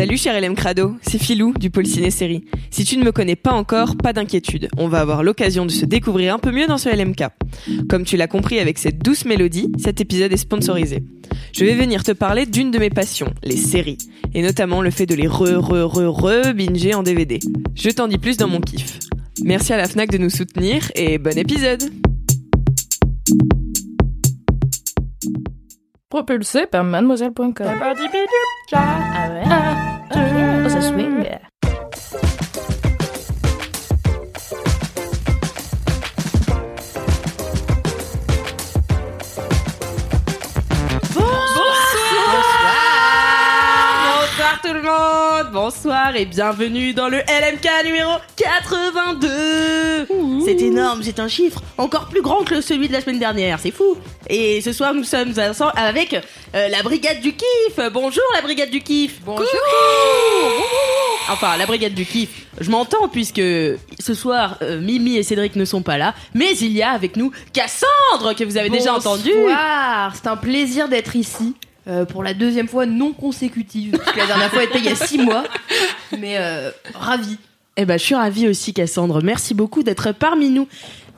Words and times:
Salut 0.00 0.16
cher 0.16 0.40
LM 0.40 0.54
Crado, 0.54 0.96
c'est 1.02 1.22
Filou 1.22 1.52
du 1.52 1.68
pôle 1.68 1.84
ciné 1.84 2.10
série. 2.10 2.46
Si 2.70 2.84
tu 2.84 2.96
ne 2.96 3.04
me 3.04 3.12
connais 3.12 3.36
pas 3.36 3.52
encore, 3.52 3.98
pas 3.98 4.14
d'inquiétude, 4.14 4.70
on 4.78 4.88
va 4.88 5.00
avoir 5.00 5.22
l'occasion 5.22 5.66
de 5.66 5.70
se 5.70 5.84
découvrir 5.84 6.34
un 6.34 6.38
peu 6.38 6.52
mieux 6.52 6.66
dans 6.66 6.78
ce 6.78 6.88
LMK. 6.88 7.24
Comme 7.86 8.04
tu 8.04 8.16
l'as 8.16 8.26
compris 8.26 8.58
avec 8.60 8.78
cette 8.78 8.96
douce 9.00 9.26
mélodie, 9.26 9.70
cet 9.78 10.00
épisode 10.00 10.32
est 10.32 10.38
sponsorisé. 10.38 11.04
Je 11.52 11.66
vais 11.66 11.74
venir 11.74 12.02
te 12.02 12.12
parler 12.12 12.46
d'une 12.46 12.70
de 12.70 12.78
mes 12.78 12.88
passions, 12.88 13.34
les 13.42 13.58
séries, 13.58 13.98
et 14.32 14.40
notamment 14.40 14.80
le 14.80 14.90
fait 14.90 15.04
de 15.04 15.14
les 15.14 15.28
re 15.28 15.58
re 15.58 15.84
re 15.84 16.08
re 16.08 16.54
binger 16.54 16.94
en 16.94 17.02
DVD. 17.02 17.38
Je 17.74 17.90
t'en 17.90 18.08
dis 18.08 18.16
plus 18.16 18.38
dans 18.38 18.48
mon 18.48 18.62
kiff. 18.62 19.00
Merci 19.44 19.74
à 19.74 19.76
la 19.76 19.86
Fnac 19.86 20.10
de 20.10 20.16
nous 20.16 20.30
soutenir 20.30 20.90
et 20.94 21.18
bon 21.18 21.36
épisode. 21.36 21.82
Propulsé 26.08 26.66
par 26.66 26.84
mademoiselle.com. 26.84 27.66
Ah 28.72 29.28
ouais. 29.30 29.89
Oh, 30.12 30.68
ça 30.68 30.80
swing. 30.80 31.24
Bonsoir 46.10 46.22
et 46.22 46.26
bienvenue 46.26 46.92
dans 46.92 47.08
le 47.08 47.18
LMK 47.18 47.84
numéro 47.84 48.10
82 48.36 50.08
C'est 50.44 50.60
énorme, 50.60 51.04
c'est 51.04 51.20
un 51.20 51.28
chiffre 51.28 51.62
encore 51.78 52.08
plus 52.08 52.20
grand 52.20 52.42
que 52.42 52.60
celui 52.60 52.88
de 52.88 52.92
la 52.92 53.00
semaine 53.00 53.20
dernière, 53.20 53.60
c'est 53.60 53.70
fou. 53.70 53.96
Et 54.28 54.60
ce 54.60 54.72
soir 54.72 54.92
nous 54.92 55.04
sommes 55.04 55.32
ensemble 55.38 55.72
avec 55.76 56.14
euh, 56.14 56.68
la 56.68 56.82
brigade 56.82 57.20
du 57.20 57.32
kiff. 57.32 57.78
Bonjour 57.92 58.24
la 58.34 58.40
brigade 58.40 58.70
du 58.70 58.80
kiff. 58.80 59.20
Bonjour. 59.24 59.46
Enfin, 61.30 61.56
la 61.56 61.66
brigade 61.66 61.94
du 61.94 62.04
kiff, 62.04 62.46
je 62.60 62.70
m'entends 62.70 63.06
puisque 63.08 63.36
ce 63.36 64.14
soir 64.14 64.58
euh, 64.62 64.80
Mimi 64.80 65.16
et 65.16 65.22
Cédric 65.22 65.54
ne 65.54 65.64
sont 65.64 65.82
pas 65.82 65.96
là, 65.96 66.14
mais 66.34 66.56
il 66.56 66.72
y 66.72 66.82
a 66.82 66.90
avec 66.90 67.16
nous 67.16 67.30
Cassandre 67.52 68.34
que 68.36 68.42
vous 68.42 68.56
avez 68.56 68.70
déjà 68.70 68.94
entendu. 68.94 69.30
Bonsoir, 69.32 70.12
c'est 70.16 70.26
un 70.26 70.36
plaisir 70.36 70.88
d'être 70.88 71.14
ici. 71.14 71.54
Euh, 71.90 72.04
pour 72.04 72.22
la 72.22 72.34
deuxième 72.34 72.68
fois 72.68 72.86
non 72.86 73.12
consécutive, 73.12 73.98
parce 73.98 74.16
la 74.16 74.26
dernière 74.26 74.50
fois 74.50 74.62
était 74.62 74.78
il 74.78 74.84
y 74.84 74.88
a 74.88 74.94
six 74.94 75.18
mois, 75.18 75.42
mais 76.18 76.36
euh, 76.38 76.70
ravi. 76.94 77.36
Eh 77.76 77.84
ben, 77.84 77.98
je 77.98 78.04
suis 78.04 78.14
ravie 78.14 78.46
aussi, 78.46 78.72
Cassandre. 78.72 79.22
Merci 79.22 79.54
beaucoup 79.54 79.82
d'être 79.82 80.12
parmi 80.12 80.50
nous. 80.50 80.68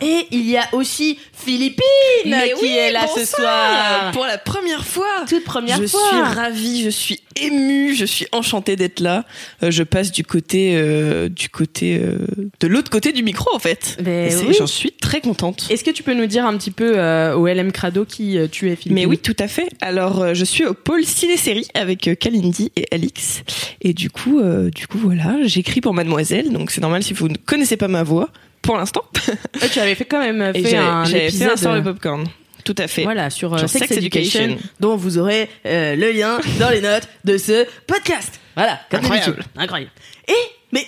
Et 0.03 0.27
il 0.31 0.49
y 0.49 0.57
a 0.57 0.69
aussi 0.73 1.19
Philippine 1.33 1.83
Mais 2.27 2.53
qui 2.59 2.63
oui, 2.65 2.71
est 2.71 2.91
là 2.93 3.07
ce 3.15 3.25
soir. 3.25 4.11
Pour 4.13 4.27
la 4.27 4.39
première 4.39 4.85
fois. 4.85 5.07
Toute 5.29 5.45
première 5.45 5.81
je 5.81 5.87
fois. 5.87 6.01
suis 6.11 6.21
ravie, 6.21 6.83
je 6.83 6.91
suis 6.91 7.21
émue, 7.41 7.95
je 7.95 8.05
suis 8.05 8.27
enchantée 8.33 8.77
d'être 8.77 9.01
là. 9.01 9.25
Euh, 9.63 9.71
je 9.71 9.83
passe 9.83 10.13
du 10.13 10.25
côté, 10.25 10.73
euh, 10.77 11.29
du 11.29 11.49
côté, 11.49 11.99
euh, 12.03 12.19
de 12.61 12.67
l'autre 12.67 12.91
côté 12.91 13.13
du 13.13 13.23
micro 13.23 13.55
en 13.55 13.59
fait. 13.59 13.97
Oui. 14.05 14.55
J'en 14.59 14.67
suis 14.67 14.93
très 14.93 15.21
contente. 15.21 15.67
Est-ce 15.71 15.85
que 15.85 15.91
tu 15.91 16.03
peux 16.03 16.15
nous 16.15 16.27
dire 16.27 16.45
un 16.47 16.57
petit 16.57 16.71
peu 16.71 16.95
euh, 16.99 17.35
au 17.35 17.47
LM 17.47 17.73
Crado 17.73 18.05
qui 18.05 18.39
euh, 18.39 18.49
tu 18.51 18.71
es, 18.71 18.77
Philippine? 18.77 18.95
Mais 18.95 19.07
oui, 19.07 19.19
tout 19.19 19.37
à 19.39 19.49
fait. 19.49 19.69
Alors, 19.81 20.35
je 20.35 20.45
suis 20.45 20.65
au 20.67 20.75
pôle 20.75 21.05
ciné-série 21.05 21.67
avec 21.75 22.11
Kalindi 22.19 22.73
et 22.77 22.87
Alix. 22.91 23.43
Et 23.81 23.93
du 23.95 24.11
coup, 24.11 24.41
euh, 24.41 24.71
du 24.71 24.87
coup, 24.87 24.99
voilà, 24.99 25.37
j'écris 25.45 25.81
pour 25.81 25.95
Mademoiselle. 25.95 26.53
Donc, 26.53 26.71
c'est 26.71 26.81
normal 26.81 27.03
si 27.03 27.13
vous 27.15 27.29
ne 27.29 27.37
connaissez 27.37 27.77
pas 27.77 27.89
ma 27.89 28.03
voix 28.03 28.31
pour 28.63 28.77
l'instant. 28.77 29.03
Euh, 29.29 29.69
tu 29.73 29.79
avais 29.79 29.95
fait 29.95 30.05
quand 30.05 30.21
même 30.21 30.53
Et 30.55 30.63
fait 30.63 30.77
un 30.77 31.05
j'avais 31.05 31.21
fait 31.21 31.27
épisode 31.29 31.51
un 31.53 31.57
sur 31.57 31.73
le 31.73 31.83
popcorn. 31.83 32.27
Tout 32.65 32.75
à 32.79 32.87
fait. 32.87 33.03
Voilà, 33.03 33.29
sur, 33.31 33.53
euh, 33.55 33.59
Sur 33.59 33.69
Sex, 33.69 33.89
Sex 33.89 33.99
Education, 33.99 34.41
Education. 34.45 34.69
dont 34.81 34.97
vous 34.97 35.19
aurez 35.19 35.51
euh, 35.67 35.97
le 35.97 36.13
lien 36.13 36.39
dans 36.59 36.71
les 36.71 36.81
notes 36.81 37.09
de 37.25 37.37
ce 37.39 37.67
podcast. 37.87 38.41
Voilà, 38.57 38.81
comme 38.91 39.01
Incroyable. 39.01 39.45
Incroyable. 39.57 39.91
Et, 40.29 40.35
mais, 40.71 40.87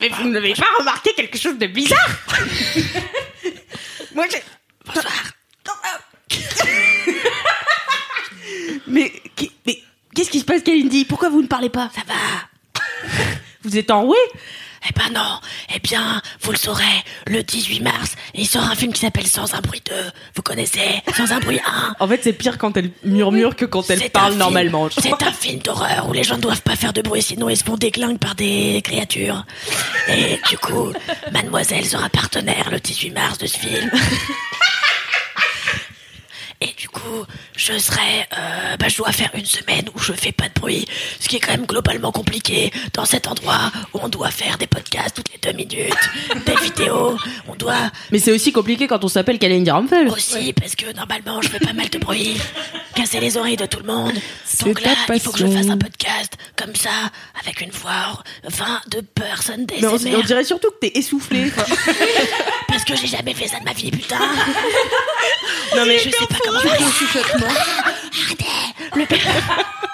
mais 0.00 0.08
vous 0.08 0.28
n'avez 0.28 0.54
pas 0.54 0.66
remarqué 0.78 1.10
quelque 1.14 1.38
chose 1.38 1.56
de 1.58 1.66
bizarre 1.66 2.08
Moi, 4.14 4.24
j'ai... 4.30 4.42
Bonsoir. 4.84 5.12
mais, 8.86 9.12
mais 9.66 9.78
qu'est-ce 10.14 10.30
qui 10.30 10.40
se 10.40 10.44
passe, 10.44 10.62
Kalindi? 10.62 11.04
Pourquoi 11.04 11.28
vous 11.28 11.42
ne 11.42 11.46
parlez 11.46 11.68
pas? 11.68 11.90
Ça 11.94 12.02
va 12.06 12.14
Vous 13.62 13.76
êtes 13.76 13.90
enroué 13.90 14.16
Eh 14.88 14.92
ben 14.94 15.12
non, 15.12 15.40
eh 15.74 15.78
bien, 15.80 16.22
vous 16.40 16.52
le 16.52 16.56
saurez, 16.56 16.84
le 17.26 17.42
18 17.42 17.80
mars, 17.80 18.12
il 18.34 18.46
sort 18.46 18.62
un 18.62 18.74
film 18.74 18.92
qui 18.92 19.00
s'appelle 19.00 19.26
Sans 19.26 19.54
un 19.54 19.60
bruit 19.60 19.82
2. 19.88 19.92
Vous 20.36 20.42
connaissez? 20.42 21.02
Sans 21.16 21.32
un 21.32 21.40
bruit 21.40 21.58
1 21.66 21.96
En 21.98 22.06
fait, 22.08 22.20
c'est 22.22 22.32
pire 22.32 22.58
quand 22.58 22.76
elle 22.76 22.90
murmure 23.04 23.56
que 23.56 23.64
quand 23.64 23.88
elle 23.90 24.08
parle 24.10 24.28
film- 24.32 24.38
normalement. 24.38 24.88
C'est 24.96 25.22
un 25.22 25.32
film 25.32 25.58
d'horreur 25.60 26.08
où 26.08 26.12
les 26.12 26.22
gens 26.24 26.36
ne 26.36 26.42
doivent 26.42 26.62
pas 26.62 26.76
faire 26.76 26.92
de 26.92 27.02
bruit 27.02 27.22
sinon 27.22 27.48
ils 27.48 27.56
se 27.56 27.64
font 27.64 27.76
déglinguer 27.76 28.18
par 28.18 28.34
des 28.34 28.80
créatures. 28.84 29.44
Et 30.08 30.38
du 30.48 30.56
coup, 30.58 30.92
Mademoiselle 31.32 31.84
sera 31.84 32.08
partenaire 32.08 32.68
le 32.70 32.78
18 32.80 33.10
mars 33.10 33.38
de 33.38 33.46
ce 33.46 33.58
film. 33.58 33.90
Coup, 37.08 37.24
je 37.56 37.78
serai, 37.78 38.26
euh, 38.36 38.76
bah, 38.78 38.88
je 38.88 38.98
dois 38.98 39.12
faire 39.12 39.30
une 39.34 39.46
semaine 39.46 39.88
où 39.94 39.98
je 39.98 40.12
fais 40.12 40.32
pas 40.32 40.48
de 40.48 40.60
bruit, 40.60 40.86
ce 41.18 41.28
qui 41.28 41.36
est 41.36 41.40
quand 41.40 41.52
même 41.52 41.64
globalement 41.64 42.12
compliqué 42.12 42.70
dans 42.92 43.06
cet 43.06 43.26
endroit 43.28 43.72
où 43.94 44.00
on 44.02 44.08
doit 44.08 44.30
faire 44.30 44.58
des 44.58 44.66
podcasts 44.66 45.16
toutes 45.16 45.32
les 45.32 45.38
deux 45.38 45.56
minutes, 45.56 46.10
des 46.46 46.54
vidéos, 46.56 47.16
on 47.48 47.54
doit 47.54 47.90
Mais 48.10 48.18
c'est 48.18 48.32
aussi 48.32 48.52
compliqué 48.52 48.86
quand 48.86 49.04
on 49.04 49.08
s'appelle 49.08 49.38
Kalindi 49.38 49.70
Rampel. 49.70 50.08
aussi 50.08 50.52
parce 50.52 50.74
que 50.76 50.92
normalement 50.94 51.40
je 51.40 51.48
fais 51.48 51.60
pas 51.60 51.72
mal 51.72 51.88
de 51.88 51.98
bruit, 51.98 52.36
casser 52.94 53.20
les 53.20 53.36
oreilles 53.38 53.56
de 53.56 53.66
tout 53.66 53.80
le 53.80 53.86
monde. 53.86 54.14
Donc 54.64 54.82
ta 54.82 54.90
là, 54.90 54.96
il 55.14 55.20
faut 55.20 55.32
que 55.32 55.38
je 55.38 55.44
passion. 55.44 55.62
fasse 55.62 55.70
un 55.70 55.78
podcast 55.78 56.36
comme 56.56 56.74
ça, 56.74 56.90
avec 57.40 57.60
une 57.60 57.70
voix, 57.70 58.22
20 58.44 58.80
de 58.88 59.00
personnes 59.00 59.66
Mais 59.80 59.86
on, 59.86 60.20
dirait 60.22 60.44
surtout 60.44 60.70
que 60.72 60.86
t'es 60.86 60.98
essoufflé. 60.98 61.50
quoi. 61.50 61.64
Parce 62.68 62.84
que 62.84 62.96
j'ai 62.96 63.06
jamais 63.06 63.32
fait 63.34 63.48
ça 63.48 63.60
de 63.60 63.64
ma 63.64 63.72
vie, 63.72 63.90
putain. 63.90 64.18
non 65.76 65.86
mais 65.86 65.98
je 65.98 66.10
sais 66.10 66.26
pas 66.26 66.36
comment 66.44 66.60
faire. 66.60 66.97
Arrêtez. 68.24 68.46
Le. 68.96 69.88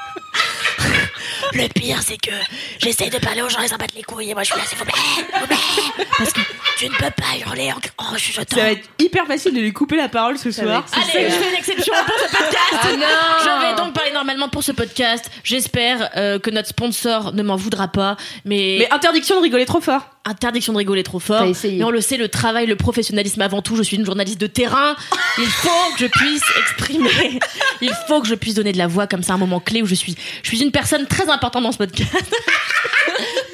Le 1.55 1.69
pire, 1.69 2.01
c'est 2.05 2.17
que 2.17 2.33
j'essaye 2.79 3.11
de 3.11 3.19
parler 3.19 3.43
aux 3.43 3.49
gens, 3.49 3.61
ils 3.63 3.69
s'en 3.69 3.77
battent 3.77 3.95
les 3.95 4.03
couilles, 4.03 4.31
et 4.31 4.35
moi 4.35 4.43
je 4.43 4.51
suis 4.51 4.59
là, 4.59 4.67
s'il 4.67 4.77
vous 4.79 4.85
plaît, 4.85 4.95
s'il 5.15 5.25
vous 5.41 5.47
plaît. 5.47 6.07
Parce 6.19 6.33
que 6.33 6.41
tu 6.79 6.87
ne 6.87 6.91
peux 6.91 7.11
pas 7.11 7.37
hurler 7.47 7.71
en, 7.73 8.05
en 8.13 8.17
chuchotant. 8.19 8.57
ça 8.57 8.63
va 8.63 8.73
être 8.73 8.89
hyper 8.99 9.27
facile 9.27 9.55
de 9.55 9.61
lui 9.61 9.73
couper 9.73 9.97
la 9.97 10.09
parole 10.09 10.37
ce 10.37 10.51
soir. 10.51 10.85
Allez, 10.93 11.31
je 11.31 11.35
fais 11.35 11.49
une 11.51 11.57
exception 11.57 11.95
pour 12.07 12.15
ce 12.19 12.37
podcast. 12.37 12.99
Je 13.45 13.61
vais 13.69 13.77
donc 13.77 13.95
parler 13.95 14.11
normalement 14.13 14.49
pour 14.49 14.65
ce 14.65 14.73
podcast. 14.73 15.31
J'espère 15.45 16.11
euh, 16.17 16.39
que 16.41 16.51
notre 16.51 16.69
sponsor 16.69 17.33
ne 17.33 17.43
m'en 17.43 17.57
voudra 17.57 17.87
pas, 17.89 18.17
mais, 18.45 18.77
Mais 18.81 18.89
interdiction 18.93 19.37
de 19.37 19.43
rigoler 19.43 19.65
trop 19.67 19.81
fort. 19.81 20.03
interdiction 20.25 20.73
de 20.73 20.79
rigoler 20.79 21.05
trop 21.05 21.21
fort. 21.21 21.47
Mais 21.65 21.85
on 21.85 21.91
le 21.91 22.01
sait, 22.01 22.17
le 22.17 22.29
travail, 22.29 22.67
le 22.67 22.77
professionnalisme 22.77 23.41
avant 23.43 23.63
tout. 23.63 23.77
Je 23.77 23.83
suis 23.83 23.97
une 23.97 24.05
journaliste 24.07 24.41
de 24.41 24.47
terrain. 24.49 24.97
Il 25.39 25.47
faut 25.47 25.93
que 25.97 26.01
je 26.01 26.07
puisse 26.07 26.43
exprimer. 26.61 27.39
Il 27.81 27.93
faut 28.09 28.21
que 28.21 28.27
je 28.27 28.35
puisse 28.35 28.55
donner 28.55 28.73
de 28.73 28.79
la 28.79 28.87
voix 28.89 29.07
comme 29.07 29.23
ça 29.23 29.35
un 29.35 29.39
moment 29.39 29.61
clé 29.61 29.83
où 29.83 29.87
je 29.87 29.95
suis. 29.95 30.17
Je 30.43 30.49
suis 30.49 30.63
une 30.63 30.73
personne 30.73 31.07
très 31.07 31.29
importante 31.29 31.44
dans 31.51 31.73
ce 31.73 31.79
podcast. 31.79 32.11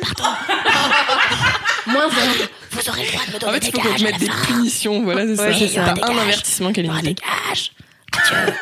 Pardon. 0.02 0.31
Moins 1.87 2.06
un. 2.06 2.08
Vous 2.72 2.88
aurez 2.88 3.04
le 3.04 3.10
droit 3.10 3.25
de 3.26 3.31
me 3.32 3.37
En 3.37 3.38
donner 3.38 3.52
fait, 3.54 3.60
des 3.60 3.66
il 3.66 3.72
faut 3.72 3.81
qu'on 3.81 3.90
gages 3.90 4.02
à 4.02 4.04
mette 4.04 4.20
des 4.20 4.31
punitions. 4.46 5.02
Voilà, 5.02 5.22
c'est 5.22 5.40
Ouais, 5.42 5.52
ça. 5.52 5.58
c'est 5.58 5.69
ça. 5.69 5.84
T'as 5.87 5.94
Des 5.94 6.02
un 6.02 6.19
avertissement, 6.19 6.69
des 6.70 6.82
Kalindi. 6.82 7.14
gages. 7.14 7.72
Adieu. 8.16 8.54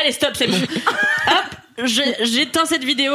Allez, 0.00 0.12
stop, 0.12 0.30
c'est 0.34 0.46
bon. 0.46 0.56
Hop, 0.56 1.86
j'éteins 2.24 2.64
cette 2.64 2.84
vidéo. 2.84 3.12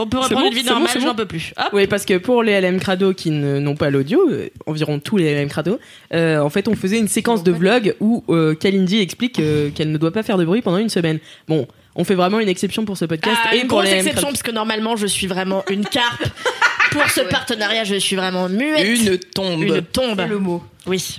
On 0.00 0.06
peut 0.06 0.18
reprendre 0.18 0.42
bon, 0.42 0.48
une 0.48 0.54
vie 0.54 0.62
bon, 0.62 0.70
normale, 0.70 0.90
bon. 0.94 1.00
j'en 1.00 1.14
peux 1.14 1.26
plus. 1.26 1.52
Hop. 1.56 1.70
Oui, 1.72 1.86
parce 1.88 2.04
que 2.04 2.18
pour 2.18 2.44
les 2.44 2.60
LM 2.60 2.78
Crado 2.78 3.12
qui 3.14 3.30
n'ont 3.30 3.74
pas 3.74 3.90
l'audio, 3.90 4.28
euh, 4.30 4.48
environ 4.66 5.00
tous 5.00 5.16
les 5.16 5.34
LM 5.34 5.48
Crado, 5.48 5.80
euh, 6.14 6.38
en 6.38 6.50
fait, 6.50 6.68
on 6.68 6.76
faisait 6.76 6.98
une 6.98 7.08
séquence 7.08 7.42
de 7.42 7.50
vlog 7.50 7.96
où 7.98 8.22
euh, 8.28 8.54
Kalindi 8.54 9.00
explique 9.00 9.40
euh, 9.40 9.70
qu'elle 9.70 9.90
ne 9.90 9.98
doit 9.98 10.12
pas 10.12 10.22
faire 10.22 10.38
de 10.38 10.44
bruit 10.44 10.62
pendant 10.62 10.78
une 10.78 10.88
semaine. 10.88 11.18
Bon, 11.48 11.66
on 11.98 12.04
fait 12.04 12.14
vraiment 12.14 12.38
une 12.38 12.48
exception 12.48 12.84
pour 12.84 12.96
ce 12.96 13.04
podcast 13.04 13.36
Ah, 13.44 13.54
et 13.54 13.60
une 13.60 13.66
pour 13.66 13.80
grosse 13.80 13.90
les 13.90 13.96
exception 13.96 14.28
parce 14.28 14.44
que 14.44 14.52
normalement 14.52 14.96
je 14.96 15.06
suis 15.06 15.26
vraiment 15.26 15.64
une 15.68 15.84
carpe. 15.84 16.24
Pour 16.90 17.06
ce 17.10 17.20
partenariat, 17.20 17.84
je 17.84 17.96
suis 17.96 18.16
vraiment 18.16 18.48
muette. 18.48 18.86
Une 18.86 19.18
tombe. 19.18 19.62
Une 19.62 19.82
tombe. 19.82 20.22
le 20.26 20.38
mot. 20.38 20.62
Oui. 20.86 21.18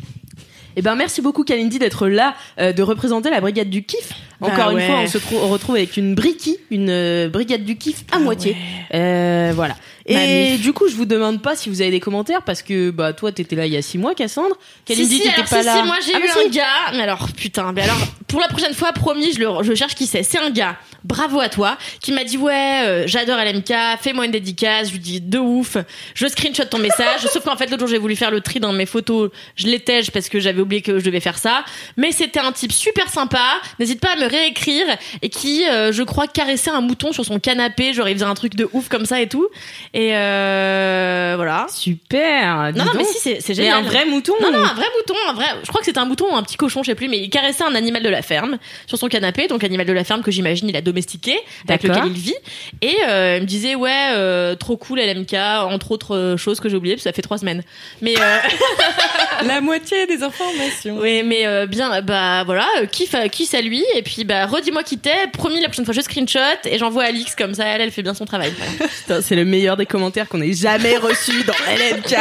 Eh 0.75 0.81
ben 0.81 0.95
merci 0.95 1.21
beaucoup 1.21 1.43
Kalindi 1.43 1.77
d'être 1.77 2.07
là, 2.07 2.35
euh, 2.59 2.73
de 2.73 2.81
représenter 2.81 3.29
la 3.29 3.41
brigade 3.41 3.69
du 3.69 3.83
kiff. 3.83 4.13
Bah 4.39 4.47
Encore 4.47 4.71
une 4.71 4.77
ouais. 4.77 4.87
fois, 4.87 4.99
on 5.01 5.07
se 5.07 5.17
on 5.35 5.49
retrouve 5.49 5.75
avec 5.75 5.97
une 5.97 6.15
briquille, 6.15 6.57
une 6.71 6.89
euh, 6.89 7.29
brigade 7.29 7.65
du 7.65 7.77
kiff 7.77 8.03
à 8.11 8.17
moitié. 8.17 8.55
Euh, 8.93 9.51
voilà. 9.53 9.75
Et 10.09 10.15
Mamie. 10.15 10.57
du 10.57 10.73
coup, 10.73 10.88
je 10.89 10.95
vous 10.95 11.06
demande 11.06 11.41
pas 11.41 11.56
si 11.56 11.69
vous 11.69 11.81
avez 11.81 11.91
des 11.91 12.00
commentaires 12.00 12.41
parce 12.41 12.61
que 12.63 12.89
bah 12.89 13.13
toi 13.13 13.31
t'étais 13.31 13.56
là 13.56 13.65
il 13.67 13.73
y 13.73 13.77
a 13.77 13.81
six 13.81 13.97
mois, 13.97 14.15
Cassandre. 14.15 14.57
Kalindi 14.85 15.17
si, 15.17 15.21
si, 15.21 15.29
t'étais 15.29 15.44
pas 15.44 15.59
si, 15.59 15.65
là. 15.65 15.75
si, 15.81 15.83
moi 15.88 15.95
j'ai 16.06 16.13
Ah, 16.15 16.19
eu 16.19 16.27
bah, 16.27 16.33
un 16.45 16.50
gars. 16.50 16.91
Mais 16.94 17.03
alors, 17.03 17.27
putain, 17.38 17.71
mais 17.73 17.83
alors, 17.83 17.97
pour 18.27 18.39
la 18.41 18.47
prochaine 18.47 18.73
fois, 18.73 18.91
promis, 18.91 19.31
je, 19.33 19.39
le, 19.39 19.47
je 19.63 19.73
cherche 19.75 19.94
qui 19.95 20.07
c'est. 20.07 20.23
C'est 20.23 20.39
un 20.39 20.50
gars, 20.50 20.77
bravo 21.03 21.39
à 21.39 21.47
toi, 21.50 21.77
qui 22.01 22.11
m'a 22.11 22.23
dit 22.23 22.38
Ouais, 22.38 22.81
euh, 22.85 23.03
j'adore 23.07 23.38
LMK, 23.38 23.71
fais-moi 24.01 24.25
une 24.25 24.31
dédicace. 24.31 24.88
Je 24.88 24.94
lui 24.94 25.00
dis 25.00 25.21
De 25.21 25.38
ouf. 25.38 25.77
Je 26.15 26.27
screenshot 26.27 26.65
ton 26.65 26.79
message. 26.79 27.21
Sauf 27.31 27.44
qu'en 27.44 27.56
fait, 27.56 27.67
l'autre 27.69 27.81
jour, 27.81 27.89
j'ai 27.89 28.00
voulu 28.00 28.15
faire 28.15 28.31
le 28.31 28.41
tri 28.41 28.59
dans 28.59 28.73
mes 28.73 28.88
photos. 28.88 29.29
Je 29.56 29.67
l'étège 29.67 30.09
parce 30.11 30.27
que 30.29 30.39
j'avais 30.39 30.61
oublié 30.61 30.81
que 30.81 30.97
je 31.00 31.06
devais 31.06 31.19
faire 31.19 31.38
ça. 31.38 31.63
Mais 31.97 32.11
c'était 32.11 32.39
un 32.39 32.51
type 32.51 32.71
super 32.71 33.09
sympa. 33.09 33.44
N'hésite 33.79 34.00
pas 34.00 34.13
à 34.13 34.15
me 34.15 34.25
réécrire. 34.27 34.85
Et 35.21 35.29
qui, 35.29 35.67
euh, 35.67 35.91
je 35.91 36.01
crois, 36.01 36.27
caressait 36.27 36.71
un 36.71 36.81
mouton 36.81 37.11
sur 37.11 37.25
son 37.25 37.39
canapé. 37.39 37.94
Genre, 37.94 38.07
il 38.09 38.15
faisait 38.15 38.25
un 38.25 38.33
truc 38.33 38.56
de 38.56 38.67
ouf 38.73 38.89
comme 38.89 39.06
ça 39.06 39.21
et 39.21 39.27
tout. 39.29 39.47
Et 39.94 39.98
euh, 40.13 41.33
voilà. 41.35 41.65
Super. 41.69 42.71
Non, 42.75 42.85
non, 42.85 42.91
mais 42.95 43.03
si, 43.03 43.19
c'est 43.19 43.49
Mais 43.49 43.55
génial. 43.55 43.77
un 43.77 43.81
vrai 43.81 44.05
mouton. 44.05 44.33
Non, 44.41 44.51
non, 44.51 44.59
un 44.59 44.73
vrai 44.73 44.85
mouton, 44.97 45.13
un 45.29 45.33
vrai. 45.33 45.45
Je 45.63 45.67
crois 45.67 45.79
que 45.79 45.85
c'était 45.85 45.99
un 45.99 46.05
mouton 46.05 46.25
ou 46.31 46.35
un 46.35 46.43
petit 46.43 46.57
cochon, 46.57 46.83
je 46.83 46.91
sais 46.91 46.95
plus, 46.95 47.07
mais 47.07 47.17
il 47.19 47.29
caressait 47.29 47.63
un 47.63 47.75
animal 47.75 48.03
de 48.03 48.09
la 48.09 48.21
ferme 48.21 48.57
sur 48.87 48.97
son 48.97 49.07
canapé, 49.07 49.47
donc 49.47 49.63
animal 49.63 49.85
de 49.85 49.93
la 49.93 50.03
ferme 50.03 50.21
que 50.21 50.31
j'imagine 50.31 50.69
il 50.69 50.75
a 50.75 50.81
domestiqué, 50.81 51.35
avec 51.67 51.83
lequel 51.83 52.07
il 52.07 52.13
vit. 52.13 52.35
Et 52.81 52.95
euh, 53.07 53.37
il 53.37 53.41
me 53.43 53.47
disait 53.47 53.75
ouais, 53.75 54.09
euh, 54.13 54.55
trop 54.55 54.77
cool 54.77 54.99
LMK, 54.99 55.33
entre 55.33 55.91
autres 55.91 56.35
choses 56.37 56.59
que 56.59 56.69
j'ai 56.69 56.75
oubliées, 56.77 56.95
parce 56.95 57.03
que 57.03 57.09
ça 57.09 57.13
fait 57.13 57.21
trois 57.21 57.37
semaines. 57.37 57.63
Mais 58.01 58.13
La 59.45 59.61
moitié 59.61 60.05
des 60.05 60.21
informations. 60.21 60.97
oui, 60.99 61.23
mais 61.23 61.67
bien, 61.67 62.01
bah 62.01 62.43
voilà, 62.43 62.65
euh, 62.81 62.85
kiff, 62.85 63.15
à- 63.15 63.61
lui, 63.61 63.83
et 63.95 64.01
puis 64.01 64.23
bah 64.23 64.45
redis-moi 64.45 64.83
qui 64.83 64.97
t'es. 64.97 65.27
Promis, 65.33 65.59
la 65.61 65.67
prochaine 65.67 65.85
fois 65.85 65.93
je 65.93 66.01
screenshot 66.01 66.39
et 66.65 66.77
j'envoie 66.77 67.03
à 67.03 67.07
Alix 67.07 67.35
comme 67.35 67.53
ça, 67.53 67.65
elle, 67.65 67.81
elle 67.81 67.91
fait 67.91 68.01
bien 68.03 68.13
son 68.13 68.25
travail. 68.25 68.53
Voilà. 69.07 69.21
C'est 69.21 69.35
le 69.35 69.45
meilleur 69.45 69.77
des 69.77 69.85
commentaires 69.89 70.30
qu'on 70.30 70.41
ait 70.41 70.53
jamais 70.53 70.95
reçu 70.97 71.44
dans 71.44 71.53
LMK. 71.53 72.15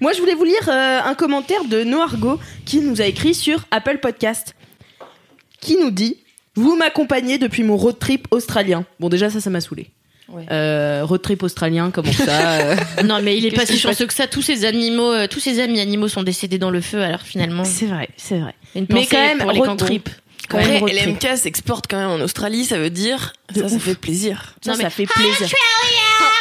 Moi, 0.00 0.12
je 0.12 0.20
voulais 0.20 0.34
vous 0.34 0.44
lire 0.44 0.68
euh, 0.68 1.00
un 1.04 1.14
commentaire 1.14 1.64
de 1.64 1.84
Noargo 1.84 2.38
qui 2.64 2.80
nous 2.80 3.00
a 3.00 3.06
écrit 3.06 3.34
sur 3.34 3.64
Apple 3.70 3.98
Podcast, 3.98 4.54
qui 5.60 5.76
nous 5.76 5.90
dit 5.90 6.18
Vous 6.54 6.76
m'accompagnez 6.76 7.38
depuis 7.38 7.62
mon 7.62 7.76
road 7.76 7.98
trip 7.98 8.26
australien. 8.30 8.84
Bon, 9.00 9.08
déjà, 9.08 9.30
ça, 9.30 9.40
ça 9.40 9.50
m'a 9.50 9.60
saoulé. 9.60 9.90
Ouais. 10.28 10.44
Euh, 10.50 11.04
road 11.04 11.22
trip 11.22 11.42
australien, 11.42 11.90
comment 11.92 12.12
ça 12.12 12.60
euh, 12.60 12.76
Non, 13.04 13.20
mais 13.22 13.38
il 13.38 13.46
est 13.46 13.52
pas 13.52 13.64
si 13.64 13.78
chanceux 13.78 14.06
que 14.06 14.14
ça. 14.14 14.26
Tous 14.26 14.42
ces 14.42 14.64
animaux, 14.64 15.12
euh, 15.12 15.26
tous 15.28 15.40
ces 15.40 15.60
amis 15.60 15.80
animaux 15.80 16.08
sont 16.08 16.24
décédés 16.24 16.58
dans 16.58 16.70
le 16.70 16.80
feu, 16.80 17.02
alors 17.02 17.20
finalement. 17.20 17.64
C'est 17.64 17.86
vrai, 17.86 18.08
c'est 18.16 18.38
vrai. 18.38 18.54
Une 18.74 18.86
Mais 18.90 19.06
quand 19.06 19.18
même, 19.18 19.42
road 19.42 19.56
kangourous. 19.56 19.76
trip. 19.76 20.08
Quand 20.48 20.58
Après, 20.58 20.80
même. 20.80 20.86
LMK 21.16 21.36
s'exporte 21.36 21.86
quand 21.88 21.96
même 21.98 22.10
en 22.10 22.22
Australie, 22.24 22.64
ça 22.64 22.78
veut 22.78 22.90
dire 22.90 23.32
De 23.54 23.62
ça, 23.62 23.68
ça 23.68 23.78
fait 23.78 23.94
plaisir. 23.94 24.54
Ça, 24.64 24.70
Non, 24.72 24.76
mais- 24.76 24.84
ça 24.84 24.90
fait 24.90 25.06
plaisir. 25.06 25.48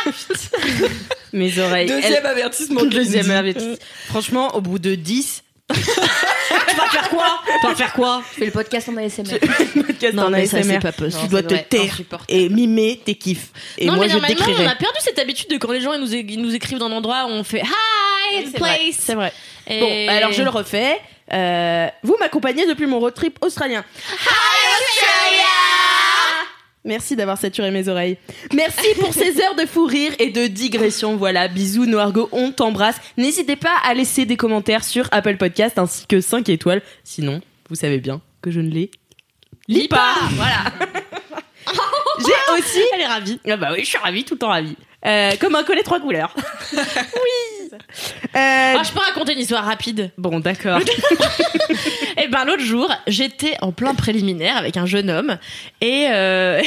Mes 1.33 1.59
oreilles. 1.59 1.87
Deuxième 1.87 2.25
avertissement. 2.25 2.81
Elle- 2.81 2.89
Deuxième 2.89 3.25
Kalindi. 3.27 3.37
avertissement. 3.49 3.75
Franchement, 4.07 4.55
au 4.55 4.61
bout 4.61 4.79
de 4.79 4.95
10. 4.95 5.43
tu 5.73 5.79
vas 5.81 6.89
faire 6.91 7.09
quoi? 7.09 7.41
Tu 7.61 7.67
vas 7.67 7.75
faire 7.75 7.93
quoi? 7.93 8.21
Je 8.33 8.39
fais 8.39 8.45
le 8.45 8.51
podcast 8.51 8.87
en 8.87 8.97
ASMR. 8.97 9.23
Podcast 9.87 10.13
Non, 10.13 10.25
en 10.25 10.29
mais 10.29 10.45
ça, 10.45 10.61
c'est 10.61 10.79
pas 10.79 10.91
possible. 10.91 11.23
Tu 11.23 11.27
dois 11.29 11.41
te 11.41 11.55
vrai, 11.55 11.65
taire 11.67 11.99
et 12.29 12.49
mimer 12.49 13.01
tes 13.03 13.15
kiffs. 13.15 13.47
Et 13.79 13.87
non, 13.87 13.95
moi, 13.95 14.05
mais 14.05 14.11
je 14.11 14.17
normalement, 14.17 14.45
on 14.59 14.67
a 14.67 14.75
perdu 14.75 14.99
cette 15.01 15.17
habitude 15.17 15.49
de 15.49 15.57
quand 15.57 15.71
les 15.71 15.81
gens 15.81 15.93
ils 15.93 16.01
nous, 16.01 16.13
ils 16.13 16.39
nous 16.41 16.53
écrivent 16.53 16.77
d'un 16.77 16.91
endroit, 16.91 17.25
on 17.27 17.43
fait 17.43 17.63
Hi, 17.63 18.41
it's 18.41 18.51
C'est 18.51 18.59
vrai, 18.59 18.77
place. 18.77 18.95
C'est 18.99 19.15
vrai. 19.15 19.33
Et- 19.67 19.79
Bon, 19.79 20.07
alors 20.13 20.31
je 20.31 20.43
le 20.43 20.49
refais. 20.51 20.99
Euh, 21.35 21.87
vous 22.03 22.15
m'accompagnez 22.19 22.65
depuis 22.65 22.85
mon 22.85 22.99
road 22.99 23.13
trip 23.13 23.37
australien. 23.41 23.83
Merci 26.85 27.15
d'avoir 27.15 27.39
saturé 27.39 27.71
mes 27.71 27.87
oreilles. 27.89 28.17
Merci 28.53 28.87
pour 28.99 29.11
ces 29.11 29.41
heures 29.43 29.55
de 29.55 29.65
fou 29.65 29.85
rire 29.85 30.13
et 30.19 30.29
de 30.29 30.45
digression. 30.45 31.17
Voilà, 31.17 31.47
bisous 31.47 31.87
Noargo, 31.87 32.29
on 32.31 32.51
t'embrasse. 32.51 32.97
N'hésitez 33.17 33.55
pas 33.55 33.75
à 33.83 33.95
laisser 33.95 34.25
des 34.25 34.37
commentaires 34.37 34.83
sur 34.83 35.07
Apple 35.11 35.37
Podcast 35.37 35.79
ainsi 35.79 36.05
que 36.05 36.21
5 36.21 36.47
étoiles. 36.49 36.83
Sinon, 37.03 37.41
vous 37.69 37.75
savez 37.75 37.97
bien 37.97 38.21
que 38.41 38.51
je 38.51 38.59
ne 38.59 38.69
les 38.69 38.91
lis 39.67 39.87
pas. 39.87 40.13
Voilà. 40.33 40.65
J'ai 42.19 42.59
aussi. 42.59 42.83
Elle 42.93 43.01
est 43.01 43.07
ravie. 43.07 43.39
Ah 43.49 43.57
bah 43.57 43.69
oui, 43.73 43.79
je 43.79 43.89
suis 43.89 43.97
ravie, 43.97 44.23
tout 44.23 44.35
le 44.35 44.39
temps 44.39 44.49
ravie. 44.49 44.77
Euh, 45.05 45.31
comme 45.39 45.55
un 45.55 45.63
collet 45.63 45.83
trois 45.83 45.99
couleurs. 45.99 46.33
oui. 46.73 46.79
Euh, 47.71 47.77
Ah, 48.33 48.81
je 48.83 48.91
peux 48.91 48.99
raconter 48.99 49.33
une 49.33 49.39
histoire 49.39 49.63
rapide. 49.65 50.11
Bon, 50.17 50.39
d'accord. 50.39 50.79
Et 52.17 52.27
ben 52.27 52.45
l'autre 52.45 52.63
jour, 52.63 52.91
j'étais 53.07 53.55
en 53.61 53.71
plein 53.71 53.93
préliminaire 53.93 54.57
avec 54.57 54.77
un 54.77 54.85
jeune 54.85 55.09
homme 55.09 55.37
et 55.81 56.07
euh... 56.09 56.61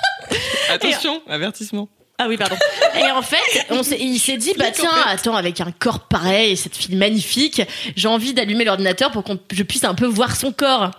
Attention, 0.70 1.22
avertissement. 1.28 1.88
Ah 2.20 2.26
oui, 2.28 2.36
pardon. 2.36 2.56
Et 2.98 3.10
en 3.12 3.22
fait, 3.22 3.66
on 3.70 3.82
s'est- 3.84 3.98
il 4.00 4.18
s'est 4.18 4.36
dit, 4.38 4.52
bah 4.58 4.72
tiens, 4.72 4.90
attends, 5.06 5.36
avec 5.36 5.60
un 5.60 5.70
corps 5.70 6.00
pareil, 6.00 6.56
cette 6.56 6.76
fille 6.76 6.96
magnifique, 6.96 7.62
j'ai 7.96 8.08
envie 8.08 8.34
d'allumer 8.34 8.64
l'ordinateur 8.64 9.12
pour 9.12 9.22
qu'on 9.22 9.38
je 9.52 9.62
puisse 9.62 9.84
un 9.84 9.94
peu 9.94 10.06
voir 10.06 10.34
son 10.34 10.50
corps. 10.52 10.90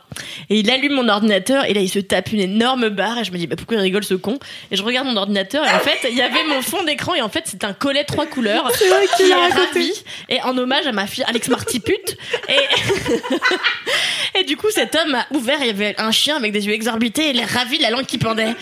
Et 0.50 0.60
il 0.60 0.72
allume 0.72 0.94
mon 0.94 1.10
ordinateur 1.10 1.66
et 1.66 1.74
là, 1.74 1.82
il 1.82 1.90
se 1.90 2.00
tape 2.00 2.32
une 2.32 2.40
énorme 2.40 2.90
barre 2.90 3.18
et 3.20 3.24
je 3.26 3.32
me 3.32 3.38
dis, 3.38 3.48
bah 3.48 3.56
pourquoi 3.58 3.78
il 3.78 3.82
rigole 3.82 4.04
ce 4.06 4.14
con? 4.14 4.40
Et 4.72 4.78
je 4.78 4.84
regarde 4.84 5.08
mon 5.08 5.18
ordinateur 5.18 5.66
et 5.66 5.72
en 5.72 5.80
fait, 5.80 6.08
il 6.10 6.16
y 6.16 6.22
avait 6.22 6.44
mon 6.46 6.62
fond 6.62 6.84
d'écran 6.84 7.14
et 7.16 7.22
en 7.22 7.30
fait, 7.30 7.44
c'est 7.46 7.64
un 7.66 7.74
collet 7.74 8.06
trois 8.06 8.26
couleurs 8.26 8.72
qui 8.72 8.84
est 9.24 9.34
ravi 9.54 9.92
et 10.30 10.42
en 10.44 10.58
hommage 10.58 10.88
à 10.88 10.92
ma 10.94 11.06
fille 11.06 11.26
Alex 11.28 11.50
Martipute. 11.50 12.18
Et, 12.48 14.40
et 14.40 14.44
du 14.46 14.56
coup, 14.58 14.70
cet 14.72 14.96
homme 14.96 15.16
a 15.16 15.26
ouvert, 15.36 15.58
il 15.62 15.68
y 15.68 15.70
avait 15.70 15.96
un 16.00 16.12
chien 16.12 16.36
avec 16.38 16.52
des 16.54 16.66
yeux 16.66 16.74
exorbités 16.74 17.28
et 17.28 17.30
il 17.32 17.40
est 17.40 17.46
ravi 17.46 17.78
de 17.78 17.84
la 17.84 17.90
langue 17.90 18.06
qui 18.06 18.18
pendait. 18.18 18.56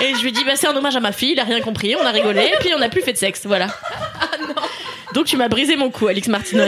Et 0.00 0.14
je 0.14 0.22
lui 0.22 0.32
dit, 0.32 0.44
bah, 0.44 0.52
c'est 0.56 0.66
un 0.68 0.76
hommage 0.76 0.96
à 0.96 1.00
ma 1.00 1.12
fille, 1.12 1.32
il 1.32 1.40
a 1.40 1.44
rien 1.44 1.60
compris, 1.60 1.94
on 2.00 2.06
a 2.06 2.10
rigolé, 2.10 2.42
et 2.42 2.56
puis 2.60 2.70
on 2.74 2.78
n'a 2.78 2.88
plus 2.88 3.02
fait 3.02 3.12
de 3.12 3.18
sexe, 3.18 3.42
voilà. 3.46 3.68
Donc 5.14 5.26
tu 5.26 5.36
m'as 5.36 5.48
brisé 5.48 5.76
mon 5.76 5.90
cou, 5.90 6.08
Alex 6.08 6.28
Martineau. 6.28 6.64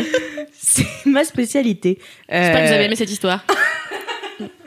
C'est 0.58 0.86
ma 1.04 1.24
spécialité. 1.24 1.98
J'espère 2.28 2.54
que 2.62 2.66
vous 2.66 2.72
Euh, 2.72 2.74
avez 2.76 2.84
aimé 2.84 2.96
cette 2.96 3.10
histoire. 3.10 3.44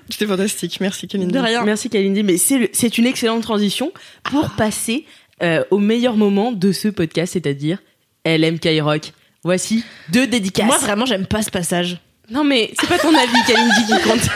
C'était 0.09 0.27
fantastique. 0.27 0.77
Merci, 0.81 1.07
Kalindi. 1.07 1.33
De 1.33 1.39
rien. 1.39 1.63
Merci 1.63 1.89
Kalindi, 1.89 2.21
mais 2.23 2.37
c'est 2.37 2.97
une 2.97 3.05
excellente 3.05 3.41
transition 3.43 3.91
pour 4.23 4.49
passer 4.51 5.05
euh, 5.41 5.63
au 5.71 5.77
meilleur 5.79 6.15
moment 6.17 6.51
de 6.51 6.71
ce 6.71 6.89
podcast, 6.89 7.33
c'est-à-dire 7.33 7.79
LMK 8.25 8.67
Rock. 8.81 9.13
Voici 9.43 9.83
deux 10.09 10.27
dédicaces. 10.27 10.67
Moi, 10.67 10.77
vraiment, 10.77 11.05
j'aime 11.05 11.25
pas 11.25 11.41
ce 11.41 11.49
passage. 11.49 11.97
Non 12.29 12.43
mais 12.43 12.71
c'est 12.79 12.87
pas 12.87 12.99
ton 12.99 13.13
avis 13.15 13.43
Kalindi 13.47 13.85
qui 13.87 14.01
compte. 14.07 14.29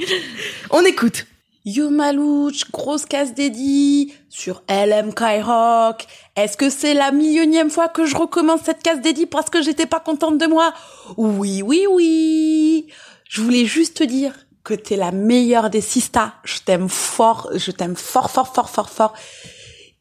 On 0.70 0.84
écoute. 0.84 1.26
Yo 1.64 1.90
Malouche, 1.90 2.70
grosse 2.70 3.04
casse 3.06 3.34
dédiée 3.34 4.12
sur 4.30 4.62
LM 4.68 5.12
Rock. 5.42 6.06
Est-ce 6.36 6.56
que 6.56 6.70
c'est 6.70 6.94
la 6.94 7.10
millionième 7.10 7.68
fois 7.68 7.88
que 7.88 8.06
je 8.06 8.16
recommence 8.16 8.60
cette 8.64 8.82
casse 8.82 9.02
dédiée 9.02 9.26
parce 9.26 9.50
que 9.50 9.60
j'étais 9.60 9.86
pas 9.86 10.00
contente 10.00 10.38
de 10.38 10.46
moi? 10.46 10.72
Oui, 11.18 11.60
oui, 11.62 11.86
oui. 11.90 12.86
Je 13.28 13.42
voulais 13.42 13.66
juste 13.66 13.98
te 13.98 14.04
dire 14.04 14.32
que 14.64 14.72
t'es 14.72 14.96
la 14.96 15.10
meilleure 15.10 15.68
des 15.68 15.80
sistas. 15.80 16.32
Je 16.44 16.60
t'aime 16.60 16.88
fort, 16.88 17.50
je 17.54 17.70
t'aime 17.72 17.96
fort, 17.96 18.30
fort, 18.30 18.54
fort, 18.54 18.70
fort, 18.70 18.88
fort. 18.88 19.12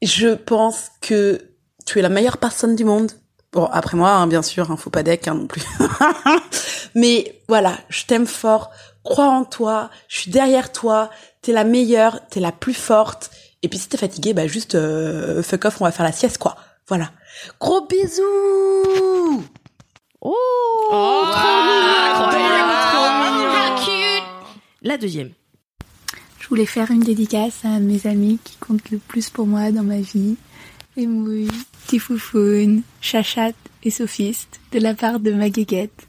Je 0.02 0.36
pense 0.36 0.92
que 1.02 1.42
tu 1.86 2.00
es 2.00 2.02
la 2.02 2.10
meilleure 2.10 2.38
personne 2.38 2.76
du 2.76 2.86
monde. 2.86 3.12
Bon, 3.52 3.66
après 3.66 3.98
moi, 3.98 4.12
hein, 4.12 4.28
bien 4.28 4.44
sûr, 4.44 4.70
hein, 4.70 4.78
faut 4.78 4.92
pas 4.92 5.02
deck 5.02 5.28
hein, 5.28 5.34
non 5.34 5.48
plus. 5.48 5.64
Mais 6.96 7.42
voilà, 7.48 7.78
je 7.90 8.06
t'aime 8.06 8.28
fort. 8.28 8.70
Crois 9.04 9.28
en 9.28 9.44
toi. 9.44 9.90
Je 10.08 10.20
suis 10.20 10.32
derrière 10.32 10.72
toi. 10.72 11.10
T'es 11.42 11.52
la 11.52 11.64
meilleure. 11.64 12.20
T'es 12.30 12.40
la 12.40 12.52
plus 12.52 12.76
forte. 12.76 13.32
Et 13.62 13.68
puis 13.68 13.78
si 13.78 13.90
t'es 13.90 13.98
fatigué, 13.98 14.34
bah 14.34 14.48
juste 14.48 14.76
euh, 14.76 15.44
fuck 15.44 15.66
off, 15.66 15.82
on 15.82 15.86
va 15.86 15.92
faire 15.92 16.06
la 16.06 16.12
sieste, 16.12 16.38
quoi. 16.38 16.56
Voilà. 16.88 17.12
Gros 17.60 17.86
bisous. 17.86 19.44
Oh, 20.22 20.36
La 24.82 24.98
deuxième. 24.98 25.32
Je 26.40 26.48
voulais 26.48 26.66
faire 26.66 26.90
une 26.90 27.02
dédicace 27.02 27.64
à 27.64 27.80
mes 27.80 28.08
amis 28.08 28.40
qui 28.44 28.58
comptent 28.58 28.90
le 28.92 28.98
plus 28.98 29.30
pour 29.30 29.46
moi 29.46 29.72
dans 29.72 29.84
ma 29.84 30.00
vie. 30.00 30.36
Emouille, 30.98 31.52
Tifoufoun, 31.88 32.82
Chachat 33.02 33.52
et 33.84 33.92
Sophiste, 33.92 34.60
de 34.72 34.80
la 34.80 34.94
part 34.94 35.20
de 35.20 35.32
ma 35.32 35.50
guéguette. 35.50 36.08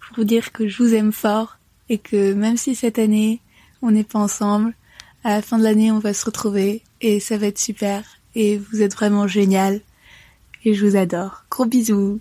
Pour 0.00 0.16
vous 0.16 0.24
dire 0.24 0.52
que 0.52 0.66
je 0.68 0.82
vous 0.82 0.94
aime 0.94 1.12
fort 1.12 1.58
et 1.88 1.98
que 1.98 2.32
même 2.32 2.56
si 2.56 2.74
cette 2.74 2.98
année 2.98 3.40
on 3.82 3.90
n'est 3.90 4.04
pas 4.04 4.18
ensemble, 4.18 4.74
à 5.24 5.30
la 5.30 5.42
fin 5.42 5.58
de 5.58 5.64
l'année 5.64 5.90
on 5.90 5.98
va 5.98 6.14
se 6.14 6.24
retrouver 6.24 6.82
et 7.00 7.18
ça 7.18 7.36
va 7.38 7.46
être 7.46 7.58
super. 7.58 8.04
Et 8.34 8.58
vous 8.58 8.82
êtes 8.82 8.94
vraiment 8.94 9.26
génial. 9.26 9.80
Et 10.64 10.74
je 10.74 10.86
vous 10.86 10.96
adore. 10.96 11.44
Gros 11.50 11.66
bisous. 11.66 12.20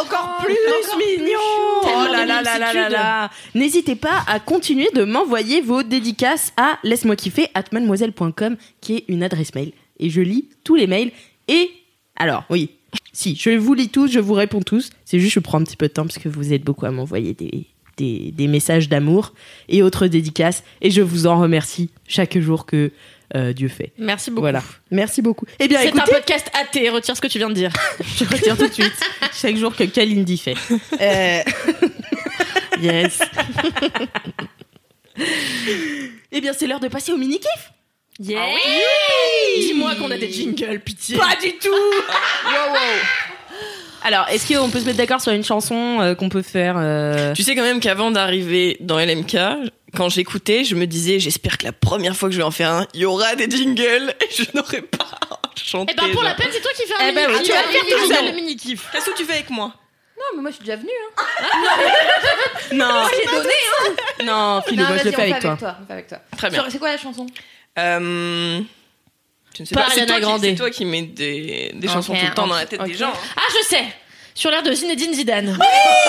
Encore 0.00 0.38
plus 0.42 0.56
mignon 0.98 1.38
Oh 1.82 2.06
là 2.10 2.24
là 2.24 2.42
là 2.42 2.58
là 2.58 2.72
là 2.72 2.88
là 2.88 3.30
N'hésitez 3.54 3.96
pas 3.96 4.24
à 4.26 4.40
continuer 4.40 4.88
de 4.94 5.04
m'envoyer 5.04 5.60
vos 5.60 5.82
dédicaces 5.82 6.52
à 6.56 6.78
laisse-moi 6.84 7.16
kiffer 7.16 7.48
at 7.54 7.64
mademoiselle.com 7.72 8.56
qui 8.80 8.96
est 8.96 9.04
une 9.08 9.22
adresse 9.22 9.54
mail. 9.54 9.72
Et 9.98 10.08
je 10.08 10.20
lis 10.22 10.48
tous 10.64 10.76
les 10.76 10.86
mails. 10.86 11.12
Et 11.48 11.70
alors, 12.16 12.44
oui, 12.50 12.70
Si, 13.12 13.36
je 13.36 13.50
vous 13.50 13.74
lis 13.74 13.88
tous, 13.88 14.10
je 14.10 14.20
vous 14.20 14.34
réponds 14.34 14.62
tous. 14.62 14.90
C'est 15.04 15.18
juste, 15.18 15.34
je 15.34 15.40
prends 15.40 15.60
un 15.60 15.64
petit 15.64 15.76
peu 15.76 15.88
de 15.88 15.92
temps 15.92 16.04
parce 16.04 16.18
que 16.18 16.28
vous 16.28 16.52
êtes 16.52 16.64
beaucoup 16.64 16.86
à 16.86 16.90
m'envoyer 16.90 17.34
des, 17.34 17.66
des, 18.00 18.32
des 18.32 18.46
messages 18.46 18.88
d'amour 18.88 19.34
et 19.68 19.82
autres 19.82 20.06
dédicaces. 20.06 20.64
Et 20.80 20.90
je 20.90 21.02
vous 21.02 21.26
en 21.26 21.38
remercie 21.38 21.90
chaque 22.08 22.38
jour 22.38 22.66
que 22.66 22.92
euh, 23.36 23.52
Dieu 23.52 23.68
fait. 23.68 23.92
Merci 23.98 24.30
beaucoup. 24.30 24.40
Voilà. 24.42 24.62
Merci 24.90 25.22
beaucoup. 25.22 25.46
Eh 25.58 25.68
bien, 25.68 25.80
C'est 25.80 25.98
un 25.98 26.04
podcast 26.04 26.50
athée, 26.60 26.88
retire 26.88 27.16
ce 27.16 27.20
que 27.20 27.28
tu 27.28 27.38
viens 27.38 27.48
de 27.48 27.54
dire. 27.54 27.70
je 28.00 28.24
retire 28.24 28.56
tout 28.56 28.66
de 28.66 28.72
suite 28.72 29.00
chaque 29.32 29.56
jour 29.56 29.74
que 29.74 29.84
Kalindi 29.84 30.36
fait. 30.38 30.56
Euh, 31.00 31.42
yes. 32.80 33.20
eh 36.32 36.40
bien, 36.40 36.52
c'est 36.52 36.66
l'heure 36.66 36.80
de 36.80 36.88
passer 36.88 37.12
au 37.12 37.16
mini-kiff. 37.16 37.72
Yeah. 38.18 38.44
Dis-moi 39.56 39.94
qu'on 39.94 40.10
a 40.10 40.18
des 40.18 40.30
jingles, 40.30 40.80
pitié. 40.80 41.16
Pas 41.16 41.36
du 41.40 41.52
tout 41.58 41.68
Alors, 44.02 44.26
est-ce 44.28 44.46
qu'on 44.52 44.70
peut 44.70 44.80
se 44.80 44.84
mettre 44.86 44.98
d'accord 44.98 45.20
sur 45.20 45.32
une 45.32 45.44
chanson 45.44 46.00
euh, 46.00 46.14
qu'on 46.14 46.28
peut 46.28 46.42
faire 46.42 46.74
euh, 46.78 47.32
Tu 47.34 47.42
sais 47.42 47.54
quand 47.54 47.62
même 47.62 47.80
qu'avant 47.80 48.10
d'arriver 48.10 48.76
dans 48.80 48.98
LMK, 48.98 49.36
quand 49.94 50.08
j'écoutais, 50.08 50.64
je 50.64 50.74
me 50.74 50.86
disais, 50.86 51.18
j'espère 51.20 51.58
que 51.58 51.64
la 51.66 51.72
première 51.72 52.16
fois 52.16 52.28
que 52.28 52.32
je 52.32 52.38
vais 52.38 52.44
en 52.44 52.50
faire 52.50 52.70
un, 52.70 52.86
il 52.94 53.00
y 53.00 53.04
aura 53.04 53.34
des 53.34 53.50
jingles 53.50 54.14
et 54.20 54.28
je 54.34 54.44
n'aurai 54.54 54.82
pas 54.82 55.04
à 55.30 55.38
chanter. 55.62 55.92
Eh 55.96 56.00
ben 56.00 56.12
pour 56.12 56.22
la 56.22 56.34
peine, 56.34 56.48
c'est 56.50 56.60
toi 56.60 56.70
qui 56.74 56.86
fais 56.86 56.94
un 56.94 57.08
Eh 57.08 57.14
ben 57.14 57.26
mini 57.28 57.38
oui, 57.40 57.44
tu 57.44 57.52
vas 57.52 57.62
le 57.62 57.68
faire 57.68 57.98
tout 57.98 58.14
seul. 58.14 58.24
le 58.26 58.32
mini 58.32 58.56
kiff. 58.56 58.88
Qu'est-ce 58.92 59.10
que 59.10 59.16
tu 59.16 59.24
fais 59.24 59.34
avec 59.34 59.50
moi 59.50 59.66
Non, 60.16 60.24
mais 60.36 60.42
moi 60.42 60.50
je 60.50 60.56
suis 60.56 60.64
déjà 60.64 60.76
venue. 60.76 60.88
Hein. 61.18 61.24
Non, 62.72 63.02
J'ai 63.10 63.26
donné. 63.36 63.48
Hein. 63.50 64.24
non, 64.24 64.62
Philou, 64.66 64.82
Non, 64.82 64.88
moi 64.88 64.96
je 64.98 65.04
le 65.04 65.10
vas-y, 65.10 65.14
fais 65.16 65.30
avec 65.32 65.40
toi. 65.42 65.76
avec 65.88 66.06
toi. 66.06 66.18
Très 66.38 66.50
bien. 66.50 66.64
C'est 66.70 66.78
quoi 66.78 66.90
la 66.92 66.98
chanson? 66.98 67.26
Euh, 67.78 68.60
Je 69.56 69.62
ne 69.62 69.66
sais 69.66 69.74
Pas 69.74 69.84
pas, 69.84 69.90
c'est 69.90 70.06
toi, 70.06 70.20
qui- 70.38 70.54
toi 70.54 70.70
qui 70.70 70.84
mets 70.84 71.02
des, 71.02 71.72
chansons 71.88 72.14
tout 72.14 72.26
le 72.26 72.34
temps 72.34 72.46
dans 72.46 72.54
la 72.54 72.66
tête 72.66 72.82
des 72.84 72.94
gens. 72.94 73.08
hein. 73.12 73.34
Ah, 73.36 73.42
je 73.50 73.66
sais. 73.66 73.84
Sur 74.40 74.50
l'air 74.50 74.62
de 74.62 74.72
Zinedine 74.72 75.12
Zidane. 75.12 75.58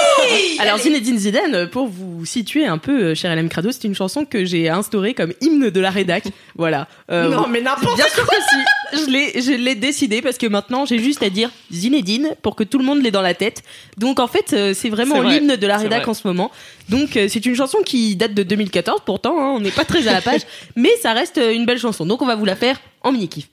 Alors 0.59 0.77
Zinedine 0.77 1.17
Zidane, 1.17 1.67
pour 1.67 1.87
vous 1.87 2.25
situer 2.25 2.65
un 2.65 2.77
peu, 2.77 3.07
euh, 3.07 3.13
cher 3.13 3.35
LM 3.35 3.49
Crado, 3.49 3.73
c'est 3.73 3.83
une 3.83 3.93
chanson 3.93 4.23
que 4.23 4.45
j'ai 4.45 4.69
instaurée 4.69 5.13
comme 5.13 5.33
hymne 5.41 5.69
de 5.69 5.79
la 5.81 5.89
rédac. 5.89 6.23
Voilà. 6.55 6.87
Euh, 7.09 7.27
Non, 7.27 7.47
mais 7.49 7.59
n'importe 7.59 7.97
Bien 7.97 8.07
sûr 8.07 8.25
que 8.25 8.35
si. 8.35 9.03
Je 9.05 9.09
l'ai, 9.11 9.41
je 9.41 9.51
l'ai 9.51 9.75
décidé 9.75 10.21
parce 10.21 10.37
que 10.37 10.47
maintenant 10.47 10.85
j'ai 10.85 10.99
juste 10.99 11.23
à 11.23 11.29
dire 11.29 11.49
Zinedine 11.73 12.35
pour 12.41 12.55
que 12.55 12.63
tout 12.63 12.77
le 12.77 12.85
monde 12.85 13.01
l'ait 13.01 13.11
dans 13.11 13.21
la 13.21 13.33
tête. 13.33 13.63
Donc 13.97 14.21
en 14.21 14.27
fait, 14.27 14.53
euh, 14.53 14.73
c'est 14.73 14.89
vraiment 14.89 15.21
vrai. 15.21 15.39
l'hymne 15.39 15.57
de 15.57 15.67
la 15.67 15.75
rédac 15.77 16.07
en 16.07 16.13
ce 16.13 16.25
moment. 16.25 16.51
Donc 16.87 17.17
euh, 17.17 17.27
c'est 17.29 17.45
une 17.45 17.55
chanson 17.55 17.79
qui 17.85 18.15
date 18.15 18.33
de 18.33 18.43
2014. 18.43 19.01
Pourtant, 19.05 19.37
hein, 19.39 19.53
on 19.55 19.59
n'est 19.59 19.71
pas 19.71 19.83
très 19.83 20.07
à 20.07 20.13
la 20.13 20.21
page, 20.21 20.41
mais 20.77 20.91
ça 21.01 21.11
reste 21.11 21.37
euh, 21.37 21.53
une 21.53 21.65
belle 21.65 21.79
chanson. 21.79 22.05
Donc 22.05 22.21
on 22.21 22.25
va 22.27 22.35
vous 22.35 22.45
la 22.45 22.55
faire 22.55 22.79
en 23.01 23.11
mini 23.11 23.27
kiff. 23.27 23.49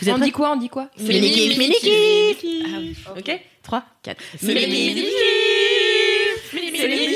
Vous 0.00 0.08
êtes 0.08 0.14
On 0.14 0.18
dit 0.18 0.32
quoi 0.32 0.52
On 0.52 0.56
dit 0.56 0.68
quoi 0.68 0.88
Mini 0.98 1.30
kiff, 1.32 1.58
mini 1.58 1.74
kiff. 1.80 2.42
Oui. 2.42 2.96
Ok. 3.16 3.40
3, 3.62 3.84
4. 4.02 4.24
C'est 4.38 4.54
les 4.54 4.66
mini 4.66 5.02
kiff. 5.02 6.50
C'est 6.50 6.88
les 6.88 7.08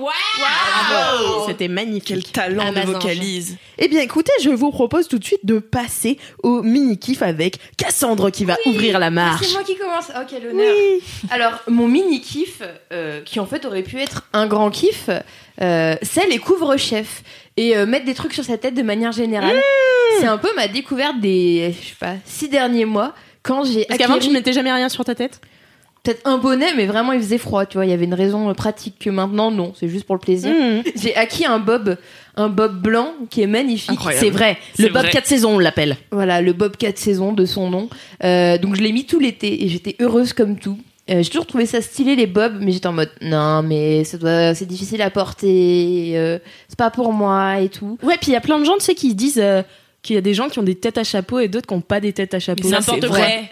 Bravo. 0.00 1.46
C'était 1.46 1.68
magnifique. 1.68 2.06
Quel 2.06 2.22
talent 2.24 2.72
de 2.72 2.80
vocalise. 2.80 3.56
Eh 3.78 3.88
bien, 3.88 4.00
écoutez, 4.00 4.32
je 4.42 4.50
vous 4.50 4.70
propose 4.70 5.08
tout 5.08 5.18
de 5.18 5.24
suite 5.24 5.44
de 5.44 5.58
passer 5.58 6.18
au 6.42 6.62
mini-kiff 6.62 7.22
avec 7.22 7.58
Cassandre 7.76 8.30
qui 8.30 8.44
va 8.44 8.56
ouvrir 8.66 8.98
la 8.98 9.10
marche. 9.10 9.46
C'est 9.46 9.52
moi 9.52 9.62
qui 9.62 9.76
commence. 9.76 10.10
Ok, 10.10 10.38
l'honneur. 10.42 10.74
Alors, 11.30 11.52
mon 11.68 11.88
mini 11.88 12.20
kiff, 12.20 12.62
euh, 12.92 13.22
qui 13.22 13.40
en 13.40 13.46
fait 13.46 13.64
aurait 13.64 13.82
pu 13.82 14.00
être 14.00 14.28
un 14.32 14.46
grand 14.46 14.70
kiff, 14.70 15.08
euh, 15.60 15.94
c'est 16.02 16.26
les 16.28 16.38
couvre-chefs 16.38 17.22
et 17.56 17.76
euh, 17.76 17.86
mettre 17.86 18.06
des 18.06 18.14
trucs 18.14 18.34
sur 18.34 18.44
sa 18.44 18.58
tête 18.58 18.74
de 18.74 18.82
manière 18.82 19.12
générale. 19.12 19.56
Mmh. 19.56 20.20
C'est 20.20 20.26
un 20.26 20.38
peu 20.38 20.50
ma 20.56 20.68
découverte 20.68 21.20
des, 21.20 21.74
je 21.80 21.88
sais 21.88 21.94
pas, 21.98 22.14
six 22.24 22.48
derniers 22.48 22.84
mois 22.84 23.14
quand 23.42 23.64
j'ai 23.64 23.84
Parce 23.84 23.98
qu'avant, 23.98 24.14
acquéri 24.14 24.28
tu 24.28 24.34
mettais 24.34 24.52
jamais 24.52 24.72
rien 24.72 24.88
sur 24.88 25.04
ta 25.04 25.14
tête? 25.14 25.40
Peut-être 26.02 26.20
un 26.24 26.38
bonnet, 26.38 26.74
mais 26.76 26.86
vraiment 26.86 27.12
il 27.12 27.20
faisait 27.20 27.38
froid. 27.38 27.66
Tu 27.66 27.76
vois, 27.76 27.86
il 27.86 27.90
y 27.90 27.94
avait 27.94 28.04
une 28.04 28.14
raison 28.14 28.48
euh, 28.48 28.54
pratique 28.54 28.96
que 28.98 29.10
maintenant 29.10 29.50
non, 29.50 29.72
c'est 29.78 29.88
juste 29.88 30.04
pour 30.04 30.14
le 30.14 30.20
plaisir. 30.20 30.50
Mmh. 30.50 30.82
J'ai 30.96 31.14
acquis 31.16 31.46
un 31.46 31.58
bob, 31.58 31.96
un 32.36 32.48
bob 32.48 32.80
blanc 32.80 33.14
qui 33.30 33.42
est 33.42 33.46
magnifique. 33.46 34.00
C'est 34.12 34.30
vrai. 34.30 34.58
Le 34.78 34.88
Bob 34.88 35.02
vrai. 35.02 35.10
4 35.10 35.26
saisons, 35.26 35.56
on 35.56 35.58
l'appelle. 35.58 35.96
Voilà, 36.10 36.40
le 36.40 36.52
Bob 36.52 36.76
4 36.76 36.98
saisons 36.98 37.32
de 37.32 37.44
son 37.44 37.70
nom. 37.70 37.88
Euh, 38.24 38.58
donc 38.58 38.76
je 38.76 38.82
l'ai 38.82 38.92
mis 38.92 39.04
tout 39.04 39.20
l'été 39.20 39.64
et 39.64 39.68
j'étais 39.68 39.96
heureuse 40.00 40.32
comme 40.32 40.58
tout. 40.58 40.78
Euh, 41.10 41.22
j'ai 41.22 41.30
toujours 41.30 41.46
trouvé 41.46 41.66
ça 41.66 41.82
stylé 41.82 42.14
les 42.14 42.26
bobs, 42.26 42.58
mais 42.60 42.70
j'étais 42.70 42.86
en 42.86 42.92
mode 42.92 43.10
non, 43.20 43.62
mais 43.62 44.04
ça 44.04 44.16
doit, 44.16 44.54
c'est 44.54 44.66
difficile 44.66 45.02
à 45.02 45.10
porter, 45.10 46.12
euh, 46.14 46.38
c'est 46.68 46.78
pas 46.78 46.90
pour 46.90 47.12
moi 47.12 47.60
et 47.60 47.68
tout. 47.68 47.98
Ouais, 48.02 48.16
puis 48.16 48.30
il 48.30 48.34
y 48.34 48.36
a 48.36 48.40
plein 48.40 48.60
de 48.60 48.64
gens, 48.64 48.76
tu 48.76 48.84
sais, 48.84 48.94
qui 48.94 49.10
se 49.10 49.16
disent 49.16 49.40
euh, 49.42 49.62
qu'il 50.02 50.14
y 50.14 50.18
a 50.18 50.22
des 50.22 50.32
gens 50.34 50.48
qui 50.48 50.58
ont 50.58 50.62
des 50.62 50.74
têtes 50.76 50.98
à 50.98 51.04
chapeau 51.04 51.38
et 51.40 51.48
d'autres 51.48 51.66
qui 51.66 51.74
n'ont 51.74 51.80
pas 51.82 52.00
des 52.00 52.12
têtes 52.12 52.32
à 52.34 52.40
chapeau. 52.40 52.62
C'est 52.64 52.70
N'importe 52.70 53.00
quoi. 53.06 53.18
vrai. 53.18 53.50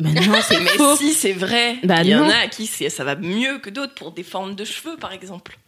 Non, 0.00 0.38
c'est 0.42 0.60
Mais 0.60 0.70
faux. 0.70 0.96
si, 0.96 1.12
c'est 1.12 1.32
vrai. 1.32 1.76
Bah 1.84 1.96
Il 2.02 2.08
y 2.08 2.14
en 2.14 2.20
non. 2.24 2.30
a 2.30 2.44
à 2.44 2.46
qui 2.48 2.66
ça 2.66 3.04
va 3.04 3.16
mieux 3.16 3.58
que 3.58 3.68
d'autres 3.70 3.94
pour 3.94 4.12
des 4.12 4.22
formes 4.22 4.54
de 4.54 4.64
cheveux, 4.64 4.96
par 4.96 5.12
exemple. 5.12 5.58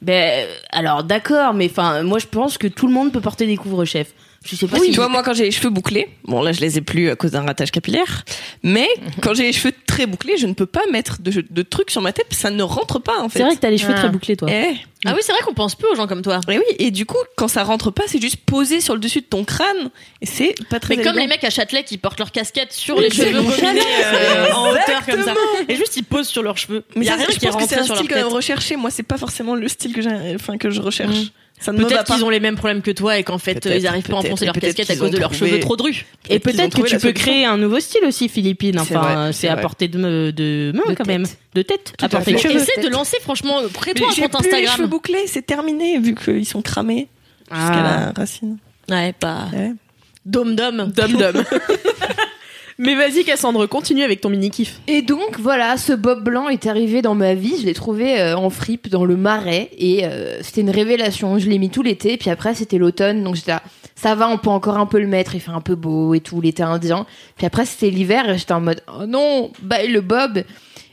Ben, 0.00 0.48
alors 0.70 1.04
d'accord, 1.04 1.54
mais 1.54 1.68
enfin, 1.70 2.02
moi 2.02 2.18
je 2.18 2.26
pense 2.26 2.58
que 2.58 2.66
tout 2.66 2.86
le 2.88 2.92
monde 2.92 3.12
peut 3.12 3.20
porter 3.20 3.46
des 3.46 3.56
couvre-chefs. 3.56 4.12
Je 4.44 4.56
sais 4.56 4.66
pas 4.66 4.76
Oui, 4.78 4.86
si. 4.86 4.90
tu 4.92 4.96
vois, 4.96 5.08
moi, 5.08 5.22
quand 5.22 5.34
j'ai 5.34 5.44
les 5.44 5.50
cheveux 5.50 5.70
bouclés, 5.70 6.08
bon, 6.24 6.42
là, 6.42 6.52
je 6.52 6.60
les 6.60 6.78
ai 6.78 6.80
plus 6.80 7.10
à 7.10 7.16
cause 7.16 7.30
d'un 7.32 7.42
ratage 7.42 7.70
capillaire, 7.70 8.24
mais 8.62 8.88
quand 9.20 9.34
j'ai 9.34 9.44
les 9.44 9.52
cheveux 9.52 9.72
très 9.86 10.06
bouclés, 10.06 10.36
je 10.36 10.46
ne 10.46 10.52
peux 10.54 10.66
pas 10.66 10.82
mettre 10.90 11.22
de, 11.22 11.44
de 11.48 11.62
trucs 11.62 11.90
sur 11.90 12.02
ma 12.02 12.12
tête, 12.12 12.26
ça 12.30 12.50
ne 12.50 12.62
rentre 12.62 12.98
pas, 12.98 13.20
en 13.20 13.28
fait. 13.28 13.38
C'est 13.38 13.44
vrai 13.44 13.54
que 13.54 13.60
t'as 13.60 13.70
les 13.70 13.78
cheveux 13.78 13.92
Ah. 13.96 14.00
très 14.00 14.08
bouclés, 14.08 14.36
toi. 14.36 14.48
Eh, 14.50 14.74
Ah 15.04 15.12
oui, 15.14 15.20
c'est 15.22 15.32
vrai 15.32 15.40
qu'on 15.44 15.54
pense 15.54 15.74
plus 15.74 15.86
aux 15.88 15.94
gens 15.94 16.06
comme 16.06 16.22
toi. 16.22 16.40
et 16.48 16.58
oui, 16.58 16.64
et 16.78 16.90
du 16.90 17.06
coup, 17.06 17.16
quand 17.36 17.48
ça 17.48 17.62
rentre 17.64 17.90
pas, 17.90 18.04
c'est 18.06 18.20
juste 18.20 18.36
posé 18.38 18.80
sur 18.80 18.94
le 18.94 19.00
dessus 19.00 19.20
de 19.20 19.26
ton 19.26 19.44
crâne, 19.44 19.90
et 20.20 20.26
c'est 20.26 20.54
pas 20.70 20.80
très 20.80 20.96
Mais 20.96 21.02
comme 21.04 21.16
les 21.18 21.26
mecs 21.26 21.44
à 21.44 21.50
Châtelet 21.50 21.84
qui 21.84 21.98
portent 21.98 22.18
leur 22.18 22.32
casquette 22.32 22.72
sur 22.72 23.00
les 23.00 23.10
cheveux 23.10 23.32
gominés 23.32 23.80
euh, 24.04 24.52
en 24.54 24.70
hauteur 24.70 25.04
comme 25.08 25.22
ça. 25.24 25.34
Et 25.68 25.76
juste 25.76 25.96
ils 25.96 26.04
posent 26.04 26.28
sur 26.28 26.42
leurs 26.42 26.58
cheveux. 26.58 26.84
Mais 26.96 27.04
Il 27.04 27.08
y 27.08 27.10
a 27.10 27.12
ça, 27.12 27.18
rien 27.18 27.26
je 27.32 27.38
qui 27.38 27.46
est 27.46 27.50
pense 27.50 27.62
que 27.62 27.68
c'est 27.68 27.78
un 27.78 27.84
style 27.84 28.08
quand 28.08 28.14
même 28.16 28.24
tête. 28.24 28.32
recherché. 28.32 28.76
Moi, 28.76 28.90
c'est 28.90 29.02
pas 29.02 29.18
forcément 29.18 29.54
le 29.54 29.68
style 29.68 29.92
que 29.92 30.02
j'ai, 30.02 30.10
enfin, 30.34 30.56
que 30.58 30.70
je 30.70 30.80
recherche. 30.80 31.32
Peut-être 31.64 32.04
qu'ils 32.14 32.24
ont 32.24 32.30
les 32.30 32.40
mêmes 32.40 32.56
problèmes 32.56 32.82
que 32.82 32.90
toi 32.90 33.18
et 33.18 33.22
qu'en 33.24 33.38
fait 33.38 33.66
ils 33.74 33.86
arrivent 33.86 34.04
pas 34.04 34.16
à 34.16 34.20
enfoncer 34.20 34.44
leur 34.44 34.54
casquette 34.54 34.90
à 34.90 34.96
cause 34.96 35.10
de 35.10 35.18
leurs 35.18 35.34
cheveux 35.34 35.60
trop 35.60 35.76
drus. 35.76 36.04
Et 36.28 36.38
peut-être 36.38 36.82
que 36.82 36.86
tu 36.88 36.98
peux 36.98 37.12
créer 37.12 37.44
un 37.44 37.56
nouveau 37.58 37.80
style 37.80 38.04
aussi, 38.06 38.28
Philippine. 38.28 38.80
C'est 38.86 38.96
Enfin, 38.96 39.30
c'est 39.32 39.48
à 39.48 39.56
portée 39.56 39.88
de, 39.88 40.30
de 40.30 40.72
main 40.74 40.82
De 40.88 40.94
quand 40.94 41.06
même. 41.06 41.24
tête. 41.24 41.38
De 41.54 41.62
tête. 41.62 41.92
À 42.02 42.08
portée 42.08 42.32
de 42.32 42.36
fait. 42.38 42.48
cheveux. 42.48 42.60
Essaie 42.60 42.80
de 42.80 42.88
lancer 42.88 43.18
franchement, 43.20 43.60
crée-toi 43.72 44.06
Mais 44.08 44.12
un 44.12 44.14
j'ai 44.16 44.22
compte 44.28 44.42
plus 44.42 44.50
les 44.50 44.56
cheveux 44.58 44.64
Instagram. 44.68 44.90
bouclés, 44.90 45.24
c'est 45.26 45.42
terminé 45.46 45.98
vu 45.98 46.14
qu'ils 46.14 46.46
sont 46.46 46.62
cramés 46.62 47.08
jusqu'à 47.50 47.72
Ah. 47.72 48.06
la 48.06 48.12
racine. 48.16 48.58
Ouais, 48.90 49.12
pas. 49.18 49.46
Dom 50.24 50.54
dom. 50.54 50.92
Dom 50.94 51.12
dom. 51.12 51.44
Mais 52.78 52.94
vas-y, 52.94 53.24
Cassandre, 53.24 53.66
continue 53.68 54.02
avec 54.02 54.20
ton 54.20 54.30
mini-kiff. 54.30 54.80
Et 54.88 55.02
donc 55.02 55.38
voilà, 55.38 55.76
ce 55.76 55.92
bob 55.92 56.24
blanc 56.24 56.48
est 56.48 56.66
arrivé 56.66 57.02
dans 57.02 57.14
ma 57.14 57.34
vie. 57.34 57.54
Je 57.60 57.66
l'ai 57.66 57.74
trouvé 57.74 58.18
euh, 58.20 58.36
en 58.36 58.50
fripe 58.50 58.88
dans 58.88 59.04
le 59.04 59.16
marais 59.16 59.68
et 59.78 60.04
euh, 60.04 60.42
c'était 60.42 60.62
une 60.62 60.70
révélation. 60.70 61.38
Je 61.38 61.48
l'ai 61.48 61.58
mis 61.58 61.70
tout 61.70 61.82
l'été, 61.82 62.16
puis 62.16 62.30
après 62.30 62.54
c'était 62.54 62.78
l'automne, 62.78 63.22
donc 63.22 63.34
j'étais 63.36 63.52
là, 63.52 63.62
ça 63.94 64.14
va, 64.14 64.28
on 64.28 64.38
peut 64.38 64.50
encore 64.50 64.78
un 64.78 64.86
peu 64.86 64.98
le 65.00 65.06
mettre. 65.06 65.34
Il 65.34 65.40
fait 65.40 65.50
un 65.50 65.60
peu 65.60 65.74
beau 65.74 66.14
et 66.14 66.20
tout, 66.20 66.40
l'été 66.40 66.62
indien. 66.62 67.06
Puis 67.36 67.46
après 67.46 67.66
c'était 67.66 67.90
l'hiver 67.90 68.28
et 68.30 68.38
j'étais 68.38 68.52
en 68.52 68.60
mode 68.60 68.82
oh 68.88 69.06
non, 69.06 69.50
bye 69.62 69.88
le 69.88 70.00
bob. 70.00 70.42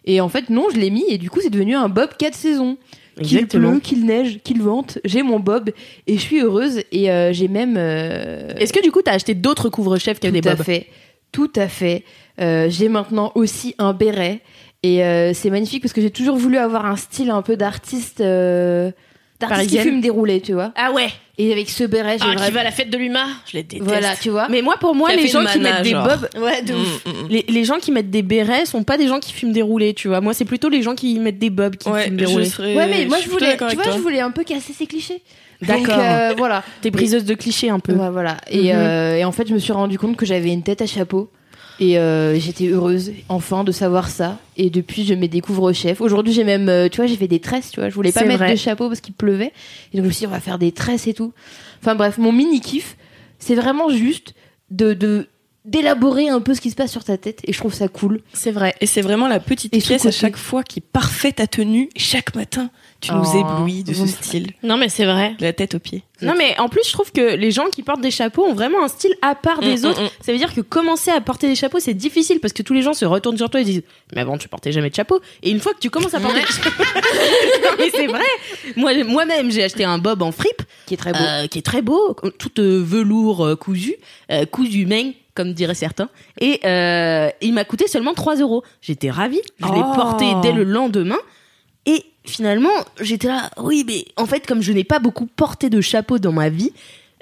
Et 0.05 0.21
en 0.21 0.29
fait 0.29 0.49
non, 0.49 0.67
je 0.73 0.77
l'ai 0.79 0.89
mis 0.89 1.05
et 1.09 1.17
du 1.17 1.29
coup 1.29 1.39
c'est 1.41 1.49
devenu 1.49 1.75
un 1.75 1.89
bob 1.89 2.09
4 2.17 2.33
saisons. 2.35 2.77
Qu'il 3.21 3.47
pleut, 3.47 3.79
qu'il 3.81 4.05
neige, 4.05 4.39
qu'il 4.45 4.61
vente, 4.61 4.97
j'ai 5.03 5.23
mon 5.23 5.41
bob 5.41 5.71
et 6.07 6.15
je 6.15 6.21
suis 6.21 6.39
heureuse 6.41 6.83
et 6.93 7.11
euh, 7.11 7.33
j'ai 7.33 7.49
même. 7.49 7.75
euh, 7.77 8.53
Est-ce 8.57 8.71
que 8.71 8.81
du 8.81 8.91
coup, 8.91 9.01
t'as 9.01 9.11
acheté 9.11 9.33
d'autres 9.33 9.67
couvre-chefs 9.67 10.21
tout 10.21 10.31
des 10.31 10.47
à 10.47 10.55
bobs? 10.55 10.63
fait. 10.65 10.87
Tout 11.31 11.51
à 11.55 11.67
fait. 11.67 12.03
Euh, 12.41 12.67
j'ai 12.69 12.89
maintenant 12.89 13.31
aussi 13.35 13.75
un 13.77 13.93
béret. 13.93 14.41
Et 14.81 15.03
euh, 15.03 15.33
c'est 15.33 15.49
magnifique 15.49 15.81
parce 15.81 15.93
que 15.93 16.01
j'ai 16.01 16.11
toujours 16.11 16.37
voulu 16.37 16.57
avoir 16.57 16.85
un 16.85 16.95
style 16.95 17.29
un 17.31 17.41
peu 17.41 17.57
d'artiste. 17.57 18.21
euh, 18.21 18.91
d'artiste 19.39 19.69
qui 19.69 19.75
Parisienne. 19.75 19.83
fume 19.95 20.01
des 20.01 20.09
roulés, 20.09 20.41
tu 20.41 20.53
vois. 20.53 20.71
Ah 20.75 20.91
ouais. 20.91 21.07
Et 21.37 21.51
avec 21.53 21.69
ce 21.69 21.85
béret, 21.85 22.17
j'ai 22.19 22.25
Ah, 22.29 22.35
qui 22.45 22.51
va 22.51 22.59
à 22.59 22.63
la 22.65 22.71
fête 22.71 22.89
de 22.89 22.97
l'UMA 22.97 23.25
Je 23.49 23.53
les 23.57 23.63
déteste. 23.63 23.87
Voilà, 23.89 24.15
tu 24.17 24.29
vois. 24.29 24.47
Mais 24.49 24.61
moi, 24.61 24.75
pour 24.77 24.93
moi, 24.93 25.13
les 25.15 25.27
gens 25.27 25.45
qui 25.45 25.57
mana, 25.59 25.75
mettent 25.75 25.83
des 25.83 25.91
genre. 25.91 26.05
bobs, 26.05 26.29
Ouais, 26.43 26.61
de 26.63 26.73
ouf. 26.73 27.05
Mm, 27.05 27.09
mm, 27.09 27.13
mm. 27.23 27.27
les, 27.29 27.45
les 27.47 27.63
gens 27.63 27.77
qui 27.79 27.91
mettent 27.93 28.09
des 28.11 28.21
bérets 28.23 28.65
sont 28.65 28.83
pas 28.83 28.97
des 28.97 29.07
gens 29.07 29.19
qui 29.21 29.31
fument 29.31 29.53
des 29.53 29.61
roulés, 29.61 29.93
tu 29.93 30.09
vois. 30.09 30.19
Moi, 30.19 30.33
c'est 30.33 30.43
plutôt 30.43 30.67
les 30.67 30.81
gens 30.81 30.95
qui 30.95 31.17
mettent 31.19 31.39
des 31.39 31.49
bobs 31.49 31.77
qui 31.77 31.87
Ouais, 31.89 32.05
fument 32.05 32.17
des 32.17 32.25
je 32.25 32.29
roulés. 32.29 32.45
serais. 32.45 32.75
Ouais, 32.75 32.87
mais 32.87 33.05
moi 33.05 33.17
je 33.23 33.29
voulais, 33.29 33.55
tu 33.55 33.75
vois, 33.75 33.83
je 33.93 33.99
voulais 33.99 34.19
un 34.19 34.31
peu 34.31 34.43
casser 34.43 34.73
ces 34.73 34.85
clichés. 34.85 35.21
D'accord. 35.61 35.87
Donc, 35.87 36.05
euh, 36.05 36.33
voilà. 36.37 36.63
T'es 36.81 36.89
briseuse 36.91 37.23
de 37.25 37.33
clichés 37.35 37.69
un 37.69 37.79
peu. 37.79 37.93
Ouais, 37.93 38.09
voilà. 38.09 38.37
Et, 38.49 38.73
Mhm. 38.73 38.79
euh, 38.79 39.15
et 39.15 39.25
en 39.25 39.31
fait, 39.31 39.47
je 39.47 39.53
me 39.53 39.59
suis 39.59 39.73
rendu 39.73 39.97
compte 39.97 40.15
que 40.17 40.25
j'avais 40.25 40.51
une 40.51 40.63
tête 40.63 40.81
à 40.81 40.85
chapeau. 40.87 41.29
Et 41.79 41.97
euh, 41.97 42.37
j'étais 42.37 42.67
heureuse, 42.67 43.13
enfin, 43.29 43.63
de 43.63 43.71
savoir 43.71 44.09
ça. 44.09 44.37
Et 44.57 44.69
depuis, 44.69 45.05
je 45.05 45.13
mets 45.13 45.29
des 45.29 45.39
couvre-chefs. 45.39 46.01
Aujourd'hui, 46.01 46.33
j'ai 46.33 46.43
même, 46.43 46.67
euh, 46.67 46.89
tu 46.89 46.97
vois, 46.97 47.05
j'ai 47.05 47.15
fait 47.15 47.29
des 47.29 47.39
tresses, 47.39 47.71
tu 47.71 47.79
vois. 47.79 47.89
Je 47.89 47.95
voulais 47.95 48.11
pas 48.11 48.25
mettre 48.25 48.39
vrai. 48.39 48.51
de 48.51 48.57
chapeau 48.57 48.89
parce 48.89 48.99
qu'il 48.99 49.13
pleuvait. 49.13 49.53
Et 49.93 49.97
donc, 49.97 50.03
je 50.03 50.07
me 50.07 50.11
suis 50.11 50.19
dit, 50.21 50.27
on 50.27 50.31
va 50.31 50.41
faire 50.41 50.59
des 50.59 50.73
tresses 50.73 51.07
et 51.07 51.13
tout. 51.13 51.31
Enfin, 51.81 51.95
bref, 51.95 52.17
mon 52.17 52.33
mini-kiff, 52.33 52.97
c'est 53.39 53.55
vraiment 53.55 53.89
juste 53.89 54.33
de, 54.71 54.93
de 54.93 55.27
d'élaborer 55.65 56.29
un 56.29 56.41
peu 56.41 56.55
ce 56.55 56.61
qui 56.61 56.71
se 56.71 56.75
passe 56.75 56.91
sur 56.91 57.03
ta 57.03 57.17
tête 57.17 57.41
et 57.43 57.53
je 57.53 57.57
trouve 57.57 57.73
ça 57.73 57.87
cool. 57.87 58.21
C'est 58.33 58.51
vrai. 58.51 58.75
Et 58.81 58.85
c'est 58.85 59.01
vraiment 59.01 59.27
la 59.27 59.39
petite 59.39 59.73
Et 59.75 59.79
ce 59.79 59.87
pièce 59.87 60.05
à 60.05 60.11
chaque 60.11 60.37
fois 60.37 60.63
qui 60.63 60.79
est 60.79 60.83
parfaite 60.91 61.35
ta 61.35 61.47
tenue. 61.47 61.89
Chaque 61.95 62.33
matin, 62.33 62.69
tu 63.01 63.13
nous 63.13 63.23
Oh, 63.33 63.39
éblouis 63.39 63.83
de 63.83 63.93
ce 63.93 64.05
style. 64.07 64.47
Non, 64.63 64.75
mais 64.77 64.89
c'est 64.89 65.05
vrai. 65.05 65.35
De 65.39 65.45
la 65.45 65.53
tête 65.53 65.75
aux 65.75 65.79
pieds. 65.79 66.03
Non 66.21 66.33
mais 66.37 66.53
en 66.59 66.67
plus 66.67 66.81
je 66.85 66.91
trouve 66.91 67.13
que 67.13 67.35
les 67.35 67.49
gens 67.49 67.67
qui 67.71 67.81
portent 67.81 68.01
des 68.01 68.11
chapeaux 68.11 68.43
ont 68.43 68.53
vraiment 68.53 68.83
un 68.83 68.89
style 68.89 69.13
à 69.21 69.35
part 69.35 69.61
des 69.61 69.77
Mm, 69.77 69.85
autres. 69.85 70.01
mm, 70.01 70.05
mm. 70.05 70.09
Ça 70.19 70.31
veut 70.33 70.37
dire 70.37 70.53
que 70.53 70.59
commencer 70.59 71.11
à 71.11 71.21
porter 71.21 71.47
des 71.47 71.55
chapeaux 71.55 71.79
c'est 71.79 71.93
difficile 71.93 72.41
parce 72.41 72.51
que 72.51 72.61
tous 72.61 72.73
les 72.73 72.81
gens 72.81 72.93
se 72.93 73.05
retournent 73.05 73.37
sur 73.37 73.49
toi 73.49 73.61
et 73.61 73.63
disent 73.63 73.83
mais 74.13 74.19
avant 74.19 74.37
tu 74.37 74.49
portais 74.49 74.73
jamais 74.73 74.89
de 74.89 74.95
chapeau 74.95 75.21
et 75.43 75.49
une 75.49 75.61
fois 75.61 75.73
que 75.73 75.79
tu 75.79 75.89
commences 75.89 76.13
à 76.15 76.19
porter 76.19 76.41
des 76.41 76.45
chapeaux 76.45 76.83
mais 77.79 77.89
c'est 77.89 78.07
vrai. 78.07 78.25
Moi 78.75 78.91
moi-même 79.05 79.49
j'ai 79.49 79.63
acheté 79.63 79.85
un 79.85 79.97
bob 79.97 80.21
en 80.21 80.33
fripe 80.33 80.61
Qui 80.87 80.95
est 80.95 80.97
très 80.97 81.13
beau. 81.13 81.19
euh, 81.21 81.47
qui 81.47 81.59
est 81.59 81.65
très 81.65 81.81
beau, 81.81 82.17
tout 82.37 82.59
euh, 82.59 82.83
velours 82.85 83.45
euh, 83.45 83.55
cousu, 83.55 83.95
euh, 84.29 84.45
cousu 84.45 84.85
main 84.85 85.11
comme 85.35 85.53
diraient 85.53 85.73
certains 85.73 86.09
et 86.41 86.59
euh, 86.65 87.29
il 87.39 87.53
m'a 87.53 87.63
coûté 87.63 87.87
seulement 87.87 88.13
3 88.13 88.35
euros. 88.41 88.61
J'étais 88.81 89.09
ravie. 89.09 89.39
Je 89.61 89.67
l'ai 89.67 89.71
Oh. 89.85 89.95
porté 89.95 90.25
dès 90.41 90.51
le 90.51 90.63
lendemain 90.65 91.15
finalement, 92.25 92.69
j'étais 92.99 93.27
là, 93.27 93.49
oui, 93.57 93.83
mais 93.87 94.05
en 94.17 94.25
fait, 94.25 94.45
comme 94.45 94.61
je 94.61 94.71
n'ai 94.71 94.83
pas 94.83 94.99
beaucoup 94.99 95.25
porté 95.25 95.69
de 95.69 95.81
chapeau 95.81 96.19
dans 96.19 96.31
ma 96.31 96.49
vie, 96.49 96.71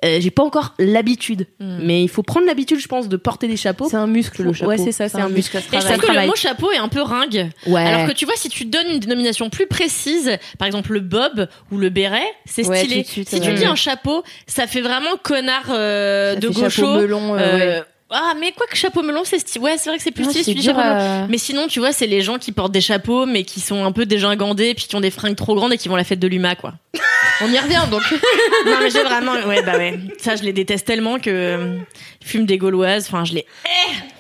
euh, 0.06 0.20
j'ai 0.22 0.30
pas 0.30 0.44
encore 0.44 0.76
l'habitude. 0.78 1.48
Mais 1.60 2.04
il 2.04 2.08
faut 2.08 2.22
prendre 2.22 2.46
l'habitude, 2.46 2.78
je 2.80 2.88
pense, 2.88 3.08
de 3.10 3.18
porter 3.18 3.48
des 3.48 3.58
chapeaux. 3.58 3.88
C'est 3.90 3.98
un 3.98 4.06
muscle 4.06 4.44
le 4.44 4.54
chapeau. 4.54 4.70
Ouais, 4.70 4.78
c'est 4.78 4.92
ça, 4.92 5.10
c'est 5.10 5.20
un 5.20 5.28
muscle. 5.30 5.58
à 5.58 5.60
Et 5.60 5.64
je 5.74 5.78
trouve 5.88 5.98
que 5.98 6.12
le 6.12 6.28
mot 6.28 6.36
chapeau 6.36 6.72
est 6.72 6.78
un 6.78 6.88
peu 6.88 7.02
ringue. 7.02 7.50
Ouais. 7.66 7.82
Alors 7.82 8.08
que 8.08 8.14
tu 8.14 8.26
vois, 8.26 8.36
si 8.38 8.48
tu 8.50 8.66
donnes 8.66 8.86
une 8.92 9.00
dénomination 9.00 9.50
plus 9.50 9.66
précise, 9.66 10.38
par 10.60 10.68
exemple 10.68 10.94
le 10.94 11.00
bob 11.00 11.48
ou 11.72 11.78
le 11.80 11.90
béret, 11.90 12.28
c'est 12.46 12.68
Ouais, 12.68 12.78
stylé. 12.84 13.04
suite, 13.06 13.28
si 13.30 13.36
ouais. 13.38 13.42
tu 13.42 13.54
dis 13.54 13.66
un 13.66 13.74
chapeau, 13.74 14.22
ça 14.46 14.68
fait 14.68 14.82
vraiment 14.82 15.16
connard 15.24 15.66
euh, 15.72 16.36
Ça 16.36 16.40
de 16.42 16.48
fait 16.50 16.54
gaucho. 16.54 16.70
chapeau 16.70 16.96
melon, 17.02 17.34
euh, 17.36 17.40
Euh, 17.40 17.58
ouais. 17.80 17.84
Ah, 18.10 18.34
mais 18.40 18.52
quoi 18.54 18.66
que 18.68 18.78
chapeau 18.78 19.04
melon, 19.04 19.24
c'est 19.26 19.40
stylé. 19.40 19.64
Ouais, 19.64 19.78
c'est 19.78 19.90
vrai 19.90 19.98
que 19.98 20.04
c'est 20.04 20.12
plus 20.12 20.24
stylé 20.30 20.62
chapeau 20.62 20.80
melon. 20.80 21.28
Mais 21.30 21.38
sinon, 21.38 21.68
tu 21.68 21.80
vois, 21.80 21.92
c'est 21.92 22.08
les 22.08 22.22
gens 22.22 22.38
qui 22.38 22.52
portent 22.52 22.72
des 22.72 22.82
chapeaux, 22.82 23.26
mais 23.26 23.44
qui 23.44 23.60
sont 23.60 23.84
un 23.84 23.92
peu 23.92 24.06
dégingandés, 24.06 24.74
puis 24.74 24.86
qui 24.86 24.96
ont 24.96 25.02
des 25.02 25.12
fringues 25.12 25.36
trop 25.36 25.56
grandes 25.56 25.74
et 25.74 25.78
qui 25.78 25.90
vont 25.90 25.96
à 25.96 25.98
la 25.98 26.04
fête 26.04 26.20
de 26.20 26.28
l'UMA, 26.28 26.56
quoi. 26.56 26.74
On 27.42 27.52
y 27.52 27.60
revient 27.60 27.84
donc. 27.92 28.02
non, 28.66 28.78
mais 28.82 28.90
j'ai 28.90 29.04
vraiment, 29.04 29.34
ouais, 29.48 29.62
bah 29.62 29.78
ouais. 29.78 30.00
Ça, 30.20 30.36
je 30.36 30.44
les 30.44 30.54
déteste 30.54 30.88
tellement 30.88 31.20
que 31.20 31.30
euh, 31.30 31.78
ils 32.22 32.28
fument 32.28 32.46
des 32.46 32.58
gauloises. 32.58 33.06
Enfin, 33.08 33.26
je 33.26 33.34
les. 33.36 33.46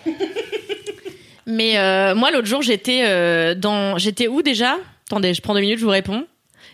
Mais 1.48 1.79
euh, 1.79 2.13
moi, 2.13 2.29
l'autre 2.29 2.46
jour, 2.46 2.62
j'étais 2.62 3.03
euh, 3.06 3.56
dans, 3.56 3.98
j'étais 3.98 4.27
où 4.27 4.41
déjà? 4.41 4.75
Attendez, 5.08 5.34
je 5.34 5.41
prends 5.41 5.53
deux 5.53 5.62
minutes, 5.62 5.79
je 5.79 5.86
vous 5.86 5.91
réponds. 5.91 6.25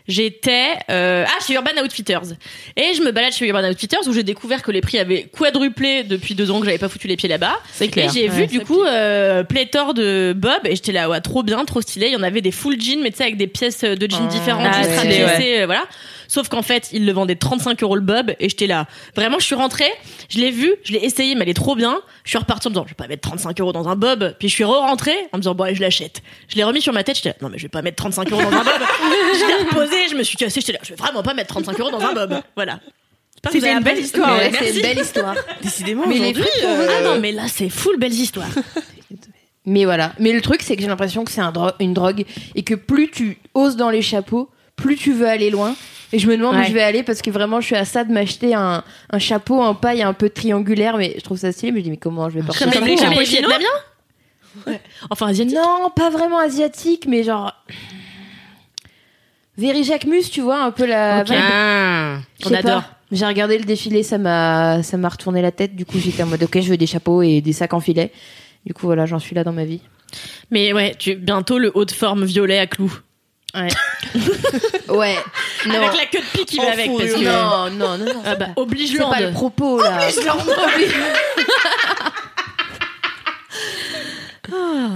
J'étais 0.07 0.73
euh, 0.89 1.23
ah 1.25 1.43
chez 1.45 1.53
Urban 1.53 1.71
Outfitters 1.83 2.33
et 2.75 2.93
je 2.93 3.01
me 3.01 3.11
balade 3.11 3.31
chez 3.31 3.47
Urban 3.47 3.63
Outfitters 3.69 4.05
où 4.07 4.13
j'ai 4.13 4.23
découvert 4.23 4.61
que 4.61 4.71
les 4.71 4.81
prix 4.81 4.99
avaient 4.99 5.23
quadruplé 5.23 6.03
depuis 6.03 6.35
deux 6.35 6.51
ans 6.51 6.59
que 6.59 6.65
j'avais 6.65 6.77
pas 6.77 6.89
foutu 6.89 7.07
les 7.07 7.15
pieds 7.15 7.29
là-bas. 7.29 7.57
C'est 7.71 7.87
clair. 7.87 8.09
Et 8.09 8.13
j'ai 8.13 8.29
Ouais, 8.29 8.35
vu 8.35 8.47
du 8.47 8.59
coup 8.61 8.83
euh, 8.83 9.43
pléthore 9.43 9.93
de 9.93 10.33
Bob 10.35 10.59
et 10.65 10.75
j'étais 10.75 10.91
là 10.91 11.09
ouais 11.09 11.21
trop 11.21 11.41
bien, 11.43 11.63
trop 11.65 11.79
stylé. 11.81 12.07
Il 12.07 12.13
y 12.13 12.17
en 12.17 12.23
avait 12.23 12.41
des 12.41 12.51
full 12.51 12.79
jeans 12.81 13.01
mais 13.01 13.11
tu 13.11 13.17
sais 13.17 13.23
avec 13.23 13.37
des 13.37 13.47
pièces 13.47 13.81
de 13.83 14.09
jeans 14.09 14.27
différentes, 14.27 14.67
Ah, 14.73 14.83
juste 14.83 14.95
rapiécées, 14.97 15.61
euh, 15.61 15.65
voilà. 15.65 15.83
Sauf 16.27 16.49
qu'en 16.49 16.61
fait, 16.61 16.89
ils 16.91 17.05
le 17.05 17.11
vendaient 17.11 17.35
35 17.35 17.81
euros 17.83 17.95
le 17.95 18.01
Bob 18.01 18.31
et 18.39 18.49
j'étais 18.49 18.67
là. 18.67 18.87
Vraiment, 19.15 19.39
je 19.39 19.45
suis 19.45 19.55
rentrée, 19.55 19.91
je 20.29 20.39
l'ai 20.39 20.51
vu, 20.51 20.73
je 20.83 20.93
l'ai 20.93 20.99
essayé, 21.03 21.35
mais 21.35 21.41
elle 21.43 21.49
est 21.49 21.53
trop 21.53 21.75
bien. 21.75 22.01
Je 22.23 22.29
suis 22.29 22.37
repartie 22.37 22.67
en 22.67 22.71
me 22.71 22.75
disant, 22.75 22.85
je 22.85 22.91
vais 22.91 22.95
pas 22.95 23.07
mettre 23.07 23.21
35 23.27 23.59
euros 23.61 23.71
dans 23.73 23.87
un 23.87 23.95
Bob. 23.95 24.35
Puis 24.39 24.49
je 24.49 24.53
suis 24.53 24.63
re-rentrée 24.63 25.15
en 25.31 25.37
me 25.37 25.41
disant, 25.41 25.55
bon, 25.55 25.63
allez, 25.65 25.75
je 25.75 25.81
l'achète. 25.81 26.21
Je 26.47 26.55
l'ai 26.55 26.63
remis 26.63 26.81
sur 26.81 26.93
ma 26.93 27.03
tête, 27.03 27.15
j'étais 27.17 27.29
là, 27.29 27.35
non, 27.41 27.49
mais 27.49 27.57
je 27.57 27.63
vais 27.63 27.69
pas 27.69 27.81
mettre 27.81 27.97
35 27.97 28.31
euros 28.31 28.41
dans 28.41 28.47
un 28.57 28.63
Bob. 28.63 28.73
je 29.33 29.45
l'ai 29.47 29.69
reposé, 29.69 29.95
je 30.09 30.15
me 30.15 30.23
suis 30.23 30.37
cassée, 30.37 30.61
j'étais 30.61 30.73
là, 30.73 30.79
je 30.83 30.89
vais 30.89 30.95
vraiment 30.95 31.23
pas 31.23 31.33
mettre 31.33 31.49
35 31.49 31.79
euros 31.79 31.91
dans 31.91 32.01
un 32.01 32.13
Bob. 32.13 32.41
Voilà. 32.55 32.79
C'était 33.51 33.67
avez 33.67 33.77
une 33.77 33.83
belle 33.83 33.99
histoire, 33.99 34.37
Ouais, 34.37 34.51
c'est 34.57 34.73
une 34.73 34.81
belle 34.81 34.99
histoire. 34.99 35.35
Décidément, 35.61 36.03
aujourd'hui, 36.07 36.45
euh, 36.63 36.87
Ah 36.89 37.03
non, 37.03 37.19
mais 37.19 37.33
là, 37.33 37.43
c'est 37.49 37.67
full 37.69 37.97
belles 37.99 38.13
histoires. 38.13 38.47
Mais 39.65 39.85
voilà. 39.85 40.11
Mais 40.19 40.33
le 40.33 40.41
truc, 40.41 40.61
c'est 40.61 40.75
que 40.75 40.81
j'ai 40.81 40.87
l'impression 40.89 41.23
que 41.23 41.31
c'est 41.31 41.41
un 41.41 41.51
dro- 41.51 41.71
une 41.79 41.93
drogue 41.93 42.25
et 42.55 42.63
que 42.63 42.75
plus 42.75 43.09
tu 43.09 43.37
oses 43.53 43.77
dans 43.77 43.89
les 43.89 44.01
chapeaux, 44.01 44.49
plus 44.75 44.97
tu 44.97 45.13
veux 45.13 45.27
aller 45.27 45.49
loin. 45.49 45.75
Et 46.13 46.19
je 46.19 46.27
me 46.27 46.37
demande 46.37 46.55
où 46.55 46.63
je 46.63 46.71
vais 46.71 46.83
aller 46.83 47.01
parce 47.01 47.23
que 47.23 47.31
vraiment, 47.31 47.59
je 47.59 47.65
suis 47.65 47.75
à 47.75 47.85
ça 47.85 48.03
de 48.03 48.13
m'acheter 48.13 48.53
un, 48.53 48.83
un 49.09 49.19
chapeau 49.19 49.59
en 49.59 49.73
paille 49.73 50.03
un 50.03 50.13
peu 50.13 50.29
triangulaire, 50.29 50.95
mais 50.95 51.15
je 51.17 51.21
trouve 51.21 51.39
ça 51.39 51.51
stylé. 51.51 51.71
Mais 51.71 51.79
je 51.79 51.85
dis, 51.85 51.89
mais 51.89 51.97
comment 51.97 52.29
je 52.29 52.35
vais 52.35 52.45
porter 52.45 52.63
Comme 52.65 52.73
ça 52.73 52.79
comme 52.79 52.87
en 52.87 52.91
les 52.91 52.97
chinois 52.97 53.23
Vietnamiens 53.23 54.77
Enfin, 55.09 55.27
asiatiques. 55.27 55.57
Non, 55.57 55.89
pas 55.95 56.11
vraiment 56.11 56.37
asiatique, 56.37 57.07
mais 57.07 57.23
genre. 57.23 57.51
Very 59.57 59.83
Jacquemus, 59.83 60.29
tu 60.31 60.41
vois, 60.41 60.63
un 60.63 60.69
peu 60.69 60.85
la. 60.85 61.21
Ok. 61.21 61.29
vibe. 61.29 61.39
Ah, 61.41 62.17
on 62.45 62.53
adore. 62.53 62.81
pas. 62.81 62.89
J'ai 63.11 63.25
regardé 63.25 63.57
le 63.57 63.63
défilé, 63.65 64.03
ça 64.03 64.19
m'a, 64.19 64.83
ça 64.83 64.97
m'a 64.97 65.09
retourné 65.09 65.41
la 65.41 65.51
tête. 65.51 65.75
Du 65.75 65.85
coup, 65.85 65.97
j'étais 65.99 66.21
en 66.21 66.27
mode, 66.27 66.43
ok, 66.43 66.61
je 66.61 66.69
veux 66.69 66.77
des 66.77 66.87
chapeaux 66.87 67.23
et 67.23 67.41
des 67.41 67.53
sacs 67.53 67.73
en 67.73 67.79
filet. 67.79 68.11
Du 68.65 68.73
coup, 68.73 68.85
voilà, 68.85 69.07
j'en 69.07 69.19
suis 69.19 69.35
là 69.35 69.43
dans 69.43 69.51
ma 69.53 69.65
vie. 69.65 69.81
Mais 70.51 70.73
ouais, 70.73 70.93
tu, 70.97 71.15
bientôt 71.15 71.57
le 71.57 71.71
haut 71.73 71.85
de 71.85 71.91
forme 71.91 72.23
violet 72.23 72.59
à 72.59 72.67
clous. 72.67 72.99
Ouais. 73.55 73.67
ouais. 74.89 75.15
Non. 75.67 75.75
Avec 75.75 75.95
la 75.99 76.05
queue 76.07 76.19
de 76.19 76.37
pique 76.37 76.47
qui 76.47 76.57
va 76.57 76.71
avec. 76.71 76.89
Parce 76.97 77.13
que, 77.13 77.23
Non, 77.23 77.69
non, 77.69 77.97
non, 77.97 78.05
non. 78.13 78.21
Ah 78.25 78.35
bah, 78.35 78.47
oblige 78.55 78.91
C'est 78.93 78.97
pas 78.99 79.21
le 79.21 79.31
propos, 79.31 79.79
là. 79.81 79.99
Ah. 84.51 84.89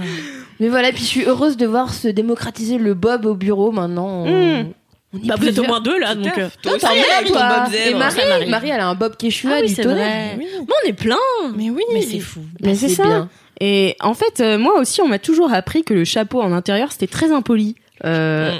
Mais 0.60 0.68
voilà, 0.68 0.90
puis 0.90 1.02
je 1.02 1.08
suis 1.08 1.24
heureuse 1.24 1.56
de 1.56 1.66
voir 1.66 1.94
se 1.94 2.08
démocratiser 2.08 2.78
le 2.78 2.94
bob 2.94 3.26
au 3.26 3.34
bureau 3.34 3.70
maintenant. 3.70 4.24
Mm. 4.26 4.28
on 4.28 5.18
est 5.18 5.26
Bah, 5.26 5.34
vous 5.38 5.46
êtes 5.48 5.58
au 5.58 5.64
moins 5.64 5.80
deux 5.80 5.98
là, 5.98 6.14
donc. 6.14 6.36
euh, 6.36 6.48
Toi 6.62 6.72
aussi, 6.74 6.80
T'en 6.84 6.88
ton 7.24 7.32
toi. 7.32 7.64
Bob 7.66 7.74
Et. 7.74 7.94
Marie, 7.94 8.68
elle 8.70 8.80
a 8.80 8.88
un 8.88 8.94
bob 8.94 9.16
Quechua 9.16 9.50
Ah 9.54 9.58
oui, 9.62 9.68
du 9.68 9.74
c'est 9.74 9.82
tonnerre. 9.82 10.36
vrai. 10.36 10.46
Bon, 10.66 10.74
on 10.84 10.88
est 10.88 10.92
plein. 10.92 11.16
Mais 11.54 11.70
oui, 11.70 11.82
Mais 11.92 12.02
c'est 12.02 12.18
fou. 12.20 12.40
Mais 12.60 12.74
c'est 12.74 12.88
ça. 12.88 13.04
bien. 13.04 13.28
Et 13.60 13.96
en 14.00 14.14
fait, 14.14 14.40
euh, 14.40 14.58
moi 14.58 14.78
aussi, 14.78 15.00
on 15.00 15.08
m'a 15.08 15.18
toujours 15.18 15.52
appris 15.52 15.82
que 15.84 15.94
le 15.94 16.04
chapeau 16.04 16.40
en 16.42 16.52
intérieur, 16.52 16.92
c'était 16.92 17.06
très 17.08 17.32
impoli. 17.32 17.76
Euh, 18.04 18.58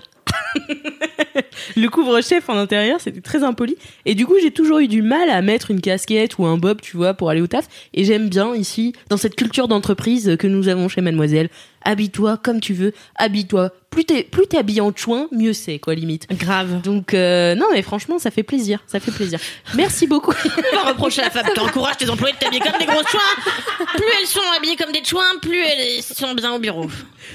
le 1.76 1.88
couvre-chef 1.88 2.48
en 2.48 2.56
intérieur, 2.56 3.00
c'était 3.00 3.20
très 3.20 3.42
impoli. 3.42 3.76
Et 4.04 4.14
du 4.14 4.26
coup, 4.26 4.34
j'ai 4.40 4.50
toujours 4.50 4.78
eu 4.78 4.88
du 4.88 5.02
mal 5.02 5.30
à 5.30 5.42
mettre 5.42 5.70
une 5.70 5.80
casquette 5.80 6.38
ou 6.38 6.46
un 6.46 6.56
bob, 6.56 6.80
tu 6.80 6.96
vois, 6.96 7.14
pour 7.14 7.30
aller 7.30 7.40
au 7.40 7.46
taf. 7.46 7.68
Et 7.94 8.04
j'aime 8.04 8.28
bien 8.28 8.54
ici, 8.54 8.92
dans 9.08 9.16
cette 9.16 9.36
culture 9.36 9.68
d'entreprise 9.68 10.36
que 10.38 10.46
nous 10.46 10.68
avons 10.68 10.88
chez 10.88 11.00
Mademoiselle, 11.00 11.50
habille-toi 11.88 12.36
comme 12.42 12.60
tu 12.60 12.74
veux, 12.74 12.92
habille-toi. 13.16 13.70
Plus 13.90 14.04
t'es, 14.04 14.22
plus 14.22 14.46
t'es 14.46 14.58
habillé 14.58 14.82
en 14.82 14.92
chouin, 14.94 15.28
mieux 15.32 15.54
c'est, 15.54 15.78
quoi, 15.78 15.94
limite. 15.94 16.26
Grave. 16.30 16.82
Donc, 16.82 17.14
euh, 17.14 17.54
non, 17.54 17.64
mais 17.72 17.80
franchement, 17.80 18.18
ça 18.18 18.30
fait 18.30 18.42
plaisir, 18.42 18.80
ça 18.86 19.00
fait 19.00 19.10
plaisir. 19.10 19.40
Merci 19.74 20.06
beaucoup. 20.06 20.32
On 20.72 20.76
va 20.76 20.90
reprocher 20.90 21.22
à 21.22 21.24
la 21.24 21.30
femme. 21.30 21.46
T'encourages 21.54 21.96
tes 21.96 22.08
employés 22.10 22.34
de 22.34 22.38
t'habiller 22.38 22.60
comme 22.60 22.78
des 22.78 22.84
gros 22.84 23.02
chouins. 23.08 23.86
Plus 23.94 24.04
elles 24.20 24.26
sont 24.28 24.40
habillées 24.58 24.76
comme 24.76 24.92
des 24.92 25.02
chouins, 25.02 25.38
plus 25.40 25.58
elles 25.58 26.02
sont 26.02 26.34
bien 26.34 26.52
au 26.52 26.58
bureau. 26.58 26.86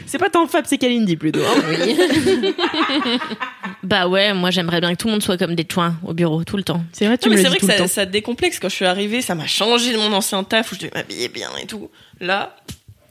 c'est 0.05 0.19
pas 0.19 0.29
tant 0.29 0.45
Fab, 0.45 0.65
c'est 0.67 0.77
Kalindi 0.77 1.15
plutôt. 1.17 1.39
hein. 1.41 2.53
Bah 3.83 4.07
ouais, 4.07 4.33
moi 4.33 4.49
j'aimerais 4.51 4.79
bien 4.79 4.91
que 4.93 4.97
tout 5.01 5.07
le 5.07 5.13
monde 5.13 5.23
soit 5.23 5.37
comme 5.37 5.55
des 5.55 5.67
chouins 5.69 5.95
au 6.05 6.13
bureau 6.13 6.43
tout 6.43 6.55
le 6.57 6.63
temps. 6.63 6.83
C'est 6.93 7.05
vrai, 7.05 7.17
tu 7.17 7.27
Non, 7.27 7.35
me 7.35 7.37
mais 7.37 7.43
le 7.43 7.49
c'est 7.49 7.57
dis 7.57 7.57
vrai 7.57 7.59
tout 7.59 7.65
que 7.67 7.71
le 7.71 7.77
ça, 7.77 7.83
temps. 7.83 7.89
ça 7.93 8.05
te 8.05 8.11
décomplexe. 8.11 8.59
Quand 8.59 8.69
je 8.69 8.75
suis 8.75 8.85
arrivée, 8.85 9.21
ça 9.21 9.35
m'a 9.35 9.47
changé 9.47 9.91
de 9.91 9.97
mon 9.97 10.13
ancien 10.13 10.43
taf 10.43 10.71
où 10.71 10.75
je 10.75 10.81
devais 10.81 10.91
m'habiller 10.93 11.27
bien 11.29 11.49
et 11.61 11.65
tout. 11.65 11.89
Là, 12.21 12.55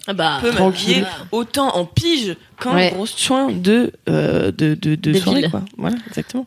Ah 0.06 0.12
bah, 0.14 0.40
je 0.42 0.48
peux 0.50 0.58
m'habiller 0.58 1.04
autant 1.30 1.76
en 1.76 1.84
pige 1.84 2.36
qu'en 2.58 2.74
Ouais. 2.74 2.90
grosse 2.92 3.16
chouin 3.18 3.50
de, 3.52 3.92
euh, 4.08 4.50
de, 4.50 4.74
de, 4.74 4.94
de 4.96 5.12
De 5.12 5.18
soirée, 5.18 5.42
ville. 5.42 5.50
quoi. 5.50 5.62
Voilà, 5.78 5.96
exactement. 6.08 6.46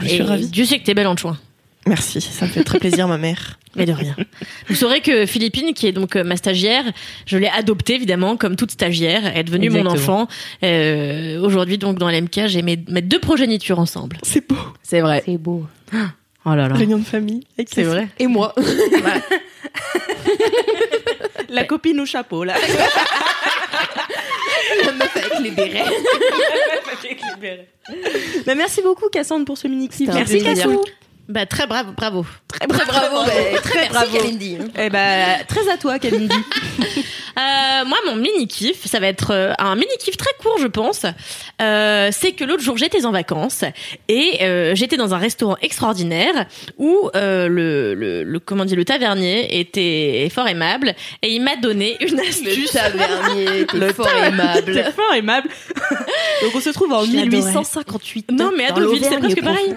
je 0.00 0.06
et 0.06 0.08
suis 0.08 0.22
ravie. 0.22 0.48
Dieu 0.48 0.64
sait 0.64 0.78
que 0.80 0.84
t'es 0.84 0.94
belle 0.94 1.06
en 1.06 1.16
chouin. 1.16 1.38
Merci, 1.86 2.20
ça 2.20 2.46
me 2.46 2.50
fait 2.50 2.64
très 2.64 2.80
plaisir, 2.80 3.06
ma 3.06 3.16
mère. 3.16 3.60
Mais 3.76 3.86
de 3.86 3.92
rien. 3.92 4.16
Vous 4.68 4.74
saurez 4.74 5.00
que 5.02 5.24
Philippine, 5.26 5.72
qui 5.72 5.86
est 5.86 5.92
donc 5.92 6.16
euh, 6.16 6.24
ma 6.24 6.36
stagiaire, 6.36 6.82
je 7.26 7.36
l'ai 7.38 7.46
adoptée 7.46 7.94
évidemment 7.94 8.36
comme 8.36 8.56
toute 8.56 8.72
stagiaire. 8.72 9.24
Elle 9.26 9.36
est 9.38 9.44
devenue 9.44 9.70
mon 9.70 9.86
enfant. 9.86 10.26
Euh, 10.64 11.38
Aujourd'hui 11.40 11.78
donc 11.78 11.98
dans 11.98 12.08
l'MK, 12.10 12.46
j'ai 12.46 12.62
mes, 12.62 12.82
mes 12.88 13.02
deux 13.02 13.20
progénitures 13.20 13.78
ensemble. 13.78 14.16
C'est 14.22 14.48
beau. 14.48 14.56
C'est 14.82 15.00
vrai. 15.00 15.22
C'est 15.26 15.38
beau. 15.38 15.64
Oh 16.48 16.54
là 16.54 16.68
là. 16.68 16.76
Réunion 16.76 16.98
de 16.98 17.04
famille. 17.04 17.42
avec 17.58 17.68
C'est 17.72 17.82
les- 17.82 17.88
vrai. 17.88 18.06
Et 18.20 18.28
moi 18.28 18.54
La 21.48 21.64
copine 21.64 21.98
au 22.00 22.06
chapeau, 22.06 22.44
là. 22.44 22.54
La 24.84 24.92
meuf 24.92 25.16
avec 25.16 25.38
les 25.42 25.50
bérets. 25.50 25.84
Bah, 28.46 28.54
merci 28.54 28.82
beaucoup, 28.82 29.08
Cassandre, 29.08 29.44
pour 29.44 29.58
ce 29.58 29.66
mini-clip. 29.68 30.10
Merci. 30.12 30.42
Cassou. 30.42 30.82
Bah 31.28 31.44
très 31.46 31.66
bravo, 31.66 31.92
bravo. 31.92 32.24
Très 32.48 32.66
bravo, 32.68 32.86
bah, 33.26 33.32
très 33.62 33.88
bravo. 33.88 34.06
merci 34.12 34.18
Kalindi. 34.18 34.58
Eh 34.78 34.90
bah, 34.90 35.44
très 35.48 35.68
à 35.68 35.76
toi, 35.76 35.98
Kalindi. 35.98 36.34
Euh, 37.38 37.84
moi, 37.84 37.98
mon 38.06 38.16
mini 38.16 38.48
kiff, 38.48 38.86
ça 38.86 38.98
va 38.98 39.08
être 39.08 39.30
euh, 39.30 39.52
un 39.58 39.74
mini 39.74 39.90
kiff 40.00 40.16
très 40.16 40.30
court, 40.40 40.56
je 40.58 40.68
pense. 40.68 41.04
Euh, 41.60 42.08
c'est 42.10 42.32
que 42.32 42.44
l'autre 42.44 42.62
jour, 42.62 42.78
j'étais 42.78 43.04
en 43.04 43.12
vacances 43.12 43.62
et 44.08 44.38
euh, 44.40 44.74
j'étais 44.74 44.96
dans 44.96 45.12
un 45.12 45.18
restaurant 45.18 45.58
extraordinaire 45.60 46.46
où 46.78 47.10
euh, 47.14 47.46
le, 47.48 47.92
le, 47.92 48.22
le 48.24 48.38
comment 48.40 48.64
dire 48.64 48.78
le 48.78 48.86
tavernier 48.86 49.60
était 49.60 50.30
fort 50.34 50.48
aimable 50.48 50.94
et 51.20 51.28
il 51.34 51.42
m'a 51.42 51.56
donné 51.56 51.98
une 52.00 52.16
Le 52.16 52.26
astuce. 52.26 52.72
tavernier, 52.72 53.66
t'es 53.70 53.76
Le 53.76 53.92
fort 53.92 54.08
aimable. 54.08 54.72
fort 54.96 55.14
aimable. 55.14 55.50
Donc, 56.42 56.54
on 56.54 56.60
se 56.60 56.70
trouve 56.70 56.90
en 56.94 57.04
Je 57.04 57.16
l'adorais. 57.16 57.26
1858. 57.36 58.30
Non, 58.32 58.50
mais 58.56 58.64
à 58.64 58.72
Deauville, 58.72 59.04
c'est 59.04 59.18
presque 59.18 59.44
pareil. 59.44 59.74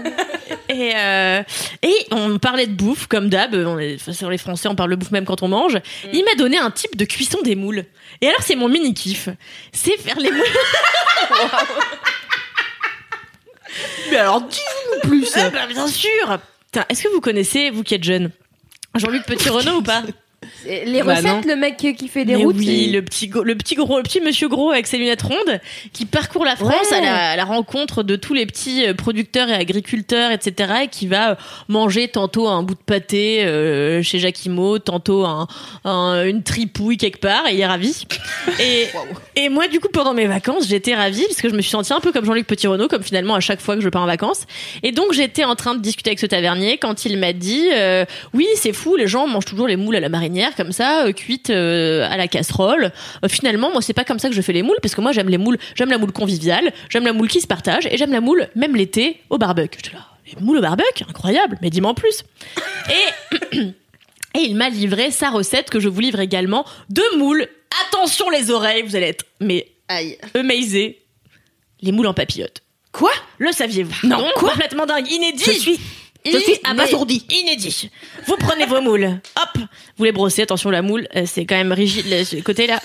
Et, 0.70 0.94
euh, 0.96 1.42
et 1.82 1.96
on 2.12 2.38
parlait 2.40 2.68
de 2.68 2.74
bouffe, 2.74 3.08
comme 3.08 3.30
d'hab. 3.30 3.54
On 3.54 3.80
est, 3.80 3.96
enfin, 3.96 4.14
sur 4.14 4.30
les 4.30 4.38
Français, 4.38 4.68
on 4.68 4.76
parle 4.76 4.92
de 4.92 4.96
bouffe 4.96 5.12
même 5.12 5.26
quand 5.26 5.44
on 5.44 5.48
mange. 5.48 5.78
Il 6.14 6.24
m'a 6.24 6.36
donné 6.36 6.58
un 6.58 6.72
type 6.72 6.96
de 6.96 7.06
cuisson 7.06 7.40
des 7.44 7.56
moules. 7.56 7.86
Et 8.22 8.28
alors, 8.28 8.42
c'est 8.42 8.56
mon 8.56 8.68
mini 8.70 8.94
kiff. 8.94 9.30
C'est 9.72 9.98
faire 9.98 10.20
les 10.20 10.32
moules. 10.32 10.44
Mais 14.12 14.18
alors, 14.18 14.42
dis-nous 14.42 15.10
plus. 15.10 15.30
Ah 15.36 15.50
bah, 15.50 15.68
bien 15.68 15.88
sûr. 15.88 16.40
Est-ce 16.90 17.04
que 17.04 17.10
vous 17.10 17.22
connaissez, 17.22 17.70
vous 17.70 17.84
qui 17.84 17.96
êtes 17.96 18.04
jeune, 18.04 18.32
Jean-Luc 18.96 19.26
Petit 19.26 19.50
Renault 19.50 19.78
ou 19.78 19.82
pas? 19.82 20.04
Les 20.66 21.02
Bah, 21.04 21.16
recettes, 21.16 21.26
non. 21.26 21.42
le 21.48 21.56
mec 21.56 21.78
qui 21.78 22.08
fait 22.08 22.26
des 22.26 22.36
Mais 22.36 22.44
routes. 22.44 22.56
oui, 22.58 22.86
il- 22.88 22.94
le 22.94 23.02
petit, 23.02 23.28
go- 23.28 23.44
le 23.44 23.56
petit 23.56 23.76
gros, 23.76 23.98
le 23.98 24.04
petit 24.04 24.20
monsieur 24.22 24.48
gros 24.50 24.72
avec 24.72 24.88
ses 24.88 24.98
lunettes 24.98 25.22
rondes 25.22 25.60
qui 25.94 26.06
parcourt 26.06 26.46
la 26.46 26.56
France 26.56 26.90
Ouais. 26.92 26.98
à, 26.98 27.02
la, 27.02 27.30
à 27.32 27.36
la 27.36 27.46
rencontre 27.46 28.04
de 28.04 28.16
tous 28.16 28.34
les 28.34 28.46
petits 28.46 28.86
euh, 28.86 28.94
producteurs 28.94 29.50
et 29.50 29.54
agriculteurs, 29.54 30.32
etc. 30.32 30.74
et 30.84 30.88
qui 30.88 31.08
va 31.08 31.32
euh, 31.32 31.36
manger 31.68 32.08
tantôt 32.08 32.48
un 32.48 32.64
bout 32.64 32.74
de 32.76 32.80
pâté 32.86 33.44
euh, 33.46 34.02
chez 34.04 34.20
Jacquimau, 34.20 34.80
tantôt 34.80 35.26
un, 35.26 35.48
un- 35.86 36.26
une 36.26 36.44
tripouille 36.44 36.98
quelque 36.98 37.20
part 37.20 37.48
et 37.50 37.54
il 37.56 37.60
est 37.60 37.66
ravi. 37.66 38.06
Et, 38.60 38.88
et 39.36 39.50
moi, 39.50 39.68
du 39.68 39.80
coup, 39.80 39.88
pendant 39.94 40.14
mes 40.14 40.26
vacances, 40.26 40.68
j'étais 40.68 40.94
ravie 40.96 41.24
parce 41.26 41.40
que 41.42 41.50
je 41.50 41.54
me 41.56 41.62
suis 41.62 41.70
sentie 41.72 41.94
un 41.94 42.00
peu 42.00 42.12
comme 42.12 42.26
Jean-Luc 42.26 42.46
Petit 42.48 42.68
Renault, 42.68 42.88
comme 42.88 43.04
finalement 43.04 43.36
à 43.36 43.40
chaque 43.40 43.62
fois 43.62 43.76
que 43.76 43.82
je 43.82 43.88
pars 43.90 44.02
en 44.02 44.06
vacances. 44.08 44.42
Et 44.84 44.92
donc, 44.92 45.14
j'étais 45.14 45.44
en 45.46 45.56
train 45.56 45.76
de 45.76 45.82
discuter 45.82 46.10
avec 46.10 46.20
ce 46.20 46.26
tavernier 46.26 46.78
quand 46.78 47.06
il 47.06 47.18
m'a 47.18 47.32
dit 47.32 47.70
euh, 47.74 48.06
Oui, 48.34 48.48
c'est 48.56 48.74
fou, 48.74 48.96
les 48.96 49.08
gens 49.08 49.28
mangent 49.28 49.46
toujours 49.46 49.68
les 49.68 49.76
moules 49.78 49.96
à 49.96 50.00
la 50.00 50.10
marinière, 50.10 50.49
comme 50.56 50.72
ça, 50.72 51.06
euh, 51.06 51.12
cuites 51.12 51.50
euh, 51.50 52.08
à 52.10 52.18
la 52.18 52.28
casserole. 52.28 52.92
Euh, 53.24 53.28
finalement, 53.30 53.72
moi, 53.72 53.82
c'est 53.82 53.94
pas 53.94 54.04
comme 54.06 54.20
ça 54.20 54.30
que 54.30 54.36
je 54.36 54.42
fais 54.42 54.54
les 54.54 54.64
moules, 54.64 54.78
parce 54.82 54.96
que 54.96 55.02
moi, 55.02 55.12
j'aime 55.12 55.30
les 55.30 55.38
moules, 55.38 55.58
j'aime 55.76 55.90
la 55.90 55.98
moule 55.98 56.12
conviviale, 56.12 56.72
j'aime 56.90 57.06
la 57.06 57.14
moule 57.14 57.28
qui 57.28 57.42
se 57.42 57.48
partage, 57.48 57.86
et 57.88 57.98
j'aime 57.98 58.12
la 58.12 58.22
moule, 58.22 58.48
même 58.56 58.76
l'été, 58.76 59.22
au 59.30 59.38
barbecue. 59.38 59.80
J'étais 59.84 59.96
là, 59.98 60.06
les 60.28 60.42
moules 60.44 60.58
au 60.58 60.62
barbecue, 60.62 61.04
incroyable, 61.08 61.58
mais 61.62 61.70
dis-moi 61.70 61.92
en 61.92 61.96
plus. 61.96 62.24
Et. 62.90 63.58
Et 64.36 64.42
il 64.42 64.56
m'a 64.56 64.70
livré 64.70 65.10
sa 65.10 65.32
recette 65.32 65.72
que 65.72 65.80
je 65.80 65.90
vous 65.90 66.00
livre 66.02 66.20
également 66.20 66.64
de 66.92 67.02
moules. 67.18 67.48
Attention 67.88 68.30
les 68.30 68.52
oreilles, 68.52 68.84
vous 68.84 68.96
allez 68.96 69.08
être 69.08 69.26
mais 69.40 69.66
Aïe. 69.88 70.20
amazing. 70.36 70.94
Les 71.82 71.92
moules 71.92 72.06
en 72.06 72.14
papillote. 72.14 72.62
Quoi? 72.92 73.10
Le 73.40 73.52
saviez-vous? 73.52 74.06
Non, 74.08 74.24
quoi? 74.36 74.52
Complètement 74.52 74.86
dingue, 74.86 75.10
inédit. 75.10 75.44
Je 75.46 75.52
suis- 75.52 75.80
je 76.26 76.38
suis 76.38 76.60
abasourdi. 76.64 77.26
Inédit. 77.30 77.90
Vous 78.28 78.36
prenez 78.38 78.66
vos 78.66 78.82
moules. 78.82 79.20
Hop, 79.42 79.62
vous 79.98 80.04
les 80.04 80.12
brossez. 80.12 80.42
Attention, 80.42 80.70
la 80.70 80.82
moule, 80.82 81.08
euh, 81.16 81.24
c'est 81.26 81.46
quand 81.46 81.56
même 81.56 81.72
rigide 81.72 82.06
le- 82.10 82.24
ce 82.24 82.36
côté 82.38 82.68
là. 82.68 82.80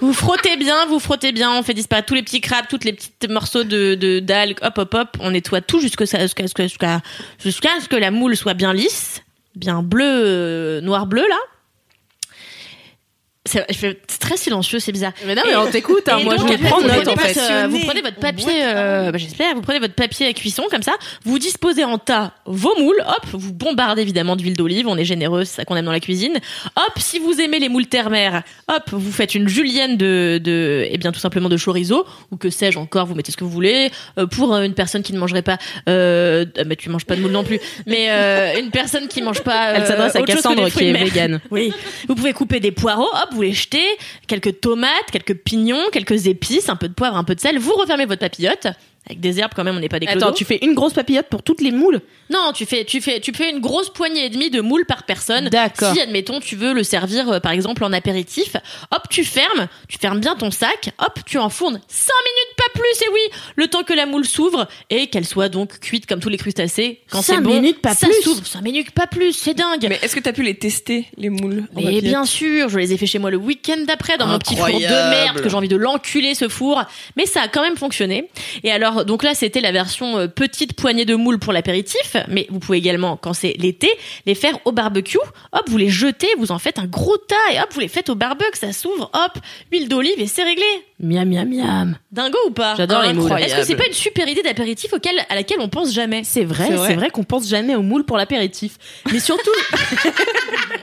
Vous 0.00 0.12
frottez 0.14 0.56
bien, 0.56 0.86
vous 0.86 0.98
frottez 0.98 1.32
bien. 1.32 1.52
On 1.58 1.62
fait 1.62 1.74
disparaître 1.74 2.06
tous 2.08 2.14
les 2.14 2.22
petits 2.22 2.40
crabes, 2.40 2.66
toutes 2.68 2.84
les 2.84 2.92
petits 2.94 3.10
morceaux 3.28 3.64
de 3.64 4.18
d'algues. 4.20 4.58
Hop, 4.62 4.78
hop, 4.78 4.94
hop. 4.94 5.08
On 5.20 5.30
nettoie 5.30 5.60
tout 5.60 5.80
jusqu'à 5.80 6.06
ce 7.80 7.88
que 7.88 7.96
la 7.96 8.10
moule 8.10 8.36
soit 8.36 8.54
bien 8.54 8.72
lisse, 8.72 9.22
bien 9.56 9.82
bleu, 9.82 10.04
euh, 10.06 10.80
noir 10.80 11.06
bleu 11.06 11.26
là. 11.28 11.36
C'est 13.46 13.66
très 14.20 14.36
silencieux, 14.36 14.80
c'est 14.80 14.92
bizarre. 14.92 15.12
Mais 15.26 15.34
non, 15.34 15.40
mais 15.46 15.56
on 15.56 15.66
t'écoute, 15.70 16.06
hein. 16.08 16.18
Moi, 16.22 16.36
donc, 16.36 16.52
je 16.52 16.58
prends 16.58 16.82
note, 16.82 17.08
en 17.08 17.16
fait. 17.16 17.38
euh, 17.38 17.68
Vous 17.70 17.78
prenez 17.86 18.02
votre 18.02 18.18
papier, 18.18 18.52
euh, 18.64 19.10
bah, 19.10 19.16
j'espère, 19.16 19.54
vous 19.54 19.62
prenez 19.62 19.78
votre 19.78 19.94
papier 19.94 20.26
à 20.26 20.32
cuisson 20.34 20.64
comme 20.70 20.82
ça, 20.82 20.92
vous 21.24 21.38
disposez 21.38 21.82
en 21.84 21.96
tas 21.96 22.34
vos 22.44 22.78
moules, 22.78 23.00
hop, 23.00 23.24
vous 23.32 23.54
bombardez 23.54 24.02
évidemment 24.02 24.36
d'huile 24.36 24.56
d'olive, 24.58 24.88
on 24.88 24.96
est 24.98 25.06
généreux, 25.06 25.44
c'est 25.44 25.56
ça 25.56 25.64
qu'on 25.64 25.74
aime 25.76 25.86
dans 25.86 25.90
la 25.90 26.00
cuisine. 26.00 26.34
Hop, 26.76 26.92
si 26.98 27.18
vous 27.18 27.40
aimez 27.40 27.58
les 27.60 27.70
moules 27.70 27.86
terre-mer, 27.86 28.42
hop, 28.68 28.82
vous 28.92 29.10
faites 29.10 29.34
une 29.34 29.48
julienne 29.48 29.96
de, 29.96 30.38
de, 30.44 30.86
eh 30.90 30.98
bien 30.98 31.10
tout 31.10 31.18
simplement 31.20 31.48
de 31.48 31.56
chorizo, 31.56 32.04
ou 32.30 32.36
que 32.36 32.50
sais-je 32.50 32.78
encore, 32.78 33.06
vous 33.06 33.14
mettez 33.14 33.32
ce 33.32 33.38
que 33.38 33.44
vous 33.44 33.50
voulez. 33.50 33.90
Euh, 34.18 34.26
pour 34.26 34.54
euh, 34.54 34.64
une 34.64 34.74
personne 34.74 35.02
qui 35.02 35.14
ne 35.14 35.18
mangerait 35.18 35.40
pas, 35.40 35.56
euh, 35.88 36.44
ah, 36.58 36.64
mais 36.66 36.76
tu 36.76 36.90
manges 36.90 37.06
pas 37.06 37.16
de 37.16 37.22
moules 37.22 37.32
non 37.32 37.44
plus, 37.44 37.58
mais 37.86 38.08
euh, 38.10 38.60
une 38.60 38.70
personne 38.70 39.08
qui 39.08 39.22
mange 39.22 39.40
pas. 39.40 39.70
Elle 39.76 39.82
euh, 39.82 39.86
s'adresse 39.86 40.16
à 40.16 40.20
Cassandre 40.22 40.68
qui 40.68 40.84
est 40.84 40.92
mer. 40.92 41.04
végane. 41.04 41.40
Oui. 41.50 41.72
Vous 42.06 42.14
pouvez 42.14 42.34
couper 42.34 42.60
des 42.60 42.70
poireaux, 42.70 43.08
hop, 43.10 43.29
vous 43.32 43.42
les 43.42 43.52
jetez, 43.52 43.86
quelques 44.26 44.60
tomates, 44.60 45.10
quelques 45.12 45.34
pignons, 45.34 45.82
quelques 45.92 46.26
épices, 46.26 46.68
un 46.68 46.76
peu 46.76 46.88
de 46.88 46.94
poivre, 46.94 47.16
un 47.16 47.24
peu 47.24 47.34
de 47.34 47.40
sel. 47.40 47.58
Vous 47.58 47.74
refermez 47.74 48.06
votre 48.06 48.20
papillote. 48.20 48.66
Avec 49.06 49.18
des 49.20 49.40
herbes 49.40 49.52
quand 49.56 49.64
même, 49.64 49.76
on 49.76 49.80
n'est 49.80 49.88
pas 49.88 49.98
des 49.98 50.06
clodos. 50.06 50.26
Attends, 50.26 50.34
tu 50.34 50.44
fais 50.44 50.58
une 50.62 50.74
grosse 50.74 50.92
papillote 50.92 51.26
pour 51.28 51.42
toutes 51.42 51.60
les 51.62 51.72
moules? 51.72 52.00
Non, 52.28 52.52
tu 52.54 52.64
fais, 52.64 52.84
tu 52.84 53.00
fais, 53.00 53.18
tu 53.18 53.32
fais 53.32 53.50
une 53.50 53.58
grosse 53.58 53.90
poignée 53.92 54.26
et 54.26 54.28
demie 54.28 54.50
de 54.50 54.60
moules 54.60 54.84
par 54.86 55.02
personne. 55.04 55.48
D'accord. 55.48 55.92
Si, 55.94 56.00
admettons, 56.00 56.38
tu 56.38 56.54
veux 56.54 56.72
le 56.72 56.84
servir, 56.84 57.28
euh, 57.28 57.40
par 57.40 57.50
exemple, 57.52 57.82
en 57.82 57.92
apéritif, 57.92 58.54
hop, 58.92 59.02
tu 59.10 59.24
fermes, 59.24 59.66
tu 59.88 59.98
fermes 59.98 60.20
bien 60.20 60.36
ton 60.36 60.50
sac, 60.52 60.90
hop, 61.00 61.18
tu 61.26 61.38
enfournes 61.38 61.80
5 61.88 62.12
minutes, 62.26 62.56
pas 62.56 62.72
plus, 62.80 63.02
et 63.02 63.10
oui, 63.12 63.40
le 63.56 63.66
temps 63.66 63.82
que 63.82 63.94
la 63.94 64.06
moule 64.06 64.24
s'ouvre 64.24 64.68
et 64.90 65.08
qu'elle 65.08 65.26
soit 65.26 65.48
donc 65.48 65.80
cuite 65.80 66.06
comme 66.06 66.20
tous 66.20 66.28
les 66.28 66.38
crustacés. 66.38 67.00
Quand 67.10 67.22
Cinq 67.22 67.36
c'est 67.36 67.40
bon, 67.42 67.54
minutes, 67.54 67.80
pas 67.80 67.94
ça 67.94 68.06
plus. 68.06 68.22
s'ouvre. 68.22 68.46
5 68.46 68.62
minutes, 68.62 68.90
pas 68.92 69.06
plus, 69.08 69.32
c'est 69.32 69.54
dingue. 69.54 69.86
Mais 69.88 69.98
est-ce 70.02 70.14
que 70.14 70.20
t'as 70.20 70.32
pu 70.32 70.42
les 70.44 70.54
tester, 70.54 71.06
les 71.16 71.30
moules 71.30 71.64
papillote 71.74 72.04
bien 72.04 72.24
sûr, 72.26 72.68
je 72.68 72.78
les 72.78 72.92
ai 72.92 72.96
fait 72.98 73.06
chez 73.06 73.18
moi 73.18 73.30
le 73.30 73.38
week-end 73.38 73.78
d'après 73.86 74.18
dans 74.18 74.26
mon 74.26 74.38
petit 74.38 74.54
four 74.56 74.66
de 74.66 74.72
Incroyable. 74.72 75.10
merde 75.10 75.40
que 75.40 75.48
j'ai 75.48 75.56
envie 75.56 75.68
de 75.68 75.76
l'enculer 75.76 76.34
ce 76.34 76.48
four, 76.48 76.84
mais 77.16 77.26
ça 77.26 77.42
a 77.42 77.48
quand 77.48 77.62
même 77.62 77.76
fonctionné. 77.76 78.28
Et 78.62 78.70
alors 78.70 78.89
donc 79.04 79.22
là 79.22 79.34
c'était 79.34 79.60
la 79.60 79.72
version 79.72 80.18
euh, 80.18 80.26
petite 80.28 80.74
poignée 80.74 81.04
de 81.04 81.14
moules 81.14 81.38
pour 81.38 81.52
l'apéritif, 81.52 82.16
mais 82.28 82.46
vous 82.50 82.58
pouvez 82.58 82.78
également 82.78 83.16
quand 83.16 83.32
c'est 83.32 83.54
l'été 83.58 83.90
les 84.26 84.34
faire 84.34 84.58
au 84.64 84.72
barbecue. 84.72 85.18
Hop, 85.52 85.62
vous 85.68 85.78
les 85.78 85.88
jetez, 85.90 86.28
vous 86.38 86.52
en 86.52 86.58
faites 86.58 86.78
un 86.78 86.86
gros 86.86 87.16
tas 87.16 87.36
et 87.52 87.60
hop 87.60 87.68
vous 87.72 87.80
les 87.80 87.88
faites 87.88 88.08
au 88.10 88.14
barbecue, 88.14 88.58
ça 88.58 88.72
s'ouvre, 88.72 89.10
hop, 89.12 89.38
huile 89.72 89.88
d'olive 89.88 90.18
et 90.18 90.26
c'est 90.26 90.44
réglé. 90.44 90.64
Miam, 91.02 91.28
miam, 91.28 91.48
miam. 91.48 91.96
Dingo 92.12 92.36
ou 92.46 92.50
pas? 92.50 92.74
J'adore 92.76 93.02
les 93.02 93.14
moules. 93.14 93.32
Est-ce 93.40 93.56
que 93.56 93.62
c'est 93.64 93.76
pas 93.76 93.86
une 93.86 93.94
super 93.94 94.28
idée 94.28 94.42
d'apéritif 94.42 94.92
auquel 94.92 95.14
à 95.30 95.34
laquelle 95.34 95.58
on 95.60 95.68
pense 95.68 95.94
jamais? 95.94 96.22
C'est 96.24 96.44
vrai, 96.44 96.66
C'est 96.66 96.74
vrai. 96.74 96.88
c'est 96.88 96.94
vrai, 96.96 97.10
qu'on 97.10 97.24
pense 97.24 97.48
jamais 97.48 97.74
aux 97.74 97.82
moules 97.82 98.04
pour 98.04 98.18
l'apéritif. 98.18 98.76
Mais 99.10 99.18
surtout, 99.18 99.50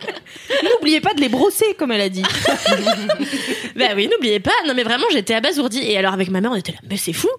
n'oubliez 0.64 1.02
pas 1.02 1.14
de 1.14 1.22
les 1.22 1.30
brosser, 1.30 1.74
comme 1.78 1.92
elle 1.92 2.02
a 2.02 2.10
dit. 2.10 2.24
Bah 3.76 3.90
oui, 3.96 4.08
n'oubliez 4.12 4.40
pas. 4.40 4.52
Non 4.68 4.74
mais 4.74 4.84
vraiment, 4.84 5.06
j'étais 5.12 5.36
abasourdie. 5.36 5.84
Et 5.84 5.98
alors 5.98 6.14
avec 6.14 6.30
ma 6.30 6.42
mère, 6.42 6.52
on 6.52 6.56
était 6.56 6.72
là, 6.72 6.80
mais 6.90 6.98
c'est 6.98 7.14
fou. 7.14 7.30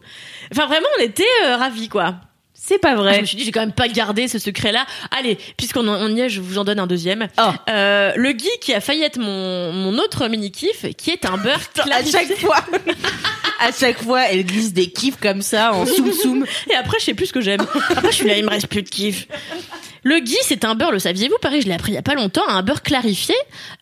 Enfin 0.52 0.66
vraiment, 0.66 0.86
on 0.98 1.02
était 1.02 1.24
euh, 1.46 1.56
ravis 1.56 1.88
quoi. 1.88 2.14
C'est 2.54 2.78
pas 2.78 2.92
Je 2.92 2.96
vrai. 3.00 3.20
me 3.20 3.26
suis 3.26 3.36
dit, 3.36 3.44
j'ai 3.44 3.50
quand 3.52 3.60
même 3.60 3.72
pas 3.72 3.88
gardé 3.88 4.28
ce 4.28 4.38
secret-là. 4.38 4.84
Allez, 5.16 5.38
puisqu'on 5.56 5.88
on 5.88 6.14
y 6.14 6.20
est, 6.20 6.28
je 6.28 6.40
vous 6.40 6.58
en 6.58 6.64
donne 6.64 6.78
un 6.80 6.86
deuxième. 6.86 7.28
Oh. 7.38 7.42
Euh, 7.70 8.12
le 8.16 8.32
Guy 8.32 8.48
qui 8.60 8.74
a 8.74 8.80
failli 8.80 9.02
être 9.04 9.18
mon, 9.18 9.72
mon 9.72 9.96
autre 9.98 10.26
mini-kiff, 10.28 10.84
qui 10.96 11.10
est 11.12 11.24
un 11.24 11.36
beurre 11.38 11.60
À 11.78 11.82
clarifié. 11.84 12.12
chaque 12.12 12.38
fois, 12.38 12.56
à 13.60 13.70
chaque 13.72 14.02
fois, 14.02 14.22
elle 14.30 14.44
glisse 14.44 14.72
des 14.72 14.90
kiffs 14.90 15.18
comme 15.20 15.40
ça 15.40 15.72
en 15.72 15.86
soum 15.86 16.12
soum. 16.12 16.44
Et 16.70 16.74
après, 16.74 16.98
je 17.00 17.06
sais 17.06 17.14
plus 17.14 17.26
ce 17.26 17.32
que 17.32 17.40
j'aime. 17.40 17.62
Après, 17.90 18.10
je 18.10 18.16
suis 18.16 18.28
là, 18.28 18.36
il 18.36 18.44
me 18.44 18.50
reste 18.50 18.66
plus 18.66 18.82
de 18.82 18.88
kiff. 18.88 19.28
Le 20.08 20.20
ghee, 20.20 20.36
c'est 20.42 20.64
un 20.64 20.74
beurre, 20.74 20.92
le 20.92 20.98
saviez-vous 20.98 21.36
Pareil, 21.42 21.60
je 21.62 21.66
l'ai 21.68 21.74
appris 21.74 21.92
il 21.92 21.94
y 21.94 21.98
a 21.98 22.02
pas 22.02 22.14
longtemps, 22.14 22.42
un 22.48 22.62
beurre 22.62 22.82
clarifié. 22.82 23.34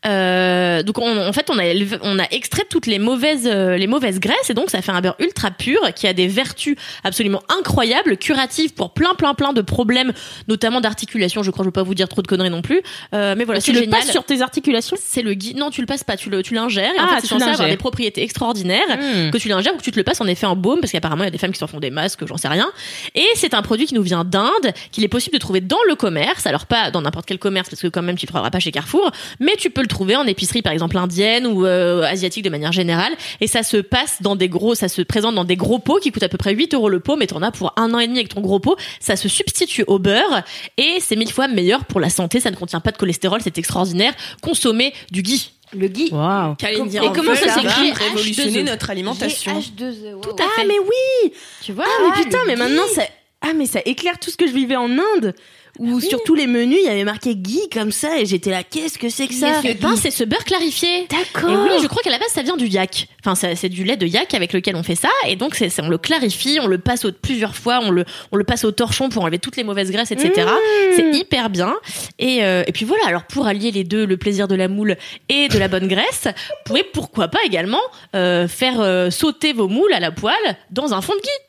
Euh, 0.07 0.83
donc, 0.83 0.99
on- 0.99 1.27
en 1.29 1.33
fait, 1.33 1.49
on 1.51 1.59
a, 1.59 1.65
élevé- 1.65 1.99
on 2.03 2.19
a 2.19 2.25
extrait 2.31 2.65
toutes 2.69 2.87
les 2.87 2.99
mauvaises, 2.99 3.47
euh, 3.47 3.77
les 3.77 3.87
mauvaises 3.87 4.21
graisses, 4.21 4.51
et 4.51 4.55
donc 4.55 4.71
ça 4.71 4.83
fait 4.83 4.93
un 4.93 5.01
beurre 5.01 5.17
ultra 5.19 5.51
pur 5.51 5.81
qui 5.95 6.07
a 6.07 6.13
des 6.13 6.27
vertus 6.29 6.77
absolument 7.05 7.43
incroyables, 7.59 8.17
curatives 8.17 8.75
pour 8.75 8.93
plein, 8.93 9.15
plein, 9.15 9.35
plein 9.35 9.53
de 9.53 9.61
problèmes, 9.63 10.13
notamment 10.49 10.81
d'articulation. 10.81 11.43
Je 11.43 11.51
crois, 11.51 11.63
je 11.65 11.69
veux 11.69 11.73
pas 11.73 11.83
vous 11.83 11.95
dire 11.95 12.09
trop 12.09 12.23
de 12.23 12.27
conneries 12.27 12.51
non 12.51 12.63
plus, 12.63 12.81
Euh, 13.15 13.35
mais 13.37 13.45
voilà, 13.45 13.61
tu 13.61 13.67
c'est 13.67 13.73
le 13.73 13.85
génial. 13.85 14.01
passes 14.01 14.11
sur 14.11 14.25
tes 14.25 14.43
articulations? 14.43 14.97
C'est 15.01 15.23
le 15.23 15.35
ghee. 15.35 15.55
Non, 15.55 15.71
tu 15.71 15.81
le 15.81 15.87
passes 15.87 16.05
pas, 16.05 16.17
tu 16.17 16.31
le, 16.31 16.43
tu 16.43 16.55
l'ingères. 16.55 16.93
Et 16.97 17.01
en 17.01 17.05
Ah, 17.05 17.09
fait, 17.17 17.23
tu 17.23 17.29
c'est 17.29 17.35
censé 17.39 17.45
avoir 17.51 17.69
des 17.69 17.77
propriétés 17.77 18.23
extraordinaires 18.23 18.81
Hmm. 18.99 19.31
que 19.31 19.39
tu 19.39 19.49
l'ingères 19.49 19.75
ou 19.75 19.79
que 19.79 19.83
tu 19.83 19.91
te 19.93 19.97
le 19.97 20.05
passes 20.05 20.21
en 20.21 20.27
effet 20.27 20.47
en 20.47 20.57
baume 20.57 20.81
parce 20.81 20.93
qu'apparemment 20.93 21.25
il 21.25 21.27
y 21.27 21.29
a 21.29 21.31
des 21.31 21.39
femmes 21.39 21.53
qui 21.53 21.59
s'en 21.59 21.67
font 21.67 21.81
des 21.81 21.91
masques, 21.91 22.27
j'en 22.27 22.37
sais 22.37 22.49
rien. 22.49 22.69
Et 23.15 23.27
c'est 23.35 23.55
un 23.55 23.63
produit 23.63 23.87
qui 23.87 23.95
nous 23.95 24.03
vient 24.03 24.25
d'Inde, 24.25 24.73
qu'il 24.93 25.05
est 25.05 25.09
possible 25.09 25.35
de 25.35 25.41
trouver 25.41 25.61
dans 25.61 25.83
le 25.89 25.95
commerce. 26.17 26.47
Alors 26.47 26.67
pas 26.67 26.91
dans 26.91 27.03
n'importe 27.03 27.27
quel 27.27 27.39
commerce 27.39 27.69
parce 27.69 27.83
que 27.83 27.89
quand 27.89 28.03
même 28.03 28.17
tu 28.17 28.27
le 28.27 28.29
trouveras 28.31 28.51
pas 28.51 28.59
chez 28.61 28.71
Carrefour, 28.73 29.11
mais 29.41 29.55
tu 29.57 29.71
peux 29.71 29.83
le 29.83 29.87
trouver 29.87 30.17
en 30.17 30.27
épicerie 30.27 30.63
par 30.63 30.73
exemple 30.73 30.97
indienne 30.97 31.47
ou 31.47 31.67
euh, 31.67 32.03
asiatique 32.03 32.45
de 32.45 32.51
manière 32.51 32.73
générale. 32.73 33.13
Et 33.41 33.47
ça 33.47 33.63
se 33.63 33.77
passe 33.77 34.23
dans 34.23 34.37
des 34.37 34.49
gros, 34.49 34.75
ça 34.75 34.89
se 34.89 35.03
présente 35.03 35.35
dans 35.35 35.45
des 35.45 35.57
gros 35.57 35.79
pots 35.79 35.99
qui 36.01 36.11
coûtent 36.13 36.23
à 36.23 36.29
peu 36.29 36.39
près 36.39 36.55
8 36.55 36.75
euros 36.75 36.89
le 36.89 37.01
pot, 37.01 37.17
mais 37.17 37.27
t'en 37.27 37.43
as 37.43 37.51
pour 37.51 37.73
un 37.77 37.93
an 37.95 37.99
et 37.99 38.07
demi 38.07 38.19
avec 38.19 38.31
ton 38.31 38.41
gros 38.41 38.61
pot. 38.61 38.77
Ça 39.01 39.17
se 39.17 39.29
substitue 39.29 39.85
au 39.87 39.99
beurre 39.99 40.43
et 40.79 40.99
c'est 41.01 41.17
mille 41.17 41.31
fois 41.33 41.49
meilleur 41.49 41.85
pour 41.85 42.01
la 42.01 42.09
santé. 42.09 42.41
Ça 42.41 42.51
ne 42.51 42.57
contient 42.57 42.81
pas 42.81 42.93
de 42.93 42.97
cholestérol, 42.97 43.41
c'est 43.43 43.59
extraordinaire. 43.59 44.15
Consommer 44.43 44.95
du 45.11 45.23
ghee. 45.23 45.51
Le. 45.73 45.89
Waouh. 46.13 46.55
Kalindi 46.55 46.97
Et 46.97 47.01
en 47.01 47.13
comment 47.13 47.35
ça 47.35 47.53
s'écrit 47.53 47.93
Révolutionner 47.93 48.63
H2E. 48.63 48.67
notre 48.71 48.89
alimentation. 48.91 49.59
H2E. 49.59 50.15
wow. 50.15 50.21
Tout 50.21 50.31
à 50.39 50.45
Ah 50.45 50.61
fait. 50.61 50.65
mais 50.67 50.79
oui. 50.79 51.33
Tu 51.63 51.73
vois 51.73 51.85
Ah 51.87 52.03
mais 52.17 52.23
putain, 52.23 52.39
mais 52.47 52.55
maintenant 52.57 52.85
ça 52.95 53.03
Ah 53.43 53.53
mais 53.55 53.67
ça 53.67 53.81
éclaire 53.85 54.19
tout 54.21 54.31
ce 54.31 54.37
que 54.37 54.47
je 54.47 54.53
vivais 54.53 54.77
en 54.77 54.89
Inde 54.91 55.35
où 55.79 56.01
sur 56.01 56.23
tous 56.25 56.35
les 56.35 56.47
menus, 56.47 56.79
il 56.81 56.87
y 56.87 56.91
avait 56.91 57.05
marqué 57.05 57.35
Guy 57.35 57.61
comme 57.73 57.93
ça 57.93 58.19
et 58.19 58.27
j'étais 58.27 58.51
là 58.51 58.63
qu'est-ce 58.63 58.99
que 58.99 59.09
c'est 59.09 59.27
que 59.27 59.35
ça? 59.35 59.61
Eh 59.65 59.75
ben, 59.75 59.97
c'est 59.97 60.11
ce 60.11 60.25
beurre 60.25 60.45
clarifié. 60.45 61.07
D'accord. 61.11 61.51
Et 61.51 61.57
oui, 61.57 61.79
je 61.83 61.87
crois 61.87 62.03
qu'à 62.03 62.11
la 62.11 62.19
base, 62.19 62.29
ça 62.29 62.43
vient 62.43 62.57
du 62.57 62.67
yak. 62.67 63.09
Enfin, 63.25 63.35
c'est 63.55 63.69
du 63.69 63.85
lait 63.85 63.97
de 63.97 64.07
yak 64.07 64.35
avec 64.35 64.53
lequel 64.53 64.77
on 64.77 64.83
fait 64.83 64.95
ça. 64.95 65.09
Et 65.27 65.37
donc, 65.37 65.55
c'est, 65.55 65.71
on 65.83 65.89
le 65.89 65.99
clarifie, 65.99 66.59
on 66.63 66.67
le 66.67 66.79
passe 66.79 67.05
au, 67.05 67.13
plusieurs 67.13 67.57
fois, 67.57 67.81
on 67.83 67.91
le, 67.91 68.05
on 68.33 68.37
le 68.37 68.45
passe 68.45 68.65
au 68.65 68.73
torchon 68.73 69.09
pour 69.09 69.23
enlever 69.25 69.39
toutes 69.39 69.57
les 69.57 69.65
mauvaises 69.65 69.91
graisses, 69.91 70.13
etc. 70.13 70.49
C'est 70.95 71.11
hyper 71.13 71.51
bien. 71.51 71.75
Et, 72.19 72.45
euh, 72.45 72.63
et 72.67 72.73
puis 72.73 72.85
voilà. 72.85 73.05
Alors, 73.07 73.25
pour 73.25 73.47
allier 73.47 73.71
les 73.71 73.85
deux, 73.85 74.07
le 74.07 74.17
plaisir 74.17 74.49
de 74.49 74.55
la 74.55 74.69
moule 74.69 74.97
et 75.29 75.49
de 75.49 75.59
la 75.59 75.69
bonne 75.69 75.89
graisse, 75.89 76.25
vous 76.27 76.55
pouvez 76.65 76.85
pourquoi 76.85 77.29
pas 77.29 77.41
également 77.45 77.81
euh, 78.15 78.49
faire 78.49 78.81
euh, 78.81 79.11
sauter 79.11 79.53
vos 79.53 79.69
moules 79.69 79.93
à 79.93 80.01
la 80.01 80.11
poêle 80.11 80.35
dans 80.71 80.95
un 80.95 81.01
fond 81.01 81.15
de 81.15 81.21
ghee. 81.21 81.46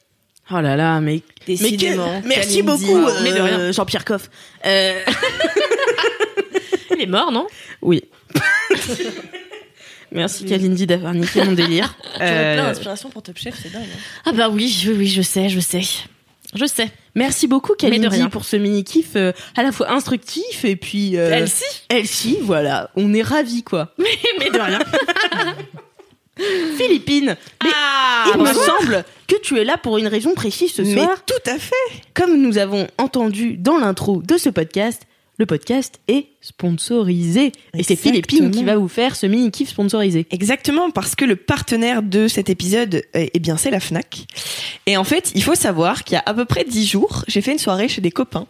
Oh 0.51 0.61
là 0.61 0.75
là, 0.75 0.99
mais 1.01 1.21
Décidément, 1.45 2.07
mais 2.15 2.21
que- 2.21 2.27
merci 2.39 2.63
Kalindi. 2.63 2.85
beaucoup, 2.85 3.09
mais 3.23 3.31
de 3.31 3.37
euh, 3.37 3.43
rien. 3.43 3.71
Jean-Pierre 3.71 4.05
Coff. 4.05 4.29
Euh, 4.65 5.01
Il 6.95 7.01
est 7.01 7.05
mort, 7.05 7.31
non? 7.31 7.47
Oui. 7.81 8.03
merci 10.11 10.45
Kalindi 10.45 10.87
d'avoir 10.87 11.13
niqué 11.13 11.43
mon 11.43 11.51
délire. 11.51 11.93
J'aurais 12.13 12.53
plein 12.55 12.63
Euh, 12.63 12.67
d'inspiration 12.69 13.09
pour 13.09 13.23
Top 13.23 13.37
Chef, 13.37 13.55
c'est 13.61 13.71
dingue. 13.71 13.83
hein. 13.83 13.99
Ah 14.25 14.31
bah 14.31 14.49
oui, 14.49 14.83
oui, 14.87 14.93
oui, 14.97 15.07
je 15.07 15.21
sais, 15.21 15.49
je 15.49 15.59
sais. 15.59 15.81
Je 16.55 16.65
sais. 16.65 16.89
Merci 17.13 17.45
beaucoup 17.47 17.73
Mais 17.83 17.89
Kalindi 17.99 18.29
pour 18.29 18.45
ce 18.45 18.55
mini 18.55 18.83
kiff 18.85 19.15
euh, 19.17 19.33
à 19.57 19.63
la 19.63 19.71
fois 19.73 19.91
instructif 19.91 20.63
et 20.63 20.75
puis 20.77 21.17
euh, 21.17 21.29
Elsie? 21.31 21.63
Elsie, 21.89 22.37
voilà, 22.41 22.89
on 22.95 23.13
est 23.13 23.21
ravis 23.21 23.63
quoi. 23.63 23.93
Mais 23.97 24.49
de 24.49 24.57
rien. 24.59 24.79
Philippine, 26.77 27.35
mais 27.63 27.69
Ah, 27.73 28.31
il 28.35 28.41
me 28.41 28.53
semble 28.53 29.05
que 29.27 29.35
tu 29.41 29.57
es 29.59 29.63
là 29.63 29.77
pour 29.77 29.97
une 29.97 30.07
raison 30.07 30.33
précise 30.33 30.71
ce 30.73 30.81
Mais 30.81 30.93
soir. 31.03 31.23
tout 31.25 31.49
à 31.49 31.57
fait. 31.57 31.73
Comme 32.13 32.41
nous 32.41 32.57
avons 32.57 32.87
entendu 32.97 33.57
dans 33.57 33.77
l'intro 33.77 34.21
de 34.21 34.37
ce 34.37 34.49
podcast, 34.49 35.03
le 35.39 35.45
podcast 35.45 35.99
est 36.07 36.27
sponsorisé. 36.41 37.51
Et 37.77 37.83
c'est. 37.83 37.95
Philippine 37.95 38.49
qui 38.49 38.63
va 38.63 38.75
vous 38.75 38.87
faire 38.87 39.15
ce 39.15 39.27
mini 39.27 39.51
kiff 39.51 39.69
sponsorisé. 39.69 40.25
Exactement, 40.31 40.89
parce 40.89 41.13
que 41.13 41.25
le 41.25 41.35
partenaire 41.35 42.01
de 42.01 42.27
cet 42.27 42.49
épisode, 42.49 43.03
euh, 43.15 43.27
eh 43.31 43.39
bien, 43.39 43.55
c'est 43.55 43.69
la 43.69 43.79
FNAC. 43.79 44.25
Et 44.87 44.97
en 44.97 45.03
fait, 45.03 45.31
il 45.35 45.43
faut 45.43 45.53
savoir 45.53 46.03
qu'il 46.03 46.15
y 46.15 46.17
a 46.17 46.23
à 46.25 46.33
peu 46.33 46.45
près 46.45 46.63
dix 46.63 46.87
jours, 46.87 47.23
j'ai 47.27 47.41
fait 47.41 47.51
une 47.51 47.59
soirée 47.59 47.87
chez 47.87 48.01
des 48.01 48.09
copains 48.11 48.47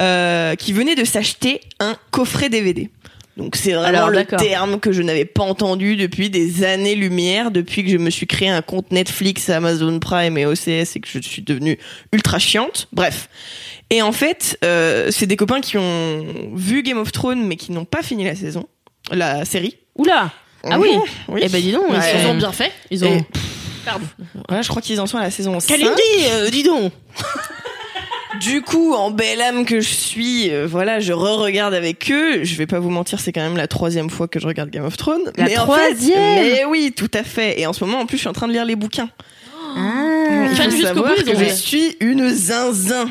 euh, 0.00 0.54
qui 0.54 0.72
venaient 0.72 0.94
de 0.94 1.04
s'acheter 1.04 1.60
un 1.80 1.96
coffret 2.12 2.48
DVD. 2.48 2.88
Donc 3.36 3.56
c'est 3.56 3.72
vraiment 3.72 3.86
Alors, 4.06 4.10
le 4.10 4.24
terme 4.24 4.78
que 4.78 4.92
je 4.92 5.00
n'avais 5.02 5.24
pas 5.24 5.42
entendu 5.42 5.96
depuis 5.96 6.28
des 6.28 6.64
années-lumière, 6.64 7.50
depuis 7.50 7.82
que 7.84 7.90
je 7.90 7.96
me 7.96 8.10
suis 8.10 8.26
créé 8.26 8.48
un 8.50 8.60
compte 8.62 8.90
Netflix, 8.90 9.48
Amazon 9.48 9.98
Prime 10.00 10.36
et 10.36 10.44
OCS 10.44 10.96
et 10.96 11.00
que 11.00 11.08
je 11.08 11.18
suis 11.20 11.40
devenue 11.42 11.78
ultra 12.12 12.38
chiante. 12.38 12.88
Bref. 12.92 13.28
Et 13.88 14.02
en 14.02 14.12
fait, 14.12 14.58
euh, 14.64 15.08
c'est 15.10 15.26
des 15.26 15.36
copains 15.36 15.60
qui 15.62 15.78
ont 15.78 16.26
vu 16.54 16.82
Game 16.82 16.98
of 16.98 17.10
Thrones 17.12 17.44
mais 17.46 17.56
qui 17.56 17.72
n'ont 17.72 17.84
pas 17.86 18.02
fini 18.02 18.24
la 18.24 18.34
saison, 18.34 18.66
la 19.10 19.44
série. 19.46 19.76
Oula 19.96 20.30
Ah 20.64 20.78
oui 20.78 20.90
Oui. 21.28 21.40
Eh 21.44 21.48
ben 21.48 21.60
dis 21.60 21.72
donc, 21.72 21.88
Ouais. 21.90 21.98
ils 22.22 22.26
ont 22.26 22.34
bien 22.36 22.52
fait. 22.52 22.72
Ils 22.90 23.04
ont. 23.04 23.16
Et- 23.16 23.24
Ouais, 24.48 24.62
je 24.62 24.68
crois 24.68 24.80
qu'ils 24.80 25.00
en 25.00 25.06
sont 25.08 25.18
à 25.18 25.22
la 25.22 25.30
saison 25.32 25.58
5. 25.58 25.66
Kalindi, 25.76 26.00
euh, 26.30 26.50
dis 26.50 26.62
donc 26.62 26.92
Du 28.40 28.62
coup, 28.62 28.94
en 28.94 29.10
belle 29.10 29.40
âme 29.40 29.64
que 29.64 29.80
je 29.80 29.88
suis, 29.94 30.50
euh, 30.50 30.66
voilà, 30.66 31.00
je 31.00 31.12
re-regarde 31.12 31.74
avec 31.74 32.10
eux. 32.10 32.42
Je 32.44 32.54
vais 32.56 32.66
pas 32.66 32.80
vous 32.80 32.90
mentir, 32.90 33.20
c'est 33.20 33.32
quand 33.32 33.42
même 33.42 33.56
la 33.56 33.68
troisième 33.68 34.10
fois 34.10 34.26
que 34.28 34.40
je 34.40 34.46
regarde 34.46 34.70
Game 34.70 34.84
of 34.84 34.96
Thrones. 34.96 35.20
La 35.36 35.44
mais 35.44 35.58
en 35.58 35.66
fait- 35.66 35.72
troisième 35.94 36.18
Mais 36.42 36.64
oui, 36.64 36.92
tout 36.96 37.10
à 37.14 37.22
fait. 37.22 37.60
Et 37.60 37.66
en 37.66 37.72
ce 37.72 37.84
moment, 37.84 38.00
en 38.00 38.06
plus, 38.06 38.16
je 38.16 38.22
suis 38.22 38.28
en 38.28 38.32
train 38.32 38.48
de 38.48 38.52
lire 38.52 38.64
les 38.64 38.76
bouquins. 38.76 39.08
Il 39.76 40.56
Fan 40.56 40.66
faut 40.66 40.70
jusqu'au 40.76 40.86
savoir 40.88 41.14
bout, 41.16 41.24
que 41.24 41.36
je 41.38 41.44
suis 41.54 41.96
une 42.00 42.28
zinzin. 42.28 43.08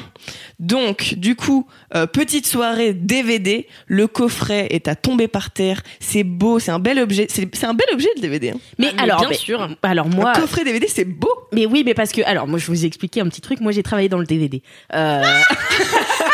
Donc, 0.62 1.16
du 1.18 1.36
coup, 1.36 1.68
euh, 1.96 2.06
petite 2.06 2.46
soirée 2.48 2.94
DVD, 2.94 3.68
le 3.88 4.08
coffret 4.08 4.68
est 4.70 4.88
à 4.88 4.96
tomber 4.96 5.28
par 5.28 5.52
terre. 5.52 5.82
C'est 6.00 6.24
beau, 6.24 6.60
c'est 6.60 6.72
un 6.72 6.80
bel 6.80 7.00
objet. 7.00 7.26
C'est 7.30 7.54
c'est 7.54 7.66
un 7.66 7.74
bel 7.74 7.88
objet 7.92 8.08
le 8.16 8.22
DVD. 8.22 8.52
hein. 8.52 8.60
Mais 8.78 8.88
Ah, 8.92 8.94
mais 8.96 9.02
alors, 9.04 9.20
bien 9.22 9.30
mais- 9.30 9.36
sûr. 9.36 9.68
alors 9.82 10.08
moi, 10.08 10.32
Un 10.38 10.40
coffret 10.40 10.64
DVD, 10.64 10.88
c'est 10.88 11.04
beau. 11.06 11.34
mais 11.52 11.66
oui, 11.66 11.82
mais 11.86 11.94
parce 11.96 12.12
que 12.12 12.22
alors 12.22 12.48
moi 12.48 12.60
je 12.60 12.68
vous 12.68 12.84
ai 12.84 12.88
expliqué 12.88 13.20
un 13.22 13.28
petit 13.28 13.42
truc. 13.42 13.60
Moi 13.60 13.72
j'ai 13.72 13.84
travaillé 13.84 14.08
dans 14.08 14.20
le 14.20 14.26
DVD. 14.26 14.62
Euh, 14.94 15.24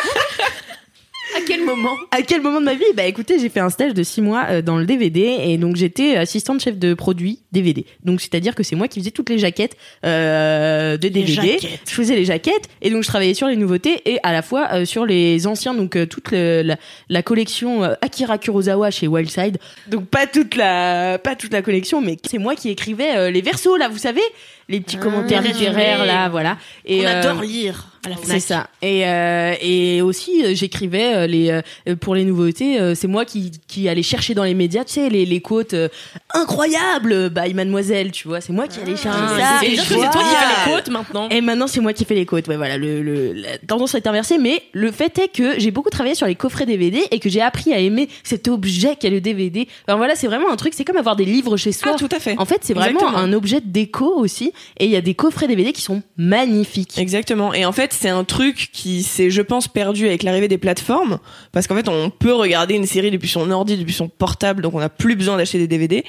À 1.38 1.42
quel 1.46 1.64
moment? 1.64 1.96
À 2.12 2.22
quel 2.24 2.42
moment 2.42 2.60
de 2.60 2.66
ma 2.66 2.74
vie? 2.74 2.84
Bah 2.96 3.04
écoutez, 3.06 3.38
j'ai 3.40 3.50
fait 3.50 3.60
un 3.60 3.70
stage 3.70 3.94
de 3.94 4.02
six 4.04 4.22
mois 4.22 4.46
euh, 4.50 4.62
dans 4.62 4.78
le 4.78 4.86
DVD 4.86 5.38
et 5.44 5.58
donc 5.58 5.76
j'étais 5.76 6.16
assistante 6.16 6.62
chef 6.62 6.78
de 6.78 6.94
produit 6.94 7.40
DVD. 7.52 7.86
Donc 8.04 8.22
c'est-à-dire 8.22 8.56
que 8.56 8.64
c'est 8.64 8.76
moi 8.76 8.88
qui 8.88 9.00
faisais 9.00 9.12
toutes 9.12 9.30
les 9.30 9.38
jaquettes 9.38 9.78
euh, 10.06 10.98
de 10.98 11.08
DVD. 11.10 11.32
jaquettes. 11.60 11.80
Je 11.88 11.94
faisais 11.94 12.16
les 12.16 12.26
jaquettes 12.26 12.68
et 12.82 12.90
donc 12.90 13.04
je 13.04 13.08
travaillais 13.08 13.34
sur 13.34 13.48
les 13.48 13.56
nouveautés 13.56 14.02
et 14.06 14.20
à 14.24 14.32
la 14.32 14.42
fois 14.42 14.68
euh, 14.74 14.86
sur 14.86 15.06
les 15.06 15.46
anciens, 15.48 15.74
donc 15.74 15.96
euh, 15.96 16.06
toute 16.06 16.32
le- 16.32 16.62
la, 16.64 16.78
la 17.10 17.22
collection 17.22 17.84
Akira 18.02 18.38
Kurosawa 18.38 18.90
chez 18.92 19.08
Wildside. 19.08 19.58
Donc 19.88 20.08
pas 20.08 20.26
toute 20.28 20.56
la 20.56 21.20
pas 21.20 21.36
toute 21.36 21.54
la 21.54 21.62
collection, 21.62 22.02
mais 22.02 22.18
c'est 22.28 22.38
moi 22.40 22.56
qui 22.56 22.70
écrivais 22.70 23.32
les 23.32 23.42
versos 23.42 23.78
là, 23.78 23.90
vous 23.90 23.98
savez, 23.98 24.22
les 24.70 24.80
petits 24.82 24.98
commentaires 24.98 25.42
les 25.42 25.50
littéraires 25.50 26.06
là, 26.06 26.30
voilà. 26.30 26.58
Et 26.86 27.02
On 27.02 27.08
adore 27.08 27.42
lire 27.44 27.88
à 28.06 28.10
la 28.10 28.16
c'est 28.24 28.40
ça. 28.40 28.68
Et 28.82 29.06
euh, 29.08 29.54
et 29.62 30.02
aussi 30.02 30.44
euh, 30.44 30.54
j'écrivais 30.56 31.14
euh, 31.16 31.28
les 31.28 31.62
pour 32.02 32.16
les 32.16 32.24
nouveautés. 32.26 32.80
c'est 32.96 33.08
moi 33.08 33.26
qui 33.26 33.52
qui 33.68 33.88
allais 33.90 34.04
chercher 34.04 34.34
dans 34.34 34.44
les 34.44 34.54
médias, 34.54 34.84
tu 34.84 34.94
sais, 34.94 35.10
les 35.10 35.26
les 35.26 35.42
quotes 35.42 35.74
euh, 35.74 35.90
incroyables 36.34 37.30
by 37.30 37.54
Mademoiselle, 37.54 38.12
tu 38.12 38.28
vois. 38.28 38.42
C'est 38.42 38.54
moi 38.54 38.68
qui 38.68 38.80
allais 38.80 38.96
chercher 38.96 39.20
Ah, 39.22 39.60
ça. 39.62 39.68
c'est 39.68 39.76
toi 39.96 40.10
qui 40.10 40.36
fais 40.36 40.70
les 40.70 40.72
quotes 40.74 40.90
maintenant. 40.90 41.30
et 41.30 41.42
maintenant, 41.42 41.68
c'est 41.68 41.80
moi 41.82 41.94
qui 41.94 42.06
fais 42.06 42.16
les 42.16 42.26
côtes. 42.26 42.48
Ouais, 42.48 42.58
voilà, 42.58 42.78
le, 42.78 43.02
le, 43.02 43.34
la 43.34 43.58
tendance 43.58 43.96
est 43.96 44.08
inversée. 44.08 44.38
Mais 44.38 44.64
le 44.74 44.92
fait 44.92 45.18
est 45.20 45.28
que 45.30 45.60
j'ai 45.60 45.72
beaucoup 45.72 45.90
travaillé 45.90 46.16
sur 46.16 46.28
les 46.28 46.36
coffrets 46.36 46.66
DVD 46.66 47.02
et 47.12 47.20
que 47.20 47.30
j'ai 47.30 47.42
appris 47.42 47.74
à 47.74 47.80
aimer 47.80 48.08
cet 48.24 48.48
objet 48.48 48.96
qu'est 48.96 49.10
le 49.10 49.22
DVD. 49.22 49.68
Alors 49.88 49.98
voilà, 49.98 50.16
c'est 50.16 50.28
vraiment 50.28 50.50
un 50.52 50.56
truc, 50.56 50.74
c'est 50.74 50.86
comme 50.86 50.98
avoir 50.98 51.16
des 51.16 51.26
livres 51.26 51.58
chez 51.58 51.72
soi. 51.72 51.92
Ah, 51.96 51.98
tout 51.98 52.10
à 52.12 52.20
fait. 52.20 52.36
En 52.38 52.46
fait, 52.46 52.60
c'est 52.62 52.74
vraiment 52.74 53.00
Exactement. 53.00 53.18
un 53.24 53.34
objet 53.34 53.62
de 53.62 53.68
déco 53.68 54.14
aussi. 54.16 54.52
Et 54.80 54.86
il 54.86 54.92
y 54.92 54.96
a 54.96 55.02
des 55.02 55.14
coffrets 55.16 55.48
DVD 55.48 55.74
qui 55.74 55.82
sont 55.82 56.02
magnifiques. 56.18 56.98
Exactement. 56.98 57.54
Et 57.54 57.66
en 57.66 57.72
fait, 57.72 57.87
c'est 57.94 58.10
un 58.10 58.24
truc 58.24 58.70
qui 58.72 59.04
s'est, 59.04 59.30
je 59.30 59.42
pense, 59.42 59.68
perdu 59.68 60.06
avec 60.08 60.24
l'arrivée 60.24 60.48
des 60.48 60.58
plateformes, 60.58 61.20
parce 61.52 61.68
qu'en 61.68 61.76
fait, 61.76 61.88
on 61.88 62.10
peut 62.10 62.34
regarder 62.34 62.76
une 62.76 62.86
série 62.86 63.12
depuis 63.12 63.30
son 63.30 63.50
ordi, 63.52 63.78
depuis 63.78 63.94
son 63.94 64.08
portable, 64.08 64.62
donc 64.62 64.74
on 64.74 64.80
n'a 64.80 64.90
plus 64.90 65.16
besoin 65.16 65.38
d'acheter 65.38 65.58
des 65.58 65.68
DVD. 65.68 66.04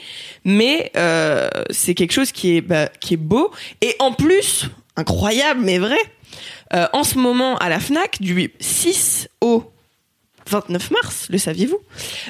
Mais 0.44 0.90
euh, 0.96 1.48
c'est 1.70 1.94
quelque 1.94 2.12
chose 2.12 2.32
qui 2.32 2.56
est, 2.56 2.60
bah, 2.60 2.88
qui 3.00 3.14
est 3.14 3.18
beau 3.18 3.50
et 3.80 3.94
en 3.98 4.12
plus 4.12 4.66
incroyable, 4.96 5.60
mais 5.62 5.78
vrai. 5.78 5.98
Euh, 6.74 6.86
en 6.92 7.04
ce 7.04 7.18
moment, 7.18 7.56
à 7.58 7.68
la 7.68 7.80
Fnac, 7.80 8.20
du 8.20 8.52
6 8.60 9.28
au 9.40 9.64
29 10.48 10.90
mars, 10.90 11.26
le 11.30 11.38
saviez-vous 11.38 11.78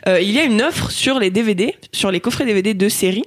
euh, 0.07 0.21
Il 0.21 0.31
y 0.31 0.39
a 0.39 0.45
une 0.45 0.63
offre 0.63 0.91
sur 0.91 1.19
les 1.19 1.31
DVD, 1.31 1.75
sur 1.93 2.11
les 2.11 2.21
coffrets 2.21 2.45
DVD 2.45 2.75
de 2.75 2.89
séries. 2.89 3.25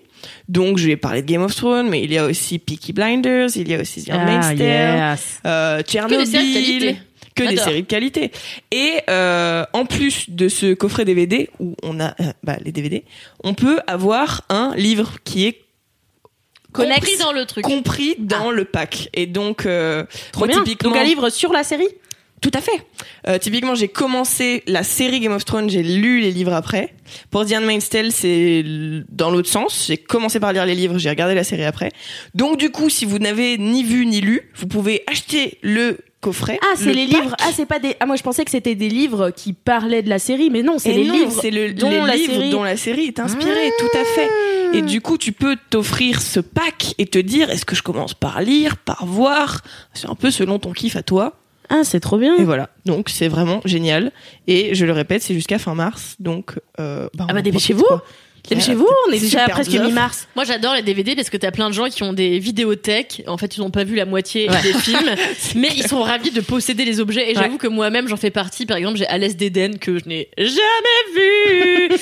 Donc, 0.47 0.77
je 0.77 0.87
vais 0.87 0.97
parler 0.97 1.21
de 1.21 1.27
Game 1.27 1.41
of 1.43 1.55
Thrones, 1.55 1.89
mais 1.89 2.03
il 2.03 2.11
y 2.11 2.17
a 2.17 2.25
aussi 2.25 2.59
Peaky 2.59 2.93
Blinders, 2.93 3.49
il 3.55 3.67
y 3.69 3.75
a 3.75 3.81
aussi 3.81 4.03
The 4.05 4.11
Ah, 4.11 4.53
yes. 4.53 5.39
euh, 5.45 5.81
qualité. 5.83 6.97
que 7.35 7.43
des 7.47 7.57
séries 7.57 7.81
de 7.83 7.87
qualité. 7.87 8.31
Et 8.71 8.99
euh, 9.09 9.63
en 9.73 9.85
plus 9.85 10.29
de 10.29 10.49
ce 10.49 10.73
coffret 10.73 11.05
DVD 11.05 11.49
où 11.59 11.75
on 11.83 11.99
a 11.99 12.09
euh, 12.19 12.33
bah, 12.43 12.57
les 12.63 12.71
DVD, 12.71 13.03
on 13.43 13.53
peut 13.53 13.79
avoir 13.87 14.41
un 14.49 14.73
livre 14.75 15.13
qui 15.23 15.47
est 15.47 15.61
Compris 16.73 17.17
dans 17.19 17.33
le 17.33 17.45
truc. 17.45 17.65
compris 17.65 18.15
dans 18.17 18.49
le 18.49 18.63
pack. 18.63 19.09
Et 19.13 19.25
donc, 19.25 19.65
euh, 19.65 20.05
Trop 20.31 20.45
moi, 20.45 20.47
bien. 20.55 20.63
typiquement, 20.63 20.91
Donc 20.91 20.99
un 20.99 21.03
livre 21.03 21.29
sur 21.29 21.51
la 21.51 21.63
série? 21.63 21.87
Tout 22.41 22.51
à 22.53 22.61
fait. 22.61 22.83
Euh, 23.27 23.37
typiquement, 23.37 23.75
j'ai 23.75 23.87
commencé 23.87 24.63
la 24.67 24.83
série 24.83 25.19
Game 25.19 25.31
of 25.33 25.45
Thrones, 25.45 25.69
j'ai 25.69 25.83
lu 25.83 26.19
les 26.21 26.31
livres 26.31 26.53
après. 26.53 26.93
Pour 27.29 27.45
The 27.45 27.53
Handmaid's 27.53 27.87
Tale, 27.89 28.11
c'est 28.11 28.63
dans 29.09 29.29
l'autre 29.31 29.49
sens. 29.49 29.85
J'ai 29.87 29.97
commencé 29.97 30.39
par 30.39 30.51
lire 30.53 30.65
les 30.65 30.75
livres, 30.75 30.97
j'ai 30.97 31.09
regardé 31.09 31.35
la 31.35 31.43
série 31.43 31.65
après. 31.65 31.91
Donc 32.35 32.57
du 32.57 32.71
coup, 32.71 32.89
si 32.89 33.05
vous 33.05 33.19
n'avez 33.19 33.57
ni 33.57 33.83
vu 33.83 34.05
ni 34.05 34.21
lu, 34.21 34.49
vous 34.55 34.67
pouvez 34.67 35.03
acheter 35.07 35.57
le 35.61 35.97
coffret. 36.21 36.59
Ah, 36.63 36.73
c'est 36.75 36.85
le 36.85 36.91
les 36.93 37.07
pack. 37.07 37.21
livres. 37.23 37.35
Ah, 37.41 37.49
c'est 37.55 37.65
pas 37.65 37.79
des. 37.79 37.95
Ah, 37.99 38.05
moi 38.05 38.15
je 38.15 38.23
pensais 38.23 38.45
que 38.45 38.51
c'était 38.51 38.75
des 38.75 38.89
livres 38.89 39.31
qui 39.31 39.53
parlaient 39.53 40.03
de 40.03 40.09
la 40.09 40.19
série, 40.19 40.49
mais 40.49 40.61
non, 40.63 40.77
c'est 40.79 40.93
les 40.93 41.03
non, 41.05 41.13
livres. 41.13 41.39
c'est 41.41 41.51
le, 41.51 41.73
dont 41.73 41.89
les 41.89 41.97
la 41.97 42.15
livres 42.15 42.33
série- 42.33 42.49
dont 42.49 42.63
la 42.63 42.77
série 42.77 43.05
est 43.05 43.19
inspirée, 43.19 43.71
tout 43.79 43.97
à 43.97 44.03
fait. 44.05 44.29
Et 44.73 44.81
du 44.83 45.01
coup, 45.01 45.17
tu 45.17 45.31
peux 45.33 45.57
t'offrir 45.69 46.21
ce 46.21 46.39
pack 46.39 46.93
et 46.97 47.05
te 47.05 47.17
dire, 47.19 47.49
est-ce 47.49 47.65
que 47.65 47.75
je 47.75 47.81
commence 47.83 48.13
par 48.13 48.41
lire, 48.41 48.77
par 48.77 49.05
voir? 49.05 49.61
C'est 49.93 50.07
un 50.09 50.15
peu 50.15 50.31
selon 50.31 50.59
ton 50.59 50.71
kiff 50.71 50.95
à 50.95 51.03
toi. 51.03 51.40
Ah, 51.73 51.83
c'est 51.85 52.01
trop 52.01 52.17
bien. 52.17 52.35
Et 52.35 52.43
voilà. 52.43 52.69
Donc, 52.85 53.07
c'est 53.07 53.29
vraiment 53.29 53.61
génial. 53.63 54.11
Et 54.45 54.75
je 54.75 54.85
le 54.85 54.91
répète, 54.91 55.21
c'est 55.21 55.33
jusqu'à 55.33 55.57
fin 55.57 55.73
mars. 55.73 56.17
Donc, 56.19 56.59
euh, 56.79 57.07
bah, 57.15 57.25
Ah 57.29 57.33
bah 57.33 57.41
dépêchez-vous. 57.41 57.85
Profite, 58.43 58.47
quoi. 58.47 58.55
Dépêchez-vous, 58.55 58.89
on 59.07 59.11
est 59.11 59.19
déjà 59.19 59.47
presque 59.49 59.71
mi-mars. 59.71 60.27
Moi, 60.35 60.45
j'adore 60.45 60.73
les 60.75 60.81
DVD 60.81 61.15
parce 61.15 61.29
que 61.29 61.37
t'as 61.37 61.51
plein 61.51 61.69
de 61.69 61.73
gens 61.73 61.89
qui 61.89 62.03
ont 62.03 62.13
des 62.13 62.39
vidéothèques. 62.39 63.23
En 63.27 63.37
fait, 63.37 63.55
ils 63.57 63.59
n'ont 63.61 63.69
pas 63.71 63.83
vu 63.83 63.95
la 63.95 64.05
moitié 64.05 64.49
Ouais. 64.49 64.61
des 64.61 64.73
films, 64.73 65.15
mais 65.55 65.69
ils 65.75 65.87
sont 65.87 66.01
ravis 66.01 66.31
de 66.31 66.41
posséder 66.41 66.85
les 66.85 66.99
objets. 66.99 67.31
Et 67.31 67.35
j'avoue 67.35 67.57
que 67.57 67.67
moi-même, 67.67 68.07
j'en 68.07 68.17
fais 68.17 68.31
partie. 68.31 68.65
Par 68.65 68.77
exemple, 68.77 68.97
j'ai 68.97 69.07
Alès 69.07 69.35
d'Eden 69.35 69.77
que 69.79 69.97
je 69.99 70.05
n'ai 70.07 70.29
jamais 70.37 71.01
vu. 71.15 71.95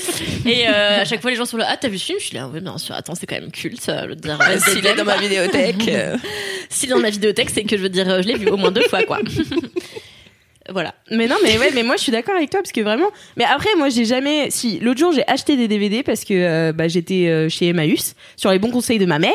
et 0.49 0.67
euh, 0.67 1.01
à 1.01 1.05
chaque 1.05 1.21
fois, 1.21 1.31
les 1.31 1.37
gens 1.37 1.45
sont 1.45 1.57
là. 1.57 1.67
Ah, 1.69 1.77
t'as 1.77 1.87
vu 1.89 1.97
ce 1.97 2.05
film? 2.05 2.17
Je 2.19 2.25
suis 2.25 2.35
là. 2.35 2.49
Oui, 2.53 2.59
bien 2.61 2.77
sûr. 2.77 2.95
Attends, 2.95 3.15
c'est 3.15 3.25
quand 3.27 3.39
même 3.39 3.51
culte. 3.51 3.81
Ça, 3.81 4.03
je 4.03 4.09
veux 4.09 4.15
dire, 4.15 4.39
Alès 4.39 4.63
S'il 4.63 4.85
est 4.85 4.95
dans 4.95 5.05
ma 5.05 5.17
vidéothèque. 5.17 5.87
euh, 5.89 6.15
S'il 6.69 6.89
est 6.89 6.93
dans 6.93 6.99
ma 6.99 7.09
vidéothèque, 7.09 7.49
c'est 7.49 7.63
que 7.63 7.77
je 7.77 7.81
veux 7.81 7.89
dire, 7.89 8.09
euh, 8.09 8.21
je 8.21 8.27
l'ai 8.27 8.35
vu 8.37 8.47
au 8.49 8.57
moins 8.57 8.71
deux 8.71 8.87
fois, 8.87 9.03
quoi. 9.03 9.19
Voilà. 10.71 10.93
Mais 11.11 11.27
non, 11.27 11.35
mais 11.43 11.57
ouais, 11.57 11.71
mais 11.73 11.83
moi 11.83 11.95
je 11.97 12.03
suis 12.03 12.11
d'accord 12.11 12.35
avec 12.35 12.49
toi 12.49 12.61
parce 12.61 12.71
que 12.71 12.81
vraiment. 12.81 13.09
Mais 13.37 13.43
après, 13.43 13.69
moi 13.77 13.89
j'ai 13.89 14.05
jamais. 14.05 14.49
Si 14.49 14.79
l'autre 14.79 14.99
jour 14.99 15.11
j'ai 15.11 15.27
acheté 15.27 15.57
des 15.57 15.67
DVD 15.67 16.03
parce 16.03 16.23
que 16.23 16.33
euh, 16.33 16.73
bah, 16.73 16.87
j'étais 16.87 17.27
euh, 17.27 17.49
chez 17.49 17.67
Emmaüs 17.67 18.15
sur 18.35 18.51
les 18.51 18.59
bons 18.59 18.71
conseils 18.71 18.99
de 18.99 19.05
ma 19.05 19.19
mère 19.19 19.31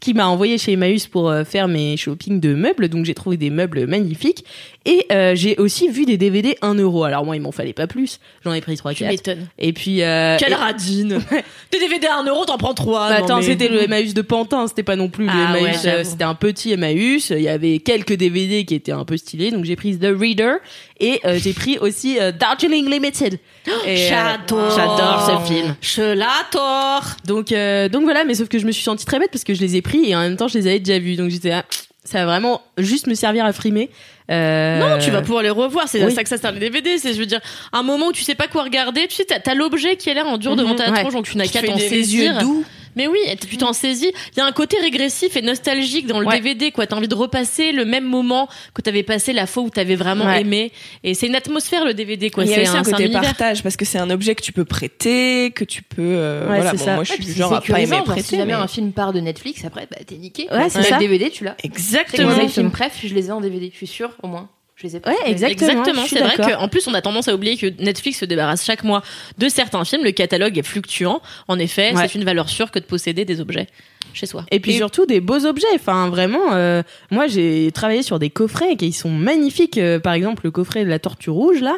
qui 0.00 0.14
m'a 0.14 0.26
envoyé 0.26 0.58
chez 0.58 0.72
Emmaüs 0.72 1.06
pour 1.06 1.30
euh, 1.30 1.44
faire 1.44 1.68
mes 1.68 1.96
shopping 1.96 2.40
de 2.40 2.54
meubles. 2.54 2.88
Donc 2.88 3.04
j'ai 3.04 3.14
trouvé 3.14 3.36
des 3.36 3.50
meubles 3.50 3.86
magnifiques 3.86 4.44
Et 4.88 5.04
euh, 5.10 5.34
j'ai 5.34 5.56
aussi 5.58 5.88
vu 5.88 6.04
des 6.06 6.16
DVD 6.16 6.56
1 6.62 6.74
euro. 6.74 7.02
Alors 7.02 7.24
moi, 7.24 7.34
il 7.34 7.42
m'en 7.42 7.50
fallait 7.50 7.72
pas 7.72 7.88
plus. 7.88 8.20
J'en 8.44 8.52
ai 8.52 8.60
pris 8.60 8.76
3 8.76 8.94
Tu 8.94 9.00
4. 9.00 9.10
m'étonnes. 9.10 9.46
Et 9.58 9.72
puis 9.72 10.02
euh, 10.02 10.36
Quelle 10.38 10.52
et- 10.52 10.54
radine 10.54 11.20
Des 11.72 11.80
DVD 11.80 12.06
à 12.06 12.20
1 12.20 12.24
euro, 12.26 12.44
t'en 12.44 12.56
prends 12.56 12.72
3. 12.72 13.08
Bah, 13.08 13.14
attends, 13.16 13.42
c'était 13.42 13.68
le 13.68 13.82
Emmaüs 13.82 14.14
de 14.14 14.22
Pantin, 14.22 14.68
c'était 14.68 14.84
pas 14.84 14.94
non 14.94 15.08
plus 15.08 15.24
le 15.26 15.32
Ah 15.34 15.52
ouais, 15.54 15.58
Emmaüs, 15.60 15.82
euh, 15.86 16.04
c'était 16.04 16.22
un 16.24 16.36
petit 16.36 16.70
Emmaüs. 16.72 17.30
Il 17.30 17.40
y 17.42 17.48
avait 17.48 17.80
quelques 17.80 18.12
DVD 18.12 18.64
qui 18.64 18.76
étaient 18.76 18.92
un 18.92 19.04
peu 19.04 19.16
stylés, 19.16 19.50
donc 19.50 19.64
j'ai 19.64 19.74
pris 19.76 19.98
The 19.98 20.06
Reader 20.16 20.54
et 21.00 21.20
euh, 21.24 21.36
j'ai 21.42 21.52
pris 21.52 21.78
aussi 21.78 22.18
Darjeeling 22.38 22.88
Limited. 22.88 23.40
Euh, 23.68 23.72
J'adore. 23.96 24.70
J'adore 24.70 25.42
ce 25.46 25.52
film. 25.52 25.74
Je 25.80 26.02
l'adore. 26.02 27.02
Donc, 27.26 27.48
donc 27.92 28.04
voilà, 28.04 28.24
mais 28.24 28.34
sauf 28.34 28.48
que 28.48 28.58
je 28.60 28.66
me 28.66 28.70
suis 28.72 28.84
sentie 28.84 29.04
très 29.04 29.18
bête 29.18 29.30
parce 29.32 29.44
que 29.44 29.52
je 29.54 29.60
les 29.60 29.74
ai 29.74 29.82
pris 29.82 30.10
et 30.10 30.14
en 30.16 30.20
même 30.20 30.36
temps 30.36 30.46
je 30.48 30.58
les 30.58 30.66
avais 30.68 30.78
déjà 30.78 30.98
vus, 31.00 31.16
donc 31.16 31.30
j'étais 31.30 31.48
là, 31.50 31.64
ça 32.04 32.20
va 32.24 32.26
vraiment 32.26 32.62
juste 32.78 33.08
me 33.08 33.14
servir 33.14 33.44
à 33.44 33.52
frimer. 33.52 33.90
Euh, 34.30 34.78
Non, 34.80 34.98
tu 34.98 35.10
vas 35.10 35.22
pouvoir 35.22 35.42
les 35.42 35.50
revoir. 35.50 35.86
C'est 35.88 36.04
oui. 36.04 36.12
ça 36.12 36.22
que 36.22 36.28
ça 36.28 36.36
sert 36.36 36.52
les 36.52 36.58
DVD. 36.60 36.98
C'est, 36.98 37.14
je 37.14 37.18
veux 37.18 37.26
dire, 37.26 37.40
un 37.72 37.82
moment 37.82 38.08
où 38.08 38.12
tu 38.12 38.22
sais 38.22 38.34
pas 38.34 38.48
quoi 38.48 38.64
regarder. 38.64 39.06
Tu 39.06 39.16
sais, 39.16 39.24
t'as, 39.24 39.38
t'as 39.38 39.54
l'objet 39.54 39.96
qui 39.96 40.10
est 40.10 40.14
là 40.14 40.24
en 40.26 40.36
dur 40.38 40.56
devant 40.56 40.74
ta 40.74 40.86
Mhm, 40.88 40.92
ouais. 40.94 41.00
tronche, 41.00 41.14
donc 41.14 41.26
tu 41.30 41.36
n'as 41.36 41.46
qu'à 41.46 41.62
t'en 41.62 41.78
saisir. 41.78 42.32
yeux 42.34 42.40
doux. 42.40 42.64
Mais 42.96 43.06
oui, 43.06 43.18
et 43.26 43.36
tu 43.36 43.56
t'en 43.58 43.72
saisis. 43.72 44.10
Il 44.34 44.38
y 44.38 44.40
a 44.40 44.46
un 44.46 44.52
côté 44.52 44.78
régressif 44.80 45.36
et 45.36 45.42
nostalgique 45.42 46.06
dans 46.06 46.18
le 46.20 46.26
Ouais. 46.26 46.36
DVD, 46.40 46.70
quoi. 46.72 46.86
T'as 46.86 46.96
envie 46.96 47.08
de 47.08 47.14
repasser 47.14 47.72
le 47.72 47.84
même 47.84 48.04
moment 48.04 48.48
que 48.74 48.80
t'avais 48.82 49.02
passé 49.02 49.32
la 49.32 49.46
fois 49.46 49.62
où 49.62 49.70
t'avais 49.70 49.94
vraiment 49.96 50.24
Ouais. 50.24 50.40
aimé. 50.40 50.72
Et 51.04 51.14
c'est 51.14 51.26
une 51.26 51.34
atmosphère, 51.36 51.84
le 51.84 51.94
DVD, 51.94 52.30
quoi. 52.30 52.44
Il 52.44 52.50
y 52.50 52.54
a 52.54 52.62
aussi 52.62 52.76
un 52.76 52.82
côté 52.82 53.08
partage 53.10 53.62
parce 53.62 53.76
que 53.76 53.84
c'est 53.84 53.98
un 53.98 54.10
objet 54.10 54.34
que 54.34 54.42
tu 54.42 54.52
peux 54.52 54.64
prêter, 54.64 55.52
que 55.54 55.64
tu 55.64 55.82
peux. 55.82 56.00
euh, 56.02 56.48
Ouais, 56.48 56.56
voilà, 56.56 56.72
bon, 56.72 56.78
ça. 56.84 56.94
moi 56.94 57.04
je 57.04 57.12
suis 57.12 57.32
genre 57.34 57.52
à 57.54 57.60
pas 57.60 57.80
aimer 57.80 58.00
prêter. 58.04 58.22
si 58.22 58.36
jamais 58.36 58.46
mais- 58.54 58.58
un 58.58 58.66
film 58.66 58.92
part 58.92 59.12
de 59.12 59.20
Netflix, 59.20 59.64
après, 59.64 59.86
bah 59.90 59.98
t'es 60.06 60.16
niqué. 60.16 60.46
Ouais, 60.50 60.68
c'est 60.68 60.82
ça. 60.82 60.94
le 60.96 61.00
DVD, 61.00 61.30
tu 61.30 61.44
l'as. 61.44 61.56
Exactement. 61.62 62.36
mes 62.36 62.48
films 62.48 62.70
préf, 62.70 62.98
je 63.04 63.14
les 63.14 63.26
ai 63.28 63.32
en 63.32 63.40
DVD, 63.40 63.68
je 63.70 63.76
suis 63.76 63.86
sûre, 63.86 64.10
au 64.22 64.28
moins. 64.28 64.48
Je 64.76 64.86
les 64.86 64.96
ai 64.96 65.00
pas. 65.00 65.10
Ouais, 65.10 65.16
exactement. 65.30 65.70
Exactement. 65.84 66.06
C'est 66.06 66.20
vrai 66.20 66.52
qu'en 66.54 66.68
plus, 66.68 66.86
on 66.86 66.92
a 66.92 67.00
tendance 67.00 67.28
à 67.28 67.34
oublier 67.34 67.56
que 67.56 67.66
Netflix 67.82 68.18
se 68.18 68.24
débarrasse 68.26 68.62
chaque 68.64 68.84
mois 68.84 69.02
de 69.38 69.48
certains 69.48 69.82
films. 69.86 70.04
Le 70.04 70.12
catalogue 70.12 70.58
est 70.58 70.62
fluctuant. 70.62 71.22
En 71.48 71.58
effet, 71.58 71.94
Ouais. 71.94 72.06
c'est 72.06 72.14
une 72.18 72.24
valeur 72.24 72.50
sûre 72.50 72.70
que 72.70 72.78
de 72.78 72.84
posséder 72.84 73.24
des 73.24 73.40
objets 73.40 73.68
chez 74.14 74.26
soi. 74.26 74.44
Et 74.50 74.60
puis 74.60 74.72
surtout 74.74 75.06
des 75.06 75.20
beaux 75.20 75.44
objets. 75.46 75.66
Enfin, 75.74 76.08
vraiment, 76.08 76.52
euh, 76.52 76.82
moi 77.10 77.26
j'ai 77.26 77.70
travaillé 77.72 78.02
sur 78.02 78.18
des 78.18 78.30
coffrets 78.30 78.76
qui 78.76 78.92
sont 78.92 79.10
magnifiques. 79.10 79.78
Euh, 79.78 79.98
par 79.98 80.12
exemple, 80.14 80.42
le 80.44 80.50
coffret 80.50 80.84
de 80.84 80.90
la 80.90 80.98
Tortue 80.98 81.30
Rouge, 81.30 81.60
là. 81.60 81.76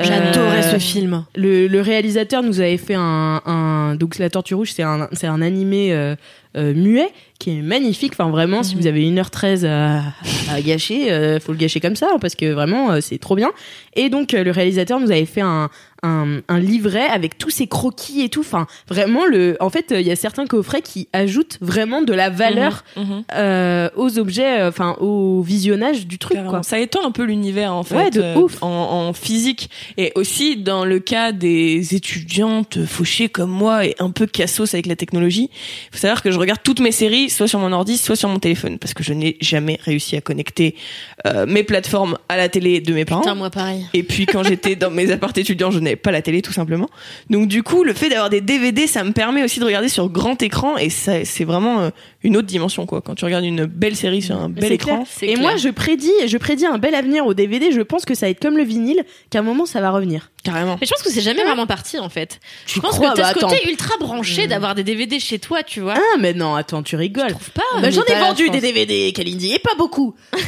J'adorais 0.00 0.58
Euh, 0.64 0.72
ce 0.72 0.78
film. 0.78 1.24
Le, 1.34 1.66
le 1.66 1.80
réalisateur 1.80 2.42
nous 2.42 2.60
avait 2.60 2.76
fait 2.76 2.94
un, 2.96 3.40
un 3.46 3.94
donc 3.94 4.18
la 4.18 4.30
Tortue 4.30 4.54
Rouge, 4.54 4.72
c'est 4.74 4.82
un, 4.82 5.08
c'est 5.12 5.26
un 5.26 5.40
animé 5.42 5.92
euh, 5.92 6.14
euh, 6.56 6.74
muet 6.74 7.08
qui 7.38 7.58
est 7.58 7.62
magnifique. 7.62 8.12
Enfin, 8.14 8.30
vraiment, 8.30 8.62
si 8.62 8.74
vous 8.74 8.86
avez 8.86 9.02
1h13 9.02 9.64
à, 9.66 10.02
à 10.50 10.60
gâcher, 10.60 11.12
euh, 11.12 11.38
faut 11.40 11.52
le 11.52 11.58
gâcher 11.58 11.78
comme 11.80 11.94
ça, 11.96 12.08
hein, 12.12 12.18
parce 12.20 12.34
que 12.34 12.52
vraiment, 12.52 12.90
euh, 12.92 13.00
c'est 13.00 13.18
trop 13.18 13.36
bien. 13.36 13.50
Et 13.94 14.08
donc, 14.08 14.34
euh, 14.34 14.42
le 14.42 14.50
réalisateur 14.50 14.98
nous 14.98 15.10
avait 15.10 15.26
fait 15.26 15.40
un, 15.42 15.70
un, 16.02 16.40
un 16.48 16.58
livret 16.60 17.06
avec 17.06 17.38
tous 17.38 17.50
ses 17.50 17.66
croquis 17.66 18.22
et 18.22 18.28
tout. 18.28 18.40
Enfin, 18.40 18.66
vraiment, 18.88 19.26
le, 19.26 19.56
en 19.60 19.70
fait, 19.70 19.86
il 19.96 20.06
y 20.06 20.10
a 20.10 20.16
certains 20.16 20.46
coffrets 20.46 20.82
qui 20.82 21.08
ajoutent 21.12 21.58
vraiment 21.60 22.02
de 22.02 22.12
la 22.12 22.30
valeur 22.30 22.84
Mhm. 22.96 23.24
euh, 23.34 23.88
aux 23.96 24.18
objets, 24.18 24.60
euh, 24.60 24.68
enfin, 24.68 24.96
au 25.00 25.42
visionnage 25.42 26.06
du 26.06 26.18
truc, 26.18 26.38
quoi. 26.48 26.62
Ça 26.62 26.78
étend 26.78 27.04
un 27.06 27.10
peu 27.10 27.24
l'univers 27.24 27.72
en 27.74 27.82
fait, 27.82 27.96
Ouais, 27.96 28.10
de 28.10 28.20
euh, 28.22 28.34
ouf. 28.36 28.62
En, 28.62 28.68
en 28.68 29.12
physique 29.12 29.70
et 29.96 30.12
aussi 30.14 30.56
dans 30.56 30.84
le 30.84 30.98
cas 31.00 31.32
des 31.32 31.94
étudiantes 31.94 32.84
fauchées 32.86 33.28
comme 33.28 33.50
moi 33.50 33.84
et 33.86 33.94
un 33.98 34.10
peu 34.10 34.26
cassos 34.26 34.74
avec 34.74 34.86
la 34.86 34.96
technologie. 34.96 35.50
Il 35.52 35.92
faut 35.92 35.98
savoir 35.98 36.22
que 36.22 36.30
je 36.30 36.38
regarde 36.38 36.60
toutes 36.62 36.80
mes 36.80 36.92
séries 36.92 37.30
soit 37.30 37.48
sur 37.48 37.58
mon 37.58 37.72
ordi, 37.72 37.96
soit 37.98 38.16
sur 38.16 38.28
mon 38.28 38.38
téléphone 38.38 38.78
parce 38.78 38.94
que 38.94 39.02
je 39.02 39.12
n'ai 39.12 39.36
jamais 39.40 39.78
réussi 39.84 40.16
à 40.16 40.20
connecter 40.20 40.74
euh, 41.26 41.46
mes 41.46 41.62
plateformes 41.64 42.18
à 42.28 42.36
la 42.36 42.48
télé 42.48 42.80
de 42.80 42.92
mes 42.92 43.04
parents. 43.04 43.20
Putain, 43.22 43.34
moi 43.34 43.50
pareil. 43.50 43.86
Et 43.94 44.02
puis 44.02 44.26
quand 44.26 44.42
j'étais 44.42 44.76
dans 44.76 44.90
mes 44.90 45.10
apparts 45.10 45.32
étudiants, 45.36 45.70
je 45.70 45.78
pas 45.96 46.10
la 46.10 46.22
télé 46.22 46.42
tout 46.42 46.52
simplement. 46.52 46.88
Donc 47.30 47.48
du 47.48 47.62
coup, 47.62 47.84
le 47.84 47.92
fait 47.92 48.08
d'avoir 48.08 48.30
des 48.30 48.40
DVD, 48.40 48.86
ça 48.86 49.04
me 49.04 49.12
permet 49.12 49.44
aussi 49.44 49.60
de 49.60 49.64
regarder 49.64 49.88
sur 49.88 50.08
grand 50.08 50.42
écran 50.42 50.76
et 50.76 50.90
c'est 50.90 51.44
vraiment 51.44 51.80
euh, 51.80 51.90
une 52.24 52.36
autre 52.36 52.46
dimension 52.48 52.84
quoi. 52.86 53.00
Quand 53.00 53.14
tu 53.14 53.24
regardes 53.24 53.44
une 53.44 53.64
belle 53.66 53.94
série 53.96 54.22
sur 54.22 54.36
un 54.36 54.48
bel 54.48 54.72
écran. 54.72 55.04
clair. 55.18 55.30
Et 55.30 55.36
moi, 55.36 55.56
je 55.56 55.68
prédis, 55.68 56.10
je 56.26 56.36
prédis 56.38 56.66
un 56.66 56.78
bel 56.78 56.94
avenir 56.94 57.26
au 57.26 57.34
DVD. 57.34 57.70
Je 57.72 57.80
pense 57.80 58.04
que 58.04 58.14
ça 58.14 58.26
va 58.26 58.30
être 58.30 58.40
comme 58.40 58.56
le 58.56 58.64
vinyle, 58.64 59.04
qu'à 59.30 59.38
un 59.38 59.42
moment, 59.42 59.66
ça 59.66 59.80
va 59.80 59.90
revenir. 59.90 60.30
Carrément. 60.44 60.76
Mais 60.80 60.86
je 60.86 60.92
pense 60.92 61.02
que 61.02 61.10
c'est 61.10 61.20
jamais 61.20 61.42
vraiment 61.44 61.66
parti 61.66 61.98
en 61.98 62.08
fait. 62.08 62.40
Je 62.66 62.80
pense 62.80 62.92
crois 62.96 63.10
que 63.10 63.16
t'as 63.16 63.22
Bah, 63.22 63.28
ce 63.34 63.34
côté 63.44 63.56
attends. 63.56 63.68
ultra 63.68 63.96
branché 63.98 64.46
d'avoir 64.46 64.74
des 64.74 64.84
DVD 64.84 65.18
chez 65.20 65.38
toi, 65.38 65.62
tu 65.62 65.80
vois. 65.80 65.94
Ah, 65.96 66.16
mais 66.18 66.32
non, 66.32 66.54
attends, 66.54 66.82
tu 66.82 66.96
rigoles. 66.96 67.34
Pas, 67.54 67.62
Bah, 67.74 67.80
mais 67.82 67.92
J'en 67.92 68.02
ai 68.02 68.12
pas, 68.12 68.20
vendu 68.28 68.46
je 68.46 68.52
des. 68.52 68.60
DVD, 68.60 69.12
Kalindi, 69.12 69.52
et 69.54 69.58
pas 69.58 69.74
beaucoup. 69.76 70.14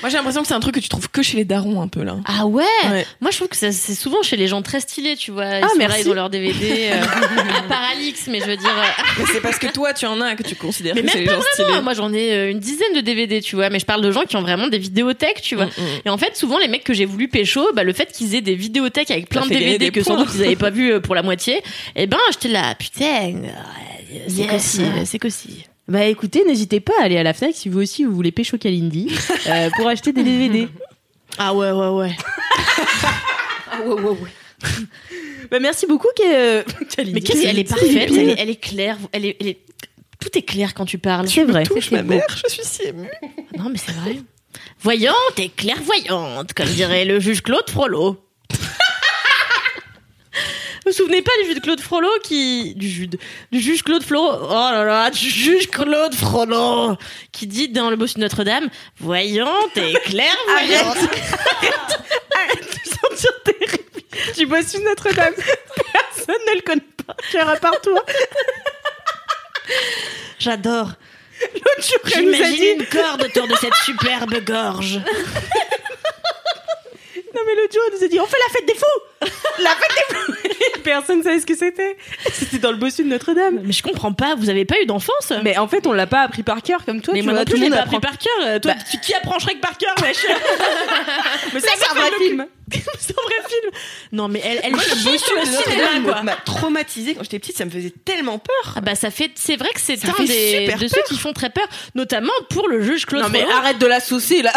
Moi 0.00 0.08
j'ai 0.10 0.16
l'impression 0.16 0.42
que 0.42 0.48
c'est 0.48 0.54
un 0.54 0.60
truc 0.60 0.74
que 0.74 0.80
tu 0.80 0.88
trouves 0.88 1.08
que 1.10 1.22
chez 1.22 1.36
les 1.36 1.44
darons 1.44 1.80
un 1.80 1.88
peu 1.88 2.02
là. 2.02 2.16
Ah 2.26 2.46
ouais, 2.46 2.64
Ouais. 2.90 3.06
Moi 3.20 3.30
je 3.30 3.36
trouve 3.36 3.48
que 3.48 3.56
c'est 3.56 3.72
souvent 3.72 4.22
chez 4.22 4.36
les 4.36 4.46
gens 4.48 4.62
très 4.62 4.80
stylés, 4.80 5.16
tu 5.16 5.30
vois. 5.30 5.44
Ils 5.46 5.64
Ah, 5.64 5.68
sont 5.68 5.78
là, 5.78 5.88
merci. 5.88 6.00
ils 6.02 6.10
ont 6.10 6.14
leur 6.14 6.30
DVD. 6.30 6.90
Euh, 6.92 7.02
à 7.58 7.62
part 7.68 7.82
Alix, 7.92 8.26
mais 8.28 8.40
je 8.40 8.46
veux 8.46 8.56
dire. 8.56 8.68
euh, 8.76 9.02
Mais 9.18 9.24
c'est 9.32 9.40
parce 9.40 9.58
que 9.58 9.68
toi 9.68 9.92
tu 9.92 10.06
en 10.06 10.20
as 10.20 10.34
que 10.34 10.42
tu 10.42 10.51
considères 10.54 10.94
Mais 10.94 11.02
que 11.02 11.08
c'est 11.10 11.18
même 11.18 11.24
les 11.24 11.30
pas 11.30 11.36
gens 11.36 11.46
stylés. 11.52 11.80
Moi 11.82 11.94
j'en 11.94 12.12
ai 12.12 12.32
euh, 12.32 12.50
une 12.50 12.58
dizaine 12.60 12.94
de 12.94 13.00
DVD, 13.00 13.40
tu 13.40 13.56
vois. 13.56 13.70
Mais 13.70 13.78
je 13.78 13.84
parle 13.86 14.02
de 14.02 14.10
gens 14.10 14.22
qui 14.24 14.36
ont 14.36 14.42
vraiment 14.42 14.68
des 14.68 14.78
vidéothèques, 14.78 15.42
tu 15.42 15.54
vois. 15.56 15.66
Mm, 15.66 15.68
mm. 15.78 16.00
Et 16.06 16.10
en 16.10 16.18
fait, 16.18 16.36
souvent 16.36 16.58
les 16.58 16.68
mecs 16.68 16.84
que 16.84 16.94
j'ai 16.94 17.04
voulu 17.06 17.28
pécho, 17.28 17.62
bah, 17.74 17.84
le 17.84 17.92
fait 17.92 18.10
qu'ils 18.12 18.34
aient 18.34 18.40
des 18.40 18.54
vidéothèques 18.54 19.10
avec 19.10 19.28
plein 19.28 19.44
de 19.46 19.50
DVD 19.50 19.90
que 19.90 20.02
sans 20.02 20.16
doute 20.16 20.28
ils 20.34 20.42
avaient 20.44 20.56
pas 20.56 20.70
vu 20.70 20.92
euh, 20.92 21.00
pour 21.00 21.14
la 21.14 21.22
moitié, 21.22 21.62
et 21.96 22.06
ben 22.06 22.18
j'étais 22.32 22.48
là, 22.48 22.74
putain, 22.74 23.32
c'est 24.28 24.42
Yes. 24.42 24.46
qu'aussi, 24.50 24.82
c'est. 25.06 25.66
Bah 25.88 26.04
écoutez, 26.04 26.44
n'hésitez 26.44 26.80
pas 26.80 26.92
à 27.00 27.04
aller 27.04 27.16
à 27.16 27.22
la 27.22 27.32
Fnac 27.32 27.54
si 27.54 27.68
vous 27.68 27.80
aussi 27.80 28.04
vous 28.04 28.14
voulez 28.14 28.30
pécho 28.30 28.56
Kalindi 28.58 29.08
euh, 29.48 29.68
pour 29.76 29.88
acheter 29.88 30.12
des 30.12 30.22
DVD. 30.22 30.68
Ah 31.38 31.54
ouais, 31.54 31.70
ouais, 31.70 31.88
ouais. 31.88 32.16
Ah 33.74 33.80
ouais, 33.86 33.94
ouais, 33.94 34.10
ouais. 34.10 34.68
Bah 35.50 35.58
merci 35.60 35.86
beaucoup, 35.86 36.08
Kalindi. 36.16 37.12
Mais 37.14 37.20
qu'est-ce 37.20 37.42
qu'elle 37.42 37.58
est 37.58 37.68
parfaite, 37.68 38.10
elle 38.10 38.28
est, 38.28 38.34
elle 38.38 38.50
est 38.50 38.56
claire, 38.60 38.98
elle 39.12 39.26
est, 39.26 39.36
elle 39.40 39.48
est- 39.48 39.58
tout 40.22 40.38
est 40.38 40.42
clair 40.42 40.74
quand 40.74 40.84
tu 40.84 40.98
parles. 40.98 41.28
C'est 41.28 41.44
vrai. 41.44 41.64
Touche 41.64 41.90
ma 41.90 42.02
mère, 42.02 42.26
je 42.28 42.48
suis 42.52 42.64
si 42.64 42.82
émue. 42.84 43.10
Non, 43.56 43.68
mais 43.70 43.78
c'est 43.78 43.92
vrai. 43.92 44.18
Voyante 44.80 45.38
et 45.38 45.48
clairvoyante, 45.48 46.52
comme 46.54 46.68
dirait 46.68 47.04
le 47.04 47.20
juge 47.20 47.42
Claude 47.42 47.68
Frollo. 47.68 48.18
Vous 50.84 50.90
vous 50.90 50.96
souvenez 50.96 51.22
pas 51.22 51.30
du 51.42 51.48
juge 51.48 51.60
Claude 51.60 51.80
Frollo 51.80 52.08
qui 52.24 52.74
du 52.74 52.88
juge 52.88 53.10
du 53.52 53.60
juge 53.60 53.84
Claude 53.84 54.02
Frollo 54.02 54.30
oh 54.32 54.48
là 54.48 54.84
là 54.84 55.10
du 55.10 55.30
juge 55.30 55.70
Claude 55.70 56.12
Frollo 56.12 56.96
qui 57.30 57.46
dit 57.46 57.68
dans 57.68 57.88
le 57.88 57.94
bossu 57.94 58.16
de 58.16 58.20
Notre-Dame 58.20 58.68
voyante 58.98 59.76
et 59.76 59.92
clairvoyante 60.04 61.08
tes 63.44 63.66
répliques. 63.66 64.34
Tu 64.34 64.46
bosses 64.46 64.68
sur 64.68 64.80
Notre-Dame. 64.80 65.34
Personne 65.34 66.42
ne 66.48 66.54
le 66.56 66.62
connaît 66.62 66.80
pas. 67.06 67.16
Tu 67.30 67.38
à 67.38 67.56
part 67.56 67.80
toi. 67.80 68.04
j'adore 70.38 70.92
L'autre 71.54 71.88
jour, 71.88 71.98
elle 72.14 72.24
nous 72.26 72.30
a 72.30 72.34
j'imagine 72.36 72.80
une 72.80 72.86
corde 72.86 73.22
autour 73.24 73.48
de 73.48 73.54
cette 73.56 73.74
superbe 73.84 74.34
gorge 74.44 75.00
Non 77.34 77.40
mais 77.46 77.54
l'autre 77.54 77.72
jour, 77.72 77.82
elle 77.90 77.98
nous 77.98 78.04
a 78.04 78.08
dit 78.08 78.20
on 78.20 78.26
fait 78.26 78.36
la 78.46 78.52
fête 78.52 78.66
des 78.66 78.74
fous 78.74 79.00
La 79.62 79.70
fête 79.70 79.90
des 79.96 80.14
fous 80.14 80.80
Personne 80.84 81.18
ne 81.18 81.22
savait 81.22 81.40
ce 81.40 81.46
que 81.46 81.54
c'était. 81.56 81.96
C'était 82.32 82.58
dans 82.58 82.70
le 82.72 82.76
bossu 82.76 83.04
de 83.04 83.08
Notre-Dame. 83.08 83.60
mais 83.62 83.72
je 83.72 83.82
comprends 83.82 84.12
pas 84.12 84.34
vous 84.34 84.50
avez 84.50 84.64
pas 84.64 84.74
eu 84.82 84.86
d'enfance? 84.86 85.32
Mais 85.42 85.56
en 85.56 85.66
fait, 85.68 85.86
on 85.86 85.92
l'a 85.92 86.06
pas 86.06 86.22
appris 86.22 86.42
par 86.42 86.60
cœur 86.62 86.84
comme 86.84 87.00
toi. 87.00 87.14
mais 87.14 87.20
tu 87.20 87.24
moi 87.26 87.32
vois, 87.34 87.40
non 87.40 87.44
plus 87.44 87.52
tout 87.52 87.56
je 87.58 87.62
le 87.62 87.70
l'ai 87.70 87.70
monde 87.70 87.78
pas 87.78 87.84
appris 87.84 88.00
par 88.00 88.18
cœur 88.18 88.32
Euh, 88.46 88.58
toi 88.58 88.74
Bah. 88.74 88.80
tu- 88.90 88.98
qui 89.00 89.14
apprend 89.14 89.38
Shrek 89.38 89.60
par 89.60 89.78
cœur 89.78 89.94
wesh? 90.02 90.26
Mais 91.54 91.60
ça, 91.60 91.68
c'est 91.78 91.88
un 91.90 91.94
vrai 91.94 92.10
film. 92.18 92.46
c'est 92.98 93.12
un 93.12 93.22
vrai 93.22 93.48
film 93.48 93.72
non 94.12 94.28
mais 94.28 94.40
elle 94.44 94.60
elle 94.62 94.72
Moi, 94.72 94.82
bossu 95.04 95.18
sur 95.18 95.34
le 95.34 95.40
de 95.42 95.46
cinéma 95.46 95.88
quoi 96.12 96.22
m'a 96.22 96.36
traumatisée 96.36 97.14
quand 97.14 97.22
j'étais 97.22 97.38
petite, 97.38 97.56
ça 97.56 97.64
me 97.64 97.70
faisait 97.70 97.92
tellement 98.04 98.38
peur. 98.38 98.74
Ah 98.76 98.80
bah 98.80 98.94
ça 98.94 99.10
fait 99.10 99.30
c'est 99.34 99.56
vrai 99.56 99.68
que 99.74 99.80
c'est 99.80 99.98
un 100.04 100.24
des 100.24 100.58
super 100.60 100.78
de 100.78 100.86
peur. 100.86 100.90
ceux 100.94 101.02
qui 101.14 101.18
font 101.18 101.32
très 101.32 101.50
peur 101.50 101.66
notamment 101.94 102.32
pour 102.50 102.68
le 102.68 102.82
juge 102.82 103.06
Claude 103.06 103.22
Non 103.22 103.28
mais 103.30 103.40
Frollo. 103.42 103.56
arrête 103.56 103.78
de 103.78 103.86
la 103.86 104.00
saucer 104.00 104.42
là. 104.42 104.52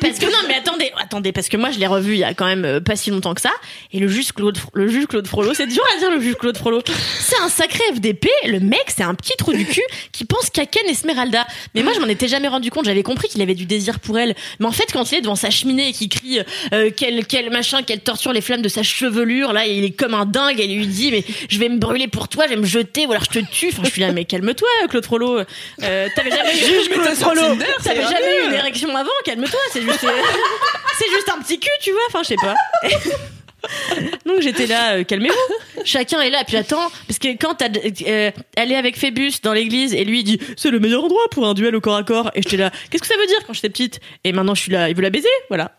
parce 0.00 0.18
que 0.18 0.26
non 0.26 0.38
mais 0.48 0.54
attendez 0.54 0.90
attendez 0.98 1.32
parce 1.32 1.48
que 1.48 1.56
moi 1.56 1.70
je 1.70 1.78
l'ai 1.78 1.86
revu 1.86 2.12
il 2.14 2.18
y 2.18 2.24
a 2.24 2.32
quand 2.34 2.46
même 2.46 2.64
euh, 2.64 2.80
pas 2.80 2.96
si 2.96 3.10
longtemps 3.10 3.34
que 3.34 3.40
ça 3.40 3.52
et 3.92 3.98
le 3.98 4.08
juge 4.08 4.32
Claude 4.32 4.56
Fro- 4.56 4.70
le 4.74 4.88
juge 4.88 5.06
Claude 5.06 5.26
Frollo 5.26 5.52
c'est 5.54 5.66
dur 5.66 5.82
à 5.94 5.98
dire 5.98 6.10
le 6.10 6.20
juge 6.20 6.36
Claude 6.36 6.56
Frollo 6.56 6.80
c'est 7.20 7.38
un 7.40 7.48
sacré 7.48 7.82
FDP 7.94 8.28
le 8.46 8.60
mec 8.60 8.84
c'est 8.96 9.02
un 9.02 9.14
petit 9.14 9.34
trou 9.36 9.52
du 9.52 9.66
cul 9.66 9.82
qui 10.12 10.24
pense 10.24 10.48
qu'à 10.50 10.64
Ken 10.66 10.86
Esmeralda 10.86 11.46
mais 11.74 11.82
moi 11.82 11.92
je 11.92 12.00
m'en 12.00 12.06
étais 12.06 12.28
jamais 12.28 12.48
rendu 12.48 12.70
compte 12.70 12.84
j'avais 12.84 13.02
compris 13.02 13.28
qu'il 13.28 13.42
avait 13.42 13.54
du 13.54 13.66
désir 13.66 13.98
pour 14.00 14.18
elle 14.18 14.34
mais 14.60 14.66
en 14.66 14.72
fait 14.72 14.92
quand 14.92 15.10
il 15.12 15.18
est 15.18 15.20
devant 15.22 15.34
sa 15.36 15.50
cheminée 15.50 15.88
et 15.88 15.92
qu'il 15.92 16.08
crie 16.08 16.40
euh, 16.72 16.90
quel 16.96 17.26
quel 17.26 17.49
machin 17.50 17.82
quelle 17.82 18.00
torture 18.00 18.32
les 18.32 18.40
flammes 18.40 18.62
de 18.62 18.68
sa 18.68 18.82
chevelure 18.82 19.52
là 19.52 19.66
il 19.66 19.84
est 19.84 19.90
comme 19.90 20.14
un 20.14 20.26
dingue 20.26 20.60
elle 20.60 20.74
lui 20.74 20.86
dit 20.86 21.10
mais 21.10 21.24
je 21.48 21.58
vais 21.58 21.68
me 21.68 21.78
brûler 21.78 22.08
pour 22.08 22.28
toi 22.28 22.44
je 22.44 22.50
vais 22.50 22.56
me 22.60 22.66
jeter 22.66 23.06
ou 23.06 23.10
alors 23.10 23.24
je 23.24 23.40
te 23.40 23.44
tue 23.50 23.68
enfin 23.68 23.82
je 23.84 23.90
suis 23.90 24.00
là 24.00 24.12
mais 24.12 24.24
calme-toi 24.24 24.68
Claude 24.88 25.04
Frollo 25.04 25.40
euh, 25.82 26.08
t'avais 26.14 26.30
jamais 26.30 26.54
Juge 26.54 26.88
Claude 26.88 27.14
Frollo. 27.14 27.42
ça 27.80 27.90
T'avais 27.90 28.02
ira 28.02 28.10
jamais 28.10 28.44
eu 28.44 28.48
une 28.48 28.54
érection 28.54 28.94
avant, 28.96 29.10
calme-toi, 29.24 29.60
c'est 29.72 29.82
juste, 29.82 30.00
c'est 30.98 31.10
juste 31.10 31.28
un 31.34 31.40
petit 31.42 31.58
cul, 31.58 31.70
tu 31.80 31.92
vois, 31.92 32.00
enfin 32.08 32.22
je 32.22 32.28
sais 32.28 32.36
pas. 32.36 32.54
Donc 34.26 34.40
j'étais 34.40 34.66
là, 34.66 34.94
euh, 34.94 35.04
calmez-vous. 35.04 35.84
chacun 35.84 36.20
est 36.22 36.30
là. 36.30 36.44
Puis 36.46 36.56
attends, 36.56 36.90
parce 37.06 37.18
que 37.18 37.36
quand 37.36 37.60
euh, 37.62 38.30
elle 38.56 38.72
est 38.72 38.76
avec 38.76 38.96
Phébus 38.96 39.32
dans 39.42 39.52
l'église 39.52 39.92
et 39.92 40.04
lui 40.04 40.20
il 40.20 40.24
dit 40.24 40.40
c'est 40.56 40.70
le 40.70 40.80
meilleur 40.80 41.04
endroit 41.04 41.28
pour 41.30 41.46
un 41.46 41.52
duel 41.52 41.76
au 41.76 41.80
corps 41.80 41.96
à 41.96 42.02
corps. 42.02 42.30
Et 42.34 42.42
j'étais 42.42 42.56
là, 42.56 42.70
qu'est-ce 42.90 43.02
que 43.02 43.08
ça 43.08 43.16
veut 43.18 43.26
dire 43.26 43.38
quand 43.46 43.52
j'étais 43.52 43.68
petite? 43.68 44.00
Et 44.24 44.32
maintenant 44.32 44.54
je 44.54 44.62
suis 44.62 44.72
là, 44.72 44.88
il 44.88 44.96
veut 44.96 45.02
la 45.02 45.10
baiser, 45.10 45.28
voilà. 45.48 45.72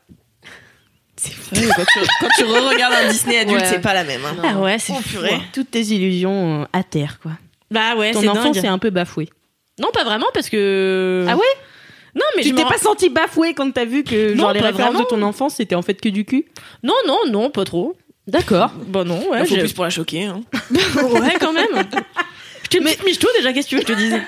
Ouais, 1.55 1.67
quand 1.75 1.83
tu, 1.93 1.99
quand 2.19 2.27
tu 2.37 2.43
re-regardes 2.45 2.93
un 2.93 3.09
Disney 3.09 3.37
adulte, 3.39 3.61
Ouais. 3.61 3.67
c'est 3.67 3.81
pas 3.81 3.93
la 3.93 4.03
même. 4.03 4.21
hein. 4.25 4.35
Ah 4.43 4.59
ouais, 4.59 4.79
c'est 4.79 4.93
Oh, 4.93 5.01
fou. 5.01 5.09
purée. 5.09 5.33
hein. 5.35 5.41
Toutes 5.53 5.71
tes 5.71 5.81
illusions 5.81 6.61
euh, 6.63 6.65
à 6.73 6.83
terre, 6.83 7.19
quoi. 7.21 7.31
Bah 7.69 7.95
ouais, 7.95 8.11
Ton 8.11 8.21
c'est 8.21 8.27
enfance 8.27 8.55
dingue. 8.57 8.65
est 8.65 8.67
un 8.67 8.79
peu 8.79 8.89
bafoué. 8.89 9.29
Non, 9.79 9.89
pas 9.93 10.03
vraiment 10.03 10.27
parce 10.33 10.49
que. 10.49 11.25
Ah 11.29 11.35
ouais? 11.35 11.43
Non, 12.15 12.25
mais 12.35 12.43
tu 12.43 12.53
t'es 12.53 12.63
pas 12.65 12.77
senti 12.77 13.09
bafoué 13.09 13.53
quand 13.53 13.71
t'as 13.71 13.85
vu 13.85 14.03
que 14.03 14.33
Non, 14.33 14.41
genre 14.43 14.53
les 14.53 14.59
pas 14.59 14.67
références 14.67 14.91
vraiment. 14.93 15.03
de 15.05 15.09
ton 15.09 15.21
enfance 15.21 15.55
c'était 15.55 15.75
en 15.75 15.81
fait 15.81 15.93
que 16.01 16.09
du 16.09 16.25
cul? 16.25 16.45
Non, 16.83 16.93
non, 17.07 17.19
non, 17.29 17.49
pas 17.49 17.63
trop. 17.63 17.95
D'accord. 18.27 18.71
Bah 18.87 19.03
non, 19.05 19.29
ouais. 19.29 19.39
Il 19.41 19.47
faut 19.47 19.55
j'ai- 19.55 19.61
plus 19.61 19.73
pour 19.73 19.85
la 19.85 19.89
choquer. 19.89 20.25
Hein. 20.25 20.41
ouais, 20.71 21.35
quand 21.39 21.53
même. 21.53 21.67
Je 22.63 22.67
te 22.77 22.83
mais... 22.83 22.95
déjà, 23.37 23.53
qu'est-ce 23.53 23.67
que 23.67 23.69
tu 23.69 23.75
veux 23.77 23.81
que 23.83 23.87
je 23.87 23.93
te 23.93 23.97
dise? 23.97 24.21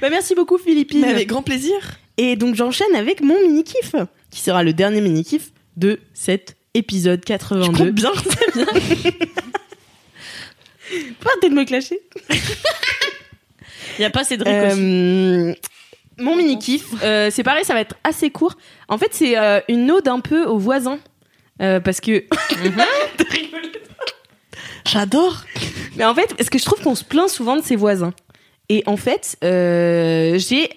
Bah 0.00 0.10
merci 0.10 0.34
beaucoup 0.34 0.58
Philippine. 0.58 1.00
Mais 1.02 1.08
avec 1.10 1.28
grand 1.28 1.42
plaisir. 1.42 1.74
Et 2.18 2.36
donc 2.36 2.54
j'enchaîne 2.54 2.94
avec 2.94 3.20
mon 3.20 3.40
mini 3.42 3.64
kiff 3.64 3.96
qui 4.30 4.40
sera 4.40 4.62
le 4.62 4.72
dernier 4.72 5.00
mini 5.00 5.24
kiff 5.24 5.50
de 5.76 5.98
cet 6.14 6.56
épisode 6.74 7.24
82. 7.24 7.90
bien, 7.90 8.12
c'est 8.16 8.54
bien. 8.54 8.66
Pas 11.20 11.30
arrêter 11.30 11.48
de 11.48 11.54
me 11.54 11.64
clasher. 11.64 12.00
Il 13.98 14.02
y 14.02 14.04
a 14.04 14.10
pas 14.10 14.24
Cédric 14.24 14.52
aussi. 14.52 14.78
Euh, 14.78 15.54
mon 16.18 16.36
mini 16.36 16.58
kiff, 16.58 16.84
euh, 17.02 17.30
c'est 17.30 17.42
pareil, 17.42 17.64
ça 17.64 17.74
va 17.74 17.80
être 17.80 17.96
assez 18.04 18.30
court. 18.30 18.54
En 18.88 18.98
fait, 18.98 19.08
c'est 19.12 19.38
euh, 19.38 19.60
une 19.68 19.90
ode 19.90 20.08
un 20.08 20.20
peu 20.20 20.44
aux 20.44 20.58
voisins. 20.58 20.98
Euh, 21.60 21.80
parce 21.80 22.00
que. 22.00 22.24
J'adore. 24.86 25.44
Mais 25.96 26.04
en 26.04 26.14
fait, 26.14 26.34
parce 26.34 26.50
que 26.50 26.58
je 26.58 26.64
trouve 26.64 26.82
qu'on 26.82 26.94
se 26.94 27.04
plaint 27.04 27.28
souvent 27.28 27.56
de 27.56 27.62
ses 27.62 27.76
voisins. 27.76 28.12
Et 28.68 28.82
en 28.86 28.96
fait, 28.96 29.36
j'ai 29.42 30.70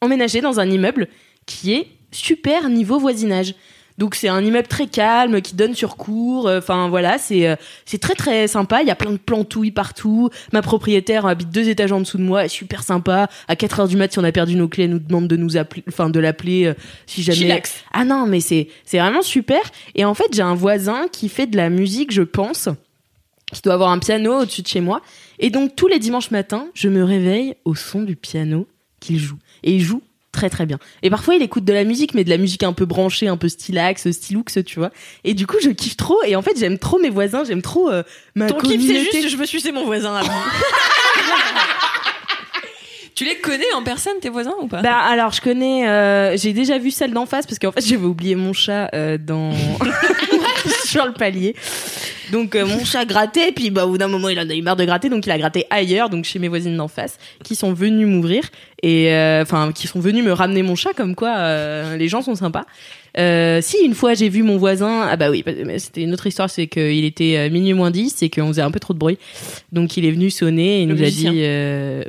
emménagé 0.00 0.40
dans 0.40 0.60
un 0.60 0.68
immeuble 0.70 1.08
qui 1.46 1.72
est 1.74 1.88
super 2.12 2.68
niveau 2.68 2.98
voisinage. 2.98 3.54
Donc 3.98 4.14
c'est 4.14 4.28
un 4.28 4.42
immeuble 4.42 4.66
très 4.66 4.86
calme 4.86 5.42
qui 5.42 5.54
donne 5.54 5.74
sur 5.74 5.96
cour. 5.96 6.48
euh, 6.48 6.58
Enfin 6.58 6.88
voilà, 6.88 7.18
c'est 7.18 7.46
euh, 7.46 7.56
c'est 7.84 7.98
très 7.98 8.14
très 8.14 8.48
sympa. 8.48 8.80
Il 8.80 8.88
y 8.88 8.90
a 8.90 8.94
plein 8.94 9.12
de 9.12 9.18
plantouilles 9.18 9.72
partout. 9.72 10.30
Ma 10.54 10.62
propriétaire 10.62 11.26
habite 11.26 11.50
deux 11.50 11.68
étages 11.68 11.92
en 11.92 12.00
dessous 12.00 12.16
de 12.16 12.22
moi, 12.22 12.40
elle 12.40 12.46
est 12.46 12.48
super 12.48 12.82
sympa. 12.82 13.28
À 13.46 13.56
4 13.56 13.80
heures 13.80 13.88
du 13.88 13.98
mat, 13.98 14.10
si 14.10 14.18
on 14.18 14.24
a 14.24 14.32
perdu 14.32 14.56
nos 14.56 14.68
clés, 14.68 14.84
elle 14.84 14.90
nous 14.92 15.00
demande 15.00 15.28
de 15.28 15.36
nous 15.36 15.58
appeler, 15.58 15.84
enfin 15.86 16.08
de 16.08 16.18
l'appeler 16.18 16.64
euh, 16.64 16.74
si 17.06 17.22
jamais. 17.22 17.36
Chillax. 17.40 17.84
Ah 17.92 18.06
non, 18.06 18.24
mais 18.26 18.40
c'est 18.40 18.68
c'est 18.86 18.98
vraiment 18.98 19.20
super. 19.22 19.60
Et 19.94 20.06
en 20.06 20.14
fait, 20.14 20.28
j'ai 20.32 20.42
un 20.42 20.54
voisin 20.54 21.06
qui 21.12 21.28
fait 21.28 21.46
de 21.46 21.58
la 21.58 21.68
musique, 21.68 22.10
je 22.10 22.22
pense, 22.22 22.70
qui 23.52 23.60
doit 23.60 23.74
avoir 23.74 23.90
un 23.90 23.98
piano 23.98 24.40
au-dessus 24.40 24.62
de 24.62 24.68
chez 24.68 24.80
moi. 24.80 25.02
Et 25.40 25.50
donc 25.50 25.76
tous 25.76 25.88
les 25.88 25.98
dimanches 25.98 26.30
matins, 26.30 26.68
je 26.72 26.88
me 26.88 27.04
réveille 27.04 27.54
au 27.66 27.74
son 27.74 28.00
du 28.00 28.16
piano 28.16 28.66
qu'il 28.98 29.18
joue. 29.18 29.36
Et 29.62 29.72
il 29.72 29.80
joue 29.80 30.02
très 30.32 30.48
très 30.48 30.66
bien. 30.66 30.78
Et 31.02 31.10
parfois 31.10 31.34
il 31.34 31.42
écoute 31.42 31.64
de 31.64 31.72
la 31.72 31.84
musique, 31.84 32.14
mais 32.14 32.24
de 32.24 32.30
la 32.30 32.38
musique 32.38 32.62
un 32.62 32.72
peu 32.72 32.84
branchée, 32.86 33.28
un 33.28 33.36
peu 33.36 33.48
stylax, 33.48 34.10
stylux, 34.10 34.44
tu 34.64 34.78
vois. 34.78 34.90
Et 35.24 35.34
du 35.34 35.46
coup, 35.46 35.56
je 35.62 35.70
kiffe 35.70 35.96
trop. 35.96 36.22
Et 36.24 36.36
en 36.36 36.42
fait, 36.42 36.58
j'aime 36.58 36.78
trop 36.78 36.98
mes 36.98 37.10
voisins, 37.10 37.44
j'aime 37.44 37.62
trop 37.62 37.90
euh, 37.90 38.02
ma 38.34 38.46
Ton 38.46 38.58
kiff, 38.58 38.80
c'est 38.80 39.00
juste, 39.00 39.28
je 39.28 39.36
me 39.36 39.44
suis, 39.44 39.60
c'est 39.60 39.72
mon 39.72 39.84
voisin. 39.84 40.12
moi. 40.12 40.22
Tu 43.20 43.26
les 43.26 43.36
connais 43.36 43.70
en 43.74 43.82
personne, 43.82 44.14
tes 44.22 44.30
voisins 44.30 44.54
ou 44.62 44.66
pas? 44.66 44.80
Bah 44.80 44.96
alors 44.96 45.30
je 45.30 45.42
connais, 45.42 45.86
euh, 45.86 46.38
j'ai 46.38 46.54
déjà 46.54 46.78
vu 46.78 46.90
celle 46.90 47.12
d'en 47.12 47.26
face 47.26 47.46
parce 47.46 47.58
qu'en 47.58 47.70
fait 47.70 47.82
j'avais 47.86 48.06
oublié 48.06 48.34
mon 48.34 48.54
chat 48.54 48.88
euh, 48.94 49.18
dans 49.18 49.50
sur 50.90 51.06
le 51.06 51.12
palier. 51.12 51.54
Donc 52.32 52.54
euh, 52.54 52.64
mon 52.64 52.84
chat 52.84 53.04
grattait, 53.04 53.52
puis 53.52 53.70
bah 53.70 53.86
au 53.86 53.90
bout 53.90 53.98
d'un 53.98 54.08
moment 54.08 54.28
il 54.28 54.38
en 54.38 54.48
a 54.48 54.54
eu 54.54 54.62
marre 54.62 54.76
de 54.76 54.84
gratter, 54.84 55.08
donc 55.08 55.26
il 55.26 55.30
a 55.32 55.38
gratté 55.38 55.66
ailleurs, 55.70 56.10
donc 56.10 56.24
chez 56.24 56.38
mes 56.38 56.48
voisines 56.48 56.76
d'en 56.76 56.86
face, 56.88 57.18
qui 57.42 57.56
sont 57.56 57.72
venues 57.72 58.06
m'ouvrir 58.06 58.44
et 58.82 59.12
euh, 59.12 59.42
enfin 59.42 59.72
qui 59.74 59.86
sont 59.88 59.98
venus 60.00 60.24
me 60.24 60.32
ramener 60.32 60.62
mon 60.62 60.76
chat, 60.76 60.92
comme 60.96 61.14
quoi 61.16 61.36
euh, 61.38 61.96
les 61.96 62.08
gens 62.08 62.22
sont 62.22 62.36
sympas. 62.36 62.66
Si 63.16 63.76
une 63.84 63.94
fois 63.94 64.14
j'ai 64.14 64.28
vu 64.28 64.44
mon 64.44 64.56
voisin, 64.58 65.08
ah 65.10 65.16
bah 65.16 65.30
oui, 65.30 65.44
c'était 65.78 66.02
une 66.02 66.12
autre 66.12 66.26
histoire, 66.28 66.48
c'est 66.48 66.68
qu'il 66.68 67.04
était 67.04 67.50
minuit 67.50 67.74
moins 67.74 67.90
10 67.90 68.22
et 68.22 68.30
qu'on 68.30 68.46
faisait 68.48 68.62
un 68.62 68.70
peu 68.70 68.78
trop 68.78 68.94
de 68.94 68.98
bruit, 68.98 69.18
donc 69.72 69.96
il 69.96 70.04
est 70.04 70.12
venu 70.12 70.30
sonner 70.30 70.78
et 70.78 70.82
il 70.82 70.88
nous 70.88 71.02
a 71.02 71.10
dit, 71.10 71.42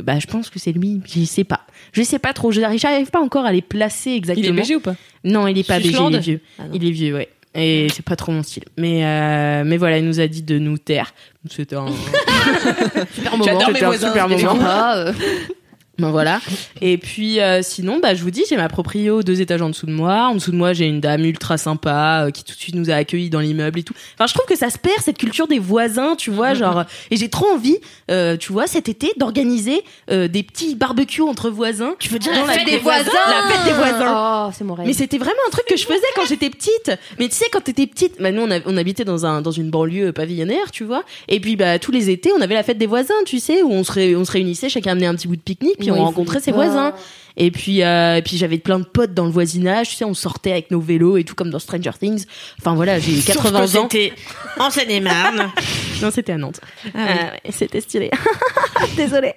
bah 0.03 0.19
je 0.19 0.27
pense 0.27 0.51
que 0.51 0.59
c'est 0.59 0.71
lui, 0.71 1.01
je 1.11 1.23
sais 1.25 1.43
pas, 1.43 1.61
je 1.93 2.03
sais 2.03 2.19
pas 2.19 2.33
trop, 2.33 2.51
je 2.51 2.61
j'arrive 2.77 3.09
pas 3.09 3.21
encore 3.21 3.45
à 3.45 3.51
les 3.51 3.63
placer 3.63 4.11
exactement. 4.11 4.45
Il 4.53 4.59
est 4.59 4.61
BG 4.61 4.75
ou 4.75 4.79
pas? 4.81 4.95
Non, 5.23 5.47
il 5.47 5.57
est 5.57 5.67
pas 5.67 5.77
BG, 5.77 5.87
il 5.87 5.91
Suslande? 5.91 6.15
est 6.15 6.19
vieux. 6.19 6.39
Ah 6.59 6.63
il 6.73 6.85
est 6.87 6.91
vieux, 6.91 7.15
ouais. 7.15 7.29
Et 7.53 7.87
c'est 7.93 8.05
pas 8.05 8.15
trop 8.15 8.31
mon 8.31 8.43
style. 8.43 8.63
Mais 8.77 9.05
euh, 9.05 9.63
mais 9.65 9.77
voilà, 9.77 9.97
il 9.97 10.05
nous 10.05 10.19
a 10.19 10.27
dit 10.27 10.41
de 10.41 10.57
nous 10.57 10.77
taire. 10.77 11.13
C'était 11.49 11.75
un 11.75 11.87
Super 13.13 13.31
moment. 13.31 13.43
J'adore 13.43 13.71
mes 13.71 13.83
un 13.83 13.87
voisins. 13.87 14.07
super 14.07 14.29
moment. 14.29 14.55
sympa, 14.55 14.93
euh. 14.97 15.13
Voilà. 16.09 16.41
Et 16.81 16.97
puis 16.97 17.39
euh, 17.39 17.61
sinon, 17.61 17.99
bah 18.01 18.15
je 18.15 18.23
vous 18.23 18.31
dis, 18.31 18.43
j'ai 18.49 18.57
ma 18.57 18.69
proprio 18.69 19.21
deux 19.21 19.41
étages 19.41 19.61
en 19.61 19.69
dessous 19.69 19.85
de 19.85 19.91
moi. 19.91 20.27
En 20.29 20.33
dessous 20.35 20.51
de 20.51 20.55
moi, 20.55 20.73
j'ai 20.73 20.85
une 20.87 20.99
dame 21.01 21.23
ultra 21.25 21.57
sympa 21.59 22.23
euh, 22.25 22.31
qui 22.31 22.43
tout 22.43 22.55
de 22.55 22.59
suite 22.59 22.73
nous 22.75 22.89
a 22.89 22.95
accueillis 22.95 23.29
dans 23.29 23.39
l'immeuble 23.39 23.79
et 23.79 23.83
tout. 23.83 23.93
Enfin, 24.15 24.25
je 24.27 24.33
trouve 24.33 24.45
que 24.47 24.55
ça 24.57 24.69
se 24.69 24.77
perd 24.79 24.95
cette 25.01 25.17
culture 25.17 25.47
des 25.47 25.59
voisins, 25.59 26.15
tu 26.17 26.31
vois, 26.31 26.53
genre. 26.55 26.85
Et 27.11 27.17
j'ai 27.17 27.29
trop 27.29 27.47
envie, 27.53 27.77
euh, 28.09 28.37
tu 28.37 28.51
vois, 28.51 28.65
cet 28.67 28.89
été 28.89 29.11
d'organiser 29.17 29.83
des 30.09 30.43
petits 30.43 30.75
barbecues 30.75 31.21
entre 31.21 31.49
voisins. 31.49 31.93
Tu 31.99 32.09
veux 32.09 32.19
dire 32.19 32.31
la 32.33 32.51
fête 32.53 32.65
des 32.65 32.71
des 32.71 32.77
voisins 32.77 33.03
La 33.27 33.53
fête 33.55 33.65
des 33.65 33.73
voisins. 33.73 34.47
Oh, 34.47 34.51
c'est 34.57 34.63
mon 34.63 34.73
rêve. 34.73 34.87
Mais 34.87 34.93
c'était 34.93 35.17
vraiment 35.17 35.31
un 35.47 35.51
truc 35.51 35.65
que 35.67 35.77
je 35.77 35.85
faisais 35.85 35.99
quand 36.15 36.25
j'étais 36.27 36.49
petite. 36.49 36.91
Mais 37.19 37.27
tu 37.29 37.35
sais, 37.35 37.45
quand 37.51 37.61
t'étais 37.61 37.85
petite, 37.87 38.21
bah 38.21 38.31
nous 38.31 38.41
on, 38.41 38.51
a- 38.51 38.59
on 38.65 38.77
habitait 38.77 39.03
dans 39.05 39.25
un 39.25 39.41
dans 39.41 39.51
une 39.51 39.69
banlieue 39.69 40.11
pavillonnaire, 40.11 40.71
tu 40.71 40.83
vois. 40.83 41.03
Et 41.27 41.39
puis 41.39 41.55
bah 41.55 41.79
tous 41.79 41.91
les 41.91 42.09
étés, 42.09 42.31
on 42.37 42.41
avait 42.41 42.55
la 42.55 42.63
fête 42.63 42.77
des 42.77 42.85
voisins, 42.87 43.13
tu 43.25 43.39
sais, 43.39 43.61
où 43.61 43.71
on 43.71 43.83
se 43.83 43.91
ré- 43.91 44.15
on 44.15 44.25
se 44.25 44.31
réunissait, 44.31 44.69
chacun 44.69 44.91
amenait 44.93 45.05
un 45.07 45.15
petit 45.15 45.27
bout 45.27 45.35
de 45.35 45.41
pique-nique, 45.41 45.77
puis 45.79 45.90
Oui, 45.93 45.99
on 45.99 46.05
rencontrait 46.05 46.39
ses 46.39 46.51
pas. 46.51 46.57
voisins. 46.57 46.93
Et 47.37 47.49
puis 47.49 47.81
euh, 47.81 48.17
et 48.17 48.21
puis 48.21 48.35
j'avais 48.35 48.57
plein 48.57 48.77
de 48.79 48.83
potes 48.83 49.13
dans 49.13 49.23
le 49.23 49.31
voisinage, 49.31 49.89
tu 49.91 49.95
sais, 49.95 50.03
on 50.03 50.13
sortait 50.13 50.51
avec 50.51 50.69
nos 50.69 50.81
vélos 50.81 51.15
et 51.15 51.23
tout 51.23 51.33
comme 51.33 51.49
dans 51.49 51.59
Stranger 51.59 51.91
Things. 51.97 52.25
Enfin 52.59 52.75
voilà, 52.75 52.99
j'ai 52.99 53.21
80 53.21 53.67
Sauf 53.67 53.71
que 53.73 53.77
ans. 53.77 53.87
C'était 53.89 54.13
en 54.59 54.69
Seine-et-Marne. 54.69 55.49
Non, 56.01 56.09
c'était 56.09 56.31
à 56.31 56.37
Nantes. 56.37 56.59
Ah 56.85 56.89
oui. 56.97 57.03
Euh, 57.47 57.51
c'était 57.51 57.79
stylé. 57.79 58.09
Désolée. 58.97 59.33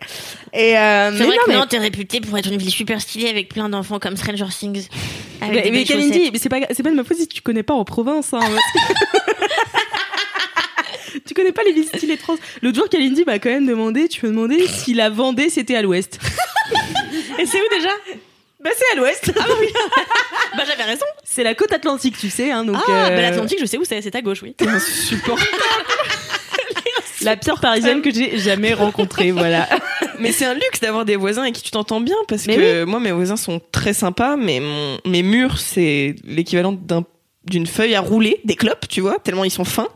Et 0.55 0.79
euh, 0.79 1.11
C'est 1.15 1.25
vrai 1.25 1.37
non, 1.37 1.43
que 1.45 1.51
mais- 1.51 1.57
Nantes 1.57 1.75
est 1.75 1.79
réputée 1.79 2.21
pour 2.23 2.39
être 2.39 2.51
une 2.51 2.57
ville 2.57 2.71
super 2.71 3.03
stylée 3.03 3.29
avec 3.29 3.51
plein 3.51 3.69
d'enfants 3.69 3.99
comme 3.99 4.17
Stranger 4.17 4.47
Things. 4.49 4.89
Avec 5.43 5.67
Mais, 5.67 5.71
mais 5.71 5.85
Kalindi, 5.85 6.31
c'est 6.37 6.49
pas, 6.49 6.61
c'est 6.71 6.83
pas 6.83 6.91
de 6.91 6.97
ma 6.97 7.05
faute 7.05 7.19
si 7.19 7.29
tu 7.29 7.43
connais 7.43 7.63
pas 7.63 7.75
en 7.75 7.85
province. 7.85 8.33
Hein, 8.33 8.41
tu 11.27 11.35
connais 11.35 11.53
pas 11.53 11.62
les 11.62 11.72
villes 11.72 11.89
stylées 11.89 12.16
de 12.16 12.20
France. 12.20 12.39
L'autre 12.62 12.77
jour, 12.77 12.89
Kalindi 12.89 13.25
m'a 13.25 13.39
quand 13.39 13.51
même 13.51 13.66
demandé, 13.66 14.09
tu 14.09 14.27
me 14.27 14.31
demandais 14.31 14.66
si 14.66 14.95
la 14.95 15.11
Vendée 15.11 15.49
c'était 15.49 15.77
à 15.77 15.83
l'ouest. 15.83 16.18
Et 17.39 17.47
c'est 17.47 17.59
où 17.59 17.68
déjà? 17.70 17.91
Bah 18.62 18.70
c'est 18.77 18.93
à 18.93 18.97
l'ouest. 18.97 19.33
Bah 20.57 20.62
j'avais 20.68 20.85
raison. 20.85 21.05
C'est 21.25 21.43
la 21.43 21.57
côte 21.57 21.72
atlantique, 21.72 22.16
tu 22.16 22.31
sais. 22.31 22.53
Hein, 22.53 22.64
donc, 22.64 22.77
ah, 22.87 23.07
euh, 23.07 23.09
bah 23.09 23.22
l'Atlantique, 23.22 23.59
je 23.61 23.66
sais 23.66 23.77
où 23.77 23.85
c'est, 23.85 24.01
c'est 24.01 24.14
à 24.14 24.22
gauche, 24.22 24.41
oui. 24.43 24.55
La 27.22 27.37
pire 27.37 27.59
parisienne 27.59 28.03
que 28.03 28.12
j'ai 28.12 28.39
jamais 28.39 28.72
rencontrée, 28.72 29.33
voilà. 29.33 29.68
Mais 30.20 30.31
c'est 30.31 30.45
un 30.45 30.55
luxe 30.55 30.79
d'avoir 30.81 31.05
des 31.05 31.16
voisins 31.16 31.43
avec 31.43 31.55
qui 31.55 31.62
tu 31.62 31.72
t'entends 31.72 32.01
bien 32.01 32.14
parce 32.29 32.47
Mais 32.47 32.57
que 32.57 32.85
moi 32.85 33.01
mes 33.01 33.11
voisins 33.11 33.37
sont 33.37 33.61
très 33.72 33.95
sympas 33.95 34.37
mais 34.37 34.61
mon, 34.61 34.99
mes 35.07 35.22
murs 35.22 35.59
c'est 35.59 36.14
l'équivalent 36.25 36.72
d'un 36.72 37.05
d'une 37.47 37.67
feuille 37.67 37.95
à 37.95 38.01
rouler, 38.01 38.41
des 38.45 38.55
clopes, 38.57 38.87
tu 38.89 39.01
vois, 39.01 39.19
tellement 39.19 39.45
ils 39.45 39.51
sont 39.51 39.65
fins. 39.65 39.89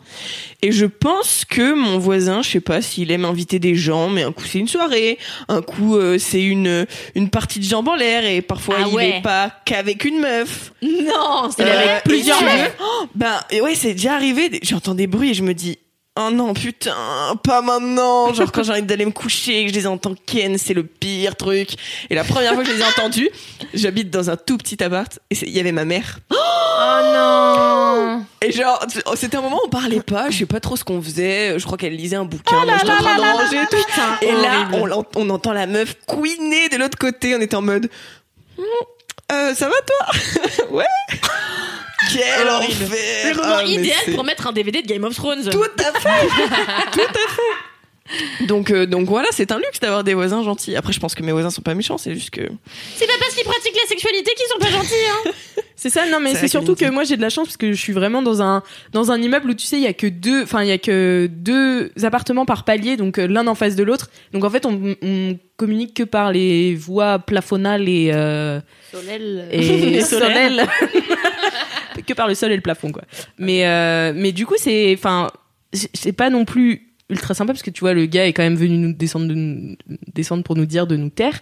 Et 0.61 0.73
je 0.73 0.87
pense 0.87 1.45
que 1.49 1.73
mon 1.75 1.99
voisin, 1.99 2.43
je 2.43 2.51
sais 2.51 2.61
pas 2.61 2.83
s'il 2.83 3.11
aime 3.13 3.25
inviter 3.25 3.59
des 3.59 3.75
gens, 3.75 4.09
mais 4.09 4.23
un 4.25 4.33
coup 4.33 4.45
c'est 4.45 4.59
une 4.59 4.67
soirée, 4.69 5.19
un 5.49 5.63
coup 5.63 5.97
euh, 5.97 6.19
c'est 6.19 6.43
une 6.43 6.87
une 7.15 7.31
partie 7.31 7.59
de 7.61 7.65
jambes 7.65 7.89
en 7.89 7.95
l'air 7.95 8.25
et 8.25 8.43
parfois 8.43 8.77
Ah 8.81 8.85
il 8.89 8.95
ouais. 8.95 9.19
est 9.19 9.23
pas 9.23 9.53
qu'avec 9.65 10.05
une 10.05 10.21
meuf. 10.21 10.73
Non, 10.83 11.49
c'est 11.57 11.63
Euh, 11.65 11.91
avec 11.93 12.05
plusieurs 12.05 12.43
meufs. 12.43 12.77
Oh, 12.83 13.07
ben 13.15 13.35
ouais, 13.63 13.75
c'est 13.75 13.93
déjà 13.95 14.15
arrivé. 14.15 14.51
J'entends 14.63 14.95
des 14.95 15.07
bruits 15.07 15.31
et 15.31 15.35
je 15.35 15.43
me 15.43 15.55
dis. 15.55 15.79
Oh 16.21 16.31
non, 16.33 16.53
putain, 16.53 17.37
pas 17.45 17.63
maintenant. 17.63 18.35
Genre 18.35 18.51
quand 18.51 18.65
j'ai 18.65 18.73
envie 18.73 18.83
d'aller 18.83 19.07
me 19.07 19.13
coucher 19.13 19.61
et 19.61 19.67
que 19.67 19.73
je 19.73 19.79
les 19.79 19.87
entends 19.87 20.17
ken, 20.27 20.59
c'est 20.59 20.75
le 20.75 20.83
pire 20.83 21.37
truc. 21.37 21.77
Et 22.11 22.17
la 22.17 22.25
première 22.25 22.55
fois 22.55 22.65
que 22.65 22.71
je 22.71 22.75
les 22.75 22.81
ai 22.81 22.85
entendus, 22.85 23.31
j'habite 23.73 24.11
dans 24.11 24.29
un 24.29 24.37
tout 24.37 24.59
petit 24.59 24.83
appart 24.83 25.17
et 25.31 25.37
il 25.43 25.51
y 25.51 25.61
avait 25.61 25.71
ma 25.71 25.85
mère. 25.85 26.19
Oh 26.33 27.01
non 27.15 28.25
Et 28.43 28.51
genre, 28.51 28.85
oh, 29.07 29.13
c'était 29.15 29.37
un 29.37 29.43
moment 29.43 29.59
où 29.63 29.67
on 29.67 29.71
parlait 29.71 30.01
pas, 30.01 30.29
je 30.31 30.39
sais 30.39 30.47
pas 30.47 30.59
trop 30.59 30.75
ce 30.75 30.83
qu'on 30.83 31.01
faisait. 31.01 31.57
Je 31.57 31.65
crois 31.65 31.79
qu'elle 31.79 31.95
lisait 31.95 32.17
un 32.17 32.25
bouquin, 32.25 32.65
moi 32.65 32.75
j'étais 32.79 32.91
en 32.91 32.97
train 32.97 33.17
de 33.17 33.21
ranger 33.21 33.67
tout. 33.71 34.27
Et 34.27 34.33
là, 34.33 34.69
on, 35.15 35.31
entend 35.31 35.53
la 35.53 35.67
meuf 35.67 35.95
couiner 36.07 36.69
de 36.69 36.79
l'autre 36.79 36.99
côté. 36.99 37.37
On 37.37 37.41
était 37.41 37.55
en 37.55 37.63
mode, 37.63 37.89
Hmm, 38.59 38.63
euh, 39.33 39.55
ça 39.55 39.69
va 39.69 39.75
toi? 39.87 40.67
Ouais. 40.71 40.85
Quel 42.13 42.49
enfer 42.49 42.89
Le 43.31 43.37
moment 43.37 43.55
Ah, 43.59 43.65
idéal 43.65 43.97
pour 44.15 44.25
mettre 44.25 44.47
un 44.47 44.53
DVD 44.53 44.83
de 44.83 44.87
Game 44.87 45.05
of 45.05 45.15
Thrones. 45.15 45.49
Tout 45.51 45.63
à 45.79 45.99
fait 45.99 46.27
Tout 46.93 47.01
à 47.01 47.29
fait 47.31 48.47
donc, 48.47 48.71
euh, 48.71 48.87
donc 48.87 49.07
voilà, 49.07 49.29
c'est 49.33 49.53
un 49.53 49.59
luxe 49.59 49.81
d'avoir 49.81 50.03
des 50.03 50.15
voisins 50.15 50.43
gentils. 50.43 50.75
Après, 50.77 50.95
je 50.95 50.99
pense 51.01 51.15
que 51.15 51.23
mes 51.23 51.33
voisins 51.33 51.51
sont 51.51 51.61
pas 51.61 51.75
méchants, 51.75 51.99
c'est 51.99 52.15
juste 52.15 52.31
que. 52.31 52.41
C'est 52.97 53.07
pas 53.07 53.13
parce 53.21 53.35
qu'ils 53.35 53.45
pratiquent 53.45 53.77
la 53.77 53.87
sexualité 53.87 54.31
qu'ils 54.35 54.47
sont 54.47 54.59
pas 54.59 54.71
gentils, 54.71 54.95
hein. 55.27 55.31
C'est 55.81 55.91
ça, 55.91 56.07
non 56.11 56.19
mais 56.19 56.35
C'est 56.35 56.49
surtout 56.49 56.75
que 56.75 56.91
moi 56.91 57.05
j'ai 57.05 57.17
de 57.17 57.23
la 57.23 57.29
chance 57.29 57.47
parce 57.47 57.57
que 57.57 57.71
je 57.73 57.81
suis 57.81 57.93
vraiment 57.93 58.21
dans 58.21 58.43
un 58.43 58.65
dans 58.93 59.13
un 59.13 59.23
immeuble 59.23 59.51
où 59.51 59.55
tu 59.55 59.65
sais 59.65 59.77
il 59.77 59.85
y 59.85 59.87
a 59.87 59.93
que 59.93 60.09
deux, 60.09 60.43
enfin 60.43 60.63
il 60.65 60.69
y 60.69 60.73
a 60.73 60.79
que 60.79 61.29
deux 61.31 61.93
appartements 62.03 62.45
par 62.47 62.65
palier, 62.65 62.97
donc 62.97 63.19
euh, 63.19 63.29
l'un 63.29 63.47
en 63.47 63.55
face 63.55 63.77
de 63.77 63.85
l'autre. 63.85 64.11
Donc 64.33 64.43
en 64.43 64.51
fait 64.51 64.67
on, 64.67 64.97
on 65.03 65.39
communique 65.57 65.95
que 65.95 66.03
par 66.03 66.33
les 66.33 66.75
voies 66.75 67.21
plafonnales 67.21 67.89
et 67.89 68.11
euh, 68.13 68.59
Solel. 68.91 69.49
et 69.53 69.61
Les 69.91 70.01
solaires. 70.01 70.69
Que 72.09 72.15
par 72.15 72.27
le 72.29 72.35
sol 72.35 72.51
et 72.51 72.57
le 72.57 72.63
plafond 72.63 72.91
quoi. 72.91 73.03
Mais 73.39 73.67
euh, 73.67 74.13
mais 74.15 74.33
du 74.33 74.47
coup 74.47 74.55
c'est 74.57 74.93
enfin 74.97 75.31
c'est- 75.73 75.91
c'est 75.95 76.13
pas 76.13 76.31
non 76.31 76.45
plus 76.45 76.89
ultra 77.11 77.33
sympa 77.35 77.53
parce 77.53 77.63
que 77.63 77.71
tu 77.71 77.81
vois 77.81 77.95
le 77.95 78.07
gars 78.07 78.27
est 78.27 78.33
quand 78.33 78.43
même 78.43 78.57
venu 78.57 78.77
nous 78.79 78.93
descendre 78.93 79.27
de 79.29 79.35
nous- 79.35 79.77
descendre 80.15 80.43
pour 80.43 80.57
nous 80.57 80.67
dire 80.67 80.87
de 80.87 80.97
nous 80.97 81.11
taire. 81.11 81.41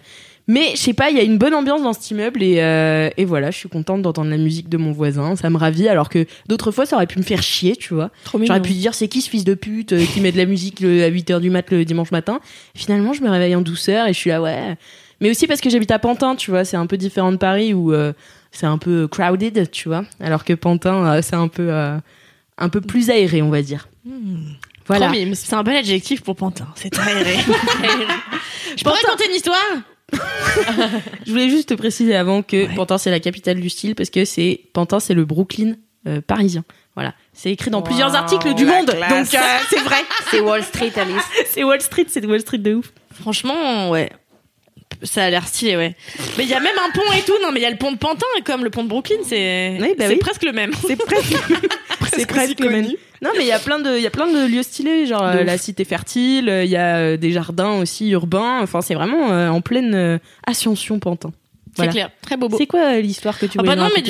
Mais 0.48 0.70
je 0.74 0.76
sais 0.76 0.92
pas, 0.94 1.10
il 1.10 1.16
y 1.16 1.18
a 1.18 1.24
une 1.24 1.38
bonne 1.38 1.54
ambiance 1.54 1.82
dans 1.82 1.92
cet 1.92 2.08
immeuble 2.12 2.40
et, 2.40 2.60
euh, 2.60 3.10
et 3.16 3.24
voilà, 3.24 3.50
je 3.50 3.58
suis 3.58 3.68
contente 3.68 4.02
d'entendre 4.02 4.30
la 4.30 4.36
musique 4.36 4.68
de 4.68 4.76
mon 4.76 4.92
voisin, 4.92 5.34
ça 5.34 5.50
me 5.50 5.56
ravit 5.56 5.88
alors 5.88 6.08
que 6.08 6.24
d'autres 6.48 6.70
fois 6.70 6.86
ça 6.86 6.94
aurait 6.94 7.08
pu 7.08 7.18
me 7.18 7.24
faire 7.24 7.42
chier, 7.42 7.74
tu 7.74 7.94
vois. 7.94 8.12
J'aurais 8.46 8.62
pu 8.62 8.72
dire 8.74 8.94
c'est 8.94 9.08
qui 9.08 9.22
ce 9.22 9.28
fils 9.28 9.42
de 9.42 9.54
pute 9.54 9.92
euh, 9.92 10.04
qui 10.14 10.20
met 10.20 10.30
de 10.30 10.36
la 10.36 10.44
musique 10.46 10.78
le- 10.78 11.02
à 11.02 11.08
8h 11.10 11.40
du 11.40 11.50
mat 11.50 11.68
le 11.72 11.84
dimanche 11.84 12.12
matin? 12.12 12.38
Finalement, 12.76 13.12
je 13.12 13.22
me 13.22 13.28
réveille 13.28 13.56
en 13.56 13.60
douceur 13.60 14.06
et 14.06 14.12
je 14.12 14.18
suis 14.18 14.30
là 14.30 14.40
ouais. 14.40 14.76
Mais 15.20 15.30
aussi 15.30 15.48
parce 15.48 15.60
que 15.60 15.68
j'habite 15.68 15.90
à 15.90 15.98
Pantin, 15.98 16.36
tu 16.36 16.52
vois, 16.52 16.64
c'est 16.64 16.76
un 16.76 16.86
peu 16.86 16.96
différent 16.96 17.32
de 17.32 17.38
Paris 17.38 17.74
où 17.74 17.92
euh, 17.92 18.12
c'est 18.50 18.66
un 18.66 18.78
peu 18.78 19.08
crowded, 19.08 19.70
tu 19.70 19.88
vois, 19.88 20.04
alors 20.20 20.44
que 20.44 20.52
Pantin 20.52 21.06
euh, 21.06 21.22
c'est 21.22 21.36
un 21.36 21.48
peu 21.48 21.72
euh, 21.72 21.98
un 22.58 22.68
peu 22.68 22.80
plus 22.80 23.10
aéré, 23.10 23.42
on 23.42 23.50
va 23.50 23.62
dire. 23.62 23.88
Voilà. 24.86 25.06
Trop 25.06 25.16
mime. 25.16 25.34
C'est 25.34 25.54
un 25.54 25.62
bel 25.62 25.76
adjectif 25.76 26.22
pour 26.22 26.36
Pantin. 26.36 26.68
C'est 26.76 26.96
aéré. 26.98 27.36
Je 28.76 28.84
pourrais 28.84 29.00
raconter 29.02 29.28
une 29.28 29.34
histoire 29.34 29.58
Je 31.26 31.30
voulais 31.32 31.50
juste 31.50 31.70
te 31.70 31.74
préciser 31.74 32.14
avant 32.14 32.42
que 32.42 32.72
Pantin 32.76 32.96
c'est 32.96 33.10
la 33.10 33.18
capitale 33.18 33.60
du 33.60 33.68
style 33.68 33.96
parce 33.96 34.10
que 34.10 34.24
c'est 34.24 34.60
Pantin 34.72 35.00
c'est 35.00 35.14
le 35.14 35.24
Brooklyn 35.24 35.74
euh, 36.06 36.20
parisien. 36.20 36.64
Voilà, 36.94 37.12
c'est 37.32 37.50
écrit 37.50 37.70
dans 37.70 37.82
plusieurs 37.82 38.14
articles 38.14 38.54
du 38.54 38.64
monde. 38.64 38.86
Donc 38.86 39.34
euh, 39.34 39.38
c'est 39.68 39.80
vrai. 39.80 39.96
C'est 40.30 40.40
Wall 40.40 40.62
Street, 40.62 40.92
Alice. 40.96 41.24
C'est 41.50 41.64
Wall 41.64 41.80
Street, 41.80 42.06
c'est 42.08 42.24
Wall 42.24 42.40
Street 42.40 42.58
de 42.58 42.74
ouf. 42.74 42.92
Franchement, 43.12 43.90
ouais. 43.90 44.10
Ça 45.02 45.24
a 45.24 45.30
l'air 45.30 45.46
stylé, 45.46 45.76
ouais. 45.76 45.94
Mais 46.38 46.44
il 46.44 46.50
y 46.50 46.54
a 46.54 46.60
même 46.60 46.76
un 46.86 46.90
pont 46.90 47.12
et 47.16 47.22
tout. 47.22 47.34
Non, 47.42 47.52
mais 47.52 47.60
il 47.60 47.62
y 47.62 47.66
a 47.66 47.70
le 47.70 47.76
pont 47.76 47.92
de 47.92 47.98
Pantin, 47.98 48.26
comme 48.44 48.64
le 48.64 48.70
pont 48.70 48.84
de 48.84 48.88
Brooklyn, 48.88 49.18
c'est 49.24 49.76
Oui, 49.80 49.94
bah 49.98 50.04
c'est 50.06 50.14
oui. 50.14 50.18
presque 50.18 50.42
le 50.44 50.52
même. 50.52 50.72
C'est 50.86 50.96
presque 50.96 51.36
c'est 52.12 52.26
presque 52.26 52.60
le 52.60 52.70
même. 52.70 52.86
Non 53.22 53.30
mais 53.36 53.44
il 53.44 53.46
y 53.46 53.52
a 53.52 53.58
plein 53.58 53.78
de 53.78 53.96
il 53.96 54.02
y 54.02 54.06
a 54.06 54.10
plein 54.10 54.30
de 54.30 54.46
lieux 54.46 54.62
stylés 54.62 55.06
genre 55.06 55.22
euh, 55.22 55.42
la 55.42 55.56
cité 55.56 55.84
fertile, 55.84 56.48
euh, 56.50 56.64
il 56.64 56.70
y 56.70 56.76
a 56.76 56.96
euh, 56.96 57.16
des 57.16 57.32
jardins 57.32 57.78
aussi 57.78 58.10
urbains, 58.10 58.60
enfin 58.60 58.82
c'est 58.82 58.94
vraiment 58.94 59.28
en 59.28 59.60
pleine 59.62 60.20
ascension 60.46 60.98
Pantin. 60.98 61.32
C'est 61.84 61.88
clair. 61.88 62.10
Très 62.22 62.36
beau 62.36 62.48
beau. 62.48 62.56
C'est 62.58 62.66
quoi 62.66 62.80
euh, 62.94 63.00
l'histoire 63.00 63.38
que 63.38 63.46
tu 63.46 63.58
Ah 63.58 63.62
bah 63.62 63.76
non 63.76 63.88
mais 63.94 64.02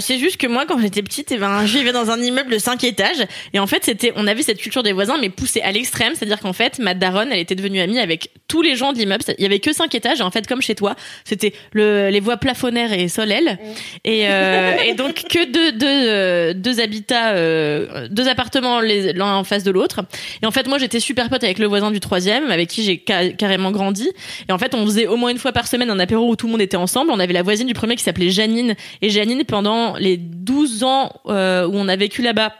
c'est 0.00 0.18
juste 0.18 0.36
que 0.36 0.46
moi 0.46 0.64
quand 0.66 0.78
j'étais 0.80 1.02
petite 1.02 1.32
eh 1.32 1.38
ben 1.38 1.64
je 1.66 1.78
vivais 1.78 1.92
dans 1.92 2.10
un 2.10 2.20
immeuble 2.20 2.50
de 2.52 2.58
5 2.58 2.82
étages 2.84 3.24
et 3.52 3.58
en 3.58 3.66
fait 3.66 3.84
c'était 3.84 4.12
on 4.16 4.26
avait 4.26 4.42
cette 4.42 4.58
culture 4.58 4.82
des 4.82 4.92
voisins 4.92 5.16
mais 5.20 5.28
poussée 5.30 5.60
à 5.62 5.72
l'extrême 5.72 6.14
c'est-à-dire 6.14 6.40
qu'en 6.40 6.52
fait 6.52 6.78
ma 6.78 6.94
daronne 6.94 7.28
elle 7.32 7.38
était 7.40 7.54
devenue 7.54 7.80
amie 7.80 7.98
avec 7.98 8.30
tous 8.48 8.62
les 8.62 8.76
gens 8.76 8.92
de 8.92 8.98
l'immeuble 8.98 9.22
il 9.38 9.42
y 9.42 9.46
avait 9.46 9.60
que 9.60 9.72
5 9.72 9.94
étages 9.94 10.20
et 10.20 10.22
en 10.22 10.30
fait 10.30 10.46
comme 10.46 10.60
chez 10.62 10.74
toi 10.74 10.96
c'était 11.24 11.52
le 11.72 12.08
les 12.10 12.20
voies 12.20 12.36
plafonnaires 12.36 12.92
et 12.92 13.08
solelles 13.08 13.58
et 14.04 14.26
euh, 14.28 14.76
et 14.84 14.94
donc 14.94 15.14
que 15.28 15.50
deux 15.50 15.72
deux 15.72 15.86
euh, 15.86 16.52
deux 16.54 16.80
habitats 16.80 17.32
euh, 17.34 18.08
deux 18.10 18.28
appartements 18.28 18.80
l'un 18.80 19.36
en 19.36 19.44
face 19.44 19.62
de 19.64 19.70
l'autre. 19.70 20.00
Et 20.42 20.46
en 20.46 20.50
fait 20.50 20.66
moi 20.66 20.78
j'étais 20.78 21.00
super 21.00 21.28
pote 21.30 21.44
avec 21.44 21.58
le 21.58 21.66
voisin 21.66 21.90
du 21.90 22.00
troisième 22.00 22.50
avec 22.50 22.68
qui 22.68 22.82
j'ai 22.82 23.02
ca- 23.06 23.30
carrément 23.30 23.70
grandi. 23.70 24.10
Et 24.48 24.52
en 24.52 24.58
fait 24.58 24.74
on 24.74 24.84
faisait 24.86 25.06
au 25.06 25.16
moins 25.16 25.30
une 25.30 25.38
fois 25.38 25.52
par 25.52 25.66
semaine 25.68 25.90
un 25.90 25.98
apéro 26.00 26.28
où 26.28 26.36
tout 26.36 26.46
le 26.46 26.52
monde 26.52 26.60
était 26.62 26.76
ensemble 26.76 27.10
on 27.12 27.20
avait 27.20 27.32
la 27.32 27.42
voisine 27.42 27.66
du 27.66 27.74
premier 27.74 27.96
qui 27.96 28.02
s'appelait 28.02 28.30
Janine 28.30 28.74
et 29.00 29.10
Janine 29.10 29.44
pendant 29.44 29.96
les 29.96 30.16
12 30.16 30.84
ans 30.84 31.12
euh, 31.26 31.66
où 31.66 31.72
on 31.74 31.88
a 31.88 31.96
vécu 31.96 32.22
là-bas 32.22 32.52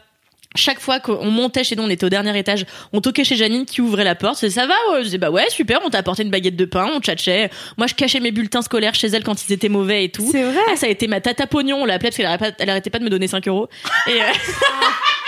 chaque 0.54 0.80
fois 0.80 1.00
qu'on 1.00 1.30
montait 1.30 1.64
chez 1.64 1.76
nous, 1.76 1.82
on 1.82 1.90
était 1.90 2.04
au 2.04 2.10
dernier 2.10 2.36
étage, 2.38 2.66
on 2.92 3.00
toquait 3.00 3.24
chez 3.24 3.36
Janine 3.36 3.64
qui 3.64 3.80
ouvrait 3.80 4.04
la 4.04 4.14
porte. 4.14 4.48
Ça 4.48 4.66
va? 4.66 4.74
Je 4.98 5.04
disais 5.04 5.18
bah 5.18 5.30
ouais 5.30 5.48
super, 5.48 5.80
on 5.84 5.90
t'a 5.90 5.98
apporté 5.98 6.22
une 6.22 6.30
baguette 6.30 6.56
de 6.56 6.64
pain, 6.64 6.90
on 6.94 7.00
tchatchait. 7.00 7.50
Moi 7.78 7.86
je 7.86 7.94
cachais 7.94 8.20
mes 8.20 8.32
bulletins 8.32 8.62
scolaires 8.62 8.94
chez 8.94 9.08
elle 9.08 9.24
quand 9.24 9.46
ils 9.46 9.52
étaient 9.52 9.68
mauvais 9.68 10.04
et 10.04 10.08
tout. 10.10 10.28
C'est 10.30 10.42
vrai. 10.42 10.60
Ah, 10.70 10.76
ça 10.76 10.86
a 10.86 10.90
été 10.90 11.06
ma 11.06 11.20
tata 11.20 11.46
pognon, 11.46 11.78
on 11.78 11.86
l'appelait 11.86 12.10
parce 12.10 12.16
qu'elle 12.16 12.26
arrêtait 12.26 12.52
pas, 12.52 12.56
elle 12.58 12.70
arrêtait 12.70 12.90
pas 12.90 12.98
de 12.98 13.04
me 13.04 13.10
donner 13.10 13.28
5 13.28 13.48
euros. 13.48 13.68
Et, 14.08 14.20
euh, 14.20 14.24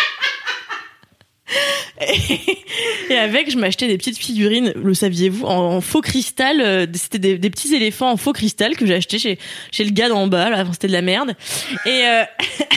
et 3.10 3.16
avec, 3.16 3.50
je 3.50 3.58
m'achetais 3.58 3.86
des 3.86 3.96
petites 3.98 4.18
figurines, 4.18 4.72
le 4.74 4.94
saviez-vous, 4.94 5.44
en, 5.46 5.76
en 5.76 5.80
faux 5.80 6.00
cristal. 6.00 6.60
euh, 6.60 6.86
C'était 6.94 7.18
des, 7.18 7.38
des 7.38 7.50
petits 7.50 7.74
éléphants 7.74 8.10
en 8.10 8.16
faux 8.16 8.32
cristal 8.32 8.76
que 8.76 8.86
j'ai 8.86 8.94
acheté 8.94 9.18
chez, 9.18 9.38
chez 9.70 9.84
le 9.84 9.90
gars 9.90 10.08
d'en 10.08 10.26
bas. 10.26 10.50
Là, 10.50 10.62
Enfin, 10.62 10.72
c'était 10.72 10.88
de 10.88 10.92
la 10.92 11.02
merde. 11.02 11.34
Et, 11.86 11.90
euh, 12.06 12.22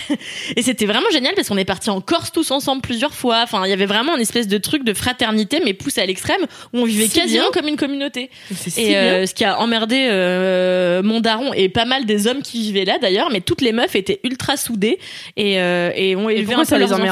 et 0.55 0.61
c'était 0.61 0.85
vraiment 0.85 1.09
génial 1.11 1.33
parce 1.35 1.47
qu'on 1.47 1.57
est 1.57 1.65
partis 1.65 1.89
en 1.89 2.01
Corse 2.01 2.31
tous 2.31 2.51
ensemble 2.51 2.81
plusieurs 2.81 3.13
fois. 3.13 3.41
Enfin, 3.43 3.63
il 3.65 3.69
y 3.69 3.73
avait 3.73 3.85
vraiment 3.85 4.15
une 4.15 4.21
espèce 4.21 4.47
de 4.47 4.57
truc 4.57 4.83
de 4.83 4.93
fraternité, 4.93 5.61
mais 5.63 5.73
poussé 5.73 6.01
à 6.01 6.05
l'extrême, 6.05 6.41
où 6.73 6.79
on 6.79 6.85
vivait 6.85 7.07
quasiment 7.07 7.43
bien. 7.43 7.51
comme 7.53 7.67
une 7.67 7.77
communauté. 7.77 8.29
Et 8.77 8.97
euh, 8.97 9.25
ce 9.25 9.33
qui 9.33 9.43
a 9.45 9.59
emmerdé 9.59 10.07
euh, 10.09 11.01
mon 11.03 11.21
daron 11.21 11.53
et 11.53 11.69
pas 11.69 11.85
mal 11.85 12.05
des 12.05 12.27
hommes 12.27 12.41
qui 12.41 12.61
vivaient 12.61 12.85
là 12.85 12.97
d'ailleurs, 12.99 13.29
mais 13.31 13.41
toutes 13.41 13.61
les 13.61 13.71
meufs 13.71 13.95
étaient 13.95 14.19
ultra 14.23 14.57
soudées 14.57 14.99
et, 15.37 15.59
euh, 15.61 15.91
et 15.95 16.15
ont 16.15 16.29
élevé 16.29 16.53
pourquoi 16.55 16.61
un 16.61 16.65
peu 16.65 16.69
ça 16.69 16.77
les 16.77 16.93
enfants. 16.93 17.03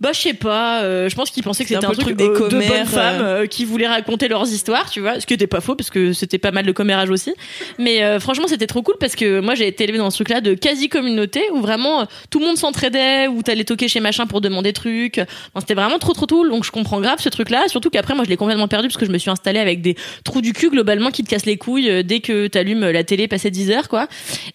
Bah 0.00 0.10
je 0.12 0.20
sais 0.20 0.34
pas, 0.34 0.82
euh, 0.82 1.08
je 1.08 1.14
pense 1.16 1.30
qu'ils 1.30 1.42
pensaient 1.42 1.64
que 1.64 1.70
c'était 1.70 1.84
un 1.84 1.88
le 1.88 1.94
truc, 1.96 2.16
truc 2.16 2.16
des 2.16 2.28
euh, 2.28 2.48
de 2.48 2.56
bonnes 2.56 2.86
femmes 2.86 3.20
euh. 3.20 3.42
euh, 3.42 3.46
qui 3.46 3.64
voulaient 3.64 3.88
raconter 3.88 4.28
leurs 4.28 4.46
histoires, 4.46 4.88
tu 4.90 5.00
vois, 5.00 5.18
ce 5.18 5.26
qui 5.26 5.34
était 5.34 5.48
pas 5.48 5.60
faux 5.60 5.74
parce 5.74 5.90
que 5.90 6.12
c'était 6.12 6.38
pas 6.38 6.52
mal 6.52 6.64
de 6.66 6.70
commérage 6.70 7.10
aussi. 7.10 7.34
Mais 7.78 8.04
euh, 8.04 8.20
franchement 8.20 8.46
c'était 8.46 8.68
trop 8.68 8.82
cool 8.82 8.94
parce 9.00 9.16
que 9.16 9.40
moi 9.40 9.56
j'ai 9.56 9.66
été 9.66 9.82
élevée 9.84 9.98
dans 9.98 10.10
ce 10.10 10.18
truc-là 10.18 10.40
de 10.40 10.54
quasi 10.54 10.88
communauté 10.88 11.42
où 11.52 11.60
vraiment 11.60 12.02
euh, 12.02 12.04
tout 12.30 12.38
le 12.38 12.46
monde 12.46 12.56
s'entraidait, 12.56 13.26
où 13.26 13.42
t'allais 13.42 13.64
toquer 13.64 13.88
chez 13.88 13.98
machin 13.98 14.26
pour 14.26 14.40
demander 14.40 14.72
trucs. 14.72 15.18
Enfin, 15.18 15.60
c'était 15.60 15.74
vraiment 15.74 15.98
trop 15.98 16.12
trop 16.12 16.26
cool, 16.26 16.48
donc 16.48 16.64
je 16.64 16.70
comprends 16.70 17.00
grave 17.00 17.18
ce 17.18 17.28
truc-là. 17.28 17.64
Surtout 17.66 17.90
qu'après 17.90 18.14
moi 18.14 18.22
je 18.24 18.30
l'ai 18.30 18.36
complètement 18.36 18.68
perdu 18.68 18.86
parce 18.86 18.98
que 18.98 19.06
je 19.06 19.10
me 19.10 19.18
suis 19.18 19.30
installée 19.30 19.58
avec 19.58 19.82
des 19.82 19.96
trous 20.22 20.42
du 20.42 20.52
cul 20.52 20.70
globalement 20.70 21.10
qui 21.10 21.24
te 21.24 21.28
cassent 21.30 21.46
les 21.46 21.56
couilles 21.56 21.90
euh, 21.90 22.02
dès 22.04 22.20
que 22.20 22.46
t'allumes 22.46 22.88
la 22.88 23.02
télé 23.02 23.26
passé 23.26 23.50
10 23.50 23.72
heures 23.72 23.88
quoi. 23.88 24.06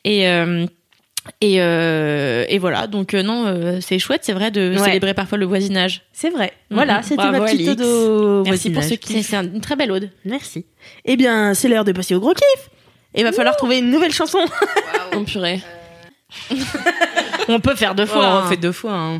Et 0.05 0.29
euh, 0.29 0.65
et, 1.41 1.61
euh, 1.61 2.45
et 2.49 2.57
voilà, 2.59 2.87
donc 2.87 3.13
euh, 3.13 3.23
non, 3.23 3.45
euh, 3.47 3.79
c'est 3.81 3.97
chouette, 3.99 4.21
c'est 4.23 4.33
vrai 4.33 4.51
de 4.51 4.75
Ouais. 4.77 4.83
célébrer 4.85 5.13
parfois 5.13 5.37
le 5.37 5.45
voisinage. 5.45 6.01
C'est 6.11 6.29
vrai. 6.29 6.51
Mhm. 6.69 6.75
Voilà, 6.75 7.01
c'était 7.03 7.31
ma 7.31 7.39
petite 7.41 7.67
ode 7.69 7.81
au 7.81 8.43
Merci 8.43 8.69
pour 8.69 8.81
voisinage. 8.81 8.89
ce 8.89 8.93
kiff. 8.95 9.25
C'est 9.27 9.35
un- 9.37 9.43
une 9.43 9.61
très 9.61 9.75
belle 9.75 9.91
ode. 9.91 10.09
Merci. 10.25 10.65
Eh 11.05 11.15
bien, 11.15 11.53
c'est 11.53 11.67
l'heure 11.69 11.85
de 11.85 11.91
passer 11.93 12.13
au 12.15 12.19
gros 12.19 12.33
kiff. 12.33 12.69
Et 13.15 13.21
il 13.21 13.23
va 13.23 13.31
falloir 13.31 13.55
trouver 13.55 13.77
une 13.79 13.89
nouvelle 13.91 14.11
chanson. 14.13 14.39
Oh 15.15 15.21
purée. 15.21 15.61
On 17.47 17.59
peut 17.59 17.75
faire 17.75 17.93
deux 17.95 18.03
Oh, 18.03 18.07
fois. 18.13 18.43
on 18.45 18.49
fait 18.49 18.57
deux 18.57 18.71
fois. 18.71 18.93
hein. 18.93 19.19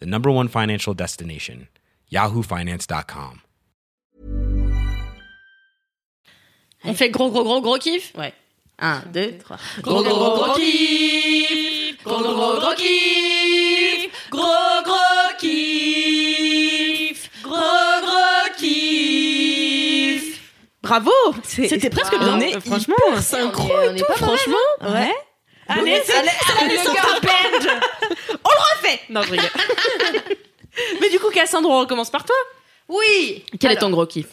the 0.00 0.06
number 0.06 0.30
one 0.30 0.48
financial 0.48 0.94
destination, 0.94 1.68
yahoofinance.com. 2.12 3.40
On 6.84 6.94
fait 6.94 7.10
gros 7.10 7.30
gros 7.30 7.42
gros 7.44 7.60
gros 7.60 7.78
kiff? 7.78 8.12
Ouais. 8.16 8.32
Un, 8.78 9.02
deux, 9.12 9.38
trois. 9.38 9.56
Gros 9.80 10.02
gros 10.02 10.14
gros 10.14 10.36
gros 10.36 10.54
kiff. 10.54 12.04
Gros 12.04 12.20
gros 12.20 12.34
gros 12.34 12.60
gros 12.60 12.74
kiff. 12.76 14.10
Gros 14.30 14.82
gros 14.84 15.36
kiff. 15.40 17.30
Gros 17.42 18.00
gros 18.02 18.54
kiff. 18.58 20.40
Bravo 20.82 21.10
C'était 21.42 21.90
presque 21.90 22.16
bien. 22.18 22.36
On 22.36 22.40
est 22.40 22.60
franchement 22.60 22.94
On 23.08 23.16
est- 23.16 23.42
on 23.42 23.94
est 23.96 24.02
pas 24.04 24.08
mal, 24.08 24.18
Franchement, 24.18 24.56
ouais. 24.82 25.12
Allez, 25.68 26.00
c'est 26.04 26.16
allez, 26.16 26.28
allez, 26.60 26.74
le. 26.74 27.70
On 28.44 28.50
le 28.50 28.76
refait 28.76 29.00
Non, 29.10 29.22
je 29.22 29.30
rigole. 29.32 29.50
Mais 31.00 31.10
du 31.10 31.18
coup, 31.18 31.30
Cassandre, 31.30 31.68
on 31.68 31.80
recommence 31.80 32.10
par 32.10 32.24
toi. 32.24 32.36
Oui 32.88 33.44
Quel 33.58 33.72
est 33.72 33.76
ton 33.76 33.90
gros 33.90 34.06
kiff 34.06 34.26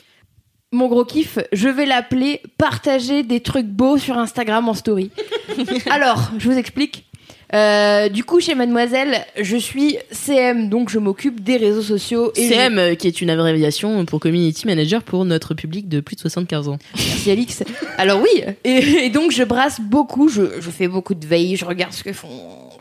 Mon 0.72 0.88
gros 0.88 1.06
kiff, 1.06 1.40
je 1.52 1.70
vais 1.70 1.86
l'appeler 1.86 2.42
partager 2.58 3.24
des 3.24 3.42
trucs 3.42 3.66
beaux 3.66 3.98
sur 3.98 4.18
Instagram 4.18 4.70
en 4.70 4.74
story. 4.74 5.12
Alors, 5.90 6.30
je 6.38 6.50
vous 6.50 6.58
explique. 6.58 7.06
Euh, 7.54 8.10
du 8.10 8.24
coup, 8.24 8.40
chez 8.40 8.56
Mademoiselle, 8.56 9.26
je 9.40 9.58
suis 9.58 9.98
CM, 10.12 10.70
donc 10.70 10.90
je 10.90 10.98
m'occupe 10.98 11.44
des 11.44 11.58
réseaux 11.58 11.82
sociaux. 11.82 12.32
Et 12.36 12.50
CM, 12.50 12.80
euh, 12.80 12.96
qui 12.96 13.08
est 13.08 13.22
une 13.22 13.30
abréviation 13.30 14.06
pour 14.06 14.20
Community 14.20 14.66
Manager 14.66 15.04
pour 15.04 15.24
notre 15.26 15.54
public 15.54 15.88
de 15.88 16.00
plus 16.00 16.16
de 16.16 16.22
75 16.22 16.70
ans. 16.70 16.78
Merci 16.96 17.32
Alix. 17.32 17.64
Alors 17.98 18.22
oui, 18.22 18.44
et, 18.64 19.06
et 19.06 19.10
donc 19.10 19.32
je 19.32 19.44
brasse 19.44 19.80
beaucoup, 19.80 20.30
je, 20.30 20.60
je 20.60 20.70
fais 20.72 20.88
beaucoup 20.88 21.14
de 21.14 21.26
veille, 21.26 21.56
je 21.56 21.66
regarde 21.66 21.94
ce 21.94 22.04
que 22.04 22.12
font 22.14 22.28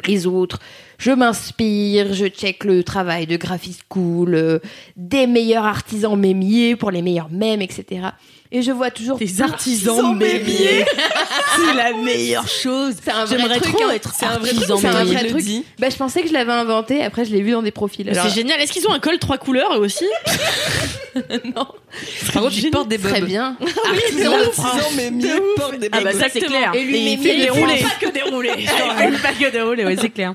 les 0.07 0.27
autres, 0.27 0.59
je 0.99 1.11
m'inspire, 1.11 2.13
je 2.13 2.27
check 2.27 2.65
le 2.65 2.83
travail 2.83 3.27
de 3.27 3.37
graphiste 3.37 3.83
cool, 3.89 4.35
euh, 4.35 4.59
des 4.97 5.27
meilleurs 5.27 5.65
artisans 5.65 6.19
mémiers 6.19 6.77
pour 6.77 6.91
les 6.91 7.03
meilleurs 7.03 7.31
mèmes, 7.31 7.63
etc. 7.63 8.07
Et 8.55 8.61
je 8.61 8.71
vois 8.71 8.91
toujours 8.91 9.17
Des 9.17 9.41
artisans 9.41 10.15
mémiers. 10.15 10.85
c'est 11.57 11.75
la 11.75 11.95
meilleure 11.95 12.47
chose. 12.47 12.95
C'est 13.03 13.11
un 13.11 13.25
vrai 13.25 13.39
J'aimerais 13.39 13.59
truc, 13.61 13.75
trop 13.75 13.85
hein. 13.87 13.93
être 13.95 14.13
C'est 14.15 14.27
un 14.27 14.39
vrai 14.39 14.51
artisan 14.51 14.77
truc, 14.77 14.91
c'est 14.91 14.97
un 14.97 15.05
mémier. 15.05 15.17
vrai 15.17 15.29
truc. 15.29 15.45
Bah, 15.79 15.89
je 15.89 15.97
pensais 15.97 16.21
que 16.21 16.29
je 16.29 16.35
l'avais 16.35 16.53
inventé, 16.53 17.03
après 17.03 17.25
je 17.25 17.33
l'ai 17.33 17.41
vu 17.41 17.53
dans 17.53 17.63
des 17.63 17.71
profils. 17.71 18.07
C'est 18.13 18.35
génial. 18.35 18.61
Est-ce 18.61 18.73
qu'ils 18.73 18.87
ont 18.87 18.93
un 18.93 18.99
col 18.99 19.19
trois 19.19 19.39
couleurs 19.39 19.75
eux 19.75 19.81
aussi 19.81 20.05
Par 21.55 22.43
contre, 22.43 22.55
il 22.59 22.71
porte 22.71 22.89
des 22.89 22.99
bobs. 22.99 23.11
Très 23.11 23.23
bien. 23.23 23.57
Artisan 23.61 24.39
de 24.39 24.45
de 24.45 24.51
France. 24.51 24.79
France, 24.81 24.93
mais 24.97 25.11
mieux 25.11 25.43
porte 25.57 25.79
des 25.79 25.89
Ah 25.91 26.01
bah 26.03 26.13
bobs. 26.13 26.21
ça 26.21 26.27
c'est 26.31 26.41
clair. 26.41 26.73
Et 26.75 26.85
lui, 26.85 27.17
fait 27.17 27.35
il 27.37 27.41
dérouler. 27.43 27.77
fait 27.77 27.85
Pas 27.85 27.91
que 28.01 28.07
fait 28.07 29.23
pas 29.23 29.33
que 29.33 29.51
dérouler, 29.51 29.85
ouais, 29.87 29.97
c'est 29.99 30.11
clair. 30.11 30.35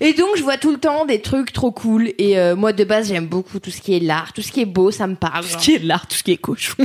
Et 0.00 0.12
donc, 0.12 0.30
je 0.36 0.42
vois 0.42 0.56
tout 0.56 0.70
le 0.70 0.78
temps 0.78 1.04
des 1.06 1.20
trucs 1.20 1.52
trop 1.52 1.70
cool. 1.70 2.12
Et 2.18 2.38
euh, 2.38 2.56
moi, 2.56 2.72
de 2.72 2.84
base, 2.84 3.08
j'aime 3.08 3.26
beaucoup 3.26 3.58
tout 3.60 3.70
ce 3.70 3.80
qui 3.80 3.94
est 3.96 4.00
l'art, 4.00 4.32
tout 4.32 4.42
ce 4.42 4.50
qui 4.52 4.60
est 4.60 4.64
beau, 4.66 4.90
ça 4.90 5.06
me 5.06 5.14
parle. 5.14 5.44
Tout 5.44 5.50
ce 5.50 5.56
qui 5.58 5.74
est 5.74 5.78
l'art, 5.82 6.06
tout 6.06 6.16
ce 6.16 6.22
qui 6.22 6.32
est 6.32 6.36
cochon. 6.36 6.74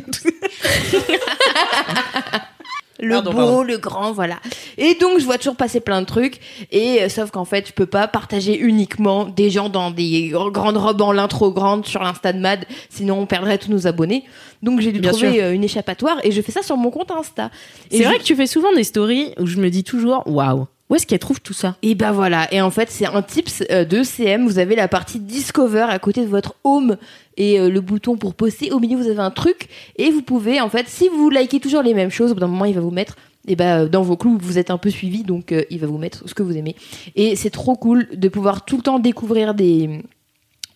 Le 3.01 3.11
Pardon, 3.13 3.31
beau, 3.31 3.37
pardon. 3.37 3.63
le 3.63 3.77
grand, 3.77 4.11
voilà. 4.11 4.39
Et 4.77 4.93
donc, 4.95 5.19
je 5.21 5.23
vois 5.25 5.37
toujours 5.37 5.55
passer 5.55 5.79
plein 5.79 6.01
de 6.01 6.05
trucs. 6.05 6.41
Et 6.69 7.01
euh, 7.01 7.07
sauf 7.07 7.31
qu'en 7.31 7.45
fait, 7.45 7.65
je 7.69 7.71
peux 7.71 7.85
pas 7.85 8.09
partager 8.09 8.57
uniquement 8.59 9.23
des 9.23 9.49
gens 9.49 9.69
dans 9.69 9.89
des 9.89 10.31
gr- 10.33 10.51
grandes 10.51 10.75
robes 10.75 11.01
en 11.01 11.13
lin 11.13 11.29
trop 11.29 11.49
grandes 11.49 11.85
sur 11.85 12.03
l'Insta 12.03 12.33
de 12.33 12.39
Mad. 12.39 12.65
Sinon, 12.89 13.19
on 13.21 13.25
perdrait 13.25 13.57
tous 13.57 13.71
nos 13.71 13.87
abonnés. 13.87 14.25
Donc, 14.63 14.81
j'ai 14.81 14.91
dû 14.91 14.99
Bien 14.99 15.11
trouver 15.13 15.35
sûr. 15.35 15.43
euh, 15.45 15.53
une 15.53 15.63
échappatoire. 15.63 16.17
Et 16.25 16.33
je 16.33 16.41
fais 16.41 16.51
ça 16.51 16.61
sur 16.61 16.75
mon 16.75 16.91
compte 16.91 17.09
Insta. 17.11 17.51
C'est 17.89 17.99
je- 17.99 18.03
vrai 18.03 18.17
que 18.17 18.23
tu 18.23 18.35
fais 18.35 18.47
souvent 18.47 18.73
des 18.73 18.83
stories 18.83 19.33
où 19.39 19.45
je 19.45 19.55
me 19.61 19.69
dis 19.69 19.85
toujours, 19.85 20.23
waouh, 20.27 20.67
où 20.89 20.95
est-ce 20.95 21.05
qu'elle 21.05 21.19
trouve 21.19 21.39
tout 21.41 21.53
ça? 21.53 21.75
Et 21.83 21.93
ben 21.95 22.11
voilà, 22.11 22.51
et 22.53 22.61
en 22.61 22.71
fait 22.71 22.89
c'est 22.91 23.05
un 23.05 23.21
tips 23.21 23.63
euh, 23.71 23.85
de 23.85 24.03
CM, 24.03 24.45
vous 24.47 24.57
avez 24.59 24.75
la 24.75 24.87
partie 24.87 25.19
Discover 25.19 25.85
à 25.89 25.99
côté 25.99 26.21
de 26.21 26.27
votre 26.29 26.55
home 26.63 26.97
et 27.37 27.59
euh, 27.59 27.69
le 27.69 27.81
bouton 27.81 28.17
pour 28.17 28.33
poster, 28.33 28.71
au 28.71 28.79
milieu 28.79 28.97
vous 28.97 29.07
avez 29.09 29.19
un 29.19 29.31
truc 29.31 29.67
et 29.97 30.09
vous 30.11 30.21
pouvez 30.21 30.59
en 30.61 30.69
fait, 30.69 30.87
si 30.87 31.07
vous 31.09 31.29
likez 31.29 31.59
toujours 31.59 31.81
les 31.83 31.93
mêmes 31.93 32.09
choses, 32.11 32.31
au 32.31 32.33
bout 32.33 32.39
d'un 32.41 32.47
moment 32.47 32.65
il 32.65 32.73
va 32.75 32.81
vous 32.81 32.91
mettre 32.91 33.15
et 33.47 33.55
ben 33.55 33.85
dans 33.87 34.01
vos 34.01 34.17
clous 34.17 34.37
vous 34.41 34.57
êtes 34.57 34.69
un 34.71 34.77
peu 34.77 34.89
suivi 34.89 35.23
donc 35.23 35.51
euh, 35.51 35.63
il 35.69 35.79
va 35.79 35.87
vous 35.87 35.97
mettre 35.97 36.27
ce 36.27 36.33
que 36.33 36.43
vous 36.43 36.57
aimez. 36.57 36.75
Et 37.15 37.35
c'est 37.35 37.49
trop 37.51 37.75
cool 37.75 38.07
de 38.13 38.27
pouvoir 38.27 38.65
tout 38.65 38.77
le 38.77 38.83
temps 38.83 38.99
découvrir 38.99 39.53
des 39.53 40.01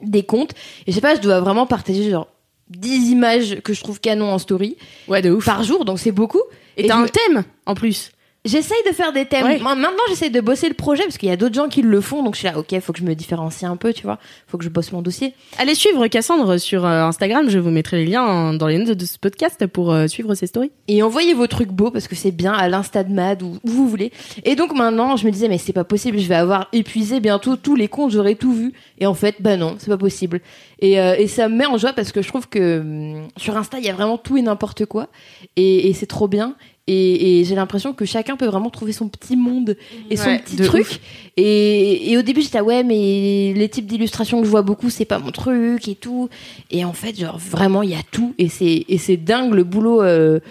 des 0.02 0.24
comptes. 0.24 0.52
Et 0.86 0.92
je 0.92 0.96
sais 0.96 1.02
pas 1.02 1.16
je 1.16 1.22
dois 1.22 1.40
vraiment 1.40 1.66
partager 1.66 2.10
genre 2.10 2.28
10 2.70 3.10
images 3.12 3.60
que 3.62 3.74
je 3.74 3.82
trouve 3.82 4.00
canon 4.00 4.32
en 4.32 4.38
story 4.40 4.78
Ouais, 5.08 5.22
de 5.22 5.30
ouf. 5.32 5.46
par 5.46 5.64
jour 5.64 5.86
donc 5.86 6.00
c'est 6.00 6.12
beaucoup. 6.12 6.42
Et 6.78 6.88
t'as 6.88 6.96
je 6.96 7.00
un 7.00 7.04
me- 7.04 7.10
thème 7.10 7.44
en 7.66 7.76
plus. 7.76 8.12
J'essaye 8.46 8.78
de 8.86 8.94
faire 8.94 9.14
des 9.14 9.26
thèmes. 9.26 9.46
Ouais. 9.46 9.60
Maintenant, 9.60 10.04
j'essaye 10.10 10.30
de 10.30 10.42
bosser 10.42 10.68
le 10.68 10.74
projet 10.74 11.04
parce 11.04 11.18
qu'il 11.18 11.30
y 11.30 11.32
a 11.32 11.38
d'autres 11.38 11.56
gens 11.56 11.70
qui 11.70 11.82
le 11.82 12.02
font. 12.02 12.24
Donc, 12.24 12.36
je 12.36 12.40
suis 12.40 12.48
là, 12.48 12.58
ok, 12.58 12.78
faut 12.82 12.92
que 12.92 13.00
je 13.00 13.06
me 13.06 13.16
différencie 13.16 13.70
un 13.70 13.78
peu, 13.78 13.94
tu 13.94 14.04
vois. 14.04 14.20
Faut 14.48 14.58
que 14.58 14.66
je 14.66 14.70
bosse 14.70 14.92
mon 14.92 15.02
dossier. 15.02 15.34
Allez 15.58 15.76
suivre 15.76 16.06
Cassandre 16.08 16.58
sur 16.58 16.86
euh, 16.86 17.04
Instagram, 17.04 17.50
je 17.50 17.58
vous 17.58 17.70
mettrai 17.70 18.04
les 18.04 18.06
liens 18.06 18.24
hein, 18.26 18.54
dans 18.54 18.68
les 18.68 18.78
notes 18.80 18.98
de 18.98 19.06
ce 19.06 19.18
podcast 19.18 19.66
pour 19.68 19.94
euh, 19.94 20.08
suivre 20.08 20.36
ses 20.36 20.48
stories. 20.48 20.72
Et 20.90 21.02
envoyez 21.04 21.34
vos 21.34 21.48
trucs 21.48 21.70
beaux 21.70 21.90
parce 21.90 22.10
que 22.10 22.16
c'est 22.16 22.32
bien 22.32 22.52
à 22.52 22.68
l'Insta 22.68 23.06
de 23.06 23.14
Mad 23.14 23.42
ou 23.44 23.60
où 23.64 23.70
vous 23.70 23.88
voulez. 23.88 24.12
Et 24.44 24.56
donc, 24.56 24.74
maintenant, 24.74 25.16
je 25.16 25.26
me 25.26 25.32
disais, 25.32 25.48
mais 25.48 25.58
c'est 25.58 25.72
pas 25.72 25.86
possible. 25.86 26.20
Je 26.20 26.28
vais 26.28 26.36
avoir 26.36 26.68
épuisé 26.74 27.22
bientôt 27.22 27.56
tous 27.56 27.76
les 27.76 27.88
comptes. 27.88 28.12
J'aurai 28.12 28.36
tout 28.36 28.54
vu. 28.54 28.74
Et 29.00 29.06
en 29.06 29.14
fait, 29.14 29.36
bah 29.40 29.56
non, 29.56 29.76
c'est 29.78 29.90
pas 29.90 29.98
possible. 29.98 30.42
Et, 30.80 31.00
euh, 31.00 31.16
et 31.18 31.28
ça 31.28 31.48
me 31.48 31.56
met 31.56 31.66
en 31.66 31.78
joie 31.78 31.94
parce 31.94 32.12
que 32.12 32.22
je 32.22 32.28
trouve 32.28 32.50
que 32.50 32.80
hum, 32.82 33.28
sur 33.38 33.56
Insta, 33.56 33.80
il 33.80 33.86
y 33.86 33.90
a 33.90 33.94
vraiment 33.94 34.18
tout 34.18 34.36
et 34.36 34.42
n'importe 34.42 34.86
quoi. 34.86 35.08
Et, 35.56 35.88
et 35.88 35.94
c'est 35.94 36.08
trop 36.08 36.28
bien. 36.28 36.56
Et, 36.86 37.40
et 37.40 37.46
j'ai 37.46 37.56
l'impression 37.56 37.94
que 37.94 38.04
chacun 38.04 38.36
peut 38.36 38.46
vraiment 38.46 38.70
trouver 38.70 38.92
son 38.92 39.08
petit 39.08 39.38
monde 39.38 39.78
et 40.10 40.18
son 40.18 40.26
Ouais, 40.26 40.40
petit 40.40 40.58
truc. 40.58 41.00
Et, 41.38 42.12
et 42.12 42.18
au 42.18 42.22
début, 42.22 42.42
j'étais 42.42 42.58
là, 42.58 42.64
ouais, 42.66 42.84
mais 42.84 43.54
les 43.56 43.70
types 43.70 43.86
d'illustrations 43.86 44.40
que 44.40 44.46
je 44.46 44.50
vois 44.52 44.64
beaucoup, 44.64 44.90
c'est 44.90 45.06
pas 45.06 45.18
mon 45.18 45.32
truc 45.32 45.88
et 45.88 45.96
tout. 45.96 46.28
Et 46.72 46.84
en 46.84 46.92
fait, 46.92 47.18
genre, 47.18 47.38
vraiment, 47.38 47.84
il 47.84 47.92
y 47.92 47.96
a 47.96 48.04
tout. 48.12 48.36
Et 48.38 48.50
c'est, 48.50 48.84
et 48.90 48.98
c'est 48.98 49.16
dingue 49.16 49.54
le 49.54 49.64
boulot, 49.64 50.04
euh, 50.04 50.42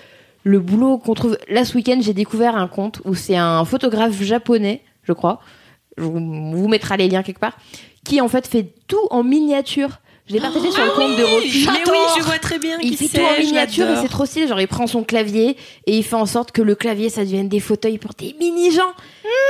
le 0.45 0.59
boulot 0.59 0.97
qu'on 0.97 1.12
trouve. 1.12 1.37
Là, 1.51 1.66
ce 1.66 1.74
week-end, 1.74 1.99
j'ai 2.01 2.14
découvert 2.14 2.57
un 2.57 2.66
compte 2.66 3.03
où 3.05 3.14
c'est 3.14 3.37
un 3.37 3.66
photographe 3.66 4.22
japonais, 4.22 4.80
je 5.03 5.12
crois. 5.12 5.41
Je 5.99 6.05
vous, 6.05 6.16
on 6.16 6.55
vous 6.55 6.68
mettra 6.68 6.97
les 6.97 7.09
liens 7.09 7.22
quelque 7.22 7.41
part. 7.41 7.59
Qui, 8.05 8.22
en 8.22 8.28
fait, 8.28 8.47
fait 8.47 8.72
tout 8.89 9.07
en 9.11 9.22
miniature. 9.22 10.01
Je 10.33 10.39
l'ai 10.39 10.41
partagé 10.41 10.70
sur 10.70 10.83
le 10.83 10.93
compte 10.93 11.18
de 11.18 11.24
Rocky. 11.24 11.66
Mais 11.66 11.91
oui, 11.91 11.99
je 12.18 12.22
vois 12.22 12.39
très 12.39 12.59
bien 12.59 12.78
Il 12.80 12.97
fait 12.97 13.07
tout 13.07 13.22
en 13.22 13.39
miniature 13.39 13.91
et 13.91 13.97
c'est 14.01 14.09
trop 14.09 14.24
stylé. 14.24 14.49
Genre, 14.49 14.62
il 14.62 14.66
prend 14.66 14.87
son 14.87 15.05
clavier 15.05 15.59
et 15.87 15.99
il 15.99 16.03
fait 16.03 16.16
en 16.16 16.24
sorte 16.24 16.53
que 16.53 16.62
le 16.62 16.74
clavier, 16.74 17.11
ça 17.11 17.22
devienne 17.22 17.51
des 17.51 17.61
fauteuils 17.61 17.99
pour 17.99 18.12
des 18.14 18.35
mini-gens. 18.41 18.80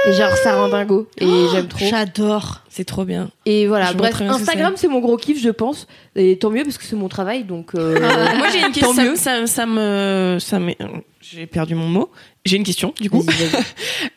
Et 0.09 0.13
genre, 0.13 0.37
ça 0.43 0.57
rend 0.57 0.69
dingo. 0.69 1.07
Et 1.19 1.27
j'aime 1.53 1.69
trop. 1.69 1.87
J'adore. 1.87 2.63
C'est 2.69 2.85
trop 2.85 3.05
bien. 3.05 3.31
Et 3.47 3.69
voilà, 3.69 3.93
bref, 3.93 4.21
Instagram, 4.23 4.75
c'est 4.77 4.89
mon 4.89 4.99
gros 4.99 5.17
kiff, 5.17 5.41
je 5.41 5.51
pense. 5.51 5.87
Et 6.17 6.37
tant 6.37 6.51
mieux 6.51 6.65
parce 6.65 6.79
que 6.79 6.85
c'est 6.85 6.97
mon 6.97 7.09
travail, 7.09 7.45
donc. 7.45 7.77
euh, 7.77 8.01
Moi, 8.37 8.49
j'ai 8.51 8.59
une 8.59 8.73
tant 8.73 8.73
question. 8.73 8.95
mieux. 8.95 9.15
Ça, 9.15 9.47
ça, 9.47 9.47
ça 9.47 9.67
me, 9.67 10.39
ça 10.41 10.59
me, 10.59 10.73
j'ai 11.21 11.47
perdu 11.47 11.77
mon 11.77 11.87
mot. 11.87 12.11
J'ai 12.45 12.57
une 12.57 12.65
question, 12.65 12.93
du 13.01 13.09
coup. 13.09 13.25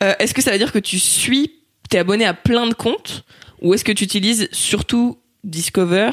Euh, 0.02 0.14
est-ce 0.18 0.34
que 0.34 0.42
ça 0.42 0.50
veut 0.50 0.58
dire 0.58 0.72
que 0.72 0.78
tu 0.78 0.98
suis, 0.98 1.52
t'es 1.88 1.98
abonné 1.98 2.26
à 2.26 2.34
plein 2.34 2.66
de 2.66 2.74
comptes, 2.74 3.24
ou 3.62 3.72
est-ce 3.72 3.84
que 3.84 3.92
tu 3.92 4.04
utilises 4.04 4.48
surtout 4.52 5.16
Discover, 5.44 6.10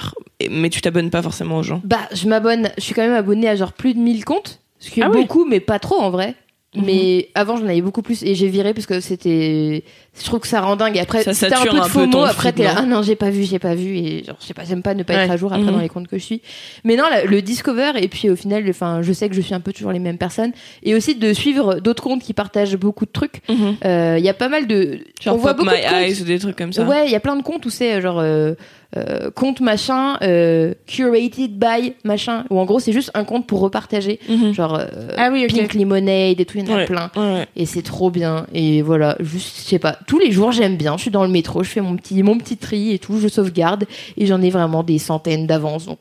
mais 0.50 0.70
tu 0.70 0.82
t'abonnes 0.82 1.10
pas 1.10 1.22
forcément 1.22 1.58
aux 1.58 1.64
gens 1.64 1.82
Bah, 1.84 1.98
je 2.14 2.28
m'abonne, 2.28 2.70
je 2.78 2.84
suis 2.84 2.94
quand 2.94 3.02
même 3.02 3.16
abonnée 3.16 3.48
à 3.50 3.56
genre 3.56 3.74
plus 3.74 3.94
de 3.94 4.00
1000 4.00 4.26
comptes. 4.26 4.60
Ce 4.80 4.90
qui 4.92 5.00
est 5.00 5.04
Ah 5.04 5.10
oui. 5.10 5.22
beaucoup, 5.22 5.46
mais 5.46 5.60
pas 5.60 5.80
trop 5.80 6.00
en 6.02 6.10
vrai. 6.10 6.36
Mais 6.76 7.30
avant, 7.36 7.56
j'en 7.56 7.66
avais 7.68 7.84
beaucoup 7.84 8.02
plus 8.02 8.24
et 8.24 8.34
j'ai 8.34 8.48
viré 8.48 8.74
parce 8.74 8.88
que 8.88 9.00
c'était. 9.00 9.84
Je 10.20 10.24
trouve 10.26 10.40
que 10.40 10.48
ça 10.48 10.60
rend 10.60 10.76
dingue. 10.76 10.98
Et 10.98 11.00
après, 11.02 11.22
c'était 11.24 11.54
un 11.54 11.62
peu 11.64 11.70
de 11.70 11.78
un 11.78 11.84
peu 11.84 11.88
FOMO. 11.90 12.12
ton 12.12 12.24
Après, 12.24 12.52
t'es 12.52 12.64
là, 12.64 12.74
ah 12.78 12.82
non, 12.82 13.04
j'ai 13.04 13.16
pas 13.16 13.30
vu, 13.30 13.44
j'ai 13.44 13.60
pas 13.60 13.76
vu. 13.76 13.96
Et 13.96 14.24
genre, 14.24 14.38
je 14.42 14.48
sais 14.48 14.56
pas, 14.56 14.64
j'aime 14.64 14.82
pas 14.82 14.96
ne 14.96 15.04
pas 15.04 15.14
être 15.14 15.30
à 15.32 15.38
jour 15.38 15.54
après 15.54 15.66
Mhm. 15.68 15.72
dans 15.72 15.80
les 15.80 15.88
comptes 15.88 16.08
que 16.08 16.18
je 16.18 16.24
suis. 16.24 16.42
Mais 16.84 16.96
non, 16.96 17.04
la- 17.12 17.26
le 17.26 17.44
Discover, 17.44 17.92
et 18.02 18.08
puis 18.08 18.28
au 18.32 18.36
final, 18.36 18.66
enfin, 18.68 19.04
je 19.04 19.14
sais 19.14 19.30
que 19.30 19.36
je 19.36 19.42
suis 19.42 19.54
un 19.54 19.60
peu 19.60 19.72
toujours 19.72 19.92
les 19.92 20.00
mêmes 20.00 20.18
personnes. 20.18 20.52
Et 20.82 20.96
aussi 20.96 21.14
de 21.14 21.32
suivre 21.34 21.76
d'autres 21.76 22.02
comptes 22.02 22.24
qui 22.24 22.34
partagent 22.34 22.76
beaucoup 22.76 23.06
de 23.06 23.12
trucs. 23.12 23.48
Mhm. 23.50 23.76
Euh, 23.86 24.16
Il 24.18 24.26
y 24.26 24.30
a 24.30 24.34
pas 24.34 24.50
mal 24.50 24.66
de. 24.66 24.98
Genre 25.22 25.36
on 25.36 25.38
voit 25.38 25.54
beaucoup 25.54 25.70
My 25.70 25.78
de 25.78 25.84
comptes. 25.84 25.94
Eyes 25.94 26.22
ou 26.24 26.26
des 26.26 26.40
trucs 26.40 26.56
comme 26.58 26.74
ça. 26.74 26.86
Ouais, 26.86 27.06
il 27.06 27.12
y 27.12 27.16
a 27.16 27.20
plein 27.20 27.36
de 27.36 27.44
comptes 27.44 27.68
où 27.68 27.70
c'est 27.70 27.94
euh, 27.94 28.02
genre 28.02 28.18
euh, 28.20 28.56
euh, 28.96 29.32
compte 29.32 29.60
machin, 29.62 30.18
euh, 30.22 30.74
curated 30.88 31.58
by 31.58 31.94
machin, 32.04 32.46
ou 32.50 32.60
en 32.60 32.66
gros 32.66 32.80
c'est 32.80 32.91
juste 32.91 33.12
un 33.14 33.24
compte 33.24 33.48
pour 33.48 33.60
repartager, 33.60 34.20
Mhm. 34.30 34.54
genre 34.54 34.76
euh, 34.76 34.86
Ah 35.18 35.30
oui. 35.32 35.48
Pink 35.48 35.74
Lemonade 35.74 36.39
et 36.39 36.46
tout, 36.46 36.58
il 36.58 36.68
y 36.68 36.72
en 36.72 36.76
a 36.76 36.78
Ouais, 36.80 36.86
plein. 36.86 37.12
ouais. 37.16 37.48
Et 37.56 37.66
c'est 37.66 37.82
trop 37.82 38.12
bien. 38.12 38.46
Et 38.54 38.82
voilà, 38.82 39.16
juste, 39.20 39.58
je 39.64 39.70
sais 39.70 39.80
pas, 39.80 39.98
tous 40.08 40.20
les 40.20 40.32
jours 40.32 40.52
j'aime 40.52 40.78
bien. 40.78 40.96
Je 40.98 41.02
suis 41.04 41.12
dans 41.12 41.24
le 41.24 41.30
métro, 41.30 41.64
je 41.64 41.70
fais 41.70 41.82
mon 41.82 41.96
petit, 41.96 42.22
mon 42.24 42.38
petit 42.38 42.58
tri 42.58 42.91
et 42.94 43.00
tout, 43.00 43.20
je 43.20 43.28
sauvegarde. 43.28 43.86
Et 44.18 44.26
j'en 44.26 44.41
ai 44.41 44.50
vraiment 44.50 44.84
des 44.84 45.00
centaines 45.00 45.48
d'avance. 45.48 45.86
Donc, 45.86 46.00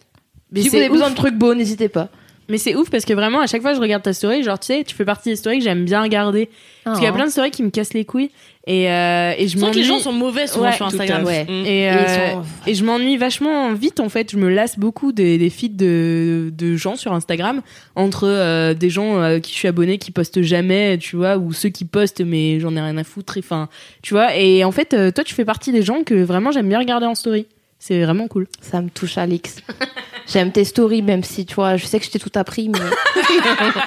Mais 0.53 0.61
si 0.62 0.68
vous 0.68 0.76
avez 0.76 0.88
besoin 0.90 1.09
de 1.11 1.14
trucs 1.14 1.34
beaux, 1.36 1.55
n'hésitez 1.55 1.88
pas. 1.88 2.09
Mais 2.49 2.59
c'est 2.59 2.74
ouf 2.74 2.90
parce 2.90 3.05
que 3.05 3.12
vraiment, 3.14 3.40
à 3.40 3.47
chaque 3.47 3.62
fois 3.62 3.70
que 3.70 3.76
je 3.76 3.80
regarde 3.82 4.03
ta 4.03 4.12
story, 4.12 4.43
genre, 4.43 4.59
tu 4.59 4.66
sais, 4.66 4.84
tu 4.84 4.95
fais 4.95 5.05
partie 5.05 5.30
des 5.30 5.36
stories 5.36 5.59
que 5.59 5.64
j'aime 5.64 5.84
bien 5.84 6.03
regarder. 6.03 6.49
Parce 6.84 6.99
qu'il 6.99 7.05
y 7.07 7.09
a 7.09 7.12
plein 7.12 7.26
de 7.26 7.30
stories 7.30 7.51
qui 7.53 7.62
me 7.62 7.70
cassent 7.70 7.95
les 7.95 8.05
couilles. 8.05 8.30
Et, 8.66 8.90
euh, 8.90 9.32
et 9.38 9.49
je 9.49 9.59
sens 9.59 9.70
que 9.70 9.74
les 9.76 9.82
m'ennuie. 9.82 9.84
gens 9.84 9.99
sont 9.99 10.12
mauvais 10.12 10.47
souvent 10.47 10.66
Ouais, 10.66 10.72
sur 10.72 10.86
tout 10.88 10.97
à 10.99 11.03
Instagram. 11.03 11.26
fait. 11.26 11.45
Mm. 11.45 11.66
Et, 11.66 11.80
Et 11.82 11.90
euh, 11.90 12.32
sont- 12.32 12.43
et 12.66 12.74
je 12.74 12.84
m'ennuie 12.84 13.16
vachement 13.16 13.72
vite 13.72 13.99
en 14.01 14.09
fait. 14.09 14.30
Je 14.32 14.36
me 14.36 14.49
lasse 14.49 14.78
beaucoup 14.78 15.11
des, 15.12 15.36
des 15.38 15.51
feeds 15.51 15.76
de, 15.76 16.51
de 16.57 16.76
gens 16.76 16.95
sur 16.97 17.12
Instagram 17.12 17.61
entre 17.97 18.28
euh, 18.28 18.72
des 18.74 18.88
gens 18.90 19.20
à 19.20 19.40
qui 19.40 19.53
je 19.53 19.57
suis 19.59 19.68
abonnée 19.68 19.99
qui 19.99 20.11
postent 20.12 20.43
jamais, 20.43 20.97
tu 20.99 21.16
vois, 21.16 21.38
ou 21.38 21.53
ceux 21.53 21.70
qui 21.70 21.84
postent 21.84 22.20
mais 22.20 22.61
j'en 22.61 22.76
ai 22.76 22.80
rien 22.80 22.97
à 22.99 23.05
foutre. 23.05 23.34
Enfin, 23.38 23.68
tu 24.03 24.14
vois. 24.14 24.36
Et 24.36 24.62
en 24.64 24.70
fait, 24.72 24.95
euh, 24.95 25.11
toi, 25.11 25.24
tu 25.24 25.34
fais 25.34 25.45
partie 25.45 25.72
des 25.72 25.82
gens 25.82 26.05
que 26.05 26.14
vraiment 26.22 26.53
j'aime 26.53 26.68
bien 26.68 26.78
regarder 26.78 27.07
en 27.07 27.14
story. 27.16 27.47
C'est 27.85 28.01
vraiment 28.05 28.28
cool. 28.28 28.47
Ça 28.61 28.80
me 28.80 28.89
touche, 28.91 29.18
Alix. 29.18 29.57
J'aime 30.33 30.53
tes 30.53 30.62
stories, 30.62 31.03
même 31.03 31.24
si 31.24 31.45
tu 31.45 31.57
vois, 31.57 31.76
je 31.76 31.85
sais 31.85 31.99
que 31.99 32.07
je 32.07 32.12
t'ai 32.12 32.20
tout 32.20 32.30
appris, 32.37 32.68
mais. 32.68 32.78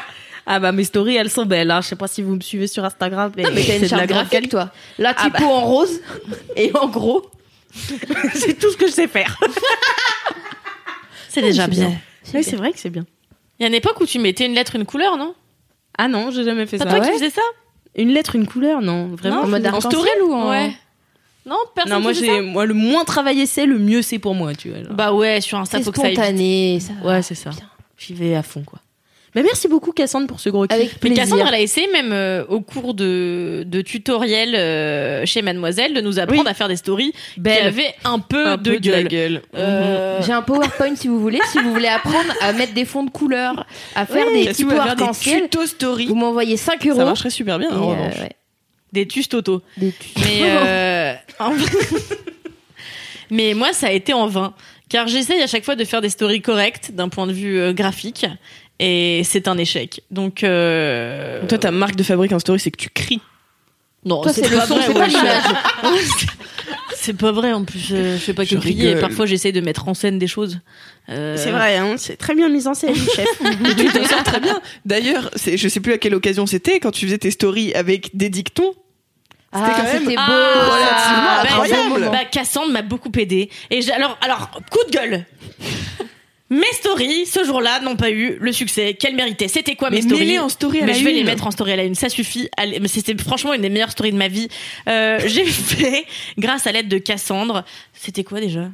Ah 0.48 0.60
bah 0.60 0.72
mes 0.72 0.84
stories 0.84 1.16
elles 1.16 1.32
sont 1.32 1.48
belles. 1.48 1.72
Hein. 1.72 1.82
Je 1.82 1.88
sais 1.88 1.96
pas 1.96 2.08
si 2.08 2.22
vous 2.22 2.36
me 2.36 2.39
suivez 2.39 2.68
sur 2.68 2.86
Instagram, 2.86 3.32
mais, 3.36 3.46
mais 3.52 3.62
t'as 3.62 3.62
c'est 3.64 3.78
une 3.78 3.86
de 3.86 3.91
la 3.91 3.98
charte 3.98 4.10
graphique, 4.10 4.50
toi. 4.50 4.72
Là, 5.00 5.16
Ah 5.18 5.24
typo 5.24 5.43
en 5.43 5.62
rose 5.62 6.02
et 6.56 6.72
en 6.78 6.88
gros. 6.88 7.26
c'est 8.36 8.54
tout 8.60 8.70
ce 8.70 8.78
que 8.78 8.86
je 8.86 8.91
sais 8.91 9.08
faire. 9.08 9.39
C'est 11.30 11.41
déjà 11.41 11.66
bien. 11.66 11.93
Oui, 12.34 12.43
c'est 12.43 12.58
vrai 12.58 12.72
que 12.74 12.80
c'est 12.80 12.91
bien. 12.91 13.06
Il 13.58 13.64
y 13.64 13.66
a 13.66 13.70
une 13.70 13.74
époque 13.74 14.00
où 14.02 14.06
tu 14.06 14.20
mettais 14.20 14.46
une 14.46 14.54
lettre, 14.54 14.76
une 14.76 14.86
couleur, 14.86 15.18
non? 15.18 15.34
Ah 15.98 16.08
non, 16.08 16.30
j'ai 16.30 16.43
jamais 16.43 16.68
fait 16.68 16.78
C'est 16.78 16.84
ça. 16.84 16.89
toi 16.91 17.00
Ouais. 17.00 17.08
qui 17.08 17.14
faisais 17.14 17.32
ça? 17.32 17.41
Une 17.96 18.10
lettre, 18.10 18.36
une 18.36 18.46
couleur, 18.46 18.82
non, 18.82 19.16
vraiment. 19.16 19.41
en 19.41 19.48
mode 19.48 19.66
En 19.66 19.82
story 19.82 20.10
ou 20.24 20.32
en. 20.32 20.50
Ouais. 20.52 20.76
Non, 21.46 21.58
personne 21.76 21.93
Non, 21.93 22.00
moi 22.02 22.14
j'ai, 22.14 22.41
moi 22.41 22.66
le 22.66 22.74
moins 22.74 23.04
travaillé 23.06 23.46
c'est, 23.46 23.66
le 23.66 23.78
mieux 23.78 24.02
c'est 24.02 24.20
pour 24.20 24.34
moi, 24.36 24.54
tu 24.56 24.70
vois. 24.70 24.84
genre. 24.84 24.93
Bah 24.93 25.14
ouais, 25.14 25.41
sur 25.41 25.58
Insta, 25.60 25.78
C'est 25.78 25.84
faut 25.84 25.91
que 25.91 25.98
ça 25.98 26.04
aille 26.08 26.12
vite. 26.12 26.20
spontané. 26.20 26.80
Ça... 26.80 26.93
Ouais, 27.08 27.22
c'est 27.22 27.36
ça. 27.36 27.52
Bien. 27.52 27.60
J'y 27.98 28.14
vais 28.14 28.36
à 28.36 28.43
fond, 28.43 28.64
quoi. 28.66 28.80
Bah, 29.36 29.41
merci 29.43 29.68
beaucoup 29.68 29.91
Cassandre 29.91 30.28
pour 30.28 30.39
ce 30.39 30.48
gros 30.50 30.66
kiff. 30.66 30.72
Avec 30.74 30.93
Mais 30.93 30.98
plaisir. 31.10 31.24
Cassandre, 31.26 31.43
elle 31.50 31.54
a 31.56 31.60
essayé 31.60 31.88
même 31.91 32.14
euh, 32.14 32.46
au 32.48 32.62
cours 32.62 32.93
de, 32.93 33.64
de 33.68 33.82
tutoriels 33.82 34.56
euh, 34.56 35.26
chez 35.26 35.41
Mademoiselle 35.41 35.93
de 35.93 36.00
nous 36.00 36.20
apprendre 36.20 36.43
Oui. 36.46 36.50
à 36.50 36.54
faire 36.54 36.70
des 36.70 36.78
stories 36.78 37.12
qui 37.34 37.41
Belle. 37.41 37.68
avaient 37.68 37.93
un 38.06 38.20
peu 38.20 38.48
Un 38.48 38.56
de 38.58 38.72
peu 38.72 38.80
de 38.80 38.91
la 38.91 39.04
gueule. 39.04 39.10
gueule. 39.10 39.41
Euh, 39.56 40.22
J'ai 40.26 40.32
un 40.32 40.41
PowerPoint 40.41 40.96
si 40.96 41.10
vous 41.10 41.20
voulez. 41.20 41.39
Si 41.52 41.60
vous 41.60 41.74
voulez 41.74 41.89
apprendre 41.89 42.34
à 42.41 42.54
mettre 42.54 42.74
des 42.74 42.86
fonds 42.86 43.04
de 43.04 43.10
couleur, 43.12 43.66
à 43.93 44.06
faire 44.06 44.26
des 44.32 44.54
faire 44.54 44.82
arc-en-ciel, 44.82 45.43
tutos 45.50 45.66
story. 45.68 46.06
vous 46.08 46.16
m'envoyez 46.16 46.56
5 46.56 46.88
euros. 46.88 47.00
Ça 47.00 47.04
marcherait 47.06 47.30
super 47.30 47.60
bien. 47.60 47.70
Et, 47.72 47.74
en 47.74 47.91
euh, 47.91 47.93
revanche. 47.93 48.20
ouais, 48.20 48.32
Des 48.96 49.06
tus 49.08 49.28
Toto. 49.28 49.62
des 49.78 49.91
tu- 49.91 50.10
Mais, 50.20 50.39
euh, 50.43 51.14
Mais 53.32 53.54
moi, 53.54 53.74
ça 53.74 53.88
a 53.88 53.91
été 53.91 54.14
en 54.14 54.28
vain. 54.28 54.54
Car 54.89 55.08
j'essaye 55.08 55.41
à 55.41 55.48
chaque 55.48 55.66
fois 55.66 55.76
de 55.76 55.84
faire 55.84 56.02
des 56.02 56.10
stories 56.10 56.41
correctes 56.41 56.91
d'un 56.93 57.10
point 57.10 57.26
de 57.28 57.34
vue 57.34 57.60
euh, 57.60 57.74
graphique. 57.74 58.26
Et 58.80 59.22
c'est 59.24 59.48
un 59.48 59.58
échec. 59.58 60.02
Donc, 60.12 60.43
euh... 60.43 61.46
Toi, 61.48 61.58
ta 61.58 61.72
marque 61.72 61.96
de 61.96 62.04
fabrique 62.04 62.32
en 62.34 62.39
story, 62.39 62.60
c'est 62.60 62.72
que 62.72 62.78
tu 62.78 62.89
cries. 62.89 63.22
non, 64.06 64.22
Toi, 64.22 64.32
c'est 64.34 64.48
le 64.50 64.60
son, 64.62 64.78
c'est 64.86 64.93
pas 64.93 65.08
l'image. 65.08 65.43
C'est 66.98 67.14
pas 67.18 67.32
vrai 67.32 67.52
en 67.54 67.64
plus. 67.66 67.89
euh, 67.91 68.16
je 68.16 68.20
fais 68.24 68.34
pas 68.34 68.43
que 68.46 68.50
Je 68.50 68.58
crier. 68.58 68.96
Parfois, 68.96 69.28
j'essaye 69.28 69.52
de 69.52 69.62
mettre 69.62 69.88
en 69.88 69.93
scène 69.93 70.18
des 70.18 70.26
choses. 70.26 70.60
Euh, 71.10 71.36
C'est 71.38 71.52
vrai, 71.52 71.78
hein, 71.78 71.96
c'est 72.00 72.16
très 72.16 72.34
bien 72.34 72.50
mis 72.50 72.66
en 72.66 72.74
scène, 72.74 72.96
chef. 72.96 73.28
Tu 73.78 73.86
t'en 73.91 74.04
sors 74.06 74.24
très 74.24 74.39
bien. 74.39 74.60
D'ailleurs, 74.86 75.30
c'est- 75.36 75.56
je 75.56 75.68
sais 75.68 75.80
plus 75.82 75.93
à 75.93 76.00
quelle 76.00 76.16
occasion 76.16 76.48
c'était 76.48 76.80
quand 76.80 76.89
tu 76.89 77.06
faisais 77.06 77.20
tes 77.20 77.30
stories 77.30 77.76
avec 77.76 78.16
des 78.18 78.30
dictons. 78.30 78.74
Ah, 79.64 79.74
quand 79.78 79.84
même- 79.84 79.91
c'était 80.03 80.16
beau. 80.16 80.22
Ah, 80.22 81.43
relativement 81.43 81.99
bah, 81.99 82.10
bah, 82.12 82.26
Cassandre 82.32 82.72
m'a 82.72 82.82
beaucoup 82.82 83.12
aidé. 83.18 83.49
Et 83.72 83.82
j'ai- 83.82 83.91
alors, 83.93 84.18
alors, 84.22 84.49
coup 84.72 84.80
de 84.88 84.91
gueule. 84.91 85.26
Mes 86.51 86.72
stories, 86.74 87.26
ce 87.26 87.43
jour-là, 87.43 87.80
n'ont 87.80 87.95
pas 87.95 88.12
eu 88.12 88.38
le 88.39 88.51
succès 88.51 88.93
qu'elles 88.93 89.16
méritaient. 89.16 89.47
C'était 89.47 89.76
quoi 89.76 89.89
Mais 89.89 89.97
mes 89.97 90.01
stories 90.03 90.38
en 90.39 90.47
story 90.47 90.78
à 90.80 90.86
Mais 90.86 90.91
la 90.93 90.99
je 90.99 91.03
vais 91.03 91.12
les 91.12 91.22
une. 91.22 91.26
mettre 91.26 91.47
en 91.47 91.51
story 91.51 91.72
à 91.72 91.76
la 91.76 91.84
une, 91.84 91.95
ça 91.95 92.08
suffit. 92.08 92.49
C'était 92.86 93.18
franchement 93.22 93.53
une 93.53 93.64
des 93.64 93.70
meilleures 93.70 93.89
stories 93.89 94.12
de 94.12 94.18
ma 94.18 94.28
vie. 94.28 94.47
Euh, 94.88 95.20
j'ai 95.26 95.43
fait, 95.45 96.06
grâce 96.38 96.68
à 96.68 96.72
l'aide 96.72 96.88
de 96.88 96.99
Cassandre, 96.99 97.64
c'était 97.93 98.24
quoi 98.24 98.39
déjà? 98.41 98.70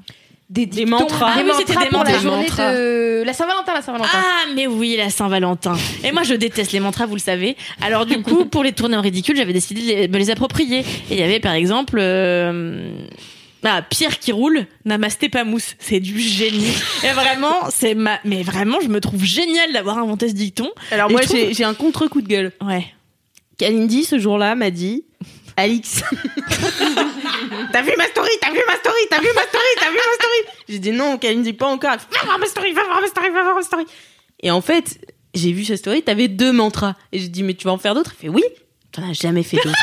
Des, 0.53 0.85
mantras. 0.85 1.31
Ah 1.37 1.41
oui, 1.45 1.51
c'était 1.57 1.73
mantras 1.73 1.83
des 1.85 1.89
pour 1.91 2.03
la 2.03 2.09
mantras. 2.11 2.21
journée 2.21 2.43
Mantras. 2.49 2.73
de 2.73 3.23
la 3.25 3.31
Saint-Valentin, 3.33 3.73
la 3.73 3.81
Saint-Valentin. 3.81 4.09
Ah, 4.13 4.47
mais 4.53 4.67
oui, 4.67 4.95
la 4.97 5.09
Saint-Valentin. 5.09 5.77
Et 6.03 6.11
moi, 6.11 6.23
je 6.23 6.33
déteste 6.33 6.73
les 6.73 6.81
mantras, 6.81 7.05
vous 7.05 7.15
le 7.15 7.21
savez. 7.21 7.55
Alors, 7.81 8.05
du 8.05 8.21
coup, 8.21 8.43
pour 8.45 8.61
les 8.63 8.73
tourner 8.73 8.97
en 8.97 9.01
ridicule, 9.01 9.37
j'avais 9.37 9.53
décidé 9.53 9.81
de 9.81 9.87
les- 9.87 10.07
me 10.09 10.17
les 10.17 10.29
approprier. 10.29 10.79
Et 10.79 10.83
il 11.11 11.17
y 11.19 11.23
avait, 11.23 11.39
par 11.39 11.53
exemple, 11.53 11.97
euh, 12.01 12.91
ah, 13.63 13.81
Pierre 13.81 14.19
qui 14.19 14.33
roule, 14.33 14.65
namasté 14.83 15.29
pas 15.29 15.45
mousse. 15.45 15.75
C'est 15.79 16.01
du 16.01 16.19
génie. 16.19 16.73
Et 17.05 17.13
vraiment, 17.13 17.55
c'est 17.69 17.95
ma, 17.95 18.19
mais 18.25 18.43
vraiment, 18.43 18.79
je 18.83 18.89
me 18.89 18.99
trouve 18.99 19.23
génial 19.23 19.71
d'avoir 19.71 19.99
inventé 19.99 20.27
ce 20.27 20.33
dicton. 20.33 20.69
Alors 20.91 21.09
Et 21.09 21.13
moi, 21.13 21.21
trouve- 21.21 21.37
j'ai 21.37 21.53
j'ai 21.53 21.63
un 21.63 21.73
contre-coup 21.75 22.21
de 22.21 22.27
gueule. 22.27 22.51
Ouais. 22.61 22.85
Kalindi, 23.57 24.03
ce 24.03 24.19
jour-là, 24.19 24.55
m'a 24.55 24.69
dit 24.69 25.05
Alix. 25.55 26.03
t'as 27.71 27.81
vu 27.81 27.91
ma 27.97 28.05
story, 28.07 28.29
t'as 28.41 28.51
vu 28.51 28.59
ma 28.67 28.75
story, 28.75 28.95
t'as 29.09 29.19
vu 29.19 29.27
ma 29.33 29.41
story, 29.41 29.63
t'as 29.79 29.89
vu 29.89 29.95
ma 29.95 30.13
story? 30.13 30.55
J'ai 30.69 30.79
dit 30.79 30.91
non, 30.91 31.17
Kalindi, 31.17 31.53
pas 31.53 31.67
encore. 31.67 31.91
Fait, 31.93 32.17
Va 32.19 32.25
voir 32.25 32.39
ma 32.39 32.45
story, 32.45 32.73
va 32.73 32.83
voir 32.83 33.01
ma 33.01 33.07
story, 33.07 33.29
va 33.29 33.43
voir 33.43 33.55
ma 33.55 33.63
story. 33.63 33.85
Et 34.41 34.51
en 34.51 34.61
fait, 34.61 34.99
j'ai 35.33 35.51
vu 35.51 35.63
sa 35.65 35.77
story, 35.77 36.03
t'avais 36.03 36.27
deux 36.27 36.51
mantras. 36.51 36.95
Et 37.11 37.19
j'ai 37.19 37.27
dit, 37.27 37.43
mais 37.43 37.53
tu 37.53 37.65
vas 37.65 37.71
en 37.73 37.77
faire 37.77 37.95
d'autres? 37.95 38.11
Elle 38.15 38.21
fait 38.21 38.29
oui. 38.29 38.43
T'en 38.91 39.09
as 39.09 39.13
jamais 39.13 39.43
fait 39.43 39.57
d'autres. 39.57 39.77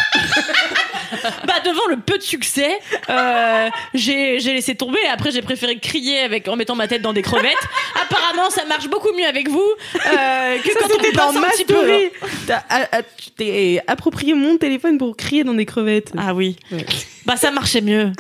Bah 1.47 1.55
devant 1.65 1.87
le 1.89 1.97
peu 1.99 2.19
de 2.19 2.23
succès, 2.23 2.79
euh, 3.09 3.69
j'ai 3.95 4.39
laissé 4.39 4.75
tomber. 4.75 4.99
Après 5.13 5.31
j'ai 5.31 5.43
préféré 5.43 5.79
crier 5.79 6.21
avec 6.21 6.49
en 6.49 6.57
mettant 6.57 6.75
ma 6.75 6.89
tête 6.89 7.03
dans 7.03 7.13
des 7.13 7.23
crevettes. 7.23 7.57
Apparemment 8.03 8.51
ça 8.51 8.65
marche 8.65 8.89
beaucoup 8.89 9.13
mieux 9.17 9.27
avec 9.27 9.49
vous 9.49 9.71
euh, 9.95 10.59
que 10.59 10.73
Ça, 10.73 10.81
quand 10.81 10.89
on 10.93 11.13
dans 11.13 11.39
un 11.39 11.41
ma 11.41 11.49
petit 11.49 11.63
story. 11.63 12.11
T'as 12.47 12.63
ah, 12.69 12.89
ah, 12.93 13.03
tu 13.03 13.31
t'es 13.31 13.81
approprié 13.87 14.35
mon 14.35 14.57
téléphone 14.57 14.99
pour 14.99 15.17
crier 15.17 15.45
dans 15.45 15.55
des 15.55 15.67
crevettes. 15.67 16.13
Ah 16.17 16.35
oui. 16.35 16.57
Ouais. 16.71 16.85
Bah 17.27 17.37
ça 17.37 17.51
marchait 17.51 17.81
mieux 17.81 18.13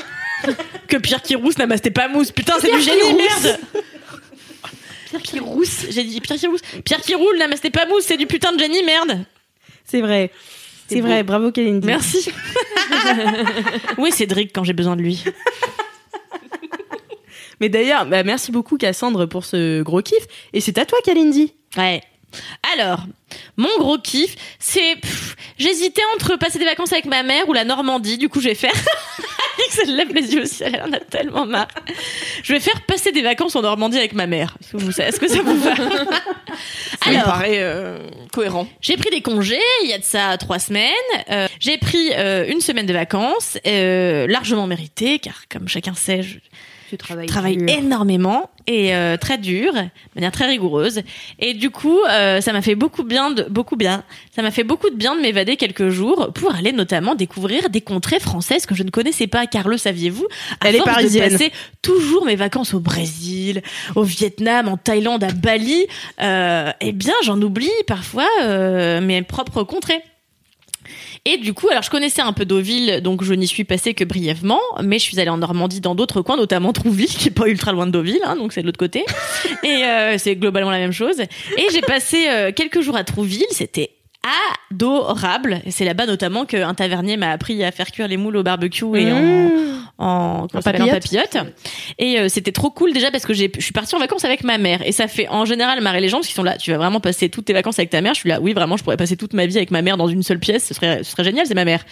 que 0.88 0.96
Pierre 0.96 1.22
qui 1.22 1.34
rousse 1.34 1.58
namasté 1.58 1.90
pas 1.90 2.08
mousse. 2.08 2.32
Putain 2.32 2.54
c'est 2.60 2.72
du 2.72 2.80
génie 2.80 3.14
merde. 3.14 3.58
Pierre 5.08 5.22
qui 5.22 5.38
rousse. 5.38 5.86
J'ai 5.90 6.04
dit 6.04 6.20
Pierre 6.20 6.38
qui 6.38 6.46
rousse. 6.46 6.60
Pierre 6.84 7.00
qui 7.00 7.14
roule 7.14 7.38
namasté 7.38 7.70
pas 7.70 7.86
mousse. 7.86 8.04
C'est 8.06 8.16
du 8.16 8.26
putain 8.26 8.52
de 8.52 8.58
génie 8.58 8.82
merde. 8.82 9.24
C'est 9.84 10.00
vrai. 10.00 10.30
C'est 10.88 11.00
vrai, 11.00 11.22
bravo 11.22 11.52
Kalindi. 11.52 11.86
Merci. 11.86 12.30
oui 13.98 14.10
Cédric 14.10 14.52
quand 14.54 14.64
j'ai 14.64 14.72
besoin 14.72 14.96
de 14.96 15.02
lui. 15.02 15.22
Mais 17.60 17.68
d'ailleurs, 17.68 18.06
bah, 18.06 18.22
merci 18.22 18.52
beaucoup 18.52 18.78
Cassandre 18.78 19.26
pour 19.26 19.44
ce 19.44 19.82
gros 19.82 20.00
kiff. 20.00 20.26
Et 20.52 20.60
c'est 20.60 20.78
à 20.78 20.86
toi 20.86 20.98
Kalindi. 21.04 21.52
Ouais. 21.76 22.00
Alors, 22.74 23.00
mon 23.56 23.76
gros 23.78 23.98
kiff, 23.98 24.36
c'est. 24.58 24.96
J'hésitais 25.58 26.02
entre 26.14 26.36
passer 26.36 26.58
des 26.58 26.64
vacances 26.64 26.92
avec 26.92 27.06
ma 27.06 27.22
mère 27.22 27.48
ou 27.48 27.52
la 27.52 27.64
Normandie. 27.64 28.18
Du 28.18 28.28
coup, 28.28 28.40
je 28.40 28.48
vais 28.48 28.54
faire. 28.54 28.72
Alix, 29.68 29.80
elle 29.82 29.96
lève 29.96 30.14
les 30.14 30.34
yeux 30.34 30.42
au 30.42 30.46
ciel, 30.46 30.72
elle 30.74 30.88
en 30.88 30.92
a 30.92 31.00
tellement 31.00 31.46
marre. 31.46 31.68
Je 32.42 32.52
vais 32.52 32.60
faire 32.60 32.80
passer 32.82 33.12
des 33.12 33.22
vacances 33.22 33.56
en 33.56 33.62
Normandie 33.62 33.98
avec 33.98 34.12
ma 34.12 34.26
mère. 34.26 34.56
Est-ce 34.60 35.18
que, 35.18 35.28
ça 35.28 35.42
vous 35.42 35.58
va? 35.58 35.74
Ça 37.04 37.10
me 37.10 37.24
paraît 37.24 37.58
euh, 37.60 38.08
cohérent. 38.32 38.68
j'ai 38.80 38.96
pris 38.96 39.10
des 39.10 39.22
congés, 39.22 39.58
il 39.84 39.90
y 39.90 39.92
a 39.92 39.98
de 39.98 40.04
ça 40.04 40.36
trois 40.38 40.58
semaines. 40.58 40.92
Euh, 41.30 41.46
j'ai 41.60 41.78
pris 41.78 42.10
euh, 42.12 42.46
une 42.48 42.60
semaine 42.60 42.86
de 42.86 42.92
vacances, 42.92 43.58
largement 43.64 44.66
méritée, 44.66 45.18
car 45.18 45.48
comme 45.50 45.68
chacun 45.68 45.94
sait, 45.94 46.22
je, 46.22 46.38
Je 46.90 46.96
travaille. 46.96 47.26
travaille 47.26 47.56
dur. 47.56 47.68
énormément 47.68 48.50
et 48.66 48.94
euh, 48.94 49.16
très 49.16 49.38
dur, 49.38 49.72
de 49.72 49.88
manière 50.14 50.30
très 50.30 50.46
rigoureuse. 50.46 51.02
Et 51.38 51.54
du 51.54 51.70
coup, 51.70 51.98
euh, 52.10 52.40
ça 52.40 52.52
m'a 52.52 52.60
fait 52.60 52.74
beaucoup 52.74 53.02
bien, 53.02 53.30
de, 53.30 53.44
beaucoup 53.44 53.76
bien. 53.76 54.04
Ça 54.34 54.42
m'a 54.42 54.50
fait 54.50 54.64
beaucoup 54.64 54.90
de 54.90 54.94
bien 54.94 55.16
de 55.16 55.20
m'évader 55.20 55.56
quelques 55.56 55.88
jours 55.88 56.30
pour 56.34 56.54
aller 56.54 56.72
notamment 56.72 57.14
découvrir 57.14 57.70
des 57.70 57.80
contrées 57.80 58.20
françaises 58.20 58.66
que 58.66 58.74
je 58.74 58.82
ne 58.82 58.90
connaissais 58.90 59.26
pas. 59.26 59.46
Car 59.46 59.68
le 59.68 59.78
saviez-vous 59.78 60.26
Elle 60.64 60.76
est 60.76 60.82
parisienne. 60.82 61.28
De 61.28 61.32
passer 61.32 61.52
toujours 61.80 62.26
mes 62.26 62.36
vacances 62.36 62.74
au 62.74 62.80
Brésil, 62.80 63.62
au 63.96 64.02
Vietnam, 64.02 64.68
en 64.68 64.76
Thaïlande, 64.76 65.24
à 65.24 65.32
Bali. 65.32 65.86
Euh, 66.20 66.70
eh 66.80 66.92
bien, 66.92 67.14
j'en 67.24 67.40
oublie 67.40 67.70
parfois 67.86 68.28
euh, 68.42 69.00
mes 69.00 69.22
propres 69.22 69.62
contrées. 69.62 70.02
Et 71.30 71.36
du 71.36 71.52
coup, 71.52 71.68
alors 71.68 71.82
je 71.82 71.90
connaissais 71.90 72.22
un 72.22 72.32
peu 72.32 72.46
Deauville, 72.46 73.02
donc 73.02 73.22
je 73.22 73.34
n'y 73.34 73.46
suis 73.46 73.64
passée 73.64 73.92
que 73.92 74.02
brièvement, 74.02 74.62
mais 74.82 74.98
je 74.98 75.02
suis 75.02 75.20
allée 75.20 75.28
en 75.28 75.36
Normandie 75.36 75.82
dans 75.82 75.94
d'autres 75.94 76.22
coins, 76.22 76.38
notamment 76.38 76.72
Trouville, 76.72 77.06
qui 77.06 77.28
est 77.28 77.30
pas 77.30 77.48
ultra 77.48 77.72
loin 77.72 77.86
de 77.86 77.90
Deauville, 77.90 78.22
hein, 78.24 78.34
donc 78.36 78.54
c'est 78.54 78.62
de 78.62 78.66
l'autre 78.66 78.78
côté. 78.78 79.04
Et 79.62 79.84
euh, 79.84 80.16
c'est 80.16 80.36
globalement 80.36 80.70
la 80.70 80.78
même 80.78 80.92
chose. 80.92 81.20
Et 81.20 81.66
j'ai 81.70 81.82
passé 81.82 82.28
euh, 82.30 82.50
quelques 82.50 82.80
jours 82.80 82.96
à 82.96 83.04
Trouville, 83.04 83.44
c'était 83.50 83.90
adorable. 84.70 85.60
Et 85.64 85.70
c'est 85.70 85.84
là-bas 85.84 86.06
notamment 86.06 86.44
qu'un 86.44 86.74
tavernier 86.74 87.16
m'a 87.16 87.30
appris 87.30 87.62
à 87.64 87.70
faire 87.72 87.90
cuire 87.90 88.08
les 88.08 88.16
moules 88.16 88.36
au 88.36 88.42
barbecue 88.42 88.84
et 88.96 89.12
en, 89.98 90.46
en 90.52 90.60
papillote. 90.62 91.36
Et 91.98 92.18
euh, 92.18 92.28
c'était 92.28 92.52
trop 92.52 92.70
cool 92.70 92.92
déjà 92.92 93.10
parce 93.10 93.24
que 93.24 93.34
j'ai, 93.34 93.50
je 93.56 93.62
suis 93.62 93.72
partie 93.72 93.94
en 93.96 93.98
vacances 93.98 94.24
avec 94.24 94.44
ma 94.44 94.56
mère 94.58 94.86
et 94.86 94.92
ça 94.92 95.08
fait 95.08 95.28
en 95.28 95.44
général 95.44 95.80
marrer 95.80 96.00
les 96.00 96.08
gens 96.08 96.20
qui 96.20 96.32
sont 96.32 96.44
là. 96.44 96.56
Tu 96.56 96.70
vas 96.70 96.78
vraiment 96.78 97.00
passer 97.00 97.28
toutes 97.28 97.46
tes 97.46 97.52
vacances 97.52 97.78
avec 97.78 97.90
ta 97.90 98.00
mère. 98.00 98.14
Je 98.14 98.20
suis 98.20 98.28
là, 98.28 98.40
oui, 98.40 98.52
vraiment, 98.52 98.76
je 98.76 98.84
pourrais 98.84 98.96
passer 98.96 99.16
toute 99.16 99.34
ma 99.34 99.46
vie 99.46 99.56
avec 99.56 99.70
ma 99.70 99.82
mère 99.82 99.96
dans 99.96 100.06
une 100.06 100.22
seule 100.22 100.38
pièce. 100.38 100.64
Ce 100.66 100.74
serait, 100.74 101.02
ce 101.02 101.10
serait 101.10 101.24
génial, 101.24 101.46
c'est 101.46 101.54
ma 101.54 101.64
mère. 101.64 101.84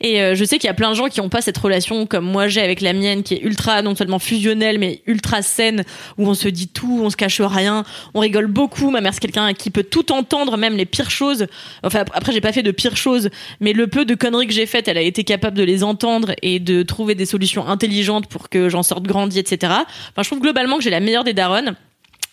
Et 0.00 0.20
euh, 0.20 0.34
je 0.34 0.44
sais 0.44 0.58
qu'il 0.58 0.66
y 0.66 0.70
a 0.70 0.74
plein 0.74 0.90
de 0.90 0.94
gens 0.96 1.08
qui 1.08 1.20
ont 1.20 1.30
pas 1.30 1.40
cette 1.40 1.58
relation 1.58 2.06
comme 2.06 2.24
moi 2.24 2.48
j'ai 2.48 2.60
avec 2.60 2.80
la 2.80 2.92
mienne, 2.92 3.22
qui 3.22 3.34
est 3.34 3.42
ultra 3.42 3.80
non 3.82 3.94
seulement 3.94 4.18
fusionnelle 4.18 4.78
mais 4.78 5.02
ultra 5.06 5.42
saine, 5.42 5.84
où 6.18 6.28
on 6.28 6.34
se 6.34 6.48
dit 6.48 6.68
tout, 6.68 7.00
on 7.02 7.10
se 7.10 7.16
cache 7.16 7.40
rien, 7.40 7.84
on 8.14 8.20
rigole 8.20 8.46
beaucoup. 8.46 8.90
Ma 8.90 9.00
mère 9.00 9.14
c'est 9.14 9.20
quelqu'un 9.20 9.54
qui 9.54 9.70
peut 9.70 9.84
tout 9.84 10.12
entendre, 10.12 10.56
même 10.56 10.76
les 10.76 10.86
pires 10.86 11.10
choses. 11.10 11.46
Enfin 11.82 12.04
après 12.12 12.32
j'ai 12.32 12.40
pas 12.40 12.52
fait 12.52 12.62
de 12.62 12.70
pires 12.70 12.96
choses, 12.96 13.30
mais 13.60 13.72
le 13.72 13.86
peu 13.86 14.04
de 14.04 14.14
conneries 14.14 14.46
que 14.46 14.52
j'ai 14.52 14.66
faites, 14.66 14.88
elle 14.88 14.98
a 14.98 15.02
été 15.02 15.24
capable 15.24 15.56
de 15.56 15.62
les 15.62 15.84
entendre 15.84 16.32
et 16.42 16.60
de 16.60 16.82
trouver 16.82 17.14
des 17.14 17.26
solutions 17.26 17.66
intelligentes 17.66 18.28
pour 18.28 18.48
que 18.48 18.68
j'en 18.68 18.82
sorte 18.82 19.04
grandi, 19.04 19.38
etc. 19.38 19.72
Enfin 20.10 20.22
je 20.22 20.28
trouve 20.28 20.40
globalement 20.40 20.76
que 20.78 20.82
j'ai 20.82 20.90
la 20.90 21.00
meilleure 21.00 21.24
des 21.24 21.34
daronnes. 21.34 21.76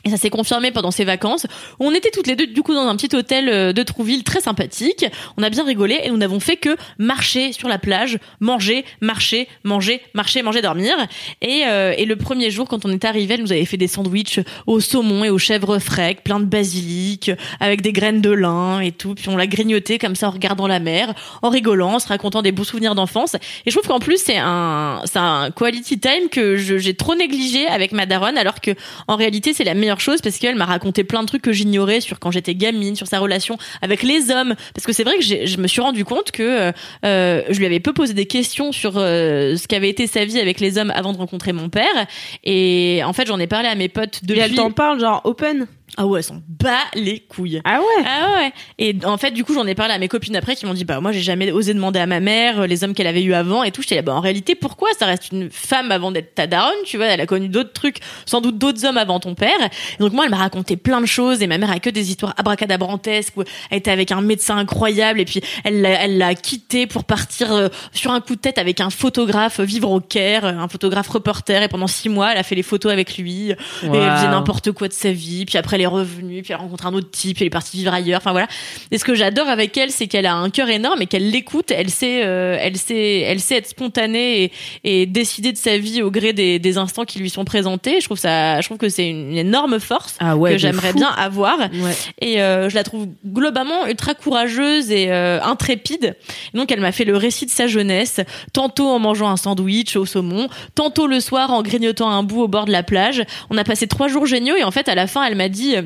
Et 0.06 0.12
ça 0.12 0.18
s'est 0.18 0.30
confirmé 0.30 0.72
pendant 0.72 0.92
ces 0.92 1.04
vacances. 1.04 1.48
On 1.80 1.92
était 1.92 2.12
toutes 2.12 2.28
les 2.28 2.36
deux 2.36 2.46
du 2.46 2.62
coup 2.62 2.76
dans 2.76 2.88
un 2.88 2.96
petit 2.96 3.16
hôtel 3.16 3.50
euh, 3.50 3.74
de 3.74 3.82
Trouville 3.82 4.24
très 4.24 4.40
sympathique. 4.40 5.04
On 5.36 5.42
a 5.42 5.50
bien 5.50 5.66
rigolé 5.66 6.00
et 6.04 6.10
nous 6.10 6.18
n'avons 6.18 6.40
fait 6.40 6.58
que 6.58 6.78
marcher 7.00 7.54
sur 7.54 7.68
la 7.68 7.80
plage, 7.80 8.20
manger, 8.40 8.86
marcher, 9.02 9.48
manger, 9.64 10.02
marcher, 10.14 10.44
manger, 10.44 10.62
dormir. 10.62 10.94
Et, 11.42 11.64
euh, 11.66 11.96
et 11.98 12.06
le 12.06 12.16
premier 12.18 12.52
jour 12.52 12.68
quand 12.68 12.86
on 12.86 12.92
est 12.92 13.04
arrivé, 13.04 13.34
elle 13.34 13.42
nous 13.42 13.52
avait 13.52 13.66
fait 13.66 13.78
des 13.78 13.88
sandwichs 13.88 14.40
au 14.68 14.80
saumon 14.80 15.24
et 15.24 15.32
aux 15.32 15.40
chèvres 15.40 15.80
frais, 15.80 16.16
plein 16.24 16.40
de 16.40 16.46
basilic, 16.46 17.32
avec 17.60 17.82
des 17.82 17.92
graines 17.92 18.22
de 18.22 18.30
lin 18.30 18.82
et 18.82 18.92
tout. 18.92 19.16
Puis 19.16 19.30
on 19.30 19.36
l'a 19.36 19.48
grignoté 19.48 19.98
comme 19.98 20.16
ça 20.16 20.28
en 20.28 20.32
regardant 20.32 20.68
la 20.68 20.80
mer, 20.80 21.16
en 21.42 21.50
rigolant, 21.50 21.96
en 21.96 22.00
se 22.00 22.08
racontant 22.08 22.44
des 22.44 22.52
beaux 22.52 22.64
souvenirs 22.64 22.94
d'enfance. 22.94 23.34
Et 23.66 23.72
je 23.72 23.76
trouve 23.76 23.88
qu'en 23.88 24.00
plus 24.00 24.22
c'est 24.22 24.38
un 24.38 25.02
c'est 25.06 25.18
un 25.18 25.50
quality 25.50 26.00
time 26.00 26.30
que 26.32 26.58
j'ai 26.58 26.94
trop 26.94 27.16
négligé 27.16 27.66
avec 27.66 27.92
ma 27.92 28.06
daronne 28.06 28.38
alors 28.38 28.62
que 28.62 28.72
en 29.08 29.16
réalité 29.16 29.54
c'est 29.54 29.64
la 29.64 29.74
meilleure 29.74 29.95
chose 30.02 30.22
parce 30.22 30.38
qu'elle 30.38 30.56
m'a 30.56 30.66
raconté 30.66 31.04
plein 31.04 31.22
de 31.22 31.28
trucs 31.28 31.42
que 31.42 31.52
j'ignorais 31.52 32.02
sur 32.02 32.20
quand 32.20 32.32
j'étais 32.32 32.56
gamine, 32.56 32.96
sur 32.96 33.08
sa 33.08 33.20
relation 33.20 33.58
avec 33.82 34.04
les 34.04 34.32
hommes. 34.32 34.56
Parce 34.74 34.86
que 34.86 34.94
c'est 34.94 35.04
vrai 35.04 35.18
que 35.18 35.24
je 35.24 35.58
me 35.58 35.68
suis 35.68 35.82
rendu 35.82 36.06
compte 36.06 36.32
que 36.32 36.44
euh, 36.44 36.72
euh, 37.06 37.42
je 37.50 37.58
lui 37.60 37.66
avais 37.66 37.80
peu 37.80 37.94
posé 37.94 38.14
des 38.14 38.26
questions 38.26 38.72
sur 38.72 38.94
euh, 38.98 39.56
ce 39.56 39.68
qu'avait 39.68 39.90
été 39.90 40.08
sa 40.08 40.26
vie 40.26 40.40
avec 40.40 40.60
les 40.60 40.78
hommes 40.78 40.92
avant 40.96 41.14
de 41.14 41.18
rencontrer 41.18 41.54
mon 41.54 41.70
père. 41.70 42.08
Et 42.44 43.02
en 43.06 43.14
fait 43.14 43.28
j'en 43.28 43.40
ai 43.40 43.48
parlé 43.48 43.68
à 43.68 43.76
mes 43.76 43.90
potes 43.90 44.22
Et 44.24 44.28
depuis. 44.28 44.42
elle 44.42 44.56
t'en 44.56 44.72
parle 44.72 45.00
genre 45.00 45.22
open? 45.24 45.68
Ah 45.98 46.06
ouais, 46.06 46.20
elles 46.20 46.24
s'en 46.26 46.42
bat 46.48 46.84
les 46.94 47.20
couilles. 47.20 47.62
Ah 47.64 47.80
ouais 47.80 48.06
Ah 48.06 48.38
ouais. 48.38 48.54
Et 48.80 48.96
en 49.06 49.18
fait, 49.18 49.32
du 49.32 49.46
coup, 49.46 49.54
j'en 49.54 49.66
ai 49.66 49.76
parlé 49.76 49.94
à 49.94 49.98
mes 49.98 50.08
copines 50.10 50.36
après 50.36 50.56
qui 50.56 50.66
m'ont 50.66 50.74
dit, 50.74 50.84
bah 50.84 51.00
moi, 51.00 51.12
j'ai 51.12 51.22
jamais 51.22 51.52
osé 51.52 51.74
demander 51.74 52.00
à 52.00 52.06
ma 52.06 52.20
mère 52.20 52.62
euh, 52.62 52.68
les 52.68 52.84
hommes 52.84 52.94
qu'elle 52.94 53.08
avait 53.08 53.24
eu 53.24 53.34
avant 53.34 53.64
et 53.64 53.72
tout. 53.72 53.82
J'étais 53.82 53.96
là, 53.96 54.02
bah 54.02 54.14
en 54.14 54.20
réalité, 54.20 54.56
pourquoi 54.56 54.90
Ça 55.00 55.06
reste 55.06 55.32
une 55.32 55.50
femme 55.50 55.92
avant 55.92 56.12
d'être 56.12 56.36
ta 56.36 56.48
daronne, 56.48 56.74
tu 56.86 56.98
vois? 56.98 57.06
Elle 57.06 57.22
a 57.22 57.26
connu 57.26 57.48
d'autres 57.48 57.72
trucs, 57.72 58.00
sans 58.26 58.42
doute 58.42 58.58
d'autres 58.58 58.84
hommes 58.84 58.98
avant 58.98 59.20
ton 59.20 59.36
père. 59.36 59.58
Et 59.62 60.04
donc 60.04 60.12
moi, 60.12 60.26
elle 60.26 60.32
m'a 60.32 60.38
raconté 60.38 60.76
plein 60.76 61.00
de 61.00 61.06
choses 61.06 61.42
et 61.42 61.48
ma 61.48 61.58
mère 61.58 61.72
a 61.72 61.80
que 61.80 61.90
des 61.90 62.10
histoires 62.10 62.34
abracadabrantesques 62.38 63.38
où 63.38 63.44
elle 63.70 63.78
était 63.78 63.92
avec 63.92 64.12
un 64.12 64.22
médecin 64.22 64.58
incroyable 64.58 65.20
et 65.22 65.26
puis 65.26 65.42
elle 65.64 65.82
l'a, 65.82 66.04
elle 66.04 66.18
l'a 66.18 66.36
quitté 66.36 66.88
pour 66.88 67.06
partir 67.06 67.54
euh, 67.54 67.70
sur 67.94 68.12
un 68.12 68.20
coup 68.20 68.36
de 68.36 68.42
tête 68.42 68.58
avec 68.58 68.82
un 68.82 68.90
photographe, 68.90 69.60
euh, 69.60 69.64
vivre 69.64 69.90
au 69.92 70.02
Caire, 70.02 70.44
un 70.46 70.68
photographe 70.68 71.08
reporter 71.08 71.64
et 71.64 71.68
pendant 71.70 71.88
six 71.88 72.10
mois, 72.10 72.34
elle 72.34 72.38
a 72.38 72.44
fait 72.44 72.56
les 72.56 72.64
photos 72.64 72.92
avec 72.92 73.18
lui 73.18 73.52
et 73.52 73.56
elle 73.84 73.90
faisait 73.90 74.28
n'importe 74.28 74.72
quoi 74.72 74.88
de 74.88 74.94
sa 74.94 75.12
vie. 75.12 75.46
Puis 75.46 75.58
après, 75.58 75.75
elle 75.76 75.82
est 75.82 75.86
revenue, 75.86 76.42
puis 76.42 76.52
elle 76.54 76.60
a 76.60 76.64
rencontré 76.64 76.88
un 76.88 76.94
autre 76.94 77.12
type, 77.12 77.36
puis 77.36 77.44
elle 77.44 77.48
est 77.48 77.52
partie 77.52 77.78
vivre 77.78 77.94
ailleurs. 77.94 78.20
Enfin 78.20 78.32
voilà. 78.32 78.48
Et 78.92 78.98
ce 78.98 79.06
que 79.06 79.16
j'adore 79.16 79.48
avec 79.48 79.78
elle, 79.78 79.92
c'est 79.92 80.08
qu'elle 80.08 80.26
a 80.26 80.36
un 80.36 80.50
cœur 80.50 80.70
énorme 80.70 81.02
et 81.02 81.06
qu'elle 81.06 81.30
l'écoute. 81.30 81.72
Elle 81.72 81.90
sait, 81.90 82.26
euh, 82.26 82.58
elle 82.60 82.78
sait, 82.78 83.20
elle 83.20 83.40
sait 83.40 83.56
être 83.58 83.68
spontanée 83.68 84.44
et, 84.44 84.52
et 84.84 85.06
décider 85.06 85.52
de 85.52 85.58
sa 85.58 85.78
vie 85.78 86.02
au 86.02 86.12
gré 86.12 86.34
des, 86.34 86.60
des 86.60 86.78
instants 86.78 87.06
qui 87.06 87.20
lui 87.20 87.30
sont 87.30 87.46
présentés. 87.46 88.00
Je 88.00 88.06
trouve 88.06 88.18
ça, 88.18 88.62
je 88.62 88.68
trouve 88.68 88.78
que 88.78 88.90
c'est 88.90 89.10
une 89.10 89.38
énorme 89.38 89.80
force 89.80 90.16
Ah 90.20 90.36
ouais, 90.36 90.54
que 90.54 90.58
j'aimerais 90.58 90.94
bien 90.94 91.10
avoir. 91.10 91.60
Ouais. 91.60 91.96
Et 92.22 92.42
euh, 92.42 92.70
je 92.70 92.76
la 92.76 92.84
trouve 92.84 93.08
globalement 93.26 93.86
ultra 93.88 94.14
courageuse 94.14 94.92
et 94.92 95.12
euh, 95.12 95.42
intrépide. 95.42 96.16
Donc 96.54 96.72
elle 96.72 96.80
m'a 96.80 96.92
fait 96.92 97.06
le 97.06 97.18
récit 97.18 97.46
de 97.46 97.52
sa 97.52 97.68
jeunesse, 97.68 98.20
tantôt 98.54 98.88
en 98.88 99.00
mangeant 99.00 99.30
un 99.30 99.38
sandwich 99.38 99.96
au 99.96 100.06
saumon, 100.06 100.48
tantôt 100.76 101.08
le 101.08 101.20
soir 101.20 101.52
en 101.52 101.62
grignotant 101.62 102.10
un 102.10 102.24
bout 102.24 102.42
au 102.44 102.48
bord 102.48 102.66
de 102.66 102.72
la 102.72 102.84
plage. 102.84 103.24
On 103.50 103.58
a 103.58 103.64
passé 103.64 103.88
trois 103.88 104.08
jours 104.08 104.26
géniaux 104.26 104.56
et 104.56 104.64
en 104.64 104.72
fait 104.72 104.88
à 104.90 104.96
la 104.96 105.08
fin 105.08 105.24
elle 105.26 105.36
m'a 105.36 105.50
dit, 105.50 105.65
euh, 105.76 105.82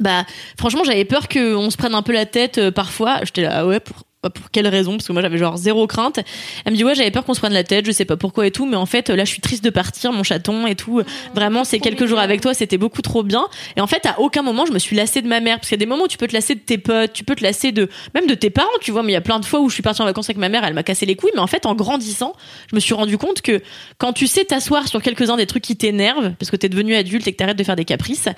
bah 0.00 0.24
franchement 0.58 0.84
j'avais 0.84 1.04
peur 1.04 1.28
qu'on 1.28 1.70
se 1.70 1.76
prenne 1.76 1.94
un 1.94 2.02
peu 2.02 2.12
la 2.12 2.26
tête 2.26 2.58
euh, 2.58 2.70
parfois. 2.70 3.20
J'étais 3.22 3.42
là 3.42 3.50
ah 3.58 3.66
ouais 3.66 3.80
pour 3.80 4.04
pour 4.30 4.50
quelle 4.50 4.68
raison 4.68 4.92
Parce 4.92 5.06
que 5.06 5.12
moi 5.12 5.22
j'avais 5.22 5.38
genre 5.38 5.56
zéro 5.56 5.86
crainte. 5.86 6.20
Elle 6.64 6.72
me 6.72 6.76
dit 6.76 6.84
ouais 6.84 6.94
j'avais 6.94 7.10
peur 7.10 7.24
qu'on 7.24 7.34
se 7.34 7.40
prenne 7.40 7.52
la 7.52 7.64
tête, 7.64 7.86
je 7.86 7.92
sais 7.92 8.04
pas 8.04 8.16
pourquoi 8.16 8.46
et 8.46 8.50
tout, 8.50 8.66
mais 8.66 8.76
en 8.76 8.86
fait 8.86 9.10
là 9.10 9.24
je 9.24 9.30
suis 9.30 9.40
triste 9.40 9.64
de 9.64 9.70
partir, 9.70 10.12
mon 10.12 10.22
chaton 10.22 10.66
et 10.66 10.74
tout. 10.74 11.02
Vraiment 11.34 11.64
ces 11.64 11.80
quelques 11.80 12.06
jours 12.06 12.18
avec 12.18 12.40
toi 12.40 12.54
c'était 12.54 12.78
beaucoup 12.78 13.02
trop 13.02 13.22
bien. 13.22 13.46
Et 13.76 13.80
en 13.80 13.86
fait 13.86 14.06
à 14.06 14.20
aucun 14.20 14.42
moment 14.42 14.66
je 14.66 14.72
me 14.72 14.78
suis 14.78 14.96
lassée 14.96 15.22
de 15.22 15.28
ma 15.28 15.40
mère, 15.40 15.56
parce 15.56 15.68
qu'il 15.68 15.76
y 15.76 15.80
a 15.80 15.84
des 15.84 15.88
moments 15.88 16.04
où 16.04 16.08
tu 16.08 16.18
peux 16.18 16.26
te 16.26 16.32
lasser 16.32 16.54
de 16.54 16.60
tes 16.60 16.78
potes, 16.78 17.12
tu 17.12 17.24
peux 17.24 17.34
te 17.34 17.42
lasser 17.42 17.72
de 17.72 17.88
même 18.14 18.26
de 18.26 18.34
tes 18.34 18.50
parents, 18.50 18.68
tu 18.80 18.90
vois. 18.90 19.02
Mais 19.02 19.12
il 19.12 19.14
y 19.14 19.18
a 19.18 19.20
plein 19.20 19.40
de 19.40 19.44
fois 19.44 19.60
où 19.60 19.68
je 19.68 19.74
suis 19.74 19.82
partie 19.82 20.02
en 20.02 20.04
vacances 20.04 20.26
avec 20.26 20.38
ma 20.38 20.48
mère, 20.48 20.64
elle 20.64 20.74
m'a 20.74 20.82
cassé 20.82 21.06
les 21.06 21.16
couilles. 21.16 21.32
Mais 21.34 21.40
en 21.40 21.46
fait 21.46 21.66
en 21.66 21.74
grandissant, 21.74 22.34
je 22.70 22.76
me 22.76 22.80
suis 22.80 22.94
rendu 22.94 23.18
compte 23.18 23.42
que 23.42 23.62
quand 23.98 24.12
tu 24.12 24.26
sais 24.26 24.44
t'asseoir 24.44 24.88
sur 24.88 25.02
quelques-uns 25.02 25.36
des 25.36 25.46
trucs 25.46 25.62
qui 25.62 25.76
t'énervent, 25.76 26.34
parce 26.38 26.50
que 26.50 26.56
t'es 26.56 26.68
devenu 26.68 26.94
adulte 26.94 27.26
et 27.26 27.32
que 27.32 27.36
t'arrêtes 27.36 27.58
de 27.58 27.64
faire 27.64 27.76
des 27.76 27.84
caprices, 27.84 28.28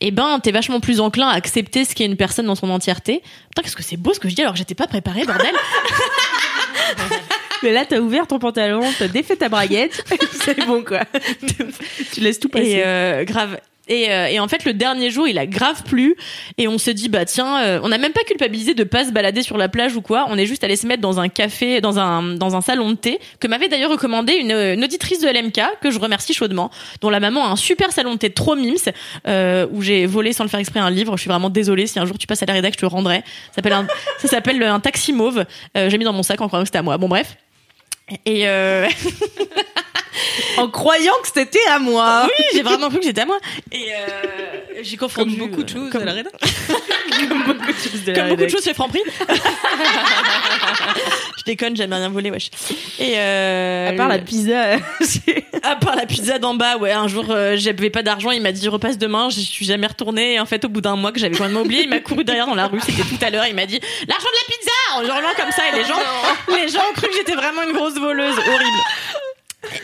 et 0.00 0.10
ben 0.10 0.38
t'es 0.40 0.52
vachement 0.52 0.80
plus 0.80 1.00
enclin 1.00 1.28
à 1.28 1.34
accepter 1.34 1.84
ce 1.84 1.94
qu'est 1.94 2.06
une 2.06 2.16
personne 2.16 2.46
dans 2.46 2.54
son 2.54 2.70
entièreté. 2.70 3.22
Putain 3.50 3.62
qu'est-ce 3.62 3.76
que 3.76 3.82
c'est 3.82 3.96
beau 3.96 4.12
ce 4.12 4.20
que 4.20 4.28
je 4.28 4.34
dis 4.34 4.42
alors 4.42 4.56
j'étais 4.56 4.74
pas 4.74 4.86
préparée 4.86 5.24
bordel. 5.36 5.54
Mais 7.62 7.72
là, 7.72 7.86
t'as 7.88 7.98
ouvert 7.98 8.26
ton 8.26 8.38
pantalon, 8.38 8.82
t'as 8.98 9.08
défait 9.08 9.36
ta 9.36 9.48
braguette, 9.48 10.04
c'est 10.44 10.66
bon 10.66 10.84
quoi. 10.84 11.00
tu 12.12 12.20
laisses 12.20 12.38
tout 12.38 12.50
passer. 12.50 12.68
Et 12.68 12.82
euh, 12.84 13.24
grave. 13.24 13.58
Et, 13.88 14.10
euh, 14.10 14.28
et 14.28 14.40
en 14.40 14.48
fait, 14.48 14.64
le 14.64 14.72
dernier 14.72 15.10
jour, 15.10 15.28
il 15.28 15.38
a 15.38 15.46
grave 15.46 15.82
plu. 15.84 16.16
Et 16.58 16.68
on 16.68 16.78
se 16.78 16.90
dit, 16.90 17.08
bah 17.08 17.24
tiens, 17.24 17.62
euh, 17.62 17.80
on 17.82 17.88
n'a 17.88 17.98
même 17.98 18.12
pas 18.12 18.24
culpabilisé 18.24 18.74
de 18.74 18.84
pas 18.84 19.04
se 19.04 19.10
balader 19.10 19.42
sur 19.42 19.56
la 19.56 19.68
plage 19.68 19.96
ou 19.96 20.00
quoi. 20.00 20.26
On 20.28 20.38
est 20.38 20.46
juste 20.46 20.64
allé 20.64 20.76
se 20.76 20.86
mettre 20.86 21.02
dans 21.02 21.20
un 21.20 21.28
café, 21.28 21.80
dans 21.80 21.98
un, 21.98 22.22
dans 22.34 22.56
un 22.56 22.60
salon 22.60 22.90
de 22.90 22.96
thé, 22.96 23.18
que 23.40 23.46
m'avait 23.46 23.68
d'ailleurs 23.68 23.90
recommandé 23.90 24.34
une, 24.34 24.52
une 24.52 24.84
auditrice 24.84 25.20
de 25.20 25.28
LMK, 25.28 25.60
que 25.80 25.90
je 25.90 25.98
remercie 25.98 26.32
chaudement, 26.32 26.70
dont 27.00 27.10
la 27.10 27.20
maman 27.20 27.44
a 27.44 27.48
un 27.48 27.56
super 27.56 27.92
salon 27.92 28.14
de 28.14 28.18
thé 28.18 28.30
trop 28.30 28.56
mims, 28.56 28.90
euh, 29.26 29.66
où 29.70 29.82
j'ai 29.82 30.06
volé 30.06 30.32
sans 30.32 30.44
le 30.44 30.50
faire 30.50 30.60
exprès 30.60 30.80
un 30.80 30.90
livre. 30.90 31.16
Je 31.16 31.20
suis 31.20 31.30
vraiment 31.30 31.50
désolée. 31.50 31.86
Si 31.86 31.98
un 31.98 32.06
jour 32.06 32.18
tu 32.18 32.26
passes 32.26 32.42
à 32.42 32.46
la 32.46 32.54
rédac, 32.54 32.72
je 32.74 32.78
te 32.78 32.84
le 32.84 32.90
rendrai. 32.90 33.22
Ça 33.50 33.56
s'appelle 33.56 33.72
un, 33.72 33.86
ça 34.18 34.28
s'appelle 34.28 34.62
un 34.62 34.80
taxi 34.80 35.12
mauve. 35.12 35.44
Euh, 35.76 35.90
j'ai 35.90 35.98
mis 35.98 36.04
dans 36.04 36.12
mon 36.12 36.22
sac 36.22 36.40
en 36.40 36.46
croyant 36.46 36.64
que 36.64 36.68
c'était 36.68 36.78
à 36.78 36.82
moi. 36.82 36.96
Bon, 36.96 37.08
bref. 37.08 37.36
Et 38.24 38.46
euh... 38.46 38.86
En 40.58 40.68
croyant 40.68 41.12
que 41.22 41.28
c'était 41.32 41.58
à 41.70 41.78
moi. 41.78 42.24
Oui, 42.26 42.44
j'ai 42.52 42.62
vraiment 42.62 42.88
cru 42.88 42.98
que 42.98 43.04
c'était 43.04 43.22
à 43.22 43.26
moi. 43.26 43.38
Et 43.72 43.92
euh, 43.92 43.98
j'ai 44.82 44.96
confondu 44.96 45.36
Comme 45.36 45.48
beaucoup 45.48 45.62
de 45.62 45.68
choses 45.68 45.90
comme, 45.90 46.02
à 46.02 46.06
la 46.06 46.12
rédac. 46.12 46.32
Comme 47.28 47.42
beaucoup 47.44 47.72
de 47.72 47.76
choses 47.76 48.02
de 48.04 48.12
la 48.12 48.18
comme 48.18 48.28
beaucoup 48.30 48.42
de 48.42 48.48
choses 48.48 48.64
chez 48.64 48.74
Franprix. 48.74 49.02
je 51.38 51.44
déconne, 51.44 51.76
j'aime 51.76 51.92
rien 51.92 52.08
voler, 52.08 52.30
wesh. 52.30 52.50
Et 52.98 53.12
euh, 53.16 53.90
À 53.90 53.92
part 53.92 54.08
la 54.08 54.18
pizza. 54.18 54.78
à 55.62 55.76
part 55.76 55.94
la 55.94 56.04
pizza 56.06 56.38
d'en 56.38 56.54
bas, 56.54 56.76
ouais. 56.76 56.90
Un 56.92 57.06
jour, 57.06 57.26
euh, 57.30 57.54
j'avais 57.56 57.90
pas 57.90 58.02
d'argent, 58.02 58.30
il 58.32 58.42
m'a 58.42 58.50
dit 58.52 58.68
repasse 58.68 58.98
demain. 58.98 59.30
Je 59.30 59.38
suis 59.40 59.64
jamais 59.64 59.86
retournée. 59.86 60.34
Et 60.34 60.40
en 60.40 60.46
fait, 60.46 60.64
au 60.64 60.68
bout 60.68 60.80
d'un 60.80 60.96
mois 60.96 61.12
que 61.12 61.20
j'avais 61.20 61.36
complètement 61.36 61.60
oublié, 61.62 61.82
il 61.84 61.88
m'a 61.88 62.00
couru 62.00 62.24
derrière 62.24 62.46
dans 62.46 62.54
la 62.56 62.66
rue. 62.66 62.80
C'était 62.80 63.02
tout 63.02 63.24
à 63.24 63.30
l'heure. 63.30 63.46
Il 63.46 63.54
m'a 63.54 63.66
dit 63.66 63.80
l'argent 64.08 64.26
de 64.26 64.36
la 64.36 64.56
pizza 64.56 64.72
en 64.96 65.02
hurlant 65.04 65.34
comme 65.36 65.52
ça. 65.52 65.62
Et 65.72 65.76
les 65.76 65.84
gens, 65.84 66.00
les 66.48 66.68
gens 66.68 66.80
ont 66.90 66.94
cru 66.94 67.06
que 67.08 67.14
j'étais 67.16 67.34
vraiment 67.34 67.62
une 67.62 67.72
grosse 67.72 67.94
voleuse, 67.94 68.36
horrible. 68.36 68.78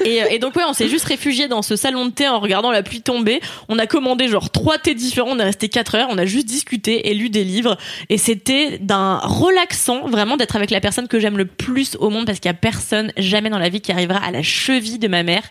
Et, 0.04 0.22
euh, 0.22 0.26
et 0.30 0.38
donc 0.38 0.56
ouais, 0.56 0.64
on 0.66 0.72
s'est 0.72 0.88
juste 0.88 1.04
réfugié 1.04 1.48
dans 1.48 1.62
ce 1.62 1.76
salon 1.76 2.06
de 2.06 2.10
thé 2.10 2.28
en 2.28 2.40
regardant 2.40 2.70
la 2.70 2.82
pluie 2.82 3.02
tomber. 3.02 3.40
On 3.68 3.78
a 3.78 3.86
commandé 3.86 4.28
genre 4.28 4.50
trois 4.50 4.78
thés 4.78 4.94
différents. 4.94 5.30
On 5.30 5.38
est 5.38 5.44
resté 5.44 5.68
quatre 5.68 5.94
heures. 5.94 6.08
On 6.10 6.18
a 6.18 6.26
juste 6.26 6.46
discuté 6.46 7.10
et 7.10 7.14
lu 7.14 7.30
des 7.30 7.44
livres. 7.44 7.76
Et 8.08 8.18
c'était 8.18 8.78
d'un 8.78 9.18
relaxant 9.18 10.08
vraiment 10.08 10.36
d'être 10.36 10.56
avec 10.56 10.70
la 10.70 10.80
personne 10.80 11.08
que 11.08 11.18
j'aime 11.18 11.38
le 11.38 11.46
plus 11.46 11.96
au 12.00 12.10
monde 12.10 12.26
parce 12.26 12.38
qu'il 12.40 12.48
y 12.48 12.50
a 12.50 12.54
personne 12.54 13.12
jamais 13.16 13.50
dans 13.50 13.58
la 13.58 13.68
vie 13.68 13.80
qui 13.80 13.92
arrivera 13.92 14.18
à 14.18 14.30
la 14.30 14.42
cheville 14.42 14.98
de 14.98 15.08
ma 15.08 15.22
mère. 15.22 15.42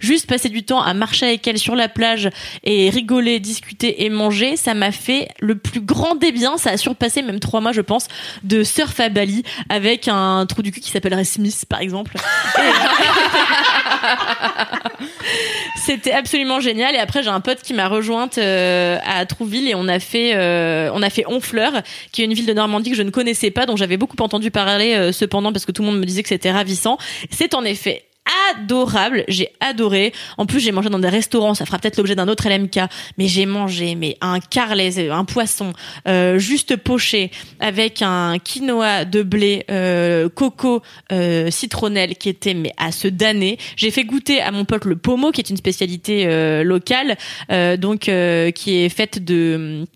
Juste 0.00 0.26
passer 0.26 0.48
du 0.48 0.64
temps 0.64 0.82
à 0.82 0.94
marcher 0.94 1.26
avec 1.26 1.46
elle 1.46 1.58
sur 1.58 1.74
la 1.74 1.88
plage 1.88 2.30
et 2.62 2.90
rigoler, 2.90 3.40
discuter 3.40 4.04
et 4.04 4.10
manger, 4.10 4.56
ça 4.56 4.74
m'a 4.74 4.92
fait 4.92 5.28
le 5.40 5.56
plus 5.56 5.80
grand 5.80 6.14
des 6.14 6.32
biens. 6.32 6.56
Ça 6.56 6.70
a 6.70 6.76
surpassé 6.76 7.22
même 7.22 7.40
trois 7.40 7.60
mois, 7.60 7.72
je 7.72 7.80
pense, 7.80 8.08
de 8.42 8.62
surf 8.62 8.98
à 9.00 9.08
Bali 9.08 9.42
avec 9.68 10.08
un 10.08 10.46
trou 10.46 10.62
du 10.62 10.72
cul 10.72 10.80
qui 10.80 10.90
s'appellerait 10.90 11.24
Smith, 11.24 11.64
par 11.68 11.80
exemple. 11.80 12.16
C'était 15.76 16.12
absolument 16.12 16.60
génial. 16.60 16.94
Et 16.94 16.98
après, 16.98 17.22
j'ai 17.22 17.30
un 17.30 17.40
pote 17.40 17.62
qui 17.62 17.74
m'a 17.74 17.88
rejointe 17.88 18.38
euh, 18.38 18.98
à 19.04 19.24
Trouville 19.26 19.68
et 19.68 19.74
on 19.74 19.88
a 19.88 19.98
fait, 19.98 20.34
euh, 20.34 20.90
on 20.94 21.02
a 21.02 21.10
fait 21.10 21.24
Honfleur, 21.26 21.72
qui 22.12 22.22
est 22.22 22.24
une 22.24 22.34
ville 22.34 22.46
de 22.46 22.52
Normandie 22.52 22.90
que 22.90 22.96
je 22.96 23.02
ne 23.02 23.10
connaissais 23.10 23.50
pas, 23.50 23.66
dont 23.66 23.76
j'avais 23.76 23.96
beaucoup 23.96 24.16
entendu 24.20 24.50
parler 24.50 24.94
euh, 24.94 25.12
cependant 25.12 25.52
parce 25.52 25.66
que 25.66 25.72
tout 25.72 25.82
le 25.82 25.88
monde 25.88 25.98
me 25.98 26.06
disait 26.06 26.22
que 26.22 26.28
c'était 26.28 26.52
ravissant. 26.52 26.98
C'est 27.30 27.54
en 27.54 27.64
effet 27.64 28.04
adorable, 28.50 29.24
j'ai 29.28 29.50
adoré. 29.60 30.12
En 30.38 30.46
plus, 30.46 30.60
j'ai 30.60 30.72
mangé 30.72 30.88
dans 30.88 30.98
des 30.98 31.08
restaurants, 31.08 31.54
ça 31.54 31.66
fera 31.66 31.78
peut-être 31.78 31.96
l'objet 31.96 32.14
d'un 32.14 32.28
autre 32.28 32.48
LMK, 32.48 32.80
mais 33.18 33.28
j'ai 33.28 33.46
mangé 33.46 33.94
mais 33.94 34.16
un 34.20 34.40
carlet, 34.40 35.10
un 35.10 35.24
poisson 35.24 35.72
euh, 36.08 36.38
juste 36.38 36.76
poché 36.76 37.30
avec 37.60 38.02
un 38.02 38.38
quinoa 38.38 39.04
de 39.04 39.22
blé 39.22 39.64
euh, 39.70 40.28
coco 40.28 40.82
euh, 41.12 41.50
citronnelle 41.50 42.16
qui 42.16 42.28
était 42.28 42.54
mais 42.54 42.72
à 42.76 42.92
se 42.92 43.08
damner. 43.08 43.58
J'ai 43.76 43.90
fait 43.90 44.04
goûter 44.04 44.40
à 44.40 44.50
mon 44.50 44.64
pote 44.64 44.84
le 44.84 44.96
pommeau 44.96 45.30
qui 45.30 45.40
est 45.40 45.50
une 45.50 45.56
spécialité 45.56 46.26
euh, 46.26 46.62
locale 46.64 47.16
euh, 47.50 47.76
donc 47.76 48.08
euh, 48.08 48.50
qui 48.50 48.78
est 48.78 48.88
faite 48.88 49.24
de 49.24 49.86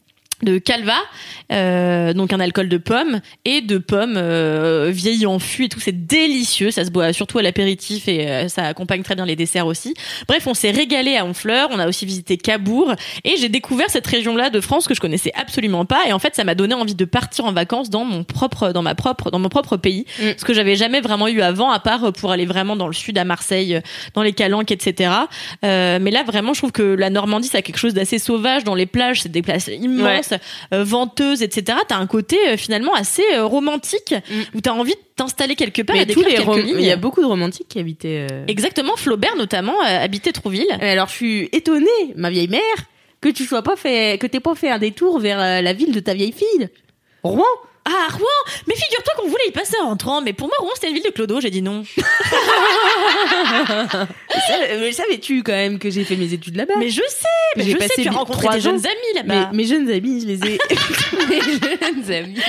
de 0.42 0.58
calva, 0.58 0.96
euh, 1.52 2.12
donc 2.12 2.32
un 2.32 2.40
alcool 2.40 2.68
de 2.68 2.76
pomme 2.76 3.20
et 3.44 3.60
de 3.60 3.78
pommes 3.78 4.14
euh, 4.16 4.90
vieillies 4.92 5.26
en 5.26 5.38
fût 5.38 5.64
et 5.64 5.68
tout, 5.68 5.80
c'est 5.80 6.06
délicieux, 6.06 6.70
ça 6.70 6.84
se 6.84 6.90
boit 6.90 7.12
surtout 7.12 7.38
à 7.38 7.42
l'apéritif 7.42 8.08
et 8.08 8.28
euh, 8.28 8.48
ça 8.48 8.64
accompagne 8.64 9.02
très 9.02 9.16
bien 9.16 9.26
les 9.26 9.36
desserts 9.36 9.66
aussi. 9.66 9.94
Bref, 10.28 10.46
on 10.46 10.54
s'est 10.54 10.70
régalé 10.70 11.16
à 11.16 11.24
Honfleur, 11.24 11.68
on 11.72 11.78
a 11.78 11.88
aussi 11.88 12.06
visité 12.06 12.36
Cabourg 12.36 12.94
et 13.24 13.36
j'ai 13.38 13.48
découvert 13.48 13.90
cette 13.90 14.06
région-là 14.06 14.50
de 14.50 14.60
France 14.60 14.86
que 14.86 14.94
je 14.94 15.00
connaissais 15.00 15.32
absolument 15.34 15.84
pas 15.84 16.06
et 16.06 16.12
en 16.12 16.18
fait 16.18 16.34
ça 16.36 16.44
m'a 16.44 16.54
donné 16.54 16.74
envie 16.74 16.94
de 16.94 17.04
partir 17.04 17.44
en 17.44 17.52
vacances 17.52 17.90
dans 17.90 18.04
mon 18.04 18.22
propre, 18.24 18.70
dans 18.72 18.82
ma 18.82 18.94
propre, 18.94 19.30
dans 19.30 19.38
mon 19.38 19.48
propre 19.48 19.76
pays, 19.76 20.06
ce 20.18 20.44
que 20.44 20.54
j'avais 20.54 20.76
jamais 20.76 21.00
vraiment 21.00 21.28
eu 21.28 21.40
avant 21.40 21.70
à 21.70 21.80
part 21.80 22.12
pour 22.12 22.30
aller 22.30 22.46
vraiment 22.46 22.76
dans 22.76 22.86
le 22.86 22.92
sud 22.92 23.18
à 23.18 23.24
Marseille, 23.24 23.80
dans 24.14 24.22
les 24.22 24.32
Calanques, 24.32 24.70
etc. 24.70 25.10
Euh, 25.64 25.98
mais 26.00 26.10
là 26.10 26.22
vraiment, 26.22 26.52
je 26.54 26.60
trouve 26.60 26.72
que 26.72 26.82
la 26.82 27.10
Normandie 27.10 27.48
ça 27.48 27.58
a 27.58 27.62
quelque 27.62 27.78
chose 27.78 27.94
d'assez 27.94 28.18
sauvage 28.18 28.64
dans 28.64 28.74
les 28.74 28.86
plages, 28.86 29.22
c'est 29.22 29.32
des 29.32 29.42
places 29.42 29.68
immenses 29.68 30.27
euh, 30.32 30.84
venteuses, 30.84 31.42
etc. 31.42 31.78
T'as 31.86 31.96
un 31.96 32.06
côté 32.06 32.36
euh, 32.48 32.56
finalement 32.56 32.94
assez 32.94 33.22
euh, 33.34 33.44
romantique 33.44 34.14
où 34.54 34.60
t'as 34.60 34.72
envie 34.72 34.94
de 34.94 35.00
t'installer 35.16 35.54
quelque 35.56 35.82
part 35.82 35.96
Mais 35.96 36.02
et 36.02 36.06
tous 36.06 36.22
les 36.22 36.36
il 36.78 36.80
y 36.84 36.90
a 36.90 36.96
beaucoup 36.96 37.20
de 37.20 37.26
romantiques 37.26 37.68
qui 37.68 37.78
habitaient. 37.78 38.26
euh, 38.30 38.44
Exactement, 38.46 38.96
Flaubert 38.96 39.36
notamment 39.36 39.80
habitait 39.82 40.32
Trouville. 40.32 40.66
Alors 40.80 41.08
je 41.08 41.14
suis 41.14 41.48
étonnée, 41.52 41.86
ma 42.16 42.30
vieille 42.30 42.48
mère, 42.48 42.60
que 43.20 43.28
tu 43.28 43.44
sois 43.44 43.62
pas 43.62 43.76
fait, 43.76 44.18
que 44.20 44.26
t'aies 44.26 44.40
pas 44.40 44.54
fait 44.54 44.70
un 44.70 44.78
détour 44.78 45.18
vers 45.18 45.38
la 45.38 45.72
ville 45.72 45.92
de 45.92 46.00
ta 46.00 46.14
vieille 46.14 46.32
fille, 46.32 46.68
Rouen. 47.22 47.44
Ah, 47.90 48.08
Rouen 48.12 48.26
Mais 48.66 48.74
figure-toi 48.74 49.14
qu'on 49.16 49.28
voulait 49.28 49.48
y 49.48 49.50
passer 49.50 49.76
en 49.82 49.86
rentrant, 49.88 50.20
mais 50.20 50.34
pour 50.34 50.48
moi, 50.48 50.56
Rouen, 50.58 50.70
c'était 50.74 50.88
une 50.88 50.94
ville 50.94 51.04
de 51.04 51.10
Clodo, 51.10 51.40
j'ai 51.40 51.48
dit 51.50 51.62
non. 51.62 51.84
Mais 54.80 54.92
savais-tu 54.92 55.42
quand 55.42 55.52
même 55.52 55.78
que 55.78 55.90
j'ai 55.90 56.04
fait 56.04 56.16
mes 56.16 56.32
études 56.32 56.56
là-bas 56.56 56.74
Mais 56.78 56.90
je 56.90 57.02
sais, 57.08 57.26
mais 57.56 57.64
J'ai 57.64 57.72
je 57.72 57.76
passé 57.76 57.94
sais, 57.96 58.02
tu 58.02 58.08
as 58.08 58.12
rencontré 58.12 58.48
tes 58.48 58.60
jeunes 58.60 58.84
amis 58.86 59.14
là-bas. 59.14 59.50
mes 59.52 59.64
jeunes 59.64 59.90
amis, 59.90 60.20
je 60.20 60.26
les 60.26 60.40
ai. 60.46 60.58
Mes 61.28 61.40
jeunes 61.40 62.10
amis. 62.12 62.40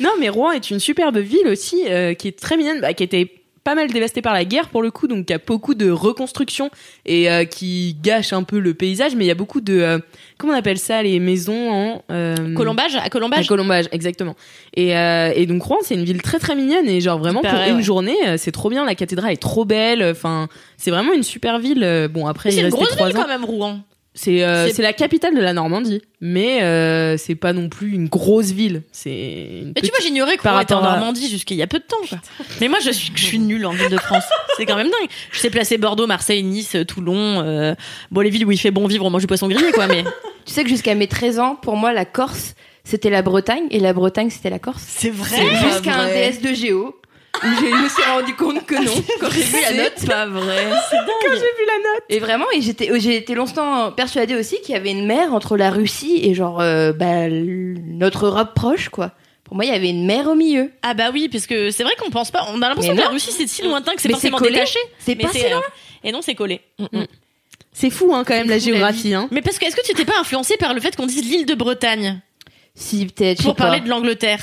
non, 0.00 0.10
mais 0.18 0.28
Rouen 0.28 0.52
est 0.52 0.70
une 0.70 0.80
superbe 0.80 1.18
ville 1.18 1.46
aussi, 1.48 1.84
euh, 1.88 2.14
qui 2.14 2.28
est 2.28 2.38
très 2.38 2.56
mignonne, 2.56 2.80
bah, 2.80 2.94
qui 2.94 3.02
était 3.02 3.28
pas 3.64 3.74
mal 3.74 3.88
dévasté 3.90 4.22
par 4.22 4.32
la 4.32 4.44
guerre 4.44 4.68
pour 4.68 4.82
le 4.82 4.90
coup, 4.90 5.06
donc 5.06 5.26
il 5.28 5.32
y 5.32 5.34
a 5.34 5.38
beaucoup 5.38 5.74
de 5.74 5.90
reconstruction 5.90 6.70
et 7.04 7.30
euh, 7.30 7.44
qui 7.44 7.96
gâche 8.02 8.32
un 8.32 8.42
peu 8.42 8.58
le 8.58 8.72
paysage, 8.74 9.14
mais 9.14 9.24
il 9.24 9.28
y 9.28 9.30
a 9.30 9.34
beaucoup 9.34 9.60
de 9.60 9.78
euh, 9.80 9.98
comment 10.38 10.54
on 10.54 10.56
appelle 10.56 10.78
ça 10.78 11.02
les 11.02 11.20
maisons 11.20 11.70
en 11.70 12.02
euh, 12.10 12.54
Colombage 12.54 12.96
à 12.96 13.08
Colombage. 13.10 13.44
à 13.44 13.48
Colombage, 13.48 13.86
exactement. 13.92 14.34
Et, 14.74 14.96
euh, 14.96 15.32
et 15.34 15.44
donc 15.46 15.62
Rouen, 15.62 15.78
c'est 15.82 15.94
une 15.94 16.04
ville 16.04 16.22
très 16.22 16.38
très 16.38 16.56
mignonne 16.56 16.88
et 16.88 17.00
genre 17.00 17.18
vraiment 17.18 17.40
Super, 17.40 17.52
pour 17.54 17.60
ouais, 17.60 17.70
une 17.70 17.82
journée, 17.82 18.16
c'est 18.38 18.52
trop 18.52 18.70
bien. 18.70 18.84
La 18.86 18.94
cathédrale 18.94 19.32
est 19.32 19.36
trop 19.42 19.64
belle. 19.64 20.02
Enfin, 20.02 20.48
c'est 20.76 20.90
vraiment 20.90 21.12
une 21.12 21.22
super 21.22 21.58
ville. 21.58 22.08
Bon 22.12 22.26
après, 22.26 22.50
C'est 22.50 22.58
il 22.58 22.64
une 22.64 22.70
grosse 22.70 22.96
ville 22.96 23.16
ans. 23.16 23.22
quand 23.22 23.28
même, 23.28 23.44
Rouen. 23.44 23.80
C'est 24.12 24.42
euh, 24.44 24.68
C'est- 24.68 24.82
la 24.82 24.92
capitale 24.92 25.36
de 25.36 25.40
la 25.40 25.52
Normandie, 25.52 26.02
mais 26.20 26.62
euh, 26.62 27.16
c'est 27.16 27.36
pas 27.36 27.52
non 27.52 27.68
plus 27.68 27.92
une 27.92 28.08
grosse 28.08 28.50
ville. 28.50 28.82
C'est 28.90 29.62
Mais 29.76 29.80
tu 29.80 29.88
vois, 29.90 30.00
j'ignorais 30.02 30.36
par 30.36 30.54
qu'on 30.56 30.60
était 30.60 30.74
en 30.74 30.78
rapport 30.78 30.92
à- 30.92 30.96
Normandie 30.96 31.28
jusqu'il 31.30 31.56
y 31.56 31.62
a 31.62 31.68
peu 31.68 31.78
de 31.78 31.84
temps. 31.84 31.96
quoi. 32.08 32.18
Mais 32.60 32.66
moi, 32.68 32.78
je 32.84 32.90
suis, 32.90 33.12
je 33.14 33.24
suis 33.24 33.38
nulle 33.38 33.64
en 33.66 33.70
ville 33.70 33.88
de 33.88 33.96
France. 33.98 34.24
C'est 34.56 34.66
quand 34.66 34.74
même 34.76 34.88
dingue. 34.88 35.08
Je 35.30 35.38
sais 35.38 35.48
placer 35.50 35.78
Bordeaux, 35.78 36.08
Marseille, 36.08 36.42
Nice, 36.42 36.76
Toulon. 36.88 37.42
Euh, 37.44 37.74
bon, 38.10 38.20
les 38.22 38.30
villes 38.30 38.44
où 38.46 38.50
il 38.52 38.58
fait 38.58 38.72
bon 38.72 38.86
vivre, 38.88 39.04
on 39.06 39.10
mange 39.10 39.22
du 39.22 39.28
poisson 39.28 39.46
grillé, 39.48 39.70
quoi. 39.72 39.86
Mais 39.86 40.02
Tu 40.44 40.52
sais 40.54 40.64
que 40.64 40.68
jusqu'à 40.68 40.94
mes 40.96 41.06
13 41.06 41.38
ans, 41.38 41.54
pour 41.54 41.76
moi, 41.76 41.92
la 41.92 42.04
Corse, 42.04 42.54
c'était 42.82 43.10
la 43.10 43.22
Bretagne 43.22 43.64
et 43.70 43.78
la 43.78 43.92
Bretagne, 43.92 44.30
c'était 44.30 44.50
la 44.50 44.58
Corse. 44.58 44.82
c'est 44.86 45.10
vrai. 45.10 45.36
Jusqu'à 45.70 45.94
un 45.94 46.06
DS 46.08 46.40
de 46.42 46.52
Géo 46.52 46.96
je 47.42 47.82
me 47.82 47.88
suis 47.88 48.02
rendu 48.02 48.34
compte 48.34 48.66
que 48.66 48.74
non 48.74 48.92
quand 49.20 49.30
j'ai 49.30 49.42
vu 49.42 49.60
la 49.62 49.72
note. 49.84 49.92
C'est 49.96 50.08
pas 50.08 50.26
vrai. 50.26 50.68
Quand 50.70 51.30
j'ai 51.32 51.38
vu 51.38 51.66
la 51.66 51.92
note. 51.92 52.02
Et 52.08 52.18
vraiment, 52.18 52.46
et 52.54 52.60
j'étais, 52.60 52.90
j'ai 53.00 53.16
été 53.16 53.34
longtemps 53.34 53.92
persuadée 53.92 54.34
aussi 54.36 54.60
qu'il 54.60 54.74
y 54.74 54.76
avait 54.76 54.90
une 54.90 55.06
mer 55.06 55.32
entre 55.34 55.56
la 55.56 55.70
Russie 55.70 56.20
et 56.22 56.34
genre 56.34 56.60
euh, 56.60 56.92
bah, 56.92 57.28
notre 57.28 58.26
Europe 58.26 58.54
proche, 58.54 58.88
quoi. 58.88 59.12
Pour 59.44 59.56
moi, 59.56 59.64
il 59.64 59.70
y 59.72 59.74
avait 59.74 59.90
une 59.90 60.06
mer 60.06 60.28
au 60.28 60.36
milieu. 60.36 60.70
Ah 60.82 60.94
bah 60.94 61.10
oui, 61.12 61.28
parce 61.28 61.46
que 61.46 61.72
c'est 61.72 61.82
vrai 61.82 61.94
qu'on 62.00 62.10
pense 62.10 62.30
pas. 62.30 62.46
On 62.52 62.62
a 62.62 62.68
l'impression 62.68 62.94
que 62.94 63.00
la. 63.00 63.08
Russie 63.08 63.32
c'est 63.32 63.48
si 63.48 63.62
lointain 63.62 63.94
que 63.96 64.00
c'est 64.00 64.08
forcément 64.10 64.38
détaché. 64.38 64.78
C'est 64.98 65.16
pas 65.16 65.28
si 65.32 65.42
loin. 65.42 65.58
euh, 65.58 65.60
Et 66.04 66.12
non, 66.12 66.22
c'est 66.22 66.36
collé. 66.36 66.60
C'est 67.72 67.90
fou 67.90 68.14
hein, 68.14 68.24
quand 68.24 68.34
même 68.34 68.48
la 68.48 68.58
fou, 68.60 68.66
la 68.68 68.72
géographie. 68.74 69.14
Hein. 69.14 69.28
Mais 69.30 69.42
parce 69.42 69.58
que 69.58 69.64
est-ce 69.66 69.74
que 69.76 69.84
tu 69.84 69.92
t'es 69.94 70.04
pas 70.04 70.18
influencé 70.20 70.56
par 70.56 70.74
le 70.74 70.80
fait 70.80 70.94
qu'on 70.94 71.06
dise 71.06 71.24
l'île 71.28 71.46
de 71.46 71.54
Bretagne? 71.54 72.20
Si 72.74 73.06
peut-être. 73.06 73.42
pour 73.42 73.56
pas. 73.56 73.64
parler 73.64 73.80
de 73.80 73.88
l'Angleterre 73.88 74.40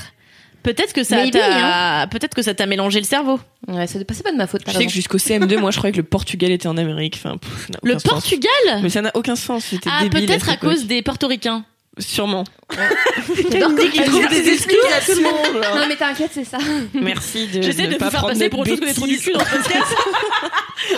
Peut-être 0.67 0.91
que 0.91 1.05
ça 1.05 1.25
t'a, 1.29 2.07
peut-être 2.07 2.35
que 2.35 2.41
ça 2.41 2.53
t'a 2.53 2.65
mélangé 2.65 2.99
le 2.99 3.05
cerveau. 3.05 3.39
Ouais, 3.69 3.87
ça 3.87 3.99
c'est 3.99 4.23
pas 4.23 4.33
de 4.33 4.35
ma 4.35 4.47
faute. 4.47 4.63
Je 4.67 4.73
sais 4.73 4.85
que 4.85 4.91
jusqu'au 4.91 5.17
CM2, 5.17 5.59
moi, 5.59 5.71
je 5.71 5.77
croyais 5.77 5.93
que 5.93 5.97
le 5.97 6.03
Portugal 6.03 6.51
était 6.51 6.67
en 6.67 6.75
Amérique. 6.75 7.15
Enfin, 7.15 7.37
pff, 7.37 7.69
Le 7.83 7.93
sens. 7.93 8.03
Portugal? 8.03 8.49
Mais 8.83 8.89
ça 8.89 9.01
n'a 9.01 9.11
aucun 9.13 9.37
sens. 9.37 9.73
Ah, 9.85 10.03
peut-être 10.11 10.49
à 10.49 10.57
cause 10.57 10.85
des 10.85 11.01
portoricains. 11.01 11.63
Sûrement. 11.99 12.43
J'adore 13.51 13.71
dit 13.71 13.89
qu'il 13.89 14.03
trouve 14.03 14.27
des 14.27 14.49
explications. 14.49 15.21
Non 15.21 15.85
mais 15.87 15.95
t'inquiète, 15.95 16.31
c'est 16.33 16.43
ça. 16.43 16.57
Merci 16.93 17.47
de. 17.47 17.61
J'essaie 17.61 17.87
de, 17.87 17.93
ne 17.93 17.97
pas 17.97 18.05
vous 18.05 18.11
faire 18.11 18.19
prendre 18.19 18.33
passer 18.33 18.49
pour 18.49 18.59
autre 18.59 18.69
chose 18.69 18.79
que 18.79 18.85
des 18.85 18.93
trous 18.93 19.07
du 19.07 19.17
cul 19.17 19.31
dans 19.31 19.39
ce 19.39 19.51
podcast. 19.51 19.95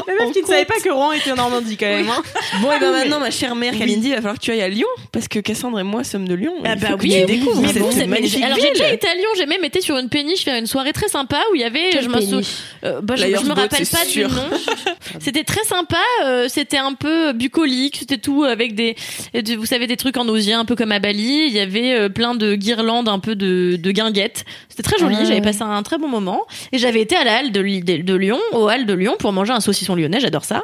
La 0.07 0.13
meuf 0.13 0.33
qui 0.33 0.41
ne 0.41 0.47
savait 0.47 0.65
pas 0.65 0.79
que 0.83 0.89
Rouen 0.89 1.13
était 1.13 1.31
en 1.31 1.35
Normandie 1.35 1.77
quand 1.77 1.85
même. 1.85 2.09
Hein. 2.09 2.21
Bon, 2.61 2.71
et 2.71 2.79
ben 2.79 2.91
maintenant, 2.91 3.19
ma 3.19 3.31
chère 3.31 3.55
mère 3.55 3.77
Kalindi, 3.77 4.07
il 4.07 4.11
va 4.11 4.17
falloir 4.17 4.35
que 4.35 4.41
tu 4.41 4.51
ailles 4.51 4.61
à 4.61 4.69
Lyon. 4.69 4.87
Parce 5.11 5.27
que 5.27 5.39
Cassandre 5.39 5.79
et 5.79 5.83
moi 5.83 6.03
sommes 6.03 6.27
de 6.27 6.35
Lyon. 6.35 6.53
Ah 6.65 6.75
bah 6.75 6.89
faut 6.89 6.97
que 6.97 7.03
oui, 7.03 7.25
tu 7.27 7.37
bon, 7.79 7.91
c'est- 7.91 8.05
magnifique 8.07 8.43
alors 8.43 8.57
j'ai 8.59 8.71
déjà 8.71 8.91
été 8.91 9.07
à 9.07 9.13
Lyon, 9.13 9.29
j'ai 9.37 9.45
même 9.45 9.63
été 9.63 9.81
sur 9.81 9.97
une 9.97 10.09
péniche 10.09 10.43
faire 10.43 10.57
une 10.57 10.67
soirée 10.67 10.93
très 10.93 11.07
sympa 11.07 11.39
où 11.51 11.55
il 11.55 11.61
y 11.61 11.63
avait, 11.63 11.91
je, 12.01 12.07
me 12.09 12.41
euh, 12.83 13.01
bah, 13.01 13.15
je, 13.15 13.25
me 13.25 13.53
rappelle 13.53 13.87
pas 13.87 14.05
du 14.05 14.23
nom. 14.23 14.29
C'était 15.19 15.43
très 15.43 15.63
sympa, 15.63 15.97
euh, 16.25 16.47
c'était 16.47 16.77
un 16.77 16.93
peu 16.93 17.33
bucolique, 17.33 17.97
c'était 17.99 18.17
tout 18.17 18.43
avec 18.43 18.75
des, 18.75 18.95
de- 19.33 19.55
vous 19.55 19.65
savez, 19.65 19.87
des 19.87 19.97
trucs 19.97 20.17
en 20.17 20.27
osier, 20.27 20.53
un 20.53 20.65
peu 20.65 20.75
comme 20.75 20.88
à 20.91 20.99
Bali. 20.99 21.45
Il 21.47 21.53
y 21.53 21.59
avait 21.59 21.93
euh, 21.93 22.09
plein 22.09 22.35
de 22.35 22.55
guirlandes, 22.55 23.07
un 23.09 23.19
peu 23.19 23.35
de, 23.35 23.77
de 23.77 23.91
guinguettes. 23.91 24.45
C'était 24.69 24.83
très 24.83 24.97
joli, 24.97 25.15
Ah 25.19 25.23
j'avais 25.23 25.35
ouais. 25.35 25.41
passé 25.41 25.61
un 25.61 25.83
très 25.83 25.97
bon 25.97 26.07
moment. 26.07 26.41
Et 26.71 26.77
j'avais 26.77 27.01
été 27.01 27.15
à 27.15 27.23
la 27.23 27.37
halle 27.37 27.51
de, 27.51 27.61
Li- 27.61 27.81
de, 27.83 27.97
de 28.01 28.13
Lyon, 28.15 28.39
au 28.53 28.69
hall 28.69 28.85
de 28.85 28.93
Lyon, 28.93 29.15
pour 29.19 29.31
manger 29.33 29.53
un 29.53 29.59
saucisson 29.59 29.95
lyonnais, 29.95 30.19
j'adore 30.19 30.45
ça. 30.45 30.63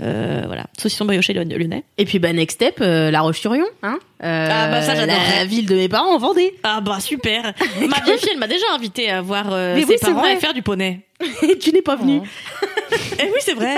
Euh, 0.00 0.42
voilà, 0.46 0.66
saucisson 0.78 1.04
brioché 1.04 1.32
lyon- 1.32 1.44
lyonnais. 1.58 1.82
Et 1.98 2.04
puis 2.04 2.18
bah 2.20 2.32
next 2.32 2.54
step, 2.56 2.76
euh, 2.80 3.10
La 3.10 3.20
Roche-sur-Yon, 3.22 3.66
hein. 3.82 3.98
Euh, 4.22 4.48
Ah, 4.50 4.68
bah, 4.70 4.82
ça, 4.82 4.94
j'adorerais. 4.94 5.38
La 5.40 5.44
ville 5.44 5.66
de 5.66 5.74
mes 5.74 5.88
parents 5.88 6.14
en 6.14 6.18
Vendée. 6.18 6.54
Ah 6.62 6.80
bah 6.80 7.00
super. 7.00 7.52
Ma 7.88 8.00
vieille 8.04 8.18
fille, 8.18 8.30
elle 8.32 8.38
m'a 8.38 8.46
déjà 8.46 8.64
invité 8.74 9.10
à 9.10 9.20
voir 9.22 9.46
euh, 9.52 9.76
ses 9.76 9.84
oui, 9.84 9.94
parents 10.00 10.24
et 10.26 10.36
faire 10.36 10.54
du 10.54 10.62
poney. 10.62 11.00
Et 11.42 11.58
tu 11.58 11.72
n'es 11.72 11.82
pas 11.82 11.96
venu. 11.96 12.20
Eh 13.18 13.24
oui, 13.24 13.38
c'est 13.40 13.54
vrai. 13.54 13.74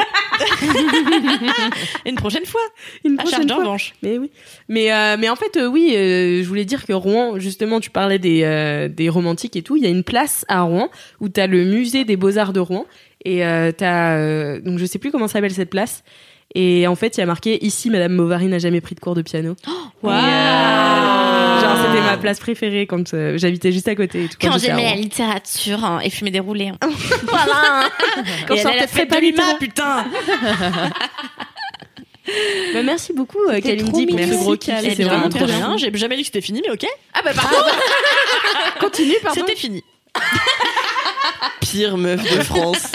Une 2.06 2.14
prochaine 2.16 2.44
fois. 2.44 2.60
Une 3.04 3.18
À 3.18 3.22
prochaine 3.22 3.48
fois. 3.48 3.58
revanche. 3.58 3.94
Mais 4.02 4.18
oui. 4.18 4.30
Mais 4.68 5.16
mais 5.16 5.28
en 5.28 5.36
fait 5.36 5.58
oui, 5.70 5.90
je 5.94 6.44
voulais 6.46 6.64
dire 6.64 6.84
que 6.86 6.92
Rouen, 6.92 7.38
justement, 7.38 7.80
tu 7.80 7.90
parlais 7.90 8.18
des 8.18 8.88
des 8.94 9.08
romantiques 9.08 9.56
et 9.56 9.62
tout. 9.62 9.76
Il 9.76 9.82
y 9.82 9.86
a 9.86 9.90
une 9.90 10.04
place 10.04 10.44
à 10.48 10.62
Rouen 10.62 10.90
où 11.20 11.28
t'as 11.28 11.46
le 11.46 11.64
musée 11.64 12.04
des 12.04 12.16
beaux 12.16 12.36
arts 12.38 12.52
de 12.52 12.60
Rouen 12.60 12.86
et 13.24 13.44
euh, 13.44 13.72
t'as 13.72 14.16
euh, 14.16 14.60
donc 14.60 14.78
je 14.78 14.84
sais 14.86 14.98
plus 14.98 15.10
comment 15.10 15.28
s'appelle 15.28 15.52
cette 15.52 15.70
place. 15.70 16.02
Et 16.56 16.88
en 16.88 16.96
fait, 16.96 17.16
il 17.16 17.20
y 17.20 17.22
a 17.22 17.26
marqué 17.26 17.64
ici, 17.64 17.90
Madame 17.90 18.16
Bovary 18.16 18.46
n'a 18.46 18.58
jamais 18.58 18.80
pris 18.80 18.96
de 18.96 19.00
cours 19.00 19.14
de 19.14 19.22
piano. 19.22 19.54
Waouh. 20.02 20.16
Et, 20.16 20.18
euh, 20.20 21.60
genre 21.60 21.76
c'était 21.86 22.00
ma 22.04 22.16
place 22.16 22.40
préférée 22.40 22.86
quand 22.88 23.14
euh, 23.14 23.38
j'habitais 23.38 23.70
juste 23.70 23.86
à 23.86 23.94
côté. 23.94 24.24
Et 24.24 24.28
tout, 24.28 24.36
Quand 24.40 24.58
j'aimais 24.58 24.82
la 24.90 24.96
littérature 24.96 25.84
hein, 25.84 26.00
et 26.02 26.10
fumer 26.10 26.32
des 26.32 26.40
roulés. 26.40 26.68
hein. 26.68 26.78
voilà. 27.28 27.88
Quand 28.48 28.54
Et 28.54 28.58
je 28.58 28.62
sortais 28.62 28.78
a 28.80 28.86
très 28.88 29.00
fait 29.00 29.06
pas 29.06 29.20
littéraire. 29.20 29.58
putain. 29.58 30.04
Bah, 32.74 32.82
merci 32.84 33.12
beaucoup, 33.12 33.38
Kalindi, 33.60 34.06
pour 34.06 34.18
ce 34.20 34.34
gros. 34.36 34.54
Eh 34.54 34.94
C'est 34.94 35.02
vraiment 35.02 35.28
trop 35.30 35.46
bien. 35.46 35.56
bien. 35.56 35.76
J'ai 35.78 35.90
jamais 35.96 36.14
dit 36.16 36.22
que 36.22 36.26
c'était 36.26 36.40
fini, 36.40 36.62
mais 36.64 36.70
ok. 36.70 36.86
Ah 37.14 37.20
bah 37.24 37.32
pardon. 37.34 37.56
Continue, 38.78 39.14
pardon. 39.22 39.40
C'était 39.40 39.56
fini. 39.58 39.82
Pire 41.60 41.96
meuf 41.96 42.22
de 42.22 42.42
France. 42.42 42.92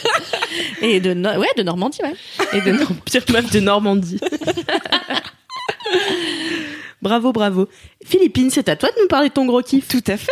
Et 0.82 1.00
de, 1.00 1.14
No- 1.14 1.38
ouais, 1.38 1.48
de 1.56 1.62
Normandie, 1.62 2.00
ouais. 2.02 2.14
Et 2.52 2.60
de 2.60 2.76
pire 3.04 3.22
meuf 3.32 3.50
de 3.50 3.60
Normandie. 3.60 4.18
bravo, 7.02 7.32
bravo. 7.32 7.68
Philippine, 8.04 8.50
c'est 8.50 8.68
à 8.68 8.76
toi 8.76 8.88
de 8.90 9.00
nous 9.00 9.08
parler 9.08 9.28
de 9.28 9.34
ton 9.34 9.46
gros 9.46 9.62
kiff. 9.62 9.88
Tout 9.88 10.02
à 10.06 10.16
fait. 10.16 10.30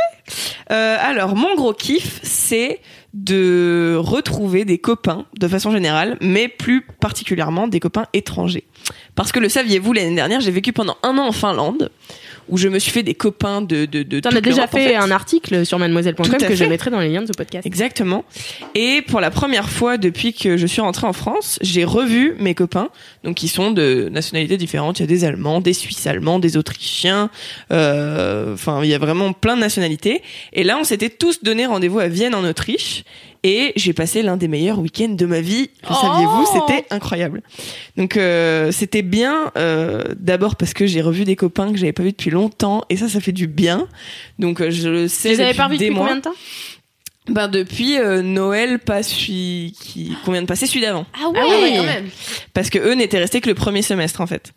Euh, 0.71 0.97
alors, 1.01 1.35
mon 1.37 1.55
gros 1.55 1.73
kiff, 1.73 2.21
c'est 2.23 2.81
de 3.15 3.97
retrouver 3.99 4.65
des 4.65 4.79
copains 4.79 5.27
de 5.39 5.49
façon 5.49 5.71
générale, 5.73 6.17
mais 6.21 6.49
plus 6.49 6.83
particulièrement 7.01 7.67
des 7.67 7.81
copains 7.81 8.07
étrangers. 8.13 8.65
Parce 9.15 9.33
que 9.33 9.39
le 9.41 9.49
saviez-vous, 9.49 9.93
l'année 9.93 10.15
dernière, 10.15 10.41
j'ai 10.41 10.51
vécu 10.51 10.73
pendant 10.73 10.97
un 11.03 11.17
an 11.19 11.27
en 11.29 11.33
Finlande, 11.33 11.91
où 12.49 12.57
je 12.57 12.69
me 12.69 12.79
suis 12.79 12.91
fait 12.91 13.03
des 13.03 13.15
copains 13.15 13.61
de 13.61 13.85
de 13.85 14.03
de. 14.03 14.21
T'en 14.21 14.31
as 14.31 14.41
déjà 14.41 14.65
en 14.65 14.67
fait, 14.67 14.95
un 14.95 15.11
article 15.11 15.67
sur 15.67 15.79
mademoiselle.com 15.79 16.27
que 16.39 16.39
fait. 16.47 16.57
je 16.57 16.65
mettrai 16.65 16.91
dans 16.91 17.01
les 17.01 17.09
liens 17.09 17.23
de 17.23 17.27
ce 17.27 17.33
podcast. 17.33 17.67
Exactement. 17.67 18.25
Et 18.75 19.03
pour 19.03 19.21
la 19.21 19.31
première 19.31 19.69
fois 19.69 19.99
depuis 19.99 20.33
que 20.33 20.57
je 20.57 20.67
suis 20.67 20.81
rentrée 20.81 21.07
en 21.07 21.13
France, 21.13 21.59
j'ai 21.61 21.85
revu 21.85 22.35
mes 22.39 22.55
copains, 22.55 22.89
donc 23.25 23.37
qui 23.37 23.49
sont 23.49 23.71
de 23.73 24.09
nationalités 24.11 24.57
différentes. 24.57 24.99
Il 24.99 25.03
y 25.03 25.05
a 25.05 25.09
des 25.09 25.25
Allemands, 25.25 25.61
des 25.61 25.75
Suisses 25.75 26.07
allemands, 26.07 26.39
des 26.39 26.57
Autrichiens. 26.57 27.31
euh, 27.73 28.55
Enfin, 28.55 28.81
il 28.83 28.89
y 28.91 28.95
a 28.95 28.99
vraiment 28.99 29.33
plein 29.33 29.55
de 29.57 29.61
nationalités. 29.61 30.23
Et 30.53 30.65
là, 30.65 30.79
on 30.81 30.85
s'était 30.85 31.11
tous 31.11 31.43
donné 31.43 31.67
rendez-vous 31.67 31.99
à 32.01 32.09
Vienne 32.09 32.35
en 32.35 32.45
Autriche. 32.45 33.05
Et 33.43 33.73
j'ai 33.77 33.93
passé 33.95 34.23
l'un 34.23 34.37
des 34.37 34.49
meilleurs 34.49 34.79
week-ends 34.79 35.09
de 35.09 35.25
ma 35.27 35.41
vie. 35.41 35.71
Le 35.89 35.95
saviez-vous 35.95 36.47
C'était 36.53 36.85
incroyable. 36.91 37.43
Donc 37.97 38.17
euh, 38.17 38.71
c'était 38.71 39.03
bien. 39.03 39.51
euh, 39.57 40.05
D'abord 40.19 40.57
parce 40.57 40.75
que 40.75 40.87
j'ai 40.87 41.01
revu 41.01 41.25
des 41.25 41.37
copains 41.37 41.73
que 41.73 41.79
j'avais 41.79 41.93
pas 41.95 42.03
vus 42.03 42.11
depuis 42.13 42.31
longtemps, 42.31 42.85
et 42.91 42.97
ça, 42.97 43.09
ça 43.09 43.21
fait 43.21 43.33
du 43.33 43.47
bien. 43.47 43.89
Donc 44.39 44.61
euh, 44.61 44.71
je 44.71 44.89
le 44.89 45.09
sais. 45.09 45.35
Avais 45.41 45.45
depuis 45.47 45.57
pas 45.57 45.65
revus 45.67 45.79
des 45.79 45.85
depuis 45.87 45.97
mois. 45.97 46.07
combien 46.09 46.17
de 46.19 46.23
temps? 46.23 46.35
Ben 47.29 47.49
depuis 47.49 47.99
euh, 47.99 48.23
Noël, 48.23 48.79
pas 48.79 49.03
celui 49.03 49.75
qui 49.81 50.17
qu'on 50.25 50.33
vient 50.33 50.43
de 50.43 50.47
passer, 50.47 50.67
celui 50.67 50.81
d'avant. 50.81 51.07
Ah 51.15 51.29
ouais, 51.29 51.39
Ah 51.41 51.47
ouais, 51.49 51.77
quand 51.77 51.85
même. 51.85 52.09
Parce 52.55 52.71
que 52.71 52.79
eux 52.79 52.95
n'étaient 52.95 53.19
restés 53.19 53.41
que 53.41 53.49
le 53.49 53.55
premier 53.55 53.83
semestre 53.83 54.21
en 54.21 54.27
fait. 54.27 54.53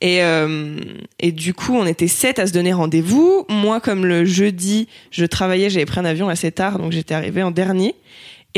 Et 0.00 0.22
euh, 0.22 0.76
et 1.18 1.32
du 1.32 1.54
coup, 1.54 1.74
on 1.74 1.86
était 1.86 2.08
sept 2.08 2.38
à 2.38 2.46
se 2.46 2.52
donner 2.52 2.72
rendez-vous. 2.72 3.46
Moi, 3.48 3.80
comme 3.80 4.04
le 4.04 4.24
jeudi, 4.24 4.88
je 5.10 5.24
travaillais, 5.24 5.70
j'avais 5.70 5.86
pris 5.86 6.00
un 6.00 6.04
avion 6.04 6.28
assez 6.28 6.52
tard, 6.52 6.78
donc 6.78 6.92
j'étais 6.92 7.14
arrivée 7.14 7.42
en 7.42 7.50
dernier. 7.50 7.94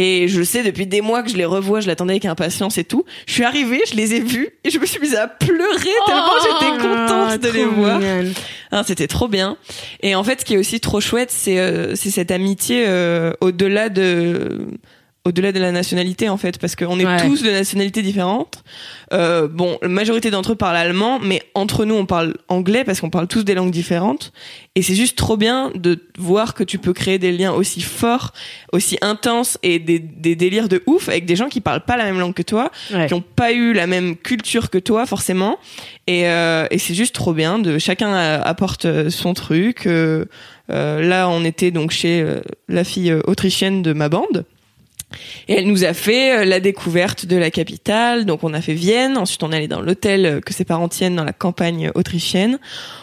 Et 0.01 0.29
je 0.29 0.45
sais 0.45 0.63
depuis 0.63 0.87
des 0.87 1.01
mois 1.01 1.25
que 1.25 1.29
je 1.29 1.37
les 1.37 1.45
revois, 1.45 1.81
je 1.81 1.89
l'attendais 1.89 2.13
avec 2.13 2.25
impatience 2.25 2.79
et 2.79 2.85
tout. 2.85 3.05
Je 3.27 3.33
suis 3.33 3.43
arrivée, 3.43 3.81
je 3.91 3.97
les 3.97 4.15
ai 4.15 4.21
vus 4.21 4.49
et 4.63 4.71
je 4.71 4.79
me 4.79 4.87
suis 4.87 5.01
mise 5.01 5.17
à 5.17 5.27
pleurer 5.27 5.91
tellement 6.07 6.39
j'étais 6.41 6.71
contente 6.79 7.41
de 7.41 7.49
les 7.49 7.65
voir. 7.65 8.01
Ah, 8.71 8.85
c'était 8.87 9.09
trop 9.09 9.27
bien. 9.27 9.57
Et 10.03 10.15
en 10.15 10.23
fait, 10.23 10.41
ce 10.41 10.45
qui 10.45 10.55
est 10.55 10.57
aussi 10.57 10.79
trop 10.79 11.01
chouette, 11.01 11.33
c'est 11.33 11.59
euh, 11.59 11.97
c'est 11.97 12.11
cette 12.11 12.31
amitié 12.31 12.85
euh, 12.87 13.33
au-delà 13.41 13.89
de 13.89 14.69
au-delà 15.29 15.53
de 15.53 15.61
la 15.61 15.73
nationalité 15.73 16.29
en 16.29 16.37
fait 16.37 16.59
parce 16.59 16.75
qu'on 16.77 16.99
est 16.99 17.07
Ouais. 17.07 17.21
tous 17.27 17.43
de 17.43 17.51
nationalités 17.51 18.03
différentes. 18.03 18.63
Euh, 19.13 19.47
bon, 19.49 19.79
la 19.83 19.89
majorité 19.89 20.31
d'entre 20.31 20.53
eux 20.53 20.55
parlent 20.57 20.77
allemand, 20.77 21.19
mais 21.21 21.43
entre 21.55 21.85
nous 21.85 21.95
on 21.95 22.07
parle 22.07 22.35
anglais 22.49 22.85
parce 22.85 23.01
qu'on 23.01 23.11
parle 23.11 23.27
tous 23.29 23.45
des 23.45 23.55
langues 23.55 23.71
différentes. 23.71 24.33
Et 24.75 24.83
c'est 24.83 24.95
juste 24.95 25.17
trop 25.17 25.37
bien 25.37 25.71
de 25.75 25.99
voir 26.19 26.55
que 26.55 26.65
tu 26.65 26.79
peux 26.79 26.93
créer 26.93 27.19
des 27.19 27.33
liens 27.33 27.53
aussi 27.53 27.81
forts, 27.81 28.33
aussi 28.73 28.97
intenses 29.03 29.59
et 29.63 29.79
des, 29.79 29.99
des 29.99 30.35
délires 30.37 30.69
de 30.69 30.83
ouf 30.87 31.09
avec 31.09 31.25
des 31.27 31.37
gens 31.37 31.49
qui 31.49 31.61
parlent 31.61 31.85
pas 31.85 31.97
la 31.97 32.05
même 32.05 32.19
langue 32.19 32.35
que 32.35 32.43
toi, 32.43 32.71
Ouais. 32.93 33.07
qui 33.07 33.15
ont 33.15 33.25
pas 33.37 33.53
eu 33.53 33.73
la 33.73 33.87
même 33.87 34.17
culture 34.17 34.71
que 34.71 34.79
toi 34.79 35.05
forcément. 35.07 35.59
Et, 36.07 36.29
euh, 36.29 36.67
et 36.71 36.79
c'est 36.79 36.95
juste 36.95 37.15
trop 37.15 37.33
bien. 37.35 37.59
De 37.59 37.79
chacun 37.79 38.15
apporte 38.15 38.85
euh, 38.87 39.11
son 39.11 39.35
truc. 39.35 39.87
Euh, 39.87 40.25
euh, 40.71 41.01
là, 41.03 41.29
on 41.29 41.45
était 41.45 41.71
donc 41.71 41.91
chez 41.91 42.21
euh, 42.21 42.41
la 42.69 42.85
fille 42.85 43.13
autrichienne 43.27 43.83
de 43.83 43.93
ma 43.93 44.09
bande. 44.09 44.45
Et 45.49 45.55
elle 45.55 45.67
nous 45.67 45.85
a 45.85 45.95
fait 45.95 46.39
euh, 46.41 46.45
la 46.45 46.61
découverte 46.61 47.25
de 47.25 47.37
la 47.37 47.51
capitale. 47.51 48.27
Donc 48.27 48.45
on 48.45 48.53
a 48.53 48.61
fait 48.61 48.75
Vienne. 48.75 49.17
Ensuite 49.17 49.43
on 49.43 49.51
est 49.53 49.57
allé 49.57 49.69
dans 49.69 49.81
l'hôtel 49.81 50.27
euh, 50.27 50.41
que 50.41 50.53
ses 50.53 50.65
parents 50.65 50.89
tiennent 50.89 51.17
dans 51.17 51.25
la 51.25 51.33
campagne 51.33 51.91
autrichienne. 51.95 52.59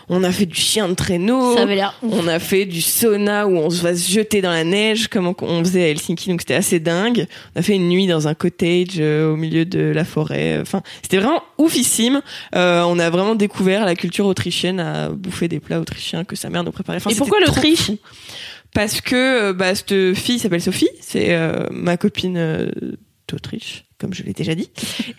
On 0.08 0.24
a 0.24 0.32
fait 0.32 0.46
du 0.46 0.56
chien 0.60 0.88
de 0.88 0.94
traîneau. 0.94 1.56
Ça 1.56 1.64
avait 1.64 1.76
l'air. 1.76 1.98
On 2.04 2.28
a 2.28 2.38
fait 2.38 2.66
du 2.66 2.82
sauna 2.82 3.48
où 3.48 3.58
on 3.58 3.72
se 3.72 3.82
va 3.82 3.96
se 3.96 4.12
jeter 4.12 4.42
dans 4.42 4.52
la 4.52 4.64
neige 4.64 5.08
comme 5.08 5.34
on- 5.42 5.64
faisait 5.64 5.84
à 5.86 5.88
Helsinki. 5.90 6.30
Donc 6.30 6.42
c'était 6.42 6.54
assez 6.54 6.80
dingue. 6.80 7.26
On 7.56 7.60
a 7.60 7.64
fait 7.64 7.74
une 7.74 7.90
nuit 7.90 8.06
dans 8.06 8.28
un 8.28 8.36
cottage 8.36 8.98
euh, 9.00 9.34
au 9.34 9.36
milieu 9.36 9.66
de 9.66 9.80
la 9.80 10.06
forêt. 10.06 10.60
Enfin 10.62 10.84
c'était 11.02 11.18
vraiment 11.18 11.42
oufissime. 11.58 12.22
Euh, 12.56 12.84
on 12.84 13.00
a 13.00 13.10
vraiment 13.10 13.34
découvert 13.34 13.84
la 13.84 13.96
culture 13.96 14.28
autrichienne 14.28 14.80
à 14.80 15.10
bouffer 15.10 15.48
des 15.48 15.60
plats 15.60 15.80
autrichiens 15.80 16.24
que 16.24 16.36
sa 16.36 16.50
mère 16.52 16.64
nous 16.64 16.72
préparait. 16.72 16.98
Enfin, 16.98 17.10
Et 17.10 17.16
pourquoi 17.16 17.40
l'Autriche? 17.40 17.90
Parce 18.76 19.02
que 19.02 19.16
euh, 19.50 19.54
bah, 19.54 19.74
cette 19.74 20.14
fille 20.14 20.38
s'appelle 20.38 20.62
Sophie, 20.62 20.90
c'est 21.02 21.34
euh, 21.34 21.66
ma 21.72 21.98
copine 21.98 22.38
euh, 22.38 22.70
d'Autriche, 23.28 23.86
comme 24.00 24.14
je 24.14 24.22
l'ai 24.22 24.34
déjà 24.34 24.54
dit. 24.54 24.70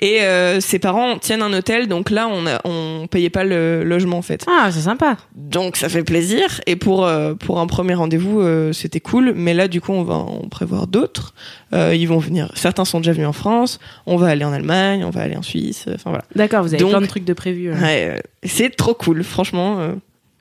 Et 0.00 0.20
euh, 0.22 0.60
ses 0.60 0.78
parents 0.78 1.18
tiennent 1.18 1.42
un 1.42 1.52
hôtel, 1.52 1.88
donc 1.88 2.10
là 2.10 2.28
on 2.30 2.46
a, 2.46 2.60
on 2.64 3.08
payait 3.10 3.30
pas 3.30 3.42
le 3.42 3.82
logement 3.82 4.18
en 4.18 4.22
fait. 4.22 4.44
Ah, 4.48 4.68
c'est 4.70 4.82
sympa. 4.82 5.16
Donc 5.34 5.76
ça 5.76 5.88
fait 5.88 6.04
plaisir. 6.04 6.60
Et 6.66 6.76
pour 6.76 7.04
euh, 7.04 7.34
pour 7.34 7.58
un 7.58 7.66
premier 7.66 7.94
rendez-vous, 7.94 8.40
euh, 8.42 8.72
c'était 8.72 9.00
cool. 9.00 9.32
Mais 9.34 9.54
là 9.54 9.66
du 9.66 9.80
coup 9.80 9.90
on 9.92 10.04
va 10.04 10.14
en 10.14 10.46
prévoir 10.48 10.86
d'autres. 10.86 11.34
Euh, 11.72 11.96
ils 11.96 12.06
vont 12.06 12.18
venir. 12.18 12.52
Certains 12.54 12.84
sont 12.84 13.00
déjà 13.00 13.12
venus 13.12 13.26
en 13.26 13.32
France. 13.32 13.80
On 14.06 14.16
va 14.16 14.28
aller 14.28 14.44
en 14.44 14.52
Allemagne, 14.52 15.02
on 15.02 15.10
va 15.10 15.22
aller 15.22 15.36
en 15.36 15.42
Suisse. 15.42 15.86
Enfin 15.92 16.10
voilà. 16.10 16.24
D'accord, 16.36 16.62
vous 16.62 16.74
avez 16.74 16.78
Donc- 16.80 16.90
plein 16.90 17.00
de 17.00 17.06
trucs 17.06 17.24
de 17.24 17.32
prévus. 17.32 17.70
euh. 17.72 17.80
Ouais, 17.80 18.22
c'est 18.44 18.76
trop 18.76 18.94
cool, 18.94 19.24
franchement. 19.24 19.94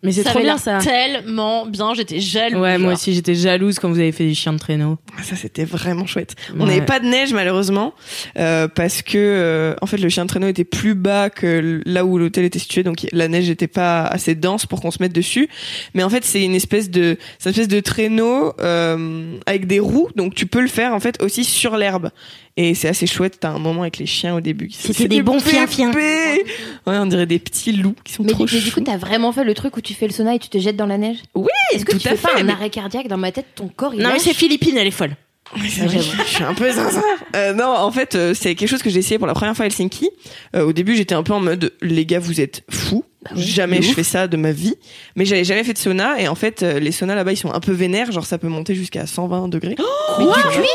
Mais 0.05 0.11
c'est 0.11 0.23
Ça 0.23 0.29
trop 0.29 0.39
bien 0.39 0.57
ça. 0.57 0.77
Tellement 0.77 1.65
bien, 1.65 1.93
j'étais 1.95 2.19
jalouse. 2.19 2.61
Ouais, 2.61 2.77
moi 2.77 2.93
aussi 2.93 3.13
j'étais 3.13 3.33
jalouse 3.33 3.79
quand 3.79 3.89
vous 3.89 3.99
avez 3.99 4.11
fait 4.11 4.25
des 4.25 4.35
chiens 4.35 4.53
de 4.53 4.59
traîneau. 4.59 4.97
Ah, 5.17 5.23
Ça 5.23 5.35
c'était 5.35 5.65
vraiment 5.65 6.05
chouette. 6.05 6.35
On 6.59 6.65
n'avait 6.67 6.85
pas 6.85 6.99
de 6.99 7.05
neige 7.05 7.33
malheureusement 7.33 7.93
euh, 8.37 8.67
parce 8.67 9.01
que 9.01 9.17
euh, 9.17 9.75
en 9.81 9.87
fait 9.87 9.97
le 9.97 10.09
chien 10.09 10.23
de 10.23 10.29
traîneau 10.29 10.47
était 10.47 10.63
plus 10.63 10.93
bas 10.93 11.29
que 11.29 11.81
là 11.85 12.05
où 12.05 12.17
l'hôtel 12.17 12.45
était 12.45 12.59
situé, 12.59 12.83
donc 12.83 13.07
la 13.11 13.27
neige 13.27 13.49
n'était 13.49 13.67
pas 13.67 14.03
assez 14.03 14.35
dense 14.35 14.65
pour 14.65 14.81
qu'on 14.81 14.91
se 14.91 15.01
mette 15.01 15.13
dessus. 15.13 15.49
Mais 15.95 16.03
en 16.03 16.09
fait 16.09 16.23
c'est 16.23 16.43
une 16.43 16.55
espèce 16.55 16.89
de 16.89 17.17
c'est 17.39 17.49
une 17.49 17.51
espèce 17.51 17.67
de 17.67 17.79
traîneau 17.79 18.53
euh, 18.61 19.37
avec 19.47 19.65
des 19.65 19.79
roues, 19.79 20.09
donc 20.15 20.35
tu 20.35 20.45
peux 20.45 20.61
le 20.61 20.67
faire 20.67 20.93
en 20.93 20.99
fait 20.99 21.21
aussi 21.23 21.43
sur 21.43 21.77
l'herbe. 21.77 22.11
Et 22.57 22.73
c'est 22.73 22.87
assez 22.87 23.05
chouette. 23.05 23.37
T'as 23.39 23.49
un 23.51 23.59
moment 23.59 23.81
avec 23.81 23.97
les 23.97 24.05
chiens 24.05 24.35
au 24.35 24.39
début. 24.41 24.67
qui- 24.69 24.77
C'était 24.77 24.93
c'est 24.93 25.07
des 25.09 25.21
bons 25.21 25.39
fiens-fiens. 25.41 25.89
bébés. 25.91 26.45
Ouais, 26.87 26.97
on 26.97 27.05
dirait 27.05 27.25
des 27.25 27.39
petits 27.39 27.73
loups 27.73 27.95
qui 28.05 28.13
sont 28.13 28.23
Mais, 28.23 28.31
trop 28.31 28.45
mais 28.51 28.59
du 28.61 28.71
coup, 28.71 28.79
t'as 28.81 28.95
vraiment 28.97 29.31
fait 29.33 29.43
le 29.43 29.53
truc 29.53 29.75
où 29.75 29.81
tu 29.81 29.93
fais 29.93 30.07
le 30.07 30.13
sauna 30.13 30.35
et 30.35 30.39
tu 30.39 30.47
te 30.47 30.57
jettes 30.57 30.77
dans 30.77 30.85
la 30.85 30.97
neige? 30.97 31.17
Oui, 31.35 31.49
Est-ce 31.73 31.83
que 31.83 31.91
tout 31.91 31.97
tu 31.97 32.07
à 32.07 32.11
fais 32.11 32.17
pas 32.17 32.29
fait, 32.35 32.41
un 32.41 32.43
mais- 32.45 32.53
arrêt 32.53 32.69
cardiaque 32.69 33.07
dans 33.09 33.17
ma 33.17 33.31
tête 33.33 33.47
Ton 33.55 33.67
corps, 33.67 33.93
il 33.93 34.01
Non, 34.01 34.09
mais 34.13 34.19
c'est 34.19 34.33
Philippine, 34.33 34.77
elle 34.77 34.87
est 34.87 34.91
folle. 34.91 35.15
Oui, 35.57 35.69
c'est 35.69 35.85
vrai, 35.85 35.99
je 35.99 36.23
suis 36.33 36.43
un 36.43 36.53
peu 36.55 36.71
zinzin. 36.71 37.03
Euh, 37.35 37.53
non, 37.53 37.65
en 37.67 37.91
fait, 37.91 38.15
euh, 38.15 38.33
c'est 38.33 38.55
quelque 38.55 38.67
chose 38.69 38.81
que 38.81 38.89
j'ai 38.89 38.99
essayé 38.99 39.17
pour 39.19 39.27
la 39.27 39.33
première 39.33 39.55
fois 39.55 39.63
à 39.63 39.67
Helsinki. 39.67 40.09
Euh, 40.55 40.65
au 40.65 40.73
début, 40.73 40.95
j'étais 40.95 41.13
un 41.13 41.21
peu 41.23 41.33
en 41.33 41.39
mode, 41.39 41.73
les 41.81 42.05
gars, 42.05 42.19
vous 42.19 42.41
êtes 42.41 42.63
fous. 42.71 43.03
Jamais 43.35 43.77
de 43.79 43.83
je 43.83 43.89
ouf. 43.89 43.95
fais 43.95 44.03
ça 44.03 44.27
de 44.27 44.37
ma 44.37 44.51
vie. 44.51 44.75
Mais 45.15 45.25
j'avais 45.25 45.43
jamais 45.43 45.63
fait 45.63 45.73
de 45.73 45.77
sauna. 45.77 46.19
Et 46.21 46.27
en 46.27 46.35
fait, 46.35 46.63
euh, 46.63 46.79
les 46.79 46.91
saunas 46.91 47.15
là-bas, 47.15 47.31
ils 47.33 47.37
sont 47.37 47.51
un 47.53 47.59
peu 47.59 47.71
vénères. 47.71 48.11
Genre, 48.11 48.25
ça 48.25 48.37
peut 48.37 48.47
monter 48.47 48.75
jusqu'à 48.75 49.05
120 49.07 49.47
degrés. 49.49 49.75
Mais 50.19 50.25
tu 50.25 50.59
cuis 50.59 50.67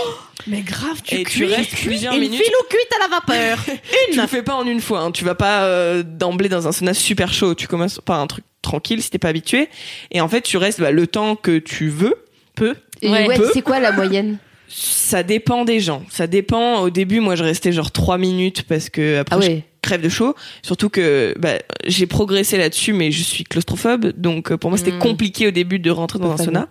Mais 0.46 0.61
grave, 0.62 1.01
tu 1.05 1.14
Et 1.16 1.18
tu 1.24 1.24
cuis, 1.24 1.44
restes 1.46 1.74
plusieurs 1.76 2.14
une 2.14 2.20
minutes. 2.20 2.42
filou 2.42 2.59
cuite 2.68 2.88
à 2.96 2.98
la 3.09 3.09
vapeur. 3.16 3.64
tu 4.12 4.20
le 4.20 4.26
fais 4.26 4.42
pas 4.42 4.55
en 4.55 4.66
une 4.66 4.80
fois. 4.80 5.01
hein. 5.01 5.11
Tu 5.12 5.24
vas 5.24 5.34
pas 5.34 5.64
euh, 5.64 6.03
d'emblée 6.03 6.48
dans 6.48 6.66
un 6.68 6.72
sauna 6.72 6.94
super 6.94 7.32
chaud. 7.32 7.55
Tu 7.55 7.66
commences 7.66 8.01
par 8.05 8.20
un 8.20 8.26
truc 8.26 8.44
tranquille 8.62 9.03
si 9.03 9.11
t'es 9.11 9.18
pas 9.18 9.28
habitué. 9.28 9.68
Et 10.11 10.20
en 10.20 10.28
fait, 10.28 10.40
tu 10.42 10.57
restes 10.57 10.80
bah, 10.80 10.90
le 10.90 11.07
temps 11.07 11.36
que 11.36 11.59
tu 11.59 11.88
veux. 11.88 12.14
Peu. 12.55 12.74
Et 13.03 13.09
Ouais. 13.11 13.26
ouais, 13.28 13.36
Peu. 13.36 13.48
c'est 13.55 13.62
quoi 13.62 13.80
la 13.80 13.92
moyenne 13.92 14.38
Ça 14.68 15.22
dépend 15.22 15.64
des 15.64 15.80
gens. 15.80 16.03
Ça 16.11 16.26
dépend. 16.26 16.80
Au 16.80 16.90
début, 16.90 17.20
moi, 17.20 17.34
je 17.36 17.44
restais 17.44 17.72
genre 17.72 17.90
trois 17.90 18.18
minutes 18.18 18.64
parce 18.64 18.90
que 18.90 19.18
après, 19.20 19.36
Ah 19.36 19.38
ouais. 19.38 19.64
Crève 19.82 20.00
de 20.02 20.08
chaud. 20.08 20.34
Surtout 20.62 20.88
que 20.90 21.34
bah, 21.38 21.54
j'ai 21.86 22.06
progressé 22.06 22.58
là-dessus, 22.58 22.92
mais 22.92 23.10
je 23.10 23.22
suis 23.22 23.44
claustrophobe, 23.44 24.12
donc 24.16 24.52
euh, 24.52 24.56
pour 24.56 24.70
moi 24.70 24.78
c'était 24.78 24.92
Mm. 24.92 24.98
compliqué 24.98 25.46
au 25.48 25.50
début 25.50 25.78
de 25.78 25.90
rentrer 25.90 26.18
dans 26.18 26.30
un 26.32 26.36
sauna. 26.36 26.68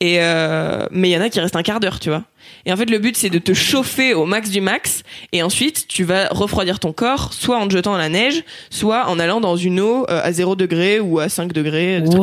Et 0.00 0.16
euh, 0.20 0.86
mais 0.90 1.10
il 1.10 1.12
y 1.12 1.16
en 1.16 1.20
a 1.20 1.28
qui 1.28 1.40
restent 1.40 1.56
un 1.56 1.62
quart 1.62 1.80
d'heure, 1.80 2.00
tu 2.00 2.08
vois. 2.08 2.24
Et 2.66 2.72
en 2.72 2.76
fait, 2.76 2.90
le 2.90 2.98
but 2.98 3.16
c'est 3.16 3.30
de 3.30 3.38
te 3.38 3.54
chauffer 3.54 4.14
au 4.14 4.26
max 4.26 4.50
du 4.50 4.60
max, 4.60 5.02
et 5.32 5.42
ensuite 5.42 5.86
tu 5.88 6.04
vas 6.04 6.28
refroidir 6.28 6.78
ton 6.80 6.92
corps, 6.92 7.32
soit 7.32 7.56
en 7.58 7.66
te 7.68 7.72
jetant 7.72 7.92
dans 7.92 7.98
la 7.98 8.08
neige, 8.08 8.42
soit 8.70 9.08
en 9.08 9.18
allant 9.18 9.40
dans 9.40 9.56
une 9.56 9.80
eau 9.80 10.04
euh, 10.10 10.20
à 10.22 10.32
0 10.32 10.56
degré 10.56 11.00
ou 11.00 11.18
à 11.20 11.28
5 11.28 11.52
degrés. 11.52 12.02
ça. 12.10 12.20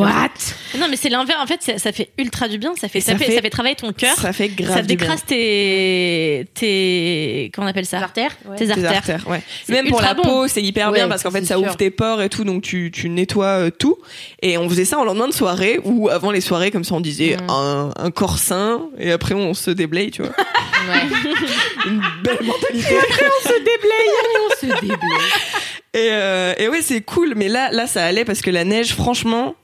Non, 0.78 0.86
mais 0.90 0.96
c'est 0.96 1.08
l'inverse. 1.08 1.38
En 1.42 1.46
fait, 1.46 1.62
ça, 1.62 1.78
ça 1.78 1.92
fait 1.92 2.10
ultra 2.18 2.48
du 2.48 2.58
bien. 2.58 2.72
Ça 2.76 2.88
fait, 2.88 3.00
ça, 3.00 3.12
ça 3.12 3.18
fait, 3.18 3.24
fait- 3.26 3.36
ça 3.36 3.42
fait 3.42 3.50
travailler 3.50 3.74
ton 3.74 3.92
cœur. 3.92 4.14
Ça 4.16 4.32
fait 4.32 4.48
grave 4.48 4.76
Ça 4.76 4.82
du 4.82 4.88
bien. 4.88 4.96
décrase 4.96 5.24
tes, 5.26 6.46
tes, 6.54 7.50
comment 7.54 7.66
on 7.66 7.70
appelle 7.70 7.86
ça? 7.86 7.98
artères 7.98 8.36
Tes 8.56 8.66
Tes 8.66 8.70
artères. 8.70 8.92
artères, 8.96 9.28
ouais. 9.28 9.42
Même 9.68 9.88
pour 9.88 10.00
la 10.02 10.14
bon. 10.14 10.22
peau, 10.22 10.48
c'est 10.48 10.62
hyper 10.62 10.88
Ouais, 10.90 10.98
bien 10.98 11.08
parce 11.08 11.22
qu'en 11.22 11.30
fait 11.30 11.44
ça 11.44 11.56
sûr. 11.56 11.62
ouvre 11.64 11.76
tes 11.76 11.90
pores 11.90 12.22
et 12.22 12.28
tout, 12.28 12.44
donc 12.44 12.62
tu, 12.62 12.90
tu 12.92 13.08
nettoies 13.08 13.46
euh, 13.46 13.70
tout. 13.70 13.98
Et 14.42 14.56
on 14.58 14.68
faisait 14.68 14.84
ça 14.84 14.98
en 14.98 15.04
lendemain 15.04 15.28
de 15.28 15.32
soirée 15.34 15.80
ou 15.84 16.08
avant 16.08 16.30
les 16.30 16.40
soirées, 16.40 16.70
comme 16.70 16.84
ça 16.84 16.94
on 16.94 17.00
disait 17.00 17.36
Mm. 17.38 17.50
un, 17.50 17.90
un 17.96 18.10
corps 18.10 18.38
sain 18.38 18.82
et 18.98 19.10
après 19.12 19.34
on 19.34 19.52
se 19.54 19.70
déblaye, 19.70 20.10
tu 20.18 20.22
vois. 20.22 20.34
Une 21.86 22.02
belle 22.22 22.44
mentalité. 22.44 22.94
on 22.94 23.48
se 23.48 23.58
déblaye. 23.58 24.96
Et, 25.94 26.08
euh, 26.10 26.54
et 26.58 26.68
ouais, 26.68 26.82
c'est 26.82 27.02
cool, 27.02 27.34
mais 27.36 27.48
là, 27.48 27.70
là, 27.70 27.86
ça 27.86 28.04
allait 28.04 28.24
parce 28.24 28.40
que 28.40 28.50
la 28.50 28.64
neige, 28.64 28.94
franchement, 28.94 29.54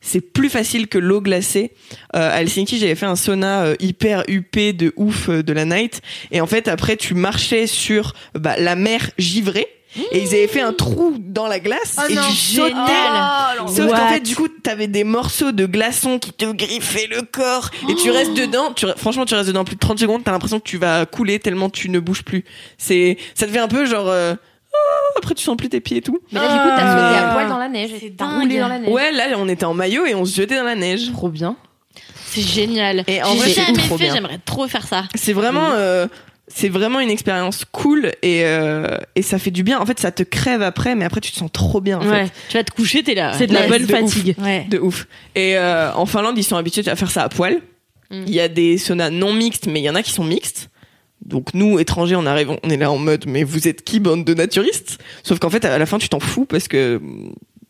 c'est 0.00 0.20
plus 0.20 0.50
facile 0.50 0.86
que 0.86 0.98
l'eau 0.98 1.20
glacée. 1.20 1.72
Euh, 2.14 2.30
à 2.30 2.42
Helsinki, 2.42 2.78
j'avais 2.78 2.94
fait 2.94 3.06
un 3.06 3.16
sauna 3.16 3.64
euh, 3.64 3.74
hyper 3.80 4.22
huppé 4.28 4.72
de 4.72 4.92
ouf 4.96 5.28
euh, 5.28 5.42
de 5.42 5.52
la 5.52 5.64
night. 5.64 6.02
Et 6.30 6.40
en 6.40 6.46
fait, 6.46 6.68
après, 6.68 6.96
tu 6.96 7.14
marchais 7.14 7.66
sur 7.66 8.12
bah, 8.34 8.56
la 8.58 8.76
mer 8.76 9.10
givrée. 9.18 9.66
Et 10.12 10.22
ils 10.22 10.28
avaient 10.28 10.48
fait 10.48 10.60
un 10.60 10.72
trou 10.72 11.14
dans 11.18 11.46
la 11.46 11.60
glace 11.60 11.96
Oh 12.00 12.06
et 12.10 12.14
non. 12.14 12.22
tu 12.28 12.34
sautais. 12.34 12.72
Oh, 12.74 13.68
Sauf 13.68 13.90
qu'en 13.90 14.08
fait, 14.08 14.20
du 14.20 14.34
coup, 14.34 14.48
t'avais 14.48 14.86
des 14.88 15.04
morceaux 15.04 15.52
de 15.52 15.66
glaçons 15.66 16.18
qui 16.18 16.32
te 16.32 16.46
griffaient 16.50 17.06
le 17.08 17.22
corps 17.22 17.70
et 17.88 17.94
tu 17.94 18.10
restes 18.10 18.34
dedans. 18.34 18.72
Tu, 18.74 18.86
franchement, 18.96 19.24
tu 19.24 19.34
restes 19.34 19.48
dedans 19.48 19.64
plus 19.64 19.76
de 19.76 19.80
30 19.80 19.98
secondes. 19.98 20.24
T'as 20.24 20.32
l'impression 20.32 20.58
que 20.58 20.68
tu 20.68 20.78
vas 20.78 21.06
couler 21.06 21.38
tellement 21.38 21.70
tu 21.70 21.88
ne 21.90 22.00
bouges 22.00 22.22
plus. 22.24 22.44
C'est, 22.78 23.18
ça 23.34 23.46
te 23.46 23.52
fait 23.52 23.58
un 23.60 23.68
peu 23.68 23.86
genre. 23.86 24.08
euh, 24.08 24.34
ah, 24.36 25.18
après, 25.18 25.34
tu 25.34 25.44
sens 25.44 25.56
plus 25.56 25.68
tes 25.68 25.80
pieds 25.80 25.98
et 25.98 26.02
tout. 26.02 26.18
Mais 26.32 26.40
là, 26.40 26.46
du 26.48 26.54
coup, 26.58 26.68
t'as 26.76 26.90
sauté 26.92 27.16
à 27.18 27.30
Ah. 27.30 27.34
poil 27.34 27.48
dans 27.48 27.58
la 27.58 27.68
neige. 27.68 27.90
C'est 28.00 28.16
T'as 28.16 28.24
dingue. 28.26 28.40
roulé 28.42 28.58
dans 28.58 28.68
la 28.68 28.78
neige. 28.80 28.90
Ouais, 28.90 29.12
là, 29.12 29.24
on 29.36 29.48
était 29.48 29.64
en 29.64 29.74
maillot 29.74 30.06
et 30.06 30.14
on 30.16 30.24
se 30.24 30.34
jetait 30.34 30.56
dans 30.56 30.64
la 30.64 30.74
neige. 30.74 31.12
Trop 31.12 31.28
bien. 31.28 31.56
C'est 32.26 32.40
génial. 32.42 33.04
Et 33.06 33.22
en 33.22 33.30
J'ai 33.34 33.38
vrai, 33.38 33.48
c'est 33.50 33.64
jamais 33.66 33.78
trop 33.78 33.96
fait, 33.96 34.04
bien. 34.06 34.14
j'aimerais 34.14 34.40
trop 34.44 34.66
faire 34.66 34.84
ça. 34.88 35.04
C'est 35.14 35.32
vraiment, 35.32 35.70
euh, 35.74 36.08
c'est 36.56 36.68
vraiment 36.68 37.00
une 37.00 37.10
expérience 37.10 37.64
cool 37.72 38.12
et 38.22 38.44
euh, 38.44 38.96
et 39.16 39.22
ça 39.22 39.38
fait 39.40 39.50
du 39.50 39.64
bien. 39.64 39.80
En 39.80 39.86
fait, 39.86 39.98
ça 39.98 40.12
te 40.12 40.22
crève 40.22 40.62
après, 40.62 40.94
mais 40.94 41.04
après 41.04 41.20
tu 41.20 41.32
te 41.32 41.36
sens 41.36 41.50
trop 41.52 41.80
bien. 41.80 41.98
En 41.98 42.08
Ouais. 42.08 42.26
fait. 42.26 42.32
Tu 42.50 42.56
vas 42.56 42.64
te 42.64 42.70
coucher, 42.70 43.02
t'es 43.02 43.14
là. 43.14 43.32
C'est 43.36 43.48
de 43.48 43.52
la 43.54 43.62
Ouais, 43.62 43.68
bonne 43.68 43.86
de 43.86 43.92
ouf. 43.92 44.00
fatigue. 44.12 44.34
Ouais. 44.38 44.64
de 44.70 44.78
ouf. 44.78 45.06
Et 45.34 45.56
euh, 45.58 45.92
en 45.94 46.06
Finlande, 46.06 46.38
ils 46.38 46.44
sont 46.44 46.56
habitués 46.56 46.88
à 46.88 46.94
faire 46.96 47.10
ça 47.10 47.24
à 47.24 47.28
poil. 47.28 47.60
Mm. 48.10 48.24
Il 48.28 48.34
y 48.34 48.38
a 48.40 48.48
des 48.48 48.78
saunas 48.78 49.10
non 49.10 49.32
mixtes, 49.32 49.66
mais 49.66 49.80
il 49.80 49.84
y 49.84 49.90
en 49.90 49.94
a 49.96 50.02
qui 50.02 50.12
sont 50.12 50.24
mixtes. 50.24 50.70
Donc 51.24 51.54
nous, 51.54 51.78
étrangers, 51.78 52.16
on 52.16 52.26
arrive, 52.26 52.50
on 52.62 52.70
est 52.70 52.76
là 52.76 52.90
en 52.90 52.98
mode, 52.98 53.24
mais 53.26 53.42
vous 53.44 53.66
êtes 53.66 53.82
qui, 53.82 53.98
bande 53.98 54.24
de 54.24 54.34
naturistes? 54.34 54.98
Sauf 55.22 55.38
qu'en 55.40 55.50
fait, 55.50 55.64
à 55.64 55.76
la 55.78 55.86
fin, 55.86 55.98
tu 55.98 56.08
t'en 56.08 56.20
fous 56.20 56.44
parce 56.44 56.68
que 56.68 57.00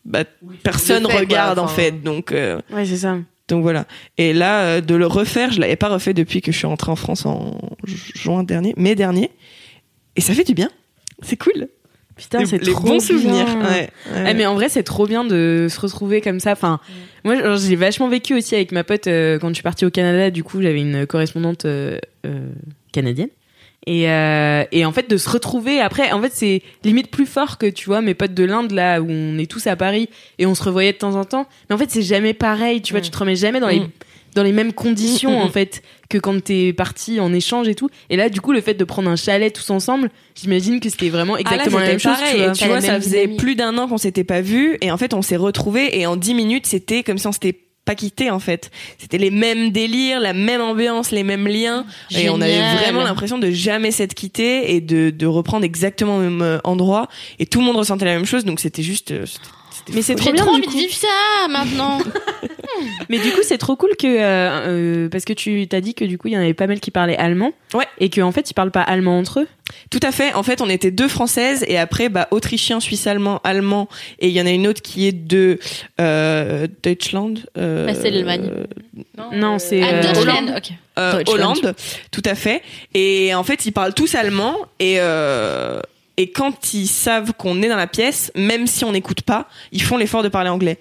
bah, 0.05 0.25
personne 0.63 1.05
quoi, 1.05 1.15
regarde 1.15 1.59
en 1.59 1.69
fait. 1.69 2.03
Donc 2.03 2.33
euh, 2.33 2.61
Ouais, 2.71 2.85
c'est 2.85 2.97
ça. 2.99 3.17
Donc 3.49 3.63
voilà. 3.63 3.87
Et 4.19 4.33
là, 4.33 4.63
euh, 4.65 4.81
de 4.81 4.95
le 4.95 5.07
refaire, 5.07 5.53
je 5.53 5.61
l'avais 5.61 5.77
pas 5.77 5.89
refait 5.89 6.15
depuis 6.15 6.41
que 6.41 6.51
je 6.53 6.57
suis 6.59 6.67
rentrée 6.67 6.91
en 6.93 6.97
France 6.97 7.27
en 7.27 7.59
ju- 7.85 8.13
juin 8.15 8.43
dernier, 8.45 8.75
mai 8.77 8.95
dernier. 8.95 9.31
Et 10.17 10.21
ça 10.21 10.33
fait 10.35 10.45
du 10.45 10.55
bien. 10.55 10.71
C'est 11.23 11.37
cool. 11.37 11.69
Putain, 12.17 12.47
c'est 12.47 12.61
trop 12.61 12.85
bons 12.85 12.91
bien. 12.99 13.01
souvenirs. 13.01 13.47
Ouais, 13.57 13.91
ouais. 14.15 14.31
Eh, 14.31 14.35
mais 14.35 14.47
en 14.47 14.55
vrai, 14.55 14.69
c'est 14.69 14.85
trop 14.85 15.05
bien 15.07 15.25
de 15.25 15.67
se 15.69 15.81
retrouver 15.81 16.21
comme 16.21 16.39
ça. 16.39 16.53
Enfin, 16.53 16.79
moi, 17.25 17.57
j'ai 17.57 17.75
vachement 17.75 18.09
vécu 18.09 18.35
aussi 18.35 18.55
avec 18.55 18.71
ma 18.71 18.85
pote 18.85 19.09
euh, 19.09 19.39
quand 19.41 19.49
je 19.49 19.55
suis 19.55 19.63
partie 19.65 19.85
au 19.85 19.91
Canada. 19.91 20.31
Du 20.31 20.45
coup, 20.45 20.63
j'avais 20.63 20.81
une 20.81 21.07
correspondante 21.09 21.65
euh, 21.65 21.99
euh, 22.25 22.49
canadienne. 22.93 23.31
Et, 23.87 24.09
euh, 24.11 24.65
et 24.73 24.85
en 24.85 24.93
fait, 24.93 25.11
de 25.11 25.17
se 25.17 25.29
retrouver 25.29 25.81
après, 25.81 26.11
en 26.13 26.21
fait, 26.23 26.33
c'est 26.33 26.63
limite 26.85 27.11
plus 27.11 27.27
fort 27.27 27.59
que 27.59 27.67
tu 27.67 27.87
vois 27.87 28.01
mes 28.01 28.15
potes 28.15 28.33
de 28.35 28.45
l'Inde 28.45 28.71
là 28.73 29.01
où 29.03 29.07
on 29.09 29.39
est 29.39 29.51
tous 29.51 29.67
à 29.67 29.77
Paris 29.77 30.09
et 30.39 30.47
on 30.47 30.55
se 30.55 30.63
revoyait 30.63 30.93
de 30.93 30.99
temps 30.99 31.17
en 31.17 31.25
temps. 31.25 31.47
Mais 31.69 31.75
en 31.75 31.79
fait, 31.79 31.91
c'est 31.91 32.03
jamais 32.03 32.33
pareil. 32.33 32.81
Tu 32.81 32.93
vois, 32.95 33.03
tu 33.03 33.11
te 33.11 33.19
remets 33.19 33.37
jamais 33.37 33.61
dans 33.61 33.69
les 33.69 33.81
Mm. 33.81 33.91
dans 34.35 34.43
les 34.43 34.53
mêmes 34.53 34.73
conditions 34.73 35.31
Mm, 35.31 35.35
mm, 35.35 35.43
en 35.43 35.47
mm. 35.47 35.53
fait 35.53 35.83
que 36.09 36.19
quand 36.19 36.43
t'es 36.43 36.73
parti 36.73 37.21
en 37.21 37.33
échange 37.33 37.69
et 37.69 37.75
tout. 37.75 37.89
Et 38.11 38.17
là, 38.17 38.29
du 38.29 38.41
coup, 38.41 38.53
le 38.53 38.61
fait 38.61 38.75
de 38.75 38.85
prendre 38.85 39.09
un 39.11 39.17
chalet 39.17 39.53
tous 39.53 39.71
ensemble, 39.71 40.11
j'imagine 40.35 40.81
que 40.81 40.89
c'était 40.89 41.09
vraiment 41.11 41.37
exactement 41.37 41.77
ah, 41.79 41.81
là, 41.81 41.87
la 41.87 41.91
même 41.93 41.99
c'était 41.99 42.11
chose. 42.15 42.21
pareil. 42.21 42.33
tu 42.33 42.43
vois. 42.45 42.53
Tu 42.53 42.67
vois, 42.69 42.81
ça 42.81 43.01
faisait 43.01 43.21
dynamique. 43.23 43.39
plus 43.41 43.55
d'un 43.55 43.77
an 43.79 43.87
qu'on 43.87 43.99
s'était 43.99 44.25
pas 44.25 44.41
vus 44.41 44.77
et 44.81 44.91
en 44.91 44.97
fait, 44.97 45.15
on 45.15 45.23
s'est 45.23 45.37
retrouvés 45.37 45.99
et 46.01 46.07
en 46.07 46.17
10 46.17 46.35
minutes, 46.35 46.67
c'était 46.67 47.03
comme 47.03 47.19
si 47.19 47.27
on 47.27 47.33
s'était 47.33 47.57
pas 47.85 47.95
quitté 47.95 48.31
en 48.31 48.39
fait. 48.39 48.71
C'était 48.99 49.19
les 49.19 49.31
mêmes 49.31 49.71
délires, 49.71 50.21
la 50.21 50.33
même 50.33 50.61
ambiance, 50.61 51.11
les 51.11 51.23
mêmes 51.23 51.47
liens. 51.47 51.85
Et 52.11 52.31
on 52.31 52.41
avait 52.41 52.77
vraiment 52.77 53.03
l'impression 53.03 53.39
de 53.39 53.51
jamais 53.51 53.91
s'être 53.91 54.15
quitté 54.15 54.75
et 54.75 54.81
de, 54.81 55.11
de 55.11 55.27
reprendre 55.27 55.65
exactement 55.65 56.17
au 56.17 56.21
même 56.21 56.43
euh, 56.43 56.59
endroit. 56.65 57.09
Et 57.39 57.47
tout 57.47 57.61
le 57.61 57.67
monde 57.67 57.77
ressentait 57.77 58.05
la 58.05 58.15
même 58.15 58.27
chose. 58.27 58.45
Donc 58.45 58.61
c'était 58.61 58.83
juste 58.83 59.11
euh, 59.11 59.27
Mais 59.93 60.03
c'est 60.03 60.15
trop 60.15 60.27
J'ai 60.27 60.33
bien 60.33 60.45
trop 60.45 60.55
du 60.55 60.61
envie 60.67 60.75
de 60.75 60.81
vivre 60.81 60.95
ça 60.95 61.49
maintenant. 61.51 61.99
Mais 63.09 63.19
du 63.19 63.31
coup, 63.31 63.41
c'est 63.43 63.59
trop 63.59 63.77
cool 63.77 63.91
que 63.99 64.07
euh, 64.07 64.67
euh, 64.67 65.09
parce 65.09 65.25
que 65.25 65.33
tu 65.33 65.67
t'as 65.69 65.81
dit 65.81 65.95
que 65.95 66.05
du 66.05 66.19
coup, 66.19 66.29
il 66.29 66.35
y 66.35 66.37
en 66.37 66.41
avait 66.41 66.55
pas 66.55 66.67
mal 66.67 66.81
qui 66.81 66.91
parlaient 66.91 67.17
allemand. 67.17 67.53
Ouais. 67.75 67.87
Et 68.01 68.11
qu'en 68.11 68.33
fait, 68.33 68.51
ils 68.51 68.55
parlent 68.55 68.71
pas 68.73 68.81
allemand 68.83 69.19
entre 69.19 69.41
eux. 69.41 69.49
Tout 69.91 70.01
à 70.03 70.11
fait. 70.11 70.33
En 70.35 70.43
fait, 70.43 70.61
on 70.61 70.69
était 70.69 70.91
deux 70.91 71.07
françaises 71.09 71.65
et 71.69 71.79
après, 71.79 72.09
bah, 72.09 72.27
autrichien, 72.31 72.81
suisse 72.81 73.07
allemand, 73.07 73.41
allemand 73.45 73.89
et 74.19 74.29
il 74.29 74.33
y 74.35 74.41
en 74.41 74.47
a 74.47 74.51
une 74.51 74.67
autre 74.67 74.83
qui 74.83 75.07
est 75.07 75.13
de 75.13 75.59
euh, 76.01 76.67
Deutschland. 76.83 77.35
euh, 77.59 77.87
Bah, 77.87 77.95
c'est 77.95 78.11
l'Allemagne. 78.11 78.51
Non, 79.33 79.59
c'est 79.59 79.83
Ah, 79.83 79.87
euh, 79.95 80.03
Deutschland, 80.03 80.23
Hollande. 80.23 80.55
ok. 80.57 80.71
euh, 80.99 81.13
Deutschland. 81.19 81.35
Hollande, 81.35 81.75
tout 82.11 82.23
à 82.25 82.35
fait. 82.35 82.63
Et 82.95 83.35
en 83.35 83.45
fait, 83.45 83.67
ils 83.67 83.73
parlent 83.73 83.95
tous 83.95 84.15
allemand 84.15 84.57
et 84.81 84.97
euh, 84.99 85.81
et 86.17 86.31
quand 86.31 86.75
ils 86.75 86.87
savent 86.87 87.33
qu'on 87.33 87.63
est 87.63 87.69
dans 87.69 87.77
la 87.77 87.87
pièce, 87.87 88.31
même 88.35 88.67
si 88.67 88.85
on 88.85 88.93
n'écoute 88.93 89.23
pas, 89.23 89.49
ils 89.73 89.83
font 89.83 89.97
l'effort 89.97 90.23
de 90.23 90.29
parler 90.29 90.51
anglais. 90.51 90.79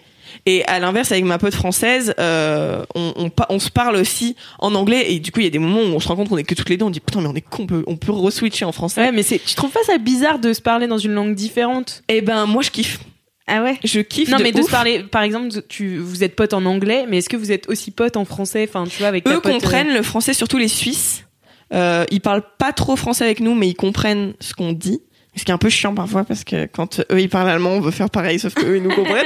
Et 0.47 0.65
à 0.65 0.79
l'inverse, 0.79 1.11
avec 1.11 1.25
ma 1.25 1.37
pote 1.37 1.53
française, 1.53 2.13
euh, 2.19 2.83
on, 2.95 3.13
on, 3.17 3.29
pa- 3.29 3.45
on 3.49 3.59
se 3.59 3.69
parle 3.69 3.95
aussi 3.97 4.35
en 4.57 4.73
anglais 4.73 5.11
et 5.13 5.19
du 5.19 5.31
coup, 5.31 5.41
il 5.41 5.43
y 5.43 5.47
a 5.47 5.51
des 5.51 5.59
moments 5.59 5.81
où 5.81 5.95
on 5.95 5.99
se 5.99 6.07
rend 6.07 6.15
compte 6.15 6.29
qu'on 6.29 6.37
est 6.37 6.43
que 6.43 6.55
toutes 6.55 6.69
les 6.69 6.77
deux. 6.77 6.85
On 6.85 6.89
dit 6.89 6.99
putain, 6.99 7.21
mais 7.21 7.27
on 7.27 7.35
est 7.35 7.41
con, 7.41 7.63
on 7.63 7.65
peut, 7.67 7.83
on 7.85 7.97
peut 7.97 8.11
re-switcher 8.11 8.65
en 8.65 8.71
français. 8.71 9.01
Ouais, 9.01 9.11
mais 9.11 9.23
tu 9.23 9.55
trouves 9.55 9.71
pas 9.71 9.83
ça 9.85 9.97
bizarre 9.99 10.39
de 10.39 10.51
se 10.53 10.61
parler 10.61 10.87
dans 10.87 10.97
une 10.97 11.13
langue 11.13 11.35
différente? 11.35 12.03
Et 12.09 12.21
ben, 12.21 12.47
moi, 12.47 12.63
je 12.63 12.71
kiffe. 12.71 12.99
Ah 13.45 13.61
ouais? 13.61 13.77
Je 13.83 13.99
kiffe. 13.99 14.29
Non, 14.29 14.37
de 14.37 14.43
mais 14.43 14.51
de 14.51 14.61
se 14.61 14.71
parler, 14.71 15.03
par 15.03 15.21
exemple, 15.21 15.49
tu 15.67 15.97
vous 15.97 16.23
êtes 16.23 16.35
potes 16.35 16.53
en 16.53 16.65
anglais, 16.65 17.05
mais 17.07 17.17
est-ce 17.19 17.29
que 17.29 17.37
vous 17.37 17.51
êtes 17.51 17.69
aussi 17.69 17.91
potes 17.91 18.17
en 18.17 18.25
français? 18.25 18.65
Enfin, 18.67 18.85
tu 18.85 18.99
vois, 18.99 19.09
avec 19.09 19.25
ta 19.25 19.31
Eux 19.31 19.39
pote, 19.39 19.45
euh, 19.51 19.53
comprennent 19.53 19.93
le 19.93 20.01
français, 20.01 20.33
surtout 20.33 20.57
les 20.57 20.67
Suisses. 20.69 21.25
Euh, 21.73 22.05
ils 22.09 22.21
parlent 22.21 22.45
pas 22.57 22.71
trop 22.71 22.95
français 22.95 23.23
avec 23.25 23.39
nous, 23.39 23.53
mais 23.53 23.67
ils 23.67 23.75
comprennent 23.75 24.33
ce 24.39 24.53
qu'on 24.53 24.71
dit. 24.73 25.01
Ce 25.35 25.43
qui 25.43 25.51
est 25.51 25.53
un 25.53 25.57
peu 25.57 25.69
chiant 25.69 25.95
parfois 25.95 26.23
parce 26.23 26.43
que 26.43 26.67
quand 26.67 26.99
eux 27.11 27.19
ils 27.19 27.29
parlent 27.29 27.49
allemand, 27.49 27.71
on 27.71 27.79
veut 27.79 27.91
faire 27.91 28.09
pareil, 28.09 28.39
sauf 28.39 28.53
qu'eux 28.53 28.77
ils 28.77 28.83
nous 28.83 28.93
comprennent. 28.93 29.25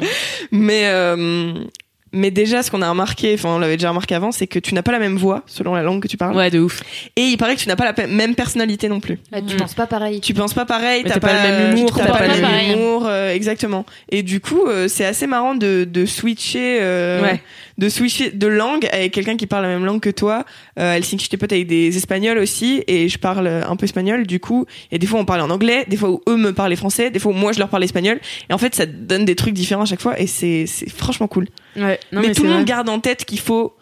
mais 0.52 0.86
euh, 0.86 1.64
mais 2.12 2.30
déjà, 2.30 2.62
ce 2.62 2.70
qu'on 2.70 2.82
a 2.82 2.88
remarqué, 2.90 3.34
enfin 3.34 3.50
on 3.50 3.58
l'avait 3.58 3.76
déjà 3.76 3.90
remarqué 3.90 4.14
avant, 4.14 4.32
c'est 4.32 4.46
que 4.46 4.58
tu 4.58 4.74
n'as 4.74 4.82
pas 4.82 4.92
la 4.92 4.98
même 4.98 5.16
voix 5.16 5.42
selon 5.46 5.74
la 5.74 5.82
langue 5.82 6.02
que 6.02 6.08
tu 6.08 6.16
parles. 6.16 6.36
Ouais, 6.36 6.50
de 6.50 6.58
ouf. 6.58 6.82
Et 7.16 7.22
il 7.22 7.36
paraît 7.36 7.54
que 7.56 7.60
tu 7.60 7.68
n'as 7.68 7.76
pas 7.76 7.84
la 7.84 7.92
pe- 7.92 8.06
même 8.06 8.34
personnalité 8.34 8.88
non 8.88 9.00
plus. 9.00 9.18
Ah, 9.32 9.40
tu 9.42 9.56
penses 9.56 9.74
pas 9.74 9.86
pareil. 9.86 10.20
Tu 10.20 10.34
penses 10.34 10.54
pas 10.54 10.64
pareil, 10.64 11.02
Mais 11.04 11.10
t'as 11.10 11.20
t'as 11.20 11.28
pas 11.28 11.32
le 11.34 11.48
même 11.66 11.76
humour, 11.76 11.92
t'as 11.96 12.06
pas, 12.06 12.18
pas 12.18 12.26
le 12.26 12.32
même 12.32 12.40
pareil. 12.40 12.72
humour, 12.72 13.06
euh, 13.06 13.32
exactement. 13.34 13.84
Et 14.10 14.22
du 14.22 14.40
coup, 14.40 14.66
euh, 14.66 14.88
c'est 14.88 15.04
assez 15.04 15.26
marrant 15.26 15.54
de, 15.54 15.84
de 15.90 16.06
switcher, 16.06 16.78
euh, 16.80 17.22
Ouais. 17.22 17.42
de 17.78 17.88
switcher 17.88 18.30
de 18.30 18.46
langue 18.46 18.86
avec 18.92 19.12
quelqu'un 19.12 19.36
qui 19.36 19.46
parle 19.46 19.62
la 19.64 19.68
même 19.70 19.84
langue 19.84 20.00
que 20.00 20.10
toi. 20.10 20.44
Euh, 20.78 20.94
Helsinki, 20.94 21.24
j'étais 21.24 21.36
pote 21.36 21.52
avec 21.52 21.66
des 21.66 21.96
Espagnols 21.96 22.38
aussi, 22.38 22.82
et 22.86 23.08
je 23.08 23.18
parle 23.18 23.46
un 23.48 23.76
peu 23.76 23.84
espagnol. 23.84 24.26
Du 24.26 24.40
coup, 24.40 24.66
et 24.90 24.98
des 24.98 25.06
fois 25.06 25.20
on 25.20 25.24
parlait 25.24 25.42
en 25.42 25.50
anglais, 25.50 25.84
des 25.88 25.96
fois 25.96 26.10
où 26.10 26.20
eux 26.28 26.36
me 26.36 26.52
parlaient 26.52 26.76
français, 26.76 27.10
des 27.10 27.18
fois 27.18 27.32
où 27.32 27.34
moi 27.34 27.52
je 27.52 27.58
leur 27.58 27.68
parlais 27.68 27.84
espagnol. 27.86 28.20
Et 28.50 28.52
en 28.52 28.58
fait, 28.58 28.74
ça 28.74 28.86
donne 28.86 29.24
des 29.24 29.34
trucs 29.36 29.54
différents 29.54 29.82
à 29.82 29.86
chaque 29.86 30.00
fois, 30.00 30.18
et 30.20 30.26
c'est 30.26 30.64
c'est 30.66 30.88
franchement 30.90 31.28
cool. 31.28 31.46
Ouais. 31.78 32.00
Non, 32.12 32.20
mais, 32.20 32.28
mais, 32.28 32.34
tout 32.34 32.42
le 32.42 32.48
monde 32.48 32.58
vrai. 32.58 32.64
garde 32.66 32.88
en 32.88 33.00
tête 33.00 33.24
qu'il 33.24 33.40
faut 33.40 33.74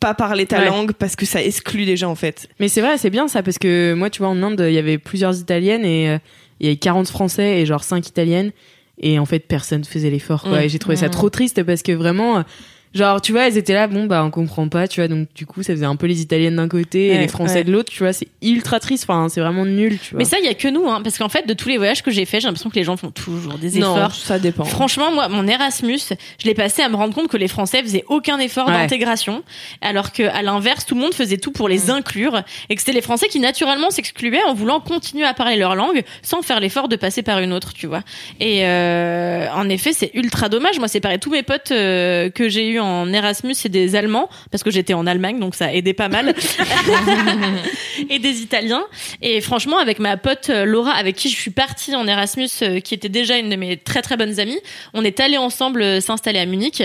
pas 0.00 0.14
parler 0.14 0.46
ta 0.46 0.60
Ouais. 0.60 0.66
langue 0.66 0.92
parce 0.92 1.16
que 1.16 1.26
ça 1.26 1.42
exclut 1.42 1.84
les 1.84 1.96
gens 1.96 2.10
en 2.10 2.14
fait. 2.14 2.48
Mais 2.60 2.68
c'est 2.68 2.80
vrai, 2.80 2.98
c'est 2.98 3.10
bien 3.10 3.26
ça, 3.28 3.42
parce 3.42 3.58
que 3.58 3.94
moi, 3.94 4.10
tu 4.10 4.20
vois, 4.20 4.28
en 4.28 4.40
Inde, 4.42 4.64
il 4.68 4.72
y 4.72 4.78
avait 4.78 4.98
plusieurs 4.98 5.36
italiennes 5.38 5.84
et 5.84 6.08
euh, 6.10 6.18
il 6.60 6.66
y 6.66 6.68
avait 6.68 6.76
40 6.76 7.08
français 7.08 7.60
et 7.60 7.66
genre 7.66 7.82
5 7.82 8.06
italiennes. 8.06 8.52
Et 9.00 9.18
en 9.18 9.26
fait, 9.26 9.40
personne 9.40 9.84
faisait 9.84 10.10
l'effort, 10.10 10.42
quoi. 10.42 10.58
Mm. 10.58 10.62
Et 10.62 10.68
j'ai 10.68 10.78
trouvé 10.78 10.96
ça 10.96 11.08
trop 11.08 11.30
triste 11.30 11.62
parce 11.62 11.82
que 11.82 11.92
vraiment, 11.92 12.38
euh, 12.38 12.42
genre, 12.94 13.20
tu 13.20 13.32
vois, 13.32 13.46
elles 13.46 13.56
étaient 13.58 13.74
là, 13.74 13.86
bon, 13.86 14.06
bah, 14.06 14.22
on 14.24 14.30
comprend 14.30 14.68
pas, 14.68 14.88
tu 14.88 15.00
vois. 15.00 15.08
Donc, 15.08 15.28
du 15.34 15.46
coup, 15.46 15.62
ça 15.62 15.72
faisait 15.74 15.86
un 15.86 15.96
peu 15.96 16.06
les 16.06 16.20
italiennes 16.20 16.56
d'un 16.56 16.68
côté 16.68 17.08
et 17.08 17.18
les 17.18 17.28
français 17.28 17.54
ouais. 17.56 17.64
de 17.64 17.72
l'autre, 17.72 17.90
tu 17.92 18.02
vois. 18.02 18.12
C'est 18.12 18.28
ultra 18.42 18.80
triste, 18.80 19.04
enfin, 19.08 19.28
c'est 19.28 19.40
vraiment 19.40 19.64
nul, 19.64 19.98
tu 20.02 20.10
vois. 20.10 20.18
Mais 20.18 20.24
ça, 20.24 20.38
il 20.38 20.44
y 20.44 20.48
a 20.48 20.54
que 20.54 20.68
nous, 20.68 20.88
hein, 20.88 21.00
parce 21.02 21.18
qu'en 21.18 21.28
fait, 21.28 21.46
de 21.46 21.54
tous 21.54 21.68
les 21.68 21.76
voyages 21.76 22.02
que 22.02 22.10
j'ai 22.10 22.24
fait, 22.24 22.40
j'ai 22.40 22.46
l'impression 22.46 22.70
que 22.70 22.76
les 22.76 22.84
gens 22.84 22.96
font 22.96 23.10
toujours 23.10 23.54
des 23.58 23.78
Non, 23.78 23.96
efforts. 23.96 24.14
ça 24.14 24.38
dépend. 24.38 24.64
Franchement, 24.64 25.12
moi, 25.12 25.28
mon 25.28 25.46
Erasmus, 25.46 25.98
je 26.40 26.46
l'ai 26.46 26.54
passé 26.54 26.82
à 26.82 26.88
me 26.88 26.96
rendre 26.96 27.14
compte 27.14 27.28
que 27.28 27.36
les 27.36 27.48
Français 27.48 27.82
faisaient 27.82 28.04
aucun 28.08 28.38
effort 28.38 28.66
Ouais. 28.68 28.72
d'intégration, 28.74 29.42
alors 29.80 30.12
que 30.12 30.22
à 30.24 30.42
l'inverse, 30.42 30.84
tout 30.86 30.94
le 30.94 31.00
monde 31.00 31.14
faisait 31.14 31.38
tout 31.38 31.52
pour 31.52 31.68
les 31.68 31.86
Mm. 31.86 31.90
inclure, 31.90 32.42
et 32.68 32.74
que 32.74 32.80
c'était 32.80 32.92
les 32.92 33.00
Français 33.02 33.28
qui 33.28 33.38
naturellement 33.40 33.90
s'excluaient 33.90 34.42
en 34.44 34.54
voulant 34.54 34.80
continuer 34.80 35.24
à 35.24 35.34
parler 35.34 35.56
leur 35.56 35.74
langue 35.76 36.02
sans 36.22 36.42
faire 36.42 36.60
l'effort 36.60 36.88
de 36.88 36.96
passer 36.96 37.22
par 37.22 37.38
une 37.40 37.52
autre, 37.52 37.72
tu 37.72 37.86
vois. 37.86 38.02
Et 38.40 38.64
euh, 38.66 39.46
en 39.54 39.68
effet, 39.68 39.92
c'est 39.92 40.10
ultra 40.14 40.48
dommage. 40.48 40.78
Moi, 40.78 40.88
c'est 40.88 41.00
pareil. 41.00 41.18
Tous 41.18 41.30
mes 41.30 41.42
potes 41.42 41.70
euh, 41.72 42.30
que 42.30 42.48
j'ai 42.48 42.68
eu 42.68 42.77
en 42.80 43.12
Erasmus, 43.12 43.54
c'est 43.54 43.68
des 43.68 43.96
Allemands, 43.96 44.28
parce 44.50 44.62
que 44.62 44.70
j'étais 44.70 44.94
en 44.94 45.06
Allemagne, 45.06 45.38
donc 45.38 45.54
ça 45.54 45.66
a 45.66 45.72
aidé 45.72 45.92
pas 45.92 46.08
mal. 46.08 46.34
et 48.10 48.18
des 48.18 48.42
Italiens. 48.42 48.84
Et 49.22 49.40
franchement, 49.40 49.78
avec 49.78 49.98
ma 49.98 50.16
pote 50.16 50.50
euh, 50.50 50.64
Laura, 50.64 50.92
avec 50.92 51.16
qui 51.16 51.28
je 51.30 51.36
suis 51.36 51.50
partie 51.50 51.94
en 51.94 52.06
Erasmus, 52.06 52.48
euh, 52.62 52.80
qui 52.80 52.94
était 52.94 53.08
déjà 53.08 53.38
une 53.38 53.50
de 53.50 53.56
mes 53.56 53.76
très 53.76 54.02
très 54.02 54.16
bonnes 54.16 54.40
amies, 54.40 54.60
on 54.94 55.04
est 55.04 55.20
allés 55.20 55.38
ensemble 55.38 55.82
euh, 55.82 56.00
s'installer 56.00 56.38
à 56.38 56.46
Munich. 56.46 56.82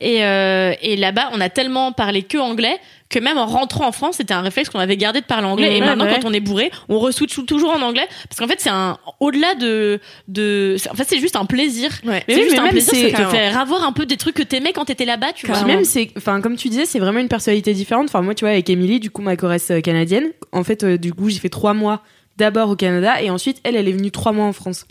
Et, 0.00 0.24
euh, 0.24 0.74
et 0.82 0.96
là-bas, 0.96 1.30
on 1.32 1.40
a 1.40 1.48
tellement 1.48 1.92
parlé 1.92 2.22
que 2.22 2.38
anglais 2.38 2.78
que 3.14 3.18
même 3.24 3.38
en 3.38 3.46
rentrant 3.46 3.86
en 3.86 3.92
France, 3.92 4.16
c'était 4.16 4.34
un 4.34 4.40
réflexe 4.42 4.68
qu'on 4.70 4.78
avait 4.78 4.96
gardé 4.96 5.20
de 5.20 5.26
parler 5.26 5.46
anglais. 5.46 5.70
Mmh, 5.70 5.72
et 5.72 5.80
ouais, 5.80 5.86
maintenant, 5.86 6.04
ouais. 6.04 6.18
quand 6.20 6.28
on 6.28 6.32
est 6.32 6.40
bourré, 6.40 6.70
on 6.88 6.98
re-switch 6.98 7.44
toujours 7.46 7.70
en 7.70 7.80
anglais. 7.82 8.06
Parce 8.28 8.40
qu'en 8.40 8.46
fait, 8.48 8.60
c'est 8.60 8.70
un, 8.70 8.98
au-delà 9.20 9.54
de, 9.54 10.00
de, 10.28 10.76
en 10.90 10.94
fait, 10.94 11.04
c'est 11.08 11.18
juste 11.20 11.36
un 11.36 11.44
plaisir. 11.44 11.90
Mais 12.04 12.24
C'est 12.28 12.34
oui, 12.34 12.42
juste 12.42 12.52
mais 12.52 12.58
un 12.58 12.62
même 12.64 12.72
plaisir, 12.72 12.92
c'est- 12.92 13.10
ça 13.10 13.24
te 13.24 13.30
fait 13.30 13.46
avoir 13.46 13.84
un 13.84 13.92
peu 13.92 14.04
des 14.06 14.16
trucs 14.16 14.34
que 14.34 14.42
t'aimais 14.42 14.72
quand 14.72 14.84
t'étais 14.84 15.04
là-bas, 15.04 15.32
tu 15.32 15.46
vois. 15.46 15.56
Puis 15.56 15.64
même, 15.64 15.84
c'est, 15.84 16.10
enfin, 16.16 16.40
comme 16.40 16.56
tu 16.56 16.68
disais, 16.68 16.86
c'est 16.86 16.98
vraiment 16.98 17.20
une 17.20 17.28
personnalité 17.28 17.72
différente. 17.72 18.06
Enfin, 18.08 18.22
moi, 18.22 18.34
tu 18.34 18.44
vois, 18.44 18.50
avec 18.52 18.68
Emily, 18.68 19.00
du 19.00 19.10
coup, 19.10 19.22
ma 19.22 19.36
choresse 19.36 19.70
euh, 19.70 19.80
canadienne, 19.80 20.30
en 20.52 20.64
fait, 20.64 20.84
euh, 20.84 20.98
du 20.98 21.12
coup, 21.14 21.30
j'ai 21.30 21.38
fait 21.38 21.48
trois 21.48 21.74
mois 21.74 22.02
d'abord 22.36 22.68
au 22.70 22.76
Canada 22.76 23.22
et 23.22 23.30
ensuite, 23.30 23.60
elle, 23.64 23.76
elle 23.76 23.88
est 23.88 23.92
venue 23.92 24.10
trois 24.10 24.32
mois 24.32 24.46
en 24.46 24.52
France. 24.52 24.86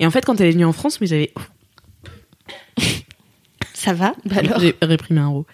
Et 0.00 0.06
en 0.06 0.10
fait, 0.10 0.24
quand 0.24 0.40
elle 0.40 0.46
est 0.48 0.52
venue 0.52 0.64
en 0.64 0.72
France, 0.72 1.00
mais 1.00 1.06
j'avais. 1.06 1.32
Ça 3.74 3.92
va? 3.92 4.14
Bah 4.24 4.36
alors. 4.38 4.58
J'ai 4.60 4.74
réprimé 4.82 5.20
un 5.20 5.28
rot. 5.28 5.46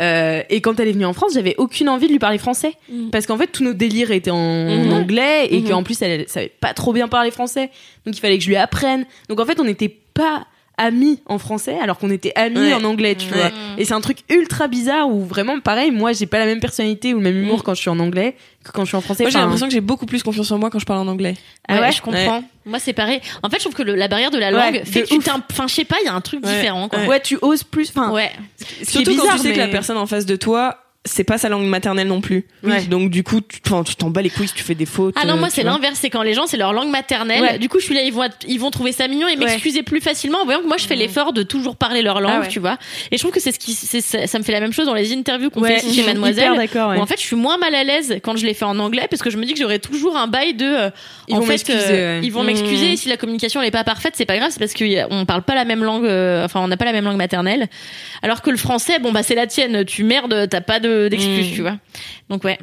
Euh, 0.00 0.42
et 0.48 0.60
quand 0.60 0.80
elle 0.80 0.88
est 0.88 0.92
venue 0.92 1.04
en 1.04 1.12
France, 1.12 1.34
j'avais 1.34 1.54
aucune 1.58 1.88
envie 1.88 2.06
de 2.06 2.12
lui 2.12 2.18
parler 2.18 2.38
français. 2.38 2.72
Parce 3.10 3.26
qu'en 3.26 3.36
fait, 3.36 3.48
tous 3.48 3.62
nos 3.64 3.74
délires 3.74 4.10
étaient 4.10 4.30
en 4.30 4.68
Mhm. 4.84 4.92
anglais 4.92 5.48
et 5.50 5.60
Mhm. 5.60 5.68
qu'en 5.68 5.82
plus, 5.82 6.00
elle, 6.02 6.20
elle 6.22 6.28
savait 6.28 6.52
pas 6.60 6.72
trop 6.74 6.92
bien 6.92 7.08
parler 7.08 7.30
français. 7.30 7.70
Donc, 8.06 8.16
il 8.16 8.20
fallait 8.20 8.38
que 8.38 8.44
je 8.44 8.48
lui 8.48 8.56
apprenne. 8.56 9.04
Donc, 9.28 9.38
en 9.40 9.44
fait, 9.46 9.60
on 9.60 9.64
n'était 9.64 9.94
pas 10.14 10.46
amis 10.78 11.20
en 11.26 11.38
français 11.38 11.76
alors 11.80 11.98
qu'on 11.98 12.10
était 12.10 12.32
amis 12.34 12.58
Ouais. 12.58 12.74
en 12.74 12.82
anglais, 12.84 13.14
tu 13.14 13.26
Ouais. 13.32 13.38
vois. 13.38 13.50
Et 13.78 13.84
c'est 13.84 13.94
un 13.94 14.00
truc 14.00 14.18
ultra 14.30 14.68
bizarre 14.68 15.08
où 15.08 15.24
vraiment, 15.24 15.60
pareil, 15.60 15.90
moi, 15.90 16.12
j'ai 16.12 16.26
pas 16.26 16.38
la 16.38 16.46
même 16.46 16.60
personnalité 16.60 17.12
ou 17.14 17.18
le 17.18 17.22
même 17.22 17.36
humour 17.36 17.58
Mhm. 17.58 17.62
quand 17.62 17.74
je 17.74 17.80
suis 17.80 17.90
en 17.90 17.98
anglais 18.00 18.36
que 18.64 18.70
quand 18.72 18.82
je 18.82 18.88
suis 18.88 18.96
en 18.96 19.00
français. 19.00 19.24
Moi 19.24 19.30
j'ai 19.30 19.38
l'impression 19.38 19.66
que 19.66 19.72
j'ai 19.72 19.80
beaucoup 19.80 20.06
plus 20.06 20.22
confiance 20.22 20.50
en 20.50 20.58
moi 20.58 20.70
quand 20.70 20.78
je 20.78 20.84
parle 20.86 21.00
en 21.00 21.10
anglais. 21.10 21.34
Ah 21.68 21.74
ouais, 21.74 21.80
ouais 21.80 21.92
je 21.92 22.00
comprends. 22.02 22.44
Moi, 22.64 22.78
c'est 22.78 22.92
pareil. 22.92 23.20
En 23.42 23.50
fait, 23.50 23.56
je 23.56 23.62
trouve 23.64 23.74
que 23.74 23.82
le- 23.82 23.96
la 23.96 24.06
barrière 24.08 24.30
de 24.30 24.38
la 24.38 24.50
langue 24.52 24.74
Ouais, 24.74 24.84
fait 24.84 25.02
que 25.02 25.08
tu 25.08 25.14
Enfin, 25.50 25.66
je 25.66 25.74
sais 25.74 25.84
pas, 25.84 25.96
il 26.02 26.06
y 26.06 26.08
a 26.08 26.14
un 26.14 26.20
truc 26.20 26.44
Ouais. 26.44 26.54
différent, 26.54 26.88
quoi. 26.88 27.00
ouais. 27.06 27.20
tu 27.20 27.36
oses 27.42 27.64
plus. 27.64 27.90
Enfin, 27.90 28.12
Ouais. 28.12 28.30
ce 28.56 28.64
qui 28.64 28.80
est 28.80 29.04
Surtout 29.04 29.16
quand 29.26 29.32
tu 29.32 29.38
sais 29.38 29.52
que 29.52 29.58
la 29.58 29.66
mais- 29.66 29.72
personne 29.72 29.96
en 29.96 30.06
face 30.06 30.26
de 30.26 30.36
toi, 30.36 30.78
c'est 31.04 31.24
pas 31.24 31.36
sa 31.36 31.48
langue 31.48 31.66
maternelle 31.66 32.06
non 32.06 32.20
plus. 32.20 32.46
Ouais. 32.62 32.82
Donc 32.84 33.10
du 33.10 33.24
coup, 33.24 33.40
tu 33.40 33.60
t'en 33.60 33.82
bats 34.10 34.22
les 34.22 34.30
couilles 34.30 34.46
si 34.46 34.54
tu 34.54 34.62
fais 34.62 34.76
des 34.76 34.86
fautes. 34.86 35.16
Ah 35.20 35.24
non, 35.26 35.36
moi 35.36 35.50
c'est 35.50 35.64
l'inverse, 35.64 35.98
c'est 36.00 36.10
quand 36.10 36.22
les 36.22 36.32
gens 36.32 36.46
c'est 36.46 36.56
leur 36.56 36.72
langue 36.72 36.90
maternelle. 36.90 37.42
Ouais. 37.42 37.58
Du 37.58 37.68
coup, 37.68 37.80
je 37.80 37.84
suis 37.86 37.94
là, 37.94 38.02
ils 38.02 38.12
vont 38.12 38.22
ils 38.46 38.60
vont 38.60 38.70
trouver 38.70 38.92
ça 38.92 39.08
mignon 39.08 39.26
et 39.26 39.34
m'excuser 39.36 39.82
plus 39.82 40.00
facilement 40.00 40.42
en 40.42 40.44
voyant 40.44 40.60
que 40.60 40.68
moi 40.68 40.76
je 40.76 40.86
fais 40.86 40.94
l'effort 40.94 41.32
de 41.32 41.42
toujours 41.42 41.74
parler 41.76 42.02
leur 42.02 42.20
langue, 42.20 42.32
Ah 42.36 42.40
ouais. 42.42 42.48
tu 42.48 42.60
vois. 42.60 42.78
Et 43.10 43.16
je 43.16 43.22
trouve 43.22 43.32
que 43.32 43.40
c'est 43.40 43.50
ce 43.52 43.58
qui 43.58 43.72
c'est 43.72 44.00
ça, 44.00 44.26
ça 44.28 44.38
me 44.38 44.44
fait 44.44 44.52
la 44.52 44.60
même 44.60 44.72
chose 44.72 44.86
dans 44.86 44.94
les 44.94 45.12
interviews 45.12 45.50
qu'on 45.50 45.64
fait 45.64 45.78
ici 45.78 45.94
chez 45.94 46.06
Mademoiselle. 46.06 46.52
Où 46.52 46.78
en 47.00 47.06
fait, 47.06 47.16
je 47.20 47.24
suis 47.26 47.36
moins 47.36 47.58
mal 47.58 47.74
à 47.74 47.82
l'aise 47.82 48.20
quand 48.22 48.36
je 48.36 48.46
les 48.46 48.54
fais 48.54 48.64
en 48.64 48.78
anglais 48.78 49.06
parce 49.10 49.22
que 49.22 49.30
je 49.30 49.38
me 49.38 49.44
dis 49.44 49.54
que 49.54 49.58
j'aurai 49.58 49.80
toujours 49.80 50.16
un 50.16 50.28
bail 50.28 50.54
de 50.54 50.64
euh, 50.66 50.90
Ils 51.28 51.34
en 51.34 51.40
vont 51.40 51.46
fait 51.46 51.68
euh, 51.70 52.20
ils 52.22 52.30
vont 52.32 52.42
Mmh. 52.42 52.46
m'excuser 52.46 52.92
et 52.92 52.96
si 52.96 53.08
la 53.08 53.16
communication 53.16 53.60
elle 53.60 53.68
est 53.68 53.72
pas 53.72 53.84
parfaite, 53.84 54.14
c'est 54.16 54.24
pas 54.26 54.36
grave, 54.36 54.50
c'est 54.52 54.58
parce 54.60 54.74
qu'on 54.74 55.24
parle 55.26 55.42
pas 55.42 55.54
la 55.54 55.64
même 55.64 55.82
langue 55.82 56.04
euh, 56.06 56.44
enfin 56.44 56.60
on 56.60 56.68
n'a 56.68 56.76
pas 56.76 56.84
la 56.84 56.92
même 56.92 57.04
langue 57.04 57.16
maternelle. 57.16 57.66
Alors 58.22 58.42
que 58.42 58.50
le 58.50 58.56
français, 58.56 58.98
bon 59.00 59.10
bah 59.12 59.22
c'est 59.22 59.34
la 59.34 59.46
tienne, 59.46 59.84
tu 59.84 60.04
merdes, 60.04 60.46
t'as 60.48 60.60
pas 60.60 60.78
de 60.80 60.91
d'excuses, 61.08 61.50
Mmh. 61.50 61.54
tu 61.54 61.62
vois. 61.62 61.76
Donc 62.28 62.44
ouais. 62.44 62.58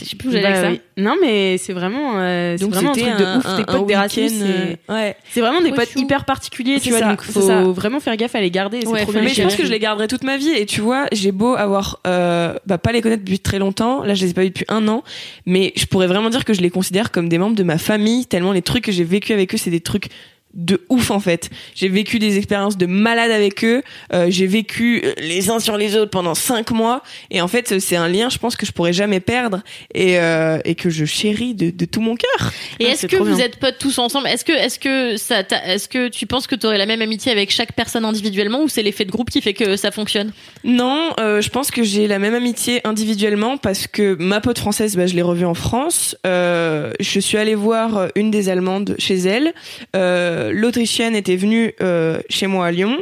Je 0.00 0.04
sais 0.04 0.14
plus 0.14 0.28
où 0.28 0.30
j'allais 0.30 0.44
Bah 0.44 0.58
avec 0.60 0.64
ça. 0.64 0.70
oui. 0.96 1.02
Non, 1.02 1.16
mais 1.20 1.58
c'est 1.58 1.72
vraiment, 1.72 2.18
euh, 2.20 2.54
c'est 2.56 2.64
Donc 2.64 2.72
vraiment 2.72 2.90
un 2.90 2.94
truc 2.94 3.04
de 3.18 3.24
un- 3.24 3.38
ouf. 3.38 3.56
Tes 3.56 3.64
potes 3.64 3.80
week-end, 3.80 4.06
c'est 4.08 4.28
euh, 4.30 4.74
ouais. 4.94 5.16
c'est 5.28 5.40
vraiment 5.40 5.60
des 5.60 5.72
potes 5.72 5.96
hyper 5.96 6.24
particuliers, 6.24 6.78
tu 6.78 6.90
vois. 6.90 7.00
ça, 7.00 7.08
donc 7.08 7.22
faut 7.22 7.40
ça. 7.40 7.62
vraiment 7.64 7.98
faire 7.98 8.16
gaffe 8.16 8.36
à 8.36 8.40
les 8.40 8.52
garder. 8.52 8.82
C'est 8.82 8.86
Ouais, 8.86 9.02
trop 9.02 9.10
bien. 9.10 9.22
Mais 9.22 9.30
je 9.34 9.42
pense 9.42 9.56
que 9.56 9.64
je 9.64 9.72
les 9.72 9.80
garderai 9.80 10.06
toute 10.06 10.22
ma 10.22 10.36
vie 10.36 10.50
et 10.50 10.66
tu 10.66 10.80
vois, 10.82 11.06
j'ai 11.10 11.32
beau 11.32 11.56
avoir 11.56 11.98
euh, 12.06 12.54
bah, 12.64 12.78
pas 12.78 12.92
les 12.92 13.02
connaître 13.02 13.24
depuis 13.24 13.40
très 13.40 13.58
longtemps, 13.58 14.04
là 14.04 14.14
je 14.14 14.22
les 14.24 14.30
ai 14.30 14.34
pas 14.34 14.42
vus 14.42 14.50
depuis 14.50 14.66
un 14.68 14.86
an, 14.86 15.02
mais 15.46 15.72
je 15.74 15.86
pourrais 15.86 16.06
vraiment 16.06 16.30
dire 16.30 16.44
que 16.44 16.54
je 16.54 16.60
les 16.60 16.70
considère 16.70 17.10
comme 17.10 17.28
des 17.28 17.38
membres 17.38 17.56
de 17.56 17.64
ma 17.64 17.76
famille, 17.78 18.24
tellement 18.26 18.52
les 18.52 18.62
trucs 18.62 18.84
que 18.84 18.92
j'ai 18.92 19.02
vécu 19.02 19.32
avec 19.32 19.52
eux, 19.52 19.58
c'est 19.58 19.70
des 19.70 19.80
trucs 19.80 20.10
de 20.54 20.84
ouf 20.88 21.10
en 21.10 21.20
fait. 21.20 21.50
J'ai 21.74 21.88
vécu 21.88 22.18
des 22.18 22.36
expériences 22.38 22.78
de 22.78 22.86
malade 22.86 23.30
avec 23.30 23.64
eux, 23.64 23.82
euh, 24.12 24.26
j'ai 24.30 24.46
vécu 24.46 25.02
euh, 25.04 25.12
les 25.18 25.50
uns 25.50 25.60
sur 25.60 25.76
les 25.76 25.94
autres 25.94 26.10
pendant 26.10 26.34
cinq 26.34 26.70
mois 26.70 27.02
et 27.30 27.40
en 27.40 27.48
fait 27.48 27.78
c'est 27.80 27.96
un 27.96 28.08
lien 28.08 28.28
je 28.30 28.38
pense 28.38 28.56
que 28.56 28.64
je 28.64 28.72
pourrais 28.72 28.92
jamais 28.94 29.20
perdre 29.20 29.62
et, 29.94 30.18
euh, 30.18 30.58
et 30.64 30.74
que 30.74 30.90
je 30.90 31.04
chéris 31.04 31.54
de, 31.54 31.70
de 31.70 31.84
tout 31.84 32.00
mon 32.00 32.16
cœur. 32.16 32.52
Et 32.80 32.86
Ah, 32.86 32.90
est-ce 32.92 33.06
que 33.06 33.16
vous 33.16 33.36
bien. 33.36 33.44
êtes 33.44 33.58
potes 33.58 33.78
tous 33.78 33.98
ensemble? 33.98 34.26
Est-ce 34.26 34.44
que 34.44 34.52
est-ce 34.52 34.78
que 34.78 35.16
ça 35.16 35.42
est-ce 35.66 35.88
que 35.88 36.08
tu 36.08 36.26
penses 36.26 36.46
que 36.46 36.54
tu 36.54 36.66
aurais 36.66 36.78
la 36.78 36.86
même 36.86 37.02
amitié 37.02 37.30
avec 37.30 37.50
chaque 37.50 37.72
personne 37.74 38.04
individuellement 38.04 38.62
ou 38.62 38.68
c'est 38.68 38.82
l'effet 38.82 39.04
de 39.04 39.10
groupe 39.10 39.30
qui 39.30 39.42
fait 39.42 39.54
que 39.54 39.76
ça 39.76 39.90
fonctionne? 39.90 40.32
Non, 40.64 41.10
euh, 41.20 41.40
je 41.42 41.50
pense 41.50 41.70
que 41.70 41.82
j'ai 41.82 42.06
la 42.08 42.18
même 42.18 42.34
amitié 42.34 42.80
individuellement 42.86 43.58
parce 43.58 43.86
que 43.86 44.16
ma 44.18 44.40
pote 44.40 44.58
française, 44.58 44.96
bah, 44.96 45.06
je 45.06 45.14
l'ai 45.14 45.22
revue 45.22 45.44
en 45.44 45.54
France. 45.54 46.16
Je 46.24 47.20
suis 47.20 47.36
allée 47.36 47.54
voir 47.54 48.08
une 48.14 48.30
des 48.30 48.48
Allemandes 48.48 48.94
chez 48.98 49.16
elle. 49.18 49.52
Euh, 49.94 50.37
l'Autrichienne 50.52 51.14
était 51.16 51.36
venue 51.36 51.74
euh, 51.80 52.18
chez 52.28 52.46
moi 52.46 52.66
à 52.66 52.70
Lyon. 52.70 52.96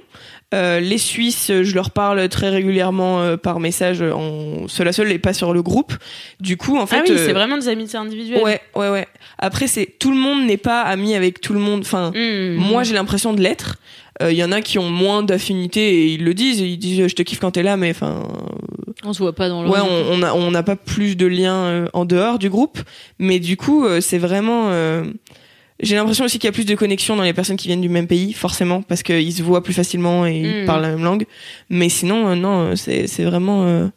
Euh, 0.54 0.78
les 0.78 0.98
Suisses, 0.98 1.50
je 1.62 1.74
leur 1.74 1.90
parle 1.90 2.28
très 2.28 2.50
régulièrement 2.50 3.20
euh, 3.20 3.36
par 3.36 3.58
message 3.58 4.00
en 4.00 4.68
seul 4.68 4.86
à 4.86 4.92
seul 4.92 5.10
et 5.10 5.18
pas 5.18 5.32
sur 5.32 5.52
le 5.52 5.60
groupe. 5.60 5.92
Du 6.38 6.56
coup, 6.56 6.78
en 6.78 6.86
fait, 6.86 6.98
ah 7.00 7.02
oui, 7.08 7.14
euh, 7.16 7.26
c'est 7.26 7.32
vraiment 7.32 7.58
des 7.58 7.66
amitiés 7.68 7.98
individuelles. 7.98 8.42
Ouais, 8.44 8.60
ouais, 8.76 8.88
ouais. 8.88 9.08
Après, 9.38 9.66
c'est 9.66 9.86
tout 9.98 10.10
le 10.12 10.16
monde 10.16 10.46
n'est 10.46 10.56
pas 10.56 10.82
ami 10.82 11.16
avec 11.16 11.40
tout 11.40 11.52
le 11.52 11.58
monde. 11.58 11.80
Enfin, 11.80 12.12
Hmm. 12.14 12.54
moi, 12.54 12.84
j'ai 12.84 12.94
l'impression 12.94 13.32
de 13.32 13.40
l'être. 13.42 13.76
Il 14.22 14.32
y 14.32 14.42
en 14.42 14.50
a 14.50 14.62
qui 14.62 14.78
ont 14.78 14.88
moins 14.88 15.22
d'affinité 15.22 15.80
et 15.80 16.06
ils 16.14 16.24
le 16.24 16.32
disent. 16.32 16.60
Ils 16.60 16.78
disent, 16.78 17.06
je 17.08 17.14
te 17.14 17.20
kiffe 17.22 17.38
quand 17.40 17.50
t'es 17.50 17.62
là, 17.62 17.76
mais 17.76 17.90
enfin, 17.90 18.22
On 19.04 19.12
se 19.12 19.18
voit 19.18 19.34
pas 19.34 19.50
dans 19.50 19.62
le. 19.62 19.68
ouais, 19.68 19.80
on 19.80 20.12
on 20.14 20.22
a 20.22 20.32
on 20.32 20.50
n'a 20.52 20.62
pas 20.62 20.76
plus 20.76 21.16
de 21.16 21.26
liens 21.26 21.64
euh, 21.64 21.86
en 21.92 22.06
dehors 22.06 22.38
du 22.38 22.48
groupe. 22.48 22.78
Mais 23.18 23.40
du 23.40 23.58
coup, 23.58 23.84
euh, 23.84 24.00
c'est 24.00 24.16
vraiment. 24.16 24.70
J'ai 25.80 25.96
l'impression 25.96 26.24
aussi 26.24 26.38
qu'il 26.38 26.48
y 26.48 26.50
a 26.50 26.52
plus 26.52 26.64
de 26.66 26.74
connexion 26.74 27.16
dans 27.16 27.22
les 27.22 27.32
personnes 27.34 27.56
qui 27.56 27.68
viennent 27.68 27.80
du 27.82 27.88
même 27.88 28.06
pays, 28.06 28.32
forcément, 28.32 28.82
parce 28.82 29.02
qu'ils 29.02 29.32
se 29.32 29.42
voient 29.42 29.62
plus 29.62 29.74
facilement 29.74 30.26
et 30.26 30.36
ils 30.40 30.62
Mm. 30.62 30.66
parlent 30.66 30.82
la 30.82 30.88
même 30.90 31.04
langue. 31.04 31.26
Mais 31.68 31.88
sinon, 31.88 32.28
euh, 32.28 32.34
non, 32.34 32.72
euh, 32.72 32.76
c'est 32.76 33.24
vraiment 33.24 33.64
euh, 33.64 33.88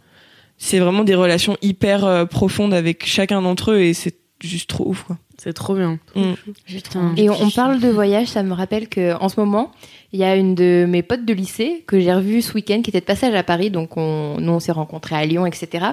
c'est 0.58 0.80
vraiment 0.80 1.04
des 1.06 1.16
relations 1.16 1.56
hyper 1.62 2.04
euh, 2.06 2.26
profondes 2.26 2.74
avec 2.74 3.06
chacun 3.06 3.42
d'entre 3.42 3.72
eux 3.72 3.80
et 3.80 3.94
c'est 3.94 4.16
juste 4.42 4.70
trop 4.70 4.88
ouf 4.90 5.04
quoi. 5.04 5.18
C'est 5.38 5.54
trop 5.54 5.74
bien. 5.74 6.00
Mm. 6.16 6.34
Putain. 6.68 7.14
Et 7.16 7.30
on, 7.30 7.42
on 7.44 7.50
parle 7.50 7.80
de 7.80 7.88
voyage, 7.88 8.28
ça 8.28 8.44
me 8.44 8.52
rappelle 8.54 8.90
que 8.90 9.14
en 9.22 9.30
ce 9.30 9.40
moment, 9.40 9.72
il 10.12 10.20
y 10.20 10.26
a 10.26 10.36
une 10.36 10.54
de 10.56 10.86
mes 10.86 11.02
potes 11.02 11.24
de 11.24 11.34
lycée 11.34 11.86
que 11.88 11.98
j'ai 12.02 12.14
revue 12.14 12.42
ce 12.42 12.54
week-end 12.56 12.82
qui 12.82 12.90
était 12.90 13.00
de 13.00 13.06
passage 13.06 13.34
à 13.34 13.44
Paris, 13.44 13.70
donc 13.72 13.96
on, 13.96 14.36
nous 14.42 14.52
on 14.52 14.60
s'est 14.60 14.74
rencontrés 14.74 15.16
à 15.16 15.26
Lyon, 15.26 15.46
etc. 15.46 15.86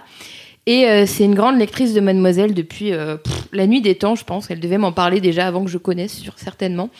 Et 0.66 0.88
euh, 0.88 1.06
c'est 1.06 1.24
une 1.24 1.36
grande 1.36 1.58
lectrice 1.58 1.94
de 1.94 2.00
Mademoiselle 2.00 2.52
depuis 2.52 2.92
euh, 2.92 3.18
la 3.52 3.68
nuit 3.68 3.80
des 3.80 3.94
temps, 3.94 4.16
je 4.16 4.24
pense. 4.24 4.50
Elle 4.50 4.58
devait 4.58 4.78
m'en 4.78 4.90
parler 4.90 5.20
déjà 5.20 5.46
avant 5.46 5.64
que 5.64 5.70
je 5.70 5.78
connaisse, 5.78 6.22
certainement. 6.36 6.90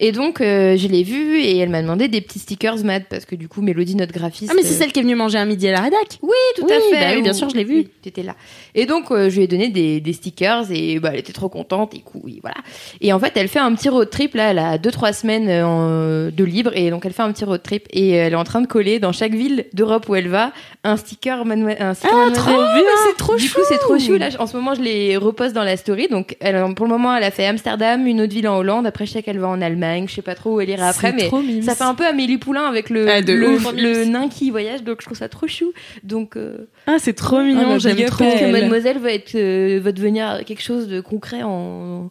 Et 0.00 0.12
donc 0.12 0.40
euh, 0.40 0.76
je 0.76 0.86
l'ai 0.88 1.02
vue 1.02 1.38
et 1.40 1.58
elle 1.58 1.68
m'a 1.70 1.82
demandé 1.82 2.08
des 2.08 2.20
petits 2.20 2.38
stickers 2.38 2.84
mad 2.84 3.04
parce 3.10 3.24
que 3.24 3.34
du 3.34 3.48
coup 3.48 3.60
Mélodie, 3.62 3.96
notre 3.96 4.12
graphiste. 4.12 4.50
Ah, 4.50 4.54
mais 4.56 4.62
c'est 4.62 4.74
euh, 4.74 4.78
celle 4.78 4.92
qui 4.92 5.00
est 5.00 5.02
venue 5.02 5.14
manger 5.16 5.38
un 5.38 5.44
midi 5.44 5.66
à 5.68 5.72
la 5.72 5.80
rédac. 5.80 6.18
Oui, 6.22 6.30
tout 6.56 6.64
Oui, 6.66 6.72
à 6.72 6.80
fait. 6.80 7.04
bah 7.04 7.12
oui, 7.16 7.22
bien 7.22 7.32
sûr, 7.32 7.48
je 7.50 7.56
l'ai 7.56 7.64
vue. 7.64 7.76
Oui, 7.78 7.88
tu 8.02 8.08
étais 8.08 8.22
là. 8.22 8.34
Et 8.74 8.86
donc, 8.86 9.10
euh, 9.10 9.28
je 9.28 9.36
lui 9.36 9.42
ai 9.44 9.46
donné 9.48 9.68
des, 9.68 10.00
des 10.00 10.12
stickers 10.12 10.70
et 10.70 10.98
bah, 11.00 11.10
elle 11.12 11.18
était 11.20 11.32
trop 11.32 11.48
contente 11.48 11.94
et 11.94 12.02
voilà. 12.40 12.56
Et 13.00 13.12
en 13.12 13.18
fait, 13.18 13.32
elle 13.36 13.48
fait 13.48 13.58
un 13.58 13.74
petit 13.74 13.88
road 13.88 14.08
trip, 14.10 14.34
là, 14.34 14.50
elle 14.52 14.58
a 14.58 14.78
2-3 14.78 15.12
semaines 15.12 15.48
euh, 15.48 15.66
en- 15.66 16.30
de 16.30 16.44
libre 16.44 16.70
et 16.74 16.90
donc 16.90 17.04
elle 17.04 17.12
fait 17.12 17.22
un 17.22 17.32
petit 17.32 17.44
road 17.44 17.62
trip 17.62 17.86
et 17.90 18.10
elle 18.10 18.32
est 18.32 18.36
en 18.36 18.44
train 18.44 18.60
de 18.60 18.66
coller 18.66 18.98
dans 19.00 19.12
chaque 19.12 19.32
ville 19.34 19.66
d'Europe 19.72 20.08
où 20.08 20.14
elle 20.14 20.28
va 20.28 20.52
un 20.84 20.96
sticker, 20.96 21.44
manoi- 21.44 21.76
un 21.82 21.94
sticker 21.94 22.14
Ah, 22.28 22.30
trop 22.32 22.52
bien. 22.52 22.82
c'est 23.08 23.16
trop 23.16 23.36
Du 23.36 23.50
coup, 23.50 23.60
c'est 23.68 23.78
trop 23.78 23.98
chou. 23.98 24.14
Là, 24.16 24.28
en 24.38 24.46
ce 24.46 24.56
moment, 24.56 24.74
je 24.74 24.80
les 24.82 25.16
reposte 25.16 25.54
dans 25.54 25.64
la 25.64 25.76
story. 25.76 26.06
Donc, 26.08 26.36
elle, 26.40 26.62
pour 26.76 26.86
le 26.86 26.92
moment, 26.92 27.14
elle 27.16 27.24
a 27.24 27.30
fait 27.32 27.46
Amsterdam, 27.46 28.06
une 28.06 28.20
autre 28.20 28.32
ville 28.32 28.46
en 28.48 28.58
Hollande. 28.58 28.86
Après, 28.86 29.04
je 29.06 29.12
sais 29.12 29.22
qu'elle 29.22 29.38
va 29.40 29.48
en 29.48 29.60
Allemagne. 29.60 29.87
Je 30.06 30.14
sais 30.14 30.22
pas 30.22 30.34
trop 30.34 30.54
où 30.56 30.60
elle 30.60 30.68
ira 30.70 30.88
après, 30.88 31.14
C'est 31.18 31.32
mais 31.32 31.62
ça 31.62 31.74
fait 31.74 31.84
un 31.84 31.94
peu 31.94 32.06
Amélie 32.06 32.38
Poulain 32.38 32.64
avec 32.66 32.90
le, 32.90 33.08
Ah, 33.08 33.20
le, 33.20 33.56
le 33.76 34.04
nain 34.04 34.28
qui 34.28 34.50
voyage. 34.50 34.82
Donc, 34.82 34.98
je 35.00 35.06
trouve 35.06 35.18
ça 35.18 35.28
trop 35.28 35.46
chou. 35.46 35.72
Donc, 36.04 36.36
euh, 36.36 36.68
Ah, 36.86 36.96
c'est 36.98 37.12
trop 37.14 37.36
ah, 37.36 37.42
mignon, 37.44 37.68
bah, 37.68 37.78
j'aime 37.78 38.02
trop. 38.06 38.24
que 38.24 38.44
elle. 38.44 38.52
Mademoiselle 38.52 38.98
va, 38.98 39.12
être, 39.12 39.34
euh, 39.34 39.80
va 39.82 39.92
devenir 39.92 40.42
quelque 40.46 40.62
chose 40.62 40.88
de 40.88 41.00
concret 41.00 41.42
en, 41.42 42.10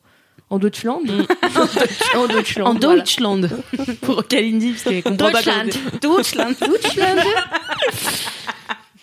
en 0.49 0.59
Deutschland. 0.59 1.01
en 2.15 2.27
Deutschland. 2.27 2.67
En 2.67 2.73
voilà. 2.73 2.95
Deutschland. 2.97 3.49
Pour 4.01 4.27
Kalindi, 4.27 4.71
parce 4.71 4.83
qu'elle 4.83 5.03
comprend 5.03 5.31
pas 5.31 5.41
Deutschland. 5.41 5.69
Deutschland. 6.01 6.55
Deutschland. 6.59 7.19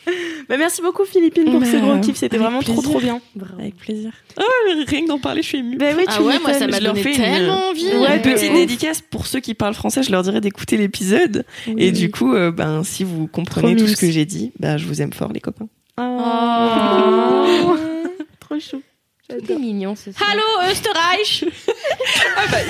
Bah, 0.49 0.57
merci 0.59 0.83
beaucoup, 0.83 1.05
Philippine, 1.05 1.45
pour 1.47 1.61
Bah, 1.61 1.67
ce 1.71 1.77
gros 1.79 1.99
kiff. 2.01 2.17
C'était 2.17 2.37
vraiment 2.37 2.61
trop, 2.61 2.75
plaisir. 2.75 2.91
trop 2.91 3.01
bien. 3.01 3.21
Avec 3.59 3.77
plaisir. 3.77 4.13
Oh, 4.39 4.43
rien 4.87 5.03
que 5.03 5.09
d'en 5.09 5.19
parler, 5.19 5.41
je 5.43 5.49
suis 5.49 5.59
émue. 5.59 5.77
Bah 5.79 5.87
oui, 5.97 6.05
Ah 6.07 6.21
ouais, 6.23 6.39
moi 6.41 6.53
ça 6.53 6.67
m'a 6.67 6.81
donné 6.81 7.03
tellement 7.03 7.69
envie. 7.71 7.87
Ouais, 7.87 8.21
petite 8.21 8.51
ouf. 8.51 8.57
dédicace 8.57 9.01
pour 9.01 9.27
ceux 9.27 9.41
qui 9.41 9.55
parlent 9.55 9.75
français, 9.75 10.03
je 10.03 10.11
leur 10.11 10.23
dirais 10.23 10.41
d'écouter 10.43 10.77
l'épisode. 10.77 11.45
Et 11.79 11.93
du 11.93 12.11
coup, 12.11 12.35
euh, 12.35 12.51
ben, 12.51 12.83
si 12.85 13.05
vous 13.05 13.27
comprenez 13.27 13.75
tout 13.77 13.87
ce 13.87 13.97
que 13.97 14.11
j'ai 14.11 14.27
dit, 14.27 14.53
ben, 14.59 14.77
je 14.77 14.87
vous 14.87 15.01
aime 15.01 15.13
fort, 15.15 15.33
les 15.33 15.41
copains. 15.41 15.69
Oh. 15.99 17.77
Trop 18.41 18.59
chou. 18.61 18.83
C'était 19.31 19.57
mignon, 19.57 19.95
ce 19.97 20.13
soir. 20.13 20.29
Hallo 20.31 20.71
Österreich. 20.71 21.45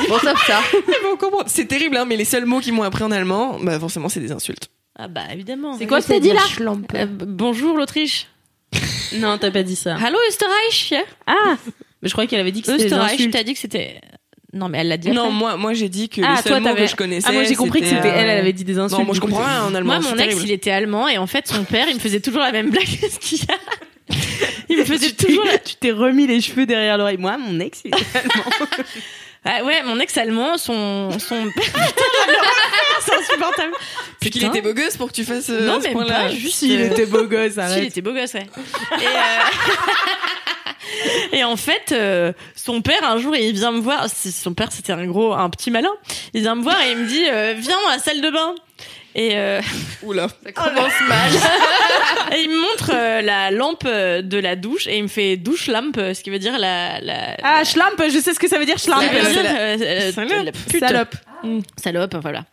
Bon, 0.09 0.19
sauf 0.19 0.47
ça. 0.47 0.61
Ils 0.73 1.02
vont 1.05 1.16
comprendre. 1.16 1.44
C'est 1.48 1.65
terrible, 1.66 1.97
hein, 1.97 2.05
mais 2.06 2.16
les 2.16 2.24
seuls 2.24 2.44
mots 2.47 2.61
qu'ils 2.61 2.73
m'ont 2.74 2.82
appris 2.85 3.02
en 3.02 3.11
allemand, 3.11 3.59
bah, 3.61 3.78
forcément, 3.81 4.09
c'est 4.09 4.20
des 4.20 4.31
insultes. 4.32 4.69
Ah 4.96 5.08
bah 5.08 5.22
évidemment. 5.32 5.76
C'est 5.76 5.86
quoi 5.86 6.00
que 6.00 6.06
t'as 6.06 6.20
dit 6.20 6.32
là. 6.32 6.42
Euh, 6.94 7.06
Bonjour 7.08 7.76
l'Autriche. 7.76 8.28
Non, 9.16 9.38
t'as 9.38 9.52
pas 9.52 9.62
dit 9.62 9.76
ça. 9.76 9.94
Hallo 9.94 10.18
Österreich? 10.28 10.94
Ah 11.26 11.56
Mais 12.02 12.08
je 12.08 12.12
croyais 12.12 12.26
qu'elle 12.26 12.40
avait 12.40 12.50
dit 12.50 12.62
que 12.62 12.66
c'était 12.66 12.86
Österreich, 12.86 13.30
t'as 13.30 13.44
dit 13.44 13.54
que 13.54 13.60
c'était. 13.60 14.00
Non 14.52 14.68
mais 14.68 14.78
elle 14.78 14.88
l'a 14.88 14.96
dit. 14.96 15.10
Non, 15.10 15.30
moi, 15.30 15.56
moi, 15.56 15.72
j'ai 15.72 15.88
dit 15.88 16.08
que 16.08 16.20
Ah, 16.24 16.36
les 16.36 16.42
toi, 16.42 16.52
seuls 16.56 16.62
mots 16.62 16.74
que 16.74 16.86
je 16.86 16.96
connaissais. 16.96 17.26
Ah, 17.28 17.32
moi 17.32 17.44
j'ai 17.44 17.54
compris 17.54 17.80
que 17.80 17.86
c'était 17.86 18.08
elle, 18.08 18.28
elle 18.28 18.38
avait 18.38 18.52
dit 18.52 18.64
des 18.64 18.78
insultes. 18.78 18.98
Non, 18.98 19.04
moi, 19.04 19.14
je 19.14 19.20
comprends 19.20 19.44
rien 19.44 19.62
en 19.64 19.74
allemand. 19.74 20.00
Moi, 20.00 20.10
mon 20.10 20.18
ex, 20.18 20.36
il 20.42 20.50
était 20.50 20.72
allemand 20.72 21.06
et 21.08 21.18
en 21.18 21.28
fait, 21.28 21.46
son 21.46 21.62
père, 21.64 21.86
il 21.88 21.94
me 21.94 22.00
faisait 22.00 22.20
toujours 22.20 22.40
la 22.40 22.50
même 22.50 22.70
blague 22.70 22.84
que 22.84 23.08
ce 23.08 23.18
qu'il 23.20 23.38
y 23.38 23.42
a. 23.42 23.54
Il 24.68 24.78
me 24.78 24.84
faisait 24.84 25.12
toujours 25.12 25.44
la... 25.44 25.58
Tu 25.58 25.76
t'es 25.76 25.92
remis 25.92 26.26
les 26.26 26.40
cheveux 26.40 26.66
derrière 26.66 26.98
l'oreille. 26.98 27.16
Moi, 27.16 27.38
mon 27.38 27.58
ex, 27.60 27.82
il 27.84 27.88
était 27.88 28.18
allemand. 28.18 28.66
Ah 29.44 29.62
ouais, 29.62 29.82
mon 29.82 30.00
ex 30.00 30.16
allemand, 30.16 30.56
son. 30.56 31.10
son... 31.18 31.50
C'est 33.00 33.14
insupportable. 33.14 33.72
C'est 34.22 34.30
qu'il 34.30 34.44
était 34.44 34.62
beau 34.62 34.72
gosse 34.72 34.96
pour 34.96 35.08
que 35.08 35.12
tu 35.12 35.24
fasses 35.24 35.50
euh, 35.50 35.66
Non, 35.66 35.78
à 35.78 35.88
point-là. 35.90 36.14
pas, 36.14 36.28
juste. 36.30 36.56
Si, 36.56 36.72
il 36.72 36.80
euh, 36.80 36.86
était 36.86 37.04
beau 37.04 37.26
gosse, 37.26 37.58
arrête. 37.58 37.84
était 37.84 38.00
beau 38.00 38.12
gosse, 38.12 38.32
ouais. 38.32 38.46
Et, 39.00 39.06
euh, 39.06 39.40
et 41.32 41.44
en 41.44 41.56
fait, 41.56 41.92
euh, 41.92 42.32
son 42.54 42.80
père, 42.80 43.04
un 43.04 43.18
jour, 43.18 43.36
il 43.36 43.52
vient 43.52 43.72
me 43.72 43.80
voir. 43.80 44.06
Son 44.08 44.54
père, 44.54 44.72
c'était 44.72 44.92
un 44.92 45.04
gros, 45.06 45.34
un 45.34 45.50
petit 45.50 45.70
malin. 45.70 45.92
Il 46.32 46.40
vient 46.40 46.54
me 46.54 46.62
voir 46.62 46.80
et 46.80 46.92
il 46.92 46.98
me 46.98 47.06
dit 47.06 47.24
euh, 47.30 47.54
Viens 47.56 47.76
dans 47.84 47.90
la 47.90 47.98
salle 47.98 48.20
de 48.20 48.30
bain. 48.30 48.54
Et, 49.16 49.36
euh, 49.36 49.60
Oula. 50.02 50.26
Ça 50.44 50.52
commence 50.52 50.92
mal. 51.08 51.30
et 52.36 52.40
il 52.42 52.50
me 52.50 52.60
montre 52.60 52.90
euh, 52.92 53.22
la 53.22 53.50
lampe 53.52 53.84
euh, 53.86 54.22
de 54.22 54.38
la 54.38 54.56
douche 54.56 54.86
et 54.88 54.96
il 54.96 55.04
me 55.04 55.08
fait 55.08 55.36
douche 55.36 55.68
lampe, 55.68 55.96
ce 55.96 56.20
qui 56.22 56.30
veut 56.30 56.38
dire 56.40 56.58
la. 56.58 57.00
la 57.00 57.36
Ah, 57.42 57.64
schlampe, 57.64 58.02
je 58.12 58.18
sais 58.18 58.34
ce 58.34 58.40
que 58.40 58.48
ça 58.48 58.58
veut 58.58 58.66
dire, 58.66 58.78
ça 58.80 58.92
schlampe. 58.92 59.02
veut 59.12 59.20
c'est 59.22 59.30
dire, 59.32 59.42
la- 59.44 59.60
euh, 59.60 60.12
Salope. 60.12 60.44
la 60.44 60.52
pute. 60.52 60.78
Salope. 60.80 61.14
Salope, 61.80 62.16
voilà. 62.22 62.44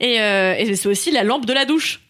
Et, 0.00 0.20
euh, 0.20 0.54
et 0.58 0.74
c'est 0.74 0.88
aussi 0.88 1.12
la 1.12 1.22
lampe 1.22 1.46
de 1.46 1.52
la 1.52 1.64
douche. 1.64 2.00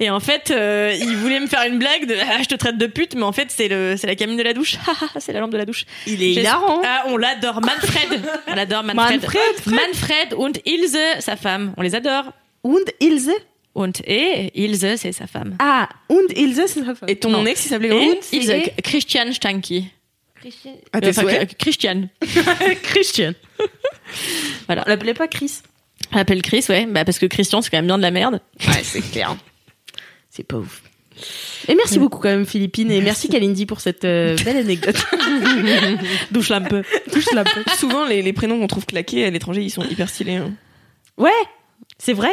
Et 0.00 0.08
en 0.08 0.20
fait, 0.20 0.50
euh, 0.50 0.94
il 0.98 1.16
voulait 1.16 1.38
me 1.38 1.46
faire 1.46 1.62
une 1.66 1.78
blague 1.78 2.06
de 2.06 2.14
ah, 2.18 2.38
je 2.42 2.46
te 2.48 2.54
traite 2.54 2.78
de 2.78 2.86
pute, 2.86 3.14
mais 3.14 3.22
en 3.24 3.32
fait 3.32 3.48
c'est 3.50 3.68
le 3.68 3.94
c'est 3.96 4.06
la 4.06 4.14
cabine 4.16 4.36
de 4.36 4.42
la 4.42 4.54
douche. 4.54 4.76
c'est 5.18 5.32
la 5.32 5.40
lampe 5.40 5.50
de 5.52 5.58
la 5.58 5.66
douche. 5.66 5.84
Il 6.06 6.22
est 6.22 6.32
J'ai- 6.32 6.40
hilarant. 6.40 6.80
Ah, 6.84 7.04
on 7.08 7.16
l'adore, 7.18 7.60
Manfred. 7.60 8.20
On 8.48 8.54
l'adore 8.54 8.82
Manfred. 8.84 9.20
Manfred, 9.20 9.66
Manfred 9.66 10.34
und 10.38 10.58
Ilse, 10.64 10.96
sa 11.20 11.36
femme. 11.36 11.74
On 11.76 11.82
les 11.82 11.94
adore. 11.94 12.24
Und 12.62 12.84
Ilse? 13.00 13.30
Und 13.74 14.00
et 14.04 14.50
Ilse, 14.54 14.96
c'est 14.96 15.12
sa 15.12 15.26
femme. 15.26 15.56
Ah, 15.60 15.88
und 16.08 16.26
Ilse, 16.36 16.66
c'est 16.66 16.84
sa 16.84 16.94
femme. 16.94 17.08
Et 17.08 17.16
ton 17.16 17.30
Non. 17.30 17.46
ex, 17.46 17.64
il 17.64 17.68
s'appelait 17.68 17.88
Et 17.88 17.90
comment 17.90 18.20
Ilse, 18.32 18.48
et- 18.50 18.82
Christian 18.82 19.32
Stanky. 19.32 19.86
À 20.92 21.00
tes 21.00 21.08
Enfin, 21.10 21.22
souhaits. 21.22 21.56
Christian. 21.58 22.08
Christian. 22.82 23.32
Voilà. 24.66 24.84
On 24.86 24.88
l'appelait 24.90 25.14
pas 25.14 25.28
Chris. 25.28 25.60
On 26.12 26.16
l'appelle 26.16 26.42
Chris, 26.42 26.64
ouais. 26.68 26.86
Bah, 26.86 27.04
parce 27.04 27.18
que 27.18 27.26
Christian, 27.26 27.60
c'est 27.62 27.70
quand 27.70 27.76
même 27.78 27.86
bien 27.86 27.98
de 27.98 28.02
la 28.02 28.10
merde. 28.10 28.40
Ouais, 28.66 28.82
c'est 28.82 29.02
clair. 29.02 29.36
C'est 30.30 30.42
pas 30.44 30.56
ouf. 30.56 30.82
Et 31.68 31.74
merci 31.74 31.98
beaucoup 31.98 32.18
quand 32.18 32.30
même 32.30 32.46
Philippine 32.46 32.90
et 32.90 33.02
merci 33.02 33.28
Kalindi 33.28 33.66
pour 33.66 33.80
cette 33.82 34.06
euh, 34.06 34.34
belle 34.42 34.56
anecdote. 34.56 34.96
Douche 36.30 36.50
un 36.50 36.62
peu. 36.62 36.82
Souvent, 37.78 38.06
les, 38.06 38.22
les 38.22 38.32
prénoms 38.32 38.58
qu'on 38.58 38.66
trouve 38.66 38.86
claqués 38.86 39.26
à 39.26 39.30
l'étranger, 39.30 39.62
ils 39.62 39.70
sont 39.70 39.84
hyper 39.84 40.08
stylés. 40.08 40.36
hein. 40.36 40.52
Ouais, 41.18 41.30
c'est 41.98 42.14
vrai. 42.14 42.30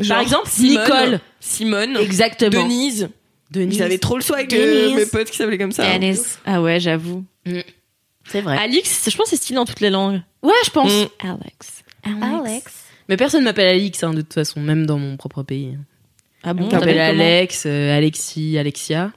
Genre, 0.00 0.16
Par 0.16 0.20
exemple, 0.22 0.48
Simone, 0.48 0.82
Nicole. 0.82 1.20
Simone. 1.40 1.96
Exactement. 1.98 2.62
Denise. 2.62 3.08
Denise. 3.50 3.82
Avaient 3.82 3.98
trop 3.98 4.16
le 4.16 4.22
swag, 4.22 4.48
Denise. 4.48 4.64
euh, 4.64 4.94
mes 4.94 5.06
potes 5.06 5.30
qui 5.30 5.36
s'appelaient 5.36 5.58
comme 5.58 5.72
ça. 5.72 5.84
Ah 6.46 6.62
ouais, 6.62 6.80
j'avoue. 6.80 7.24
C'est 8.26 8.40
vrai. 8.42 8.56
Alix, 8.58 9.08
je 9.10 9.16
pense 9.16 9.24
que 9.24 9.30
c'est 9.30 9.36
stylé 9.42 9.56
dans 9.56 9.64
toutes 9.64 9.80
les 9.80 9.90
langues. 9.90 10.20
Ouais, 10.42 10.52
je 10.64 10.70
pense. 10.70 10.92
Mm. 10.92 11.28
Alex. 11.28 11.82
Alex. 12.22 12.72
Mais 13.08 13.16
personne 13.16 13.42
m'appelle 13.44 13.68
Alix 13.68 14.02
hein, 14.04 14.14
de 14.14 14.20
toute 14.20 14.34
façon, 14.34 14.60
même 14.60 14.86
dans 14.86 14.98
mon 14.98 15.16
propre 15.16 15.42
pays. 15.42 15.76
Ah 16.44 16.54
bon, 16.54 16.64
On 16.66 16.68
t'appelle 16.68 16.98
Alex, 17.00 17.64
euh, 17.66 17.96
Alexis, 17.96 18.56
Alexia, 18.56 19.12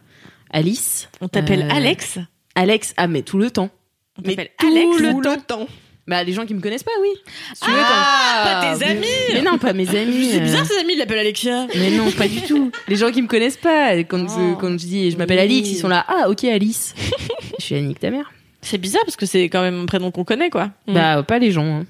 Alice. 0.49 1.09
On 1.21 1.27
t'appelle 1.27 1.61
Euh, 1.63 1.75
Alex 1.75 2.17
Alex, 2.55 2.93
ah 2.97 3.07
mais 3.07 3.21
tout 3.21 3.37
le 3.37 3.51
temps. 3.51 3.69
On 4.17 4.23
mais 4.25 4.35
t'appelle 4.35 4.51
tout 4.59 4.67
Alex 4.67 4.99
le 4.99 5.11
Tout 5.13 5.21
temps. 5.21 5.35
le 5.35 5.41
temps. 5.41 5.67
Bah 6.05 6.23
les 6.23 6.33
gens 6.33 6.45
qui 6.45 6.53
me 6.53 6.59
connaissent 6.59 6.83
pas, 6.83 6.91
oui. 7.01 7.07
Si 7.53 7.61
tu 7.61 7.71
veux, 7.71 7.77
Ah, 7.79 8.59
pas 8.61 8.75
tes 8.77 8.85
amis 8.85 9.05
Mais 9.33 9.41
non, 9.41 9.57
pas 9.57 9.71
mes 9.71 9.87
amis. 9.95 10.29
C'est 10.31 10.37
euh. 10.41 10.43
bizarre, 10.43 10.65
ses 10.65 10.77
amis, 10.79 10.93
ils 10.93 10.97
l'appellent 10.99 11.19
Alexia. 11.19 11.65
Mais 11.75 11.91
non, 11.91 12.11
pas 12.11 12.27
du 12.27 12.41
tout. 12.41 12.71
Les 12.89 12.97
gens 12.97 13.09
qui 13.11 13.21
me 13.21 13.27
connaissent 13.27 13.55
pas, 13.57 13.95
quand, 14.03 14.25
Oh. 14.29 14.39
euh, 14.39 14.53
quand 14.59 14.71
je 14.71 14.75
dis 14.85 15.11
je 15.11 15.17
m'appelle 15.17 15.37
Oui. 15.37 15.43
Alix, 15.43 15.69
ils 15.69 15.77
sont 15.77 15.87
là, 15.87 16.05
ah 16.09 16.29
ok 16.29 16.43
Alice. 16.43 16.93
je 17.59 17.63
suis 17.63 17.75
Annick 17.75 17.99
ta 17.99 18.09
mère. 18.09 18.31
C'est 18.61 18.77
bizarre 18.77 19.03
parce 19.05 19.15
que 19.15 19.25
c'est 19.25 19.43
quand 19.49 19.61
même 19.61 19.81
un 19.81 19.85
prénom 19.85 20.11
qu'on 20.11 20.23
connaît, 20.25 20.49
quoi. 20.49 20.71
Bah 20.87 21.23
pas 21.23 21.39
les 21.39 21.51
gens. 21.51 21.65
hein. 21.65 21.85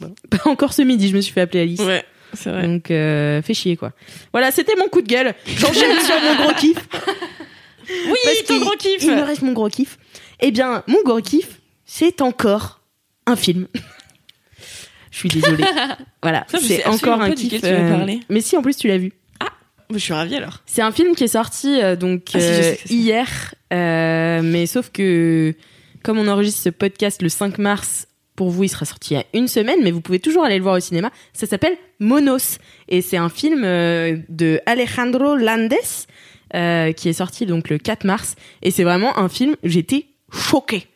Pas 0.30 0.48
encore 0.50 0.72
ce 0.72 0.82
midi, 0.82 1.08
je 1.08 1.16
me 1.16 1.20
suis 1.20 1.32
fait 1.32 1.40
appeler 1.42 1.60
Alice. 1.62 1.80
Ouais, 1.80 2.04
c'est 2.32 2.50
vrai. 2.50 2.62
Donc 2.66 2.90
euh, 2.90 3.42
fais 3.42 3.52
chier 3.54 3.76
quoi. 3.76 3.92
Voilà, 4.32 4.50
c'était 4.50 4.76
mon 4.76 4.88
coup 4.88 5.02
de 5.02 5.08
gueule. 5.08 5.34
J'enchaîne 5.46 6.00
sur 6.00 6.14
mon 6.22 6.42
gros 6.44 6.54
kiff. 6.54 6.78
Oui, 7.88 8.18
Parce 8.24 8.44
ton 8.44 8.58
gros 8.60 8.76
kiff. 8.78 9.02
Il 9.02 9.10
me 9.14 9.22
reste 9.22 9.42
mon 9.42 9.52
gros 9.52 9.68
kiff. 9.68 9.98
Eh 10.40 10.50
bien, 10.50 10.82
mon 10.86 11.02
gros 11.04 11.20
kiff, 11.20 11.60
c'est 11.84 12.20
encore 12.20 12.75
un 13.26 13.36
film. 13.36 13.68
Je 15.10 15.18
suis 15.18 15.28
désolée. 15.28 15.64
voilà, 16.22 16.46
c'est 16.48 16.86
encore 16.86 17.22
un 17.22 17.30
kiff. 17.30 17.60
tu 17.60 17.66
veux 17.66 17.72
euh, 17.72 17.96
parler. 17.96 18.20
Mais 18.28 18.40
si, 18.40 18.56
en 18.56 18.62
plus, 18.62 18.76
tu 18.76 18.88
l'as 18.88 18.98
vu. 18.98 19.12
Je 19.90 19.98
suis 19.98 20.12
ravie 20.12 20.34
alors. 20.34 20.62
C'est 20.66 20.82
un 20.82 20.90
film 20.90 21.14
qui 21.14 21.24
est 21.24 21.28
sorti 21.28 21.80
euh, 21.80 21.94
donc 21.94 22.22
Ah, 22.34 22.40
si, 22.40 22.46
euh, 22.46 22.74
hier, 22.90 23.54
mais 23.70 24.66
sauf 24.66 24.90
que 24.90 25.54
comme 26.02 26.18
on 26.18 26.28
enregistre 26.28 26.60
ce 26.60 26.68
podcast 26.70 27.22
le 27.22 27.28
5 27.28 27.58
mars, 27.58 28.08
pour 28.36 28.50
vous 28.50 28.64
il 28.64 28.68
sera 28.68 28.84
sorti 28.84 29.14
il 29.14 29.16
y 29.16 29.20
a 29.20 29.24
une 29.34 29.48
semaine, 29.48 29.80
mais 29.82 29.90
vous 29.90 30.00
pouvez 30.00 30.20
toujours 30.20 30.44
aller 30.44 30.58
le 30.58 30.62
voir 30.62 30.76
au 30.76 30.80
cinéma. 30.80 31.10
Ça 31.32 31.46
s'appelle 31.46 31.76
Monos 31.98 32.58
et 32.88 33.02
c'est 33.02 33.16
un 33.16 33.28
film 33.28 33.64
euh, 33.64 34.16
de 34.28 34.60
Alejandro 34.66 35.34
Landes 35.34 35.74
euh, 36.54 36.92
qui 36.92 37.08
est 37.08 37.14
sorti 37.14 37.46
donc 37.46 37.70
le 37.70 37.78
4 37.78 38.04
mars 38.04 38.36
et 38.62 38.70
c'est 38.70 38.84
vraiment 38.84 39.18
un 39.18 39.28
film. 39.28 39.56
J'étais 39.64 40.06
choquée. 40.32 40.86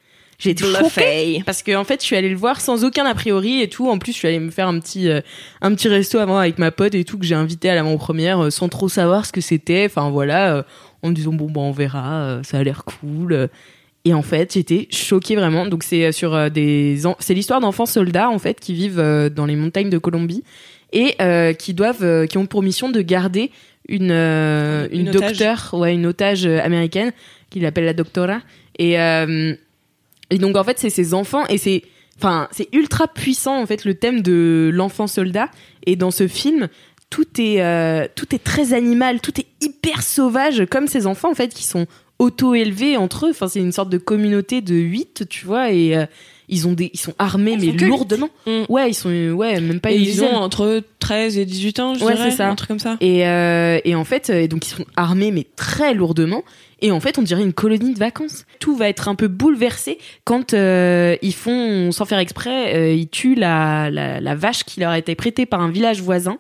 J'ai 0.41 0.51
été 0.51 0.65
choquée 0.65 1.43
parce 1.45 1.63
que 1.63 1.77
en 1.77 1.85
fait 1.85 2.01
je 2.01 2.07
suis 2.07 2.17
allée 2.17 2.31
le 2.31 2.37
voir 2.37 2.63
sans 2.63 2.83
aucun 2.85 3.05
a 3.05 3.15
priori 3.15 3.61
et 3.61 3.69
tout. 3.69 3.89
En 3.91 3.99
plus 3.99 4.13
je 4.13 4.17
suis 4.17 4.27
allée 4.27 4.41
me 4.41 4.51
faire 4.51 4.69
un 4.69 4.81
petit 4.81 5.09
euh, 5.09 5.21
un 5.61 5.75
petit 5.75 5.87
resto 5.89 6.19
avant 6.19 6.39
avec 6.39 6.59
ma 6.59 6.71
pote 6.71 6.95
et 6.95 7.05
tout 7.05 7.19
que 7.19 7.27
j'ai 7.27 7.35
invité 7.35 7.69
à 7.69 7.75
l'avant-première 7.75 8.45
euh, 8.45 8.51
sans 8.51 8.71
trop 8.71 8.89
savoir 8.89 9.27
ce 9.27 9.33
que 9.33 9.43
c'était. 9.43 9.85
Enfin 9.85 10.09
voilà, 10.09 10.57
euh, 10.57 10.63
en 11.03 11.11
me 11.11 11.15
disant 11.15 11.35
bon 11.35 11.51
bah 11.51 11.61
on 11.61 11.73
verra, 11.73 12.41
ça 12.43 12.59
a 12.59 12.63
l'air 12.63 12.85
cool. 12.85 13.51
Et 14.07 14.15
en 14.15 14.23
fait 14.23 14.55
j'étais 14.55 14.89
choquée 14.91 15.37
vraiment. 15.37 15.67
Donc 15.67 15.83
c'est 15.83 16.11
sur 16.11 16.51
des 16.51 16.99
c'est 17.19 17.35
l'histoire 17.35 17.61
d'enfants 17.61 17.87
soldats 17.87 18.31
en 18.31 18.39
fait 18.39 18.59
qui 18.61 18.73
vivent 18.73 19.31
dans 19.35 19.45
les 19.45 19.57
montagnes 19.57 19.91
de 19.91 19.99
Colombie 19.99 20.43
et 20.95 21.17
qui 21.59 21.75
doivent 21.75 22.27
qui 22.29 22.39
ont 22.39 22.47
pour 22.47 22.63
mission 22.63 22.89
de 22.89 23.03
garder 23.03 23.51
une 23.91 24.11
une, 24.11 24.89
Une 24.91 25.11
docteur 25.11 25.75
ouais 25.75 25.93
une 25.95 26.07
otage 26.07 26.47
américaine 26.47 27.13
qui 27.51 27.61
l'appelle 27.61 27.85
la 27.85 27.93
doctora 27.93 28.39
et 28.79 28.97
et 30.31 30.39
donc 30.39 30.57
en 30.57 30.65
fait 30.65 30.79
c'est 30.79 30.91
ces 30.91 31.15
enfants 31.15 31.47
et 31.49 31.59
c'est 31.59 31.83
enfin 32.19 32.49
c'est 32.53 32.69
ultra 32.73 33.09
puissant 33.09 33.61
en 33.61 33.67
fait 33.67 33.85
le 33.85 33.95
thème 33.95 34.23
de 34.23 34.71
l'enfant 34.73 35.07
soldat. 35.07 35.51
Et 35.87 35.97
dans 35.97 36.11
ce 36.11 36.29
film 36.29 36.69
tout 37.11 37.27
est 37.41 37.63
euh, 37.63 38.07
tout 38.15 38.35
est 38.35 38.43
très 38.43 38.73
animal 38.73 39.21
tout 39.21 39.39
est 39.41 39.47
hyper 39.61 40.03
sauvage 40.03 40.65
comme 40.71 40.87
ces 40.87 41.07
enfants 41.07 41.31
en 41.31 41.35
fait 41.35 41.53
qui 41.53 41.65
sont 41.65 41.87
auto 42.19 42.55
élevés 42.55 42.97
entre 42.97 43.27
eux. 43.27 43.31
Enfin 43.31 43.49
c'est 43.49 43.61
une 43.61 43.73
sorte 43.73 43.91
de 43.91 43.99
communauté 43.99 44.61
de 44.61 44.75
8 44.75 45.27
tu 45.29 45.47
vois 45.47 45.73
et 45.73 45.97
euh, 45.97 46.07
ils 46.51 46.69
ont 46.69 46.73
des 46.73 46.91
ils 46.93 46.99
sont 47.01 47.15
armés 47.19 47.57
mais 47.59 47.79
sont 47.79 47.87
lourdement 47.87 48.29
Mm. 48.47 48.63
ouais 48.69 48.91
ils 48.91 48.95
sont 48.95 49.09
ouais 49.09 49.61
même 49.61 49.81
pas 49.81 49.91
Et 49.93 49.97
une 49.97 50.03
ils 50.03 50.07
dizaine. 50.07 50.35
ont 50.35 50.39
entre 50.39 50.83
13 50.99 51.39
et 51.39 51.45
18 51.47 51.81
ans, 51.81 51.95
je 51.95 52.05
Ouais, 52.05 52.15
dirais. 52.15 52.31
c'est 52.31 52.37
ça. 52.37 52.49
Un 52.51 52.55
truc 52.57 52.69
comme 52.69 52.79
ça. 52.79 52.97
Et, 53.01 53.27
euh, 53.27 53.79
et 53.85 53.95
en 53.95 54.05
fait, 54.05 54.29
euh, 54.31 54.47
donc 54.47 54.67
ils 54.67 54.71
sont 54.71 54.85
armés 54.97 55.31
mais 55.31 55.47
très 55.57 55.95
lourdement. 55.95 56.43
Et 56.83 56.91
en 56.93 57.01
fait, 57.01 57.19
on 57.19 57.23
dirait 57.23 57.43
une 57.43 57.53
colonie 57.53 57.93
de 57.93 57.99
vacances. 57.99 58.47
Tout 58.59 58.75
va 58.75 58.89
être 58.89 59.09
un 59.09 59.15
peu 59.15 59.29
bouleversé 59.29 59.99
quand 60.25 60.55
euh, 60.55 61.15
ils 61.21 61.35
font, 61.35 61.93
sans 61.93 62.05
faire 62.07 62.19
exprès, 62.19 62.75
euh, 62.75 62.93
ils 62.95 63.09
tuent 63.09 63.35
la, 63.35 63.91
la, 63.91 64.19
la 64.21 64.35
vache 64.35 64.65
qui 64.65 64.81
leur 64.81 64.91
a 64.91 64.99
été 64.99 65.15
prêtée 65.15 65.45
par 65.47 65.61
un 65.61 65.71
village 65.71 66.01
voisin. 66.01 66.39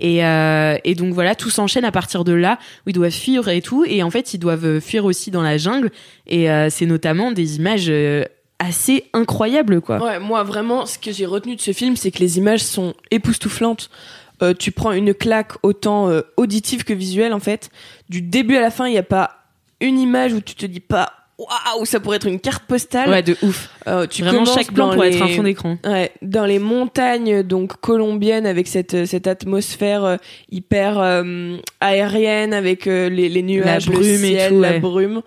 Et, 0.00 0.24
euh, 0.24 0.76
et 0.84 0.94
donc 0.94 1.12
voilà, 1.14 1.34
tout 1.34 1.50
s'enchaîne 1.50 1.84
à 1.84 1.92
partir 1.92 2.24
de 2.24 2.32
là 2.32 2.58
où 2.86 2.90
ils 2.90 2.94
doivent 2.94 3.12
fuir 3.12 3.48
et 3.48 3.60
tout. 3.62 3.84
Et 3.86 4.02
en 4.02 4.10
fait, 4.10 4.34
ils 4.34 4.38
doivent 4.38 4.80
fuir 4.80 5.04
aussi 5.04 5.30
dans 5.30 5.42
la 5.42 5.56
jungle. 5.58 5.90
Et 6.26 6.50
euh, 6.50 6.68
c'est 6.70 6.86
notamment 6.86 7.30
des 7.30 7.56
images 7.56 7.86
euh, 7.88 8.24
assez 8.58 9.04
incroyables, 9.12 9.80
quoi. 9.80 10.02
Ouais, 10.02 10.18
moi 10.20 10.42
vraiment, 10.42 10.86
ce 10.86 10.98
que 10.98 11.12
j'ai 11.12 11.26
retenu 11.26 11.56
de 11.56 11.60
ce 11.60 11.72
film, 11.72 11.96
c'est 11.96 12.10
que 12.10 12.18
les 12.20 12.38
images 12.38 12.62
sont 12.62 12.94
époustouflantes. 13.10 13.90
Euh, 14.42 14.52
tu 14.52 14.72
prends 14.72 14.92
une 14.92 15.14
claque 15.14 15.52
autant 15.62 16.08
euh, 16.08 16.22
auditive 16.36 16.84
que 16.84 16.92
visuelle 16.92 17.32
en 17.32 17.40
fait. 17.40 17.70
Du 18.08 18.20
début 18.22 18.56
à 18.56 18.60
la 18.60 18.70
fin, 18.70 18.86
il 18.86 18.92
n'y 18.92 18.98
a 18.98 19.02
pas 19.04 19.30
une 19.80 19.98
image 20.00 20.32
où 20.32 20.40
tu 20.40 20.54
te 20.54 20.66
dis 20.66 20.80
pas 20.80 21.12
waouh, 21.38 21.84
ça 21.84 21.98
pourrait 22.00 22.16
être 22.16 22.26
une 22.28 22.38
carte 22.40 22.64
postale. 22.64 23.10
Ouais, 23.10 23.22
de 23.22 23.36
ouf. 23.42 23.68
Euh, 23.88 24.06
tu 24.06 24.22
Vraiment, 24.22 24.38
commences 24.44 24.54
chaque 24.54 24.72
plan 24.72 24.86
dans 24.88 24.94
pourrait 24.94 25.10
les- 25.10 25.16
être 25.16 25.22
un 25.24 25.28
fond 25.28 25.42
d'écran. 25.42 25.78
Ouais, 25.84 26.12
dans 26.22 26.46
les 26.46 26.58
montagnes 26.60 27.42
donc 27.42 27.80
colombiennes 27.80 28.46
avec 28.46 28.66
cette 28.68 29.04
cette 29.06 29.26
atmosphère 29.26 30.04
euh, 30.04 30.16
hyper 30.50 30.98
euh, 30.98 31.56
aérienne 31.80 32.54
avec 32.54 32.86
les, 32.86 33.28
les 33.28 33.42
nuages, 33.42 33.86
brume 33.86 34.00
le 34.00 34.24
et 34.24 34.48
tout, 34.48 34.60
la 34.60 34.78
brume. 34.78 35.22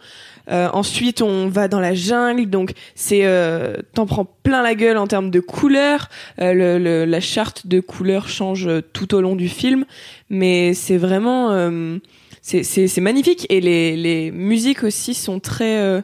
Euh, 0.49 0.69
ensuite, 0.73 1.21
on 1.21 1.47
va 1.49 1.67
dans 1.67 1.79
la 1.79 1.93
jungle, 1.93 2.45
donc 2.49 2.71
c'est 2.95 3.25
euh, 3.25 3.75
t'en 3.93 4.05
prends 4.05 4.25
plein 4.43 4.63
la 4.63 4.75
gueule 4.75 4.97
en 4.97 5.07
termes 5.07 5.29
de 5.29 5.39
couleurs. 5.39 6.09
Euh, 6.39 6.53
le, 6.53 6.77
le- 6.79 7.05
la 7.05 7.19
charte 7.19 7.67
de 7.67 7.79
couleurs 7.79 8.29
change 8.29 8.67
euh, 8.67 8.81
tout 8.93 9.13
au 9.13 9.21
long 9.21 9.35
du 9.35 9.49
film, 9.49 9.85
mais 10.29 10.73
c'est 10.73 10.97
vraiment 10.97 11.51
euh, 11.51 11.97
c'est 12.41 13.01
magnifique 13.01 13.45
et 13.49 13.59
les 13.59 13.97
les 13.97 14.31
musiques 14.31 14.83
aussi 14.83 15.13
sont 15.13 15.39
très 15.41 15.77
euh, 15.79 16.01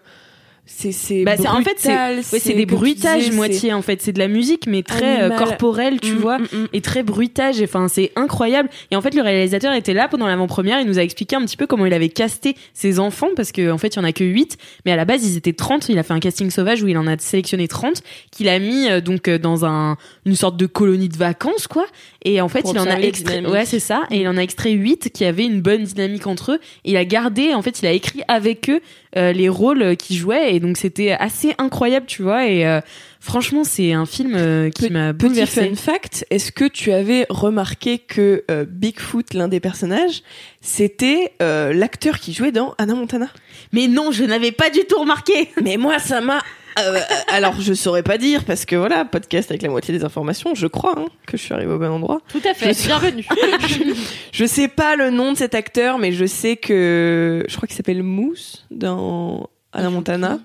c'est 0.66 0.94
c'est 0.94 1.24
Bah, 1.24 1.36
en 1.48 1.62
fait, 1.62 1.76
c'est 1.78 1.90
ouais, 1.92 2.22
c'est 2.22 2.54
des 2.54 2.66
bruitages 2.66 3.26
disais, 3.26 3.36
moitié 3.36 3.74
en 3.74 3.82
fait. 3.82 4.02
C'est 4.02 4.14
de 4.14 4.20
la 4.20 4.30
musique, 4.30 4.66
mais 4.66 4.82
très 4.82 5.24
euh, 5.24 5.30
corporelle, 5.30 6.00
tu 6.00 6.14
Mm, 6.14 6.18
vois, 6.18 6.40
mm, 6.40 6.48
mm. 6.52 6.68
et 6.72 6.82
très 6.82 7.04
bruitage. 7.04 7.62
Enfin, 7.62 7.90
c'est 7.90 8.12
incroyable. 8.16 8.70
Et 8.90 8.96
en 8.96 9.02
fait, 9.02 9.14
le 9.14 9.22
réalisateur 9.22 9.74
était 9.74 9.94
là 9.94 10.08
pendant 10.08 10.26
l'avant-première. 10.26 10.80
Il 10.80 10.88
nous 10.88 11.00
a 11.00 11.04
expliqué 11.04 11.36
un 11.36 11.42
petit 11.42 11.58
peu 11.58 11.68
comment 11.68 11.86
il 11.86 11.94
avait 11.94 12.10
casté 12.10 12.56
ses 12.74 13.00
enfants, 13.00 13.30
parce 13.36 13.52
que 13.52 13.72
en 13.72 13.78
fait, 13.78 13.96
il 13.96 13.98
y 13.98 14.00
en 14.00 14.06
a 14.06 14.14
que 14.14 14.24
8 14.24 14.58
mais 14.86 14.92
à 14.92 14.96
la 14.96 15.06
base, 15.06 15.26
ils 15.26 15.38
étaient 15.38 15.54
30 15.54 15.90
Il 15.90 16.00
a 16.00 16.04
fait 16.04 16.14
un 16.14 16.20
casting 16.20 16.50
sauvage 16.50 16.82
où 16.82 16.88
il 16.88 16.98
en 16.98 17.08
a 17.08 17.18
sélectionné 17.18 17.68
30 17.68 18.02
qu'il 18.32 18.48
a 18.48 18.58
mis 18.60 18.90
euh, 18.90 19.02
donc 19.02 19.28
euh, 19.28 19.38
dans 19.38 19.66
un 19.66 19.98
une 20.26 20.36
sorte 20.36 20.56
de 20.56 20.66
colonie 20.66 21.10
de 21.10 21.18
vacances, 21.18 21.68
quoi. 21.68 21.86
Et 22.24 22.40
en 22.40 22.48
fait, 22.48 22.62
Pour 22.62 22.74
il 22.74 22.80
en 22.80 22.86
a 22.88 23.00
extrait. 23.00 23.46
Ouais, 23.46 23.66
c'est 23.66 23.80
ça. 23.80 24.04
Et 24.12 24.22
il 24.22 24.28
en 24.30 24.38
a 24.38 24.42
extrait 24.42 24.72
8 24.72 25.12
qui 25.14 25.26
avaient 25.26 25.46
une 25.46 25.62
bonne 25.62 25.84
dynamique 25.84 26.26
entre 26.26 26.54
eux. 26.54 26.60
Et 26.86 26.92
il 26.92 26.98
a 26.98 27.04
gardé, 27.04 27.54
en 27.54 27.62
fait, 27.62 27.82
il 27.82 27.86
a 27.86 27.92
écrit 27.92 28.22
avec 28.30 28.70
eux 28.70 28.80
euh, 29.18 29.34
les 29.34 29.50
rôles 29.50 29.98
qu'ils 29.98 30.18
jouaient. 30.18 30.53
Et 30.54 30.60
donc, 30.60 30.78
c'était 30.78 31.12
assez 31.12 31.56
incroyable, 31.58 32.06
tu 32.06 32.22
vois. 32.22 32.46
Et 32.48 32.66
euh, 32.68 32.80
franchement, 33.20 33.64
c'est 33.64 33.92
un 33.94 34.06
film 34.06 34.34
euh, 34.36 34.70
qui 34.70 34.90
m'a 34.92 35.14
Petit 35.14 35.28
bouleversé. 35.28 35.70
fun 35.70 35.76
fact, 35.76 36.26
est-ce 36.30 36.52
que 36.52 36.66
tu 36.66 36.92
avais 36.92 37.26
remarqué 37.30 37.98
que 37.98 38.44
euh, 38.52 38.66
Bigfoot, 38.68 39.34
l'un 39.34 39.48
des 39.48 39.60
personnages, 39.60 40.22
c'était 40.62 41.34
euh, 41.42 41.74
l'acteur 41.74 42.20
qui 42.20 42.34
jouait 42.34 42.52
dans 42.52 42.76
Anna 42.78 42.94
Montana? 42.94 43.30
Mais 43.72 43.88
non, 43.88 44.12
je 44.12 44.24
n'avais 44.24 44.52
pas 44.52 44.70
du 44.70 44.82
tout 44.88 45.00
remarqué. 45.00 45.50
Mais 45.64 45.78
moi, 45.78 45.98
ça 46.00 46.22
m'a... 46.22 46.40
euh, 46.80 47.00
alors, 47.30 47.60
je 47.60 47.74
saurais 47.74 48.04
pas 48.04 48.18
dire, 48.20 48.44
parce 48.46 48.66
que 48.66 48.76
voilà, 48.76 49.06
podcast 49.06 49.50
avec 49.50 49.62
la 49.64 49.70
moitié 49.70 49.98
des 49.98 50.04
informations, 50.04 50.54
je 50.56 50.68
crois 50.68 50.94
hein, 50.98 51.06
que 51.26 51.36
je 51.38 51.42
suis 51.44 51.54
arrivée 51.54 51.74
au 51.74 51.80
bon 51.80 51.90
endroit. 51.92 52.20
Tout 52.30 52.42
à 52.48 52.54
fait. 52.54 52.74
Je- 52.74 52.86
Bienvenue. 52.88 53.26
Je 54.32 54.46
sais 54.46 54.68
pas 54.68 54.96
le 54.96 55.12
nom 55.12 55.32
de 55.34 55.38
cet 55.38 55.54
acteur, 55.54 56.00
mais 56.00 56.12
je 56.12 56.26
sais 56.26 56.56
que... 56.56 57.46
Je 57.48 57.56
crois 57.56 57.68
qu'il 57.68 57.76
s'appelle 57.78 58.02
Moose 58.02 58.66
dans 58.72 59.48
Anna 59.74 59.90
Montana. 59.90 60.40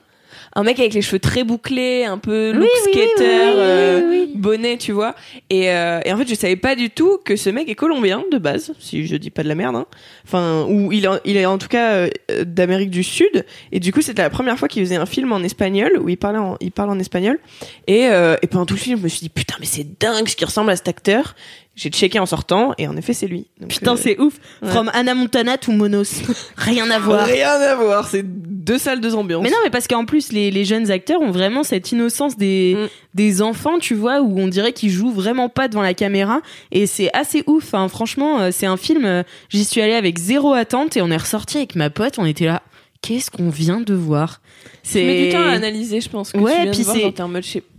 Un 0.54 0.62
mec 0.62 0.78
avec 0.80 0.94
les 0.94 1.02
cheveux 1.02 1.18
très 1.18 1.44
bouclés, 1.44 2.04
un 2.04 2.16
peu 2.16 2.52
look 2.52 2.62
oui, 2.62 2.80
skater, 2.92 3.04
oui, 3.18 3.52
oui, 3.54 3.54
euh, 3.58 4.26
bonnet, 4.34 4.78
tu 4.78 4.92
vois. 4.92 5.14
Et, 5.50 5.70
euh, 5.70 6.00
et 6.04 6.12
en 6.12 6.16
fait, 6.16 6.26
je 6.28 6.34
savais 6.34 6.56
pas 6.56 6.74
du 6.74 6.88
tout 6.90 7.18
que 7.22 7.36
ce 7.36 7.50
mec 7.50 7.68
est 7.68 7.74
colombien 7.74 8.24
de 8.32 8.38
base, 8.38 8.72
si 8.80 9.06
je 9.06 9.16
dis 9.16 9.30
pas 9.30 9.42
de 9.42 9.48
la 9.48 9.54
merde. 9.54 9.76
Hein. 9.76 9.86
Enfin, 10.24 10.64
ou 10.68 10.90
il, 10.90 11.04
est- 11.04 11.20
il 11.26 11.36
est 11.36 11.44
en 11.46 11.58
tout 11.58 11.68
cas 11.68 11.92
euh, 11.92 12.08
d'Amérique 12.44 12.90
du 12.90 13.02
Sud. 13.04 13.44
Et 13.72 13.78
du 13.78 13.92
coup, 13.92 14.00
c'était 14.00 14.22
la 14.22 14.30
première 14.30 14.58
fois 14.58 14.68
qu'il 14.68 14.82
faisait 14.82 14.96
un 14.96 15.06
film 15.06 15.32
en 15.32 15.40
espagnol 15.42 15.92
où 16.00 16.08
il 16.08 16.16
parlait 16.16 16.38
en, 16.38 16.56
il 16.60 16.72
parle 16.72 16.90
en 16.90 16.98
espagnol. 16.98 17.38
Et, 17.86 18.06
euh, 18.08 18.36
et 18.42 18.46
pendant 18.46 18.64
tout 18.66 18.74
le 18.74 18.80
film, 18.80 18.98
je 18.98 19.04
me 19.04 19.08
suis 19.08 19.20
dit 19.20 19.28
putain, 19.28 19.54
mais 19.60 19.66
c'est 19.66 19.86
dingue 20.00 20.28
ce 20.28 20.34
qui 20.34 20.46
ressemble 20.46 20.70
à 20.70 20.76
cet 20.76 20.88
acteur. 20.88 21.34
J'ai 21.80 21.90
checké 21.90 22.18
en 22.18 22.26
sortant 22.26 22.72
et 22.76 22.88
en 22.88 22.96
effet, 22.96 23.12
c'est 23.12 23.28
lui. 23.28 23.46
Donc, 23.60 23.70
Putain, 23.70 23.92
euh, 23.92 23.96
c'est 23.96 24.18
ouf. 24.20 24.34
ouais. 24.62 24.68
From 24.70 24.90
Anna 24.94 25.14
Montana 25.14 25.56
to 25.58 25.70
Monos. 25.70 26.22
Rien 26.56 26.90
à 26.90 26.98
voir. 26.98 27.24
Rien 27.24 27.50
à 27.52 27.76
voir, 27.76 28.08
c'est 28.08 28.24
deux 28.26 28.78
salles, 28.78 29.00
deux 29.00 29.14
ambiances. 29.14 29.44
Mais 29.44 29.50
non, 29.50 29.58
mais 29.62 29.70
parce 29.70 29.86
qu'en 29.86 30.04
plus, 30.04 30.32
les, 30.32 30.50
les 30.50 30.64
jeunes 30.64 30.90
acteurs 30.90 31.20
ont 31.20 31.30
vraiment 31.30 31.62
cette 31.62 31.92
innocence 31.92 32.36
des, 32.36 32.74
Mm. 32.76 32.88
des 33.14 33.42
enfants, 33.42 33.78
tu 33.78 33.94
vois, 33.94 34.20
où 34.22 34.40
on 34.40 34.48
dirait 34.48 34.72
qu'ils 34.72 34.90
jouent 34.90 35.12
vraiment 35.12 35.48
pas 35.48 35.68
devant 35.68 35.82
la 35.82 35.94
caméra. 35.94 36.40
Et 36.72 36.86
c'est 36.88 37.10
assez 37.16 37.44
ouf. 37.46 37.72
Hein. 37.74 37.86
Franchement, 37.88 38.40
euh, 38.40 38.48
c'est 38.52 38.66
un 38.66 38.76
film, 38.76 39.04
euh, 39.04 39.22
j'y 39.48 39.64
suis 39.64 39.80
allée 39.80 39.94
avec 39.94 40.18
zéro 40.18 40.54
attente 40.54 40.96
et 40.96 41.02
on 41.02 41.10
est 41.12 41.16
ressorti 41.16 41.58
avec 41.58 41.76
ma 41.76 41.90
pote, 41.90 42.18
on 42.18 42.26
était 42.26 42.46
là. 42.46 42.62
Qu'est-ce 43.02 43.30
qu'on 43.30 43.50
vient 43.50 43.80
de 43.80 43.94
voir? 43.94 44.40
Tu 44.82 44.98
mets 44.98 45.26
du 45.26 45.32
temps 45.32 45.44
à 45.44 45.50
analyser, 45.52 46.00
je 46.00 46.08
pense. 46.08 46.32
Que 46.32 46.38
Ouais, 46.38 46.68
puis 46.72 46.82
c'est- 46.82 47.14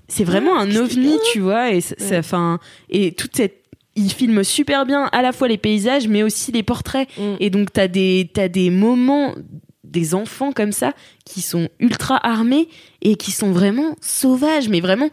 c'est 0.08 0.24
vraiment 0.24 0.58
un 0.58 0.74
ovni, 0.78 1.18
tu 1.34 1.42
vois, 1.42 1.72
et 1.72 1.82
ça, 1.82 1.96
enfin, 2.18 2.60
et 2.90 3.12
toute 3.12 3.36
cette, 3.36 3.58
il 3.96 4.12
filme 4.12 4.44
super 4.44 4.86
bien 4.86 5.10
à 5.12 5.22
la 5.22 5.32
fois 5.32 5.48
les 5.48 5.58
paysages, 5.58 6.08
mais 6.08 6.24
aussi 6.24 6.52
les 6.52 6.64
portraits. 6.64 7.08
Mm. 7.18 7.36
Et 7.40 7.50
donc 7.50 7.74
t'as 7.74 7.88
des, 7.88 8.30
t'as 8.34 8.48
des 8.48 8.70
moments, 8.70 9.36
des 9.84 10.14
enfants 10.16 10.52
comme 10.52 10.72
ça 10.72 10.94
qui 11.26 11.42
sont 11.42 11.68
ultra 11.80 12.18
armés 12.26 12.68
et 13.02 13.16
qui 13.16 13.32
sont 13.32 13.52
vraiment 13.52 13.96
sauvages, 14.02 14.70
mais 14.70 14.80
vraiment, 14.82 15.10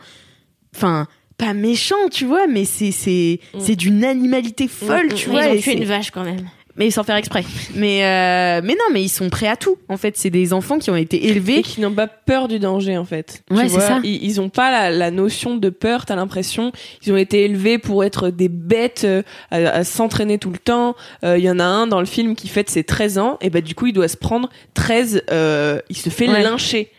enfin, 0.74 1.06
pas 1.38 1.52
méchants, 1.54 2.08
tu 2.10 2.24
vois, 2.24 2.46
mais 2.46 2.64
c'est, 2.64 2.92
c'est, 2.92 3.40
Mm. 3.54 3.58
c'est 3.60 3.76
d'une 3.76 4.04
animalité 4.04 4.68
folle, 4.68 5.12
tu 5.14 5.28
Mais 5.28 5.32
vois. 5.34 5.46
ils 5.46 5.58
ont 5.58 5.62
tué 5.62 5.72
une 5.76 5.84
vache 5.84 6.10
quand 6.10 6.24
même. 6.24 6.48
Mais 6.78 6.90
sans 6.90 7.02
faire 7.04 7.16
exprès. 7.16 7.44
Mais, 7.74 8.04
euh, 8.04 8.60
mais 8.64 8.74
non, 8.74 8.84
mais 8.92 9.02
ils 9.02 9.08
sont 9.08 9.28
prêts 9.30 9.46
à 9.48 9.56
tout. 9.56 9.76
En 9.88 9.96
fait, 9.96 10.16
c'est 10.16 10.30
des 10.30 10.52
enfants 10.52 10.78
qui 10.78 10.90
ont 10.90 10.96
été 10.96 11.26
élevés. 11.28 11.58
et 11.58 11.62
qui 11.62 11.80
n'ont 11.80 11.92
pas 11.92 12.06
peur 12.06 12.48
du 12.48 12.58
danger 12.58 12.96
en 12.98 13.04
fait. 13.04 13.42
Ouais, 13.50 13.68
c'est 13.68 13.80
ça. 13.80 14.00
Ils, 14.04 14.22
ils 14.24 14.40
ont 14.40 14.48
pas 14.48 14.70
la, 14.70 14.90
la 14.90 15.10
notion 15.10 15.56
de 15.56 15.70
peur. 15.70 16.06
T'as 16.06 16.16
l'impression 16.16 16.72
ils 17.04 17.12
ont 17.12 17.16
été 17.16 17.44
élevés 17.44 17.78
pour 17.78 18.04
être 18.04 18.30
des 18.30 18.48
bêtes 18.48 19.02
euh, 19.04 19.22
à, 19.50 19.56
à 19.56 19.84
s'entraîner 19.84 20.38
tout 20.38 20.50
le 20.50 20.58
temps. 20.58 20.94
Euh, 21.24 21.38
Il 21.38 21.44
y 21.44 21.50
en 21.50 21.58
a 21.58 21.64
un 21.64 21.86
dans 21.86 22.00
le 22.00 22.06
film 22.06 22.34
qui 22.36 22.48
fête 22.48 22.68
ses 22.70 22.84
13 22.84 23.18
ans 23.18 23.38
et 23.40 23.50
bah 23.50 23.60
du 23.60 23.74
coup 23.74 23.86
il 23.86 23.92
doit 23.92 24.08
se 24.08 24.16
prendre 24.16 24.48
13. 24.74 25.22
euh, 25.30 25.80
il 25.88 25.96
se 25.96 26.08
fait 26.10 26.28
Ouais. 26.28 26.42
lyncher 26.42 26.90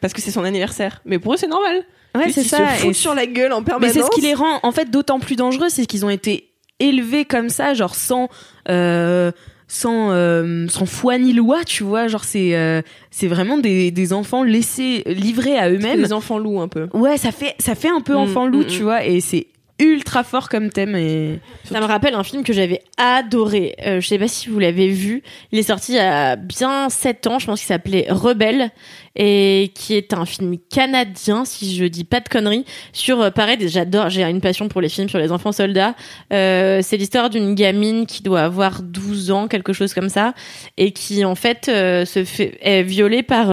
parce 0.00 0.12
que 0.12 0.20
c'est 0.20 0.30
son 0.32 0.44
anniversaire. 0.44 1.00
Mais 1.04 1.18
pour 1.18 1.34
eux 1.34 1.36
c'est 1.36 1.46
normal. 1.48 1.84
Ouais, 2.14 2.30
c'est 2.30 2.42
ils 2.42 2.48
ça. 2.48 2.58
se 2.58 2.80
foutent 2.82 2.90
Et 2.90 2.92
sur 2.94 3.14
la 3.14 3.24
gueule 3.26 3.52
en 3.52 3.60
Mais 3.60 3.64
permanence. 3.66 3.94
c'est 3.94 4.02
ce 4.02 4.10
qui 4.10 4.20
les 4.20 4.34
rend 4.34 4.60
en 4.62 4.72
fait 4.72 4.90
d'autant 4.90 5.18
plus 5.20 5.36
dangereux, 5.36 5.68
c'est 5.70 5.86
qu'ils 5.86 6.04
ont 6.04 6.10
été 6.10 6.48
élevés 6.82 7.24
comme 7.24 7.48
ça, 7.48 7.74
genre 7.74 7.94
sans 7.94 8.28
euh, 8.68 9.32
sans 9.68 10.10
euh, 10.10 10.66
sans 10.68 10.86
foi 10.86 11.18
ni 11.18 11.32
loi, 11.32 11.64
tu 11.64 11.82
vois, 11.82 12.06
genre 12.08 12.24
c'est 12.24 12.54
euh, 12.56 12.82
c'est 13.10 13.28
vraiment 13.28 13.58
des, 13.58 13.90
des 13.90 14.12
enfants 14.12 14.42
laissés 14.42 15.02
livrés 15.06 15.56
à 15.56 15.70
eux-mêmes. 15.70 16.02
Des 16.02 16.12
enfants 16.12 16.38
loups 16.38 16.60
un 16.60 16.68
peu. 16.68 16.88
Ouais, 16.92 17.16
ça 17.16 17.32
fait 17.32 17.54
ça 17.58 17.74
fait 17.74 17.88
un 17.88 18.00
peu 18.00 18.14
Mm, 18.14 18.18
enfant 18.18 18.46
loup, 18.46 18.60
mm, 18.60 18.66
tu 18.66 18.80
mm. 18.80 18.84
vois, 18.84 19.04
et 19.04 19.20
c'est 19.20 19.46
ultra 19.78 20.22
fort 20.22 20.48
comme 20.48 20.70
thème 20.70 20.94
et 20.94 21.40
Ça 21.64 21.80
me 21.80 21.86
rappelle 21.86 22.14
un 22.14 22.22
film 22.22 22.44
que 22.44 22.52
j'avais 22.52 22.82
adoré. 22.96 23.74
Euh, 23.86 24.00
je 24.00 24.06
sais 24.06 24.18
pas 24.18 24.28
si 24.28 24.48
vous 24.48 24.58
l'avez 24.58 24.88
vu. 24.88 25.22
Il 25.50 25.58
est 25.58 25.64
sorti 25.64 25.92
il 25.92 25.96
y 25.96 25.98
a 25.98 26.36
bien 26.36 26.88
7 26.88 27.26
ans, 27.26 27.38
je 27.38 27.46
pense 27.46 27.60
qu'il 27.60 27.68
s'appelait 27.68 28.06
Rebelle 28.08 28.70
et 29.14 29.72
qui 29.74 29.94
est 29.94 30.14
un 30.14 30.24
film 30.24 30.56
canadien, 30.70 31.44
si 31.44 31.76
je 31.76 31.84
dis 31.84 32.04
pas 32.04 32.20
de 32.20 32.28
conneries, 32.28 32.64
sur, 32.92 33.20
euh, 33.20 33.30
pareil, 33.30 33.58
j'adore, 33.68 34.08
j'ai 34.08 34.22
une 34.24 34.40
passion 34.40 34.68
pour 34.68 34.80
les 34.80 34.88
films 34.88 35.08
sur 35.08 35.18
les 35.18 35.32
enfants 35.32 35.52
soldats. 35.52 35.94
Euh, 36.32 36.80
c'est 36.82 36.96
l'histoire 36.96 37.28
d'une 37.28 37.54
gamine 37.54 38.06
qui 38.06 38.22
doit 38.22 38.40
avoir 38.40 38.82
12 38.82 39.30
ans, 39.30 39.48
quelque 39.48 39.72
chose 39.72 39.92
comme 39.92 40.08
ça, 40.08 40.32
et 40.76 40.92
qui, 40.92 41.24
en 41.24 41.34
fait, 41.34 41.68
euh, 41.68 42.04
se 42.06 42.24
fait, 42.24 42.58
est 42.62 42.82
violée 42.82 43.22
par, 43.22 43.50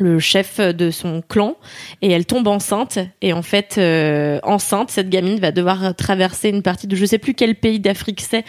le 0.00 0.18
chef 0.18 0.60
de 0.60 0.90
son 0.90 1.22
clan 1.26 1.56
et 2.02 2.10
elle 2.10 2.26
tombe 2.26 2.48
enceinte. 2.48 2.98
Et 3.22 3.32
en 3.32 3.42
fait 3.42 3.76
euh, 3.78 4.40
enceinte 4.42 4.90
cette 4.90 5.08
gamine 5.08 5.38
va 5.38 5.52
devoir 5.52 5.94
traverser 5.94 6.48
une 6.48 6.62
partie 6.62 6.86
de 6.86 6.96
je 6.96 7.04
sais 7.04 7.18
plus 7.18 7.34
quel 7.34 7.54
pays 7.54 7.80
d'Afrique 7.80 8.20
c'est 8.20 8.44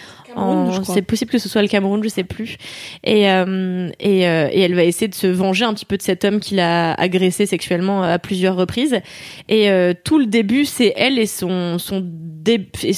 C'est 0.93 1.01
possible 1.01 1.31
que 1.31 1.37
ce 1.39 1.49
soit 1.49 1.61
le 1.61 1.67
Cameroun 1.67 2.03
je 2.03 2.09
sais 2.09 2.23
plus. 2.23 2.57
Et 3.03 3.29
euh, 3.29 3.89
et, 3.99 4.27
euh, 4.27 4.49
et 4.51 4.61
elle 4.61 4.75
va 4.75 4.83
essayer 4.83 5.07
de 5.07 5.15
se 5.15 5.27
venger 5.27 5.65
un 5.65 5.73
petit 5.73 5.85
peu 5.85 5.97
de 5.97 6.01
cet 6.01 6.25
homme 6.25 6.39
qui 6.39 6.55
l'a 6.55 6.93
agressé 6.93 7.45
sexuellement 7.45 8.03
à 8.03 8.19
plusieurs 8.19 8.55
reprises. 8.55 8.99
Et 9.49 9.69
euh, 9.69 9.93
tout 10.03 10.19
le 10.19 10.25
début 10.25 10.65
c'est 10.65 10.93
elle 10.95 11.19
et 11.19 11.25
son 11.25 11.77
son 11.79 12.01
dé- 12.03 12.69
et 12.83 12.93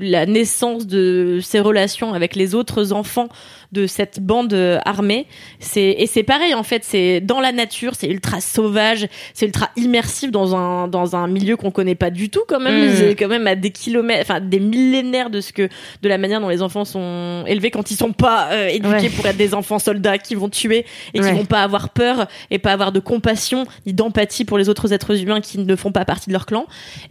la 0.00 0.26
naissance 0.26 0.86
de 0.86 1.38
ses 1.42 1.60
relations 1.60 2.12
avec 2.14 2.36
les 2.36 2.54
autres 2.54 2.92
enfants 2.92 3.28
de 3.72 3.86
cette 3.86 4.20
bande 4.20 4.52
euh, 4.54 4.78
armée. 4.84 5.26
C'est 5.60 5.96
et 5.98 6.06
c'est 6.06 6.22
pareil 6.22 6.54
en 6.54 6.62
fait 6.62 6.84
c'est 6.84 7.20
dans 7.20 7.40
la 7.40 7.52
nature 7.52 7.92
c'est 7.94 8.08
ultra 8.08 8.40
sauvage 8.40 9.08
c'est 9.34 9.46
ultra 9.46 9.70
immersif 9.76 10.30
dans 10.30 10.56
un 10.56 10.88
dans 10.88 11.16
un 11.16 11.26
milieu 11.26 11.56
qu'on 11.56 11.70
connaît 11.70 11.94
pas 11.94 12.10
du 12.10 12.30
tout 12.30 12.42
quand 12.48 12.60
même. 12.60 12.90
Mm. 12.90 12.94
c'est 12.96 13.14
quand 13.14 13.28
même 13.28 13.46
à 13.46 13.54
des 13.54 13.70
kilomètres 13.70 14.22
enfin 14.22 14.40
des 14.40 14.60
millénaires 14.60 15.30
de 15.30 15.40
ce 15.40 15.52
que 15.52 15.68
de 16.02 16.08
la 16.08 16.18
manière 16.18 16.40
dont 16.40 16.48
les 16.48 16.62
enfants 16.62 16.67
sont 16.68 17.44
élevés 17.46 17.70
quand 17.70 17.90
ils 17.90 17.96
sont 17.96 18.12
pas 18.12 18.48
euh, 18.52 18.68
éduqués 18.68 18.88
Ouais. 18.88 19.10
pour 19.10 19.26
être 19.26 19.36
des 19.36 19.54
enfants 19.54 19.78
soldats 19.78 20.18
qui 20.18 20.34
vont 20.34 20.48
tuer 20.48 20.84
et 21.14 21.18
qui 21.20 21.24
Ouais. 21.24 21.32
vont 21.32 21.44
pas 21.44 21.62
avoir 21.62 21.90
peur 21.90 22.26
et 22.50 22.58
pas 22.58 22.72
avoir 22.72 22.92
de 22.92 23.00
compassion 23.00 23.64
ni 23.86 23.92
d'empathie 23.92 24.44
pour 24.44 24.58
les 24.58 24.68
autres 24.68 24.92
êtres 24.92 25.20
humains 25.22 25.40
qui 25.40 25.58
ne 25.58 25.76
font 25.76 25.92
pas 25.92 26.04
partie 26.04 26.28
de 26.28 26.32
leur 26.32 26.46
clan 26.46 26.66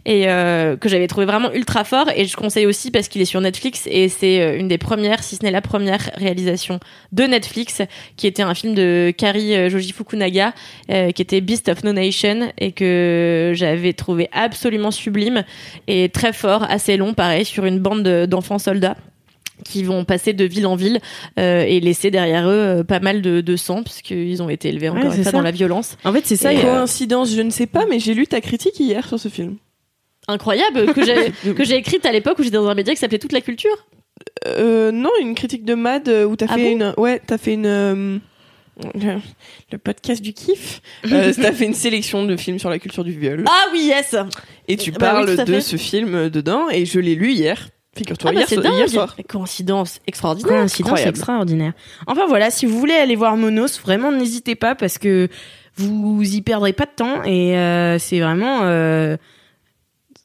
et 0.06 0.28
euh, 0.28 0.76
que 0.76 0.88
j'avais 0.88 1.06
trouvé 1.06 1.26
vraiment 1.26 1.52
ultra 1.52 1.84
fort 1.84 2.06
et 2.14 2.24
je 2.24 2.36
conseille 2.36 2.66
aussi 2.66 2.90
parce 2.90 3.08
qu'il 3.08 3.20
est 3.22 3.26
sur 3.26 3.40
Netflix 3.40 3.86
et 3.90 4.08
c'est 4.08 4.40
euh, 4.40 4.58
une 4.58 4.68
des 4.68 4.78
premières 4.78 5.22
si 5.22 5.36
ce 5.36 5.42
n'est 5.44 5.50
la 5.50 5.60
première 5.62 6.10
réalisation 6.14 6.80
de 7.12 7.24
Netflix 7.24 7.82
qui 8.16 8.26
était 8.26 8.42
un 8.42 8.54
film 8.54 8.74
de 8.74 9.12
Kari 9.16 9.70
Joji 9.70 9.92
Fukunaga 9.92 10.52
euh, 10.90 11.10
qui 11.12 11.22
était 11.22 11.40
Beast 11.40 11.68
of 11.68 11.84
No 11.84 11.92
Nation 11.92 12.52
et 12.58 12.72
que 12.72 13.52
j'avais 13.54 13.92
trouvé 13.92 14.28
absolument 14.32 14.90
sublime 14.90 15.44
et 15.86 16.08
très 16.08 16.32
fort 16.32 16.64
assez 16.68 16.96
long 16.96 17.14
pareil 17.14 17.44
sur 17.44 17.64
une 17.64 17.78
bande 17.78 18.02
de- 18.02 18.26
d'enfants 18.26 18.58
soldats 18.58 18.96
qui 19.64 19.82
vont 19.84 20.04
passer 20.04 20.32
de 20.32 20.44
ville 20.44 20.66
en 20.66 20.76
ville 20.76 21.00
euh, 21.38 21.62
et 21.66 21.80
laisser 21.80 22.10
derrière 22.10 22.48
eux 22.48 22.52
euh, 22.52 22.84
pas 22.84 23.00
mal 23.00 23.22
de, 23.22 23.40
de 23.40 23.56
sang 23.56 23.82
puisqu'ils 23.82 24.42
ont 24.42 24.48
été 24.48 24.68
élevés 24.68 24.88
encore 24.88 25.02
Ouais, 25.04 25.06
une 25.08 25.12
c'est 25.16 25.22
fois 25.22 25.32
ça. 25.32 25.36
dans 25.38 25.42
la 25.42 25.50
violence 25.50 25.96
en 26.04 26.12
fait 26.12 26.24
c'est 26.26 26.36
ça. 26.36 26.52
Et, 26.52 26.58
a- 26.58 26.62
Coïncidence, 26.62 27.34
je 27.34 27.40
ne 27.42 27.50
sais 27.50 27.66
pas, 27.66 27.84
mais 27.88 27.98
j'ai 27.98 28.14
lu 28.14 28.26
ta 28.26 28.40
critique 28.40 28.78
hier 28.80 29.06
sur 29.06 29.18
ce 29.18 29.28
film. 29.28 29.56
incroyable 30.28 30.92
que 30.94 31.04
j'ai 31.04 31.52
que 31.54 31.64
j'ai 31.64 31.76
écrite 31.76 32.04
à 32.06 32.12
l'époque 32.12 32.38
où 32.38 32.42
j'étais 32.42 32.56
dans 32.56 32.68
un 32.68 32.74
média 32.74 32.92
qui 32.94 33.00
s'appelait 33.00 33.18
Toute 33.18 33.32
la 33.32 33.40
culture 33.40 33.76
Euh, 34.46 34.90
non, 34.92 35.10
une 35.20 35.34
critique 35.34 35.64
de 35.64 35.74
Mad 35.74 36.08
euh, 36.08 36.24
où 36.24 36.36
t'as 36.36 36.46
Ah 36.48 36.54
fait 36.56 36.64
bon 36.64 36.72
une. 36.72 36.94
Ouais, 36.96 37.20
t'as 37.26 37.38
fait 37.38 37.54
une. 37.54 37.66
euh, 37.66 38.18
le, 38.94 39.18
le 39.72 39.78
podcast 39.78 40.22
du 40.22 40.32
kiff. 40.32 40.80
Euh, 41.12 41.32
t'as 41.34 41.52
fait 41.52 41.64
une 41.64 41.74
sélection 41.74 42.24
de 42.24 42.36
films 42.36 42.58
sur 42.58 42.68
la 42.70 42.78
culture 42.78 43.02
du 43.04 43.12
viol. 43.18 43.44
ah 43.48 43.66
oui 43.72 43.82
yes 43.86 44.14
et 44.68 44.76
tu 44.76 44.90
bah 44.92 44.98
parles 44.98 45.30
oui, 45.38 45.44
de 45.44 45.60
ce 45.60 45.76
film 45.76 46.14
euh, 46.14 46.28
dedans 46.30 46.68
et 46.68 46.84
je 46.84 46.98
l'ai 47.00 47.14
lu 47.14 47.32
hier. 47.32 47.68
Figure-toi, 47.98 48.30
ah 48.30 48.32
bah 48.34 48.40
hier, 48.40 48.48
c'est 48.48 48.54
so- 48.56 48.60
dingue 48.62 48.74
hier 48.76 48.88
soir. 48.88 49.16
coïncidence 49.28 50.00
extraordinaire 50.06 50.58
Coïncidence 50.58 50.88
Incroyable. 50.92 51.16
extraordinaire. 51.16 51.72
Enfin 52.06 52.26
voilà, 52.26 52.50
si 52.50 52.64
vous 52.66 52.78
voulez 52.78 52.94
aller 52.94 53.16
voir 53.16 53.36
Monos, 53.36 53.78
vraiment 53.82 54.10
n'hésitez 54.12 54.54
pas 54.54 54.74
parce 54.74 54.98
que 54.98 55.28
vous 55.76 56.22
y 56.22 56.42
perdrez 56.42 56.72
pas 56.72 56.86
de 56.86 56.90
temps 56.96 57.22
et 57.24 57.56
euh, 57.56 57.98
c'est 57.98 58.18
vraiment 58.20 58.60
euh, 58.62 59.16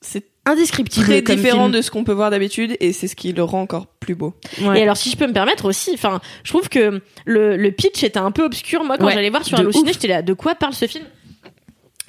C'est 0.02 0.26
indescriptible. 0.46 1.06
très 1.06 1.24
comme 1.24 1.36
différent 1.38 1.64
film. 1.66 1.72
de 1.72 1.82
ce 1.82 1.92
qu'on 1.92 2.04
peut 2.04 2.12
voir 2.14 2.30
d'habitude 2.32 2.76
et 2.80 2.92
c'est 2.92 3.08
ce 3.08 3.16
qui 3.16 3.32
le 3.32 3.44
rend 3.44 3.62
encore 3.62 3.88
plus 3.88 4.16
beau. 4.16 4.34
Ouais. 4.62 4.80
Et 4.80 4.84
alors, 4.84 4.98
si 4.98 5.10
je 5.10 5.16
peux 5.16 5.28
me 5.28 5.32
permettre 5.34 5.66
aussi, 5.66 5.92
enfin, 5.94 6.20
je 6.44 6.52
trouve 6.52 6.68
que 6.70 7.02
le, 7.26 7.56
le 7.56 7.72
pitch 7.72 8.04
était 8.04 8.20
un 8.20 8.32
peu 8.32 8.44
obscur. 8.44 8.84
Moi, 8.84 8.98
quand 8.98 9.06
Ouais, 9.06 9.14
j'allais 9.14 9.30
voir 9.30 9.46
sur 9.46 9.58
Allociné, 9.60 9.94
j'étais 9.94 10.08
là, 10.10 10.22
de 10.22 10.34
quoi 10.34 10.56
parle 10.56 10.74
ce 10.74 10.86
film? 10.88 11.06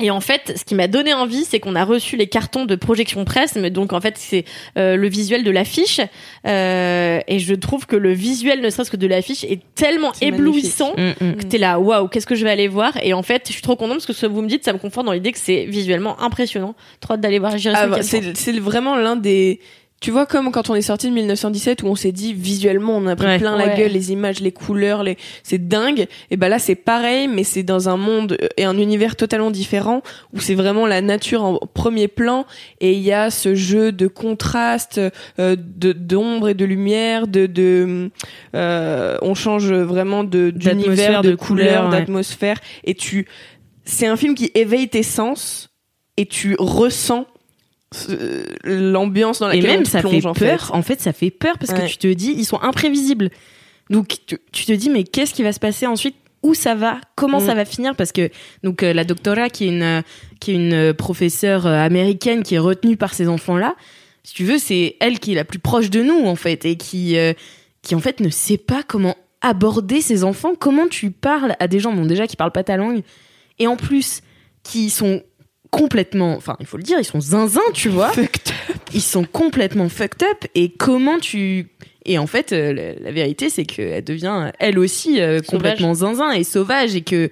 Et 0.01 0.11
en 0.11 0.21
fait, 0.21 0.55
ce 0.57 0.65
qui 0.65 0.75
m'a 0.75 0.89
donné 0.89 1.15
envie, 1.15 1.45
c'est 1.45 1.61
qu'on 1.61 1.77
a 1.77 1.85
reçu 1.85 2.17
les 2.17 2.27
cartons 2.27 2.65
de 2.65 2.75
projection 2.75 3.25
presse, 3.25 3.55
mais 3.55 3.71
donc 3.71 3.93
en 3.93 4.01
fait, 4.01 4.17
c'est 4.19 4.45
euh, 4.77 4.97
le 4.97 5.09
visuel 5.09 5.45
de 5.45 5.51
l'affiche. 5.53 6.01
Euh, 6.47 7.21
et 7.29 7.39
je 7.39 7.55
trouve 7.55 7.87
que 7.87 7.95
le 7.95 8.13
visuel, 8.13 8.61
ne 8.61 8.71
serait-ce 8.71 8.91
que 8.91 8.97
de 8.97 9.07
l'affiche, 9.07 9.45
est 9.45 9.61
tellement 9.77 10.13
éblouissant 10.21 10.95
Mm, 10.97 11.13
mm. 11.21 11.37
que 11.37 11.43
t'es 11.45 11.59
là, 11.59 11.79
waouh, 11.79 12.09
qu'est-ce 12.09 12.27
que 12.27 12.35
je 12.35 12.45
vais 12.45 12.51
aller 12.51 12.69
voir? 12.69 12.97
Et 13.03 13.15
en 13.15 13.23
fait, 13.23 13.45
je 13.47 13.53
suis 13.53 13.63
trop 13.63 13.77
contente 13.77 13.97
parce 13.97 14.07
que 14.07 14.13
ce 14.13 14.27
que 14.27 14.33
vous 14.33 14.43
me 14.43 14.49
dites, 14.49 14.65
ça 14.65 14.73
me 14.73 14.79
conforte 14.79 15.07
dans 15.07 15.13
l'idée 15.13 15.33
que 15.33 15.39
c'est 15.39 15.65
visuellement 15.67 16.21
impressionnant. 16.21 16.75
Trop 17.01 17.15
hâte 17.15 17.21
d'aller 17.21 17.39
voir. 17.39 17.53
Ah, 17.75 17.87
bah, 17.87 18.03
c'est 18.03 18.53
vraiment 18.59 18.97
l'un 18.97 19.17
des. 19.17 19.61
Tu 20.05 20.11
vois, 20.11 20.27
comme 20.27 20.53
quand 20.53 20.69
on 20.69 20.75
est 20.75 20.83
sorti 20.83 21.09
de 21.09 21.15
1917 21.15 21.83
où 21.83 21.87
on 21.87 21.95
s'est 21.95 22.13
dit 22.13 22.35
visuellement 22.35 22.95
on 22.95 23.07
a 23.07 23.17
pris 23.17 23.25
Ouais. 23.25 23.39
plein 23.39 23.57
la 23.57 23.75
gueule, 23.75 23.93
les 23.93 24.13
images, 24.13 24.41
les 24.41 24.53
couleurs, 24.53 25.03
les... 25.03 25.17
c'est 25.43 25.67
dingue. 25.67 26.09
Et 26.31 26.37
ben 26.37 26.51
là 26.51 26.59
c'est 26.59 26.75
pareil, 26.75 27.27
mais 27.27 27.43
c'est 27.43 27.63
dans 27.63 27.89
un 27.89 27.97
monde 27.97 28.37
euh, 28.43 28.49
et 28.59 28.65
un 28.65 28.77
univers 28.77 29.17
totalement 29.17 29.51
différent 29.51 30.03
où 30.35 30.41
c'est 30.41 30.55
vraiment 30.55 30.87
la 30.87 31.01
nature 31.01 31.43
en 31.43 31.59
premier 31.73 32.07
plan 32.07 32.45
et 32.83 32.93
il 32.93 33.01
y 33.01 33.13
a 33.13 33.31
ce 33.31 33.55
jeu 33.55 33.93
de 33.93 34.07
contraste, 34.07 35.01
euh, 35.39 35.57
de 35.59 35.93
d'ombre 35.95 36.51
et 36.51 36.55
de 36.55 36.67
lumière, 36.67 37.27
de, 37.27 37.47
de 37.47 38.11
euh, 38.55 39.17
on 39.23 39.33
change 39.33 39.73
vraiment 39.73 40.23
de 40.23 40.51
d'univers, 40.51 41.23
de, 41.23 41.31
de 41.31 41.35
couleurs, 41.35 41.87
ouais. 41.87 41.93
d'atmosphère 41.93 42.61
et 42.85 42.95
tu 42.95 43.27
c'est 43.87 44.07
un 44.07 44.17
film 44.17 44.35
qui 44.35 44.51
éveille 44.55 44.91
tes 44.91 45.03
sens 45.03 45.71
et 46.19 46.27
tu 46.27 46.57
ressens 46.59 47.27
l'ambiance 48.65 49.39
dans 49.41 49.51
Et 49.51 49.57
laquelle 49.57 49.71
on 49.71 49.75
même 49.75 49.83
te 49.85 49.89
ça 49.91 50.01
plonge, 50.01 50.23
fait 50.23 50.27
en 50.27 50.35
peur. 50.35 50.67
fait. 50.67 50.73
En 50.73 50.83
fait, 50.83 51.01
ça 51.01 51.13
fait 51.13 51.31
peur 51.31 51.59
parce 51.59 51.73
Ouais. 51.73 51.87
que 51.87 51.91
tu 51.91 51.99
te 51.99 52.13
dis 52.13 52.35
ils 52.37 52.45
sont 52.45 52.61
imprévisibles. 52.63 53.31
Donc 53.91 54.17
tu, 54.27 54.39
tu 54.53 54.65
te 54.65 54.73
dis 54.73 54.91
mais 54.91 55.05
qu'est-ce 55.05 55.35
qui 55.35 55.43
va 55.43 55.53
se 55.53 55.61
passer 55.61 55.87
ensuite? 55.87 56.17
Où 56.43 56.53
ça 56.53 56.75
va? 56.75 57.01
Comment 57.17 57.41
Mm. 57.41 57.47
ça 57.47 57.55
va 57.55 57.65
finir? 57.65 57.97
Parce 57.97 58.13
que 58.13 58.29
donc 58.63 58.83
euh, 58.83 58.93
la 58.93 59.05
doctora 59.05 59.49
qui 59.49 59.65
est 59.65 59.69
une 59.69 60.03
qui 60.41 60.51
est 60.51 60.55
une 60.55 60.93
professeure 60.95 61.67
euh, 61.67 61.79
américaine 61.83 62.43
qui 62.43 62.55
est 62.57 62.59
retenue 62.59 62.97
par 62.99 63.15
ces 63.15 63.29
enfants 63.29 63.57
là. 63.57 63.75
Si 64.25 64.35
tu 64.35 64.45
veux, 64.45 64.59
c'est 64.59 64.97
elle 65.01 65.19
qui 65.19 65.33
est 65.33 65.35
la 65.35 65.45
plus 65.45 65.59
proche 65.59 65.91
de 65.91 66.03
nous 66.03 66.27
en 66.27 66.37
fait 66.37 66.65
et 66.67 66.77
qui 66.77 67.17
euh, 67.17 67.33
qui 67.83 67.95
en 67.95 68.01
fait 68.01 68.21
ne 68.21 68.29
sait 68.31 68.59
pas 68.59 68.83
comment 68.83 69.17
aborder 69.41 70.01
ces 70.03 70.23
enfants. 70.25 70.55
Comment 70.59 70.87
tu 70.87 71.11
parles 71.11 71.57
à 71.61 71.69
des 71.69 71.79
gens 71.81 71.93
bon 71.93 72.05
déjà 72.07 72.27
qui 72.27 72.37
parlent 72.37 72.53
pas 72.53 72.65
ta 72.65 72.77
langue 72.77 73.03
et 73.59 73.67
en 73.67 73.77
plus 73.77 74.21
qui 74.63 74.89
sont 74.91 75.23
complètement, 75.75 76.37
enfin 76.37 76.57
il 76.61 76.67
faut 76.67 76.77
le 76.77 76.83
dire, 76.85 76.99
ils 77.01 77.05
sont 77.05 77.21
zinzin, 77.21 77.61
tu 77.73 77.89
vois. 77.89 78.13
Ils 78.93 79.03
sont 79.03 79.25
complètement 79.25 79.89
fucked 79.89 80.23
up 80.23 80.45
et 80.55 80.71
comment 80.71 81.19
tu 81.19 81.69
et 82.07 82.19
en 82.19 82.27
fait 82.29 82.53
euh, 82.53 82.73
la, 82.73 82.93
la 83.07 83.11
vérité 83.13 83.51
c'est 83.51 83.65
qu'elle 83.65 84.05
devient 84.05 84.53
elle 84.61 84.79
aussi 84.79 85.21
euh, 85.21 85.41
complètement 85.41 85.95
zinzin 85.95 86.31
et 86.33 86.45
sauvage 86.45 86.95
et 86.95 87.01
que 87.03 87.31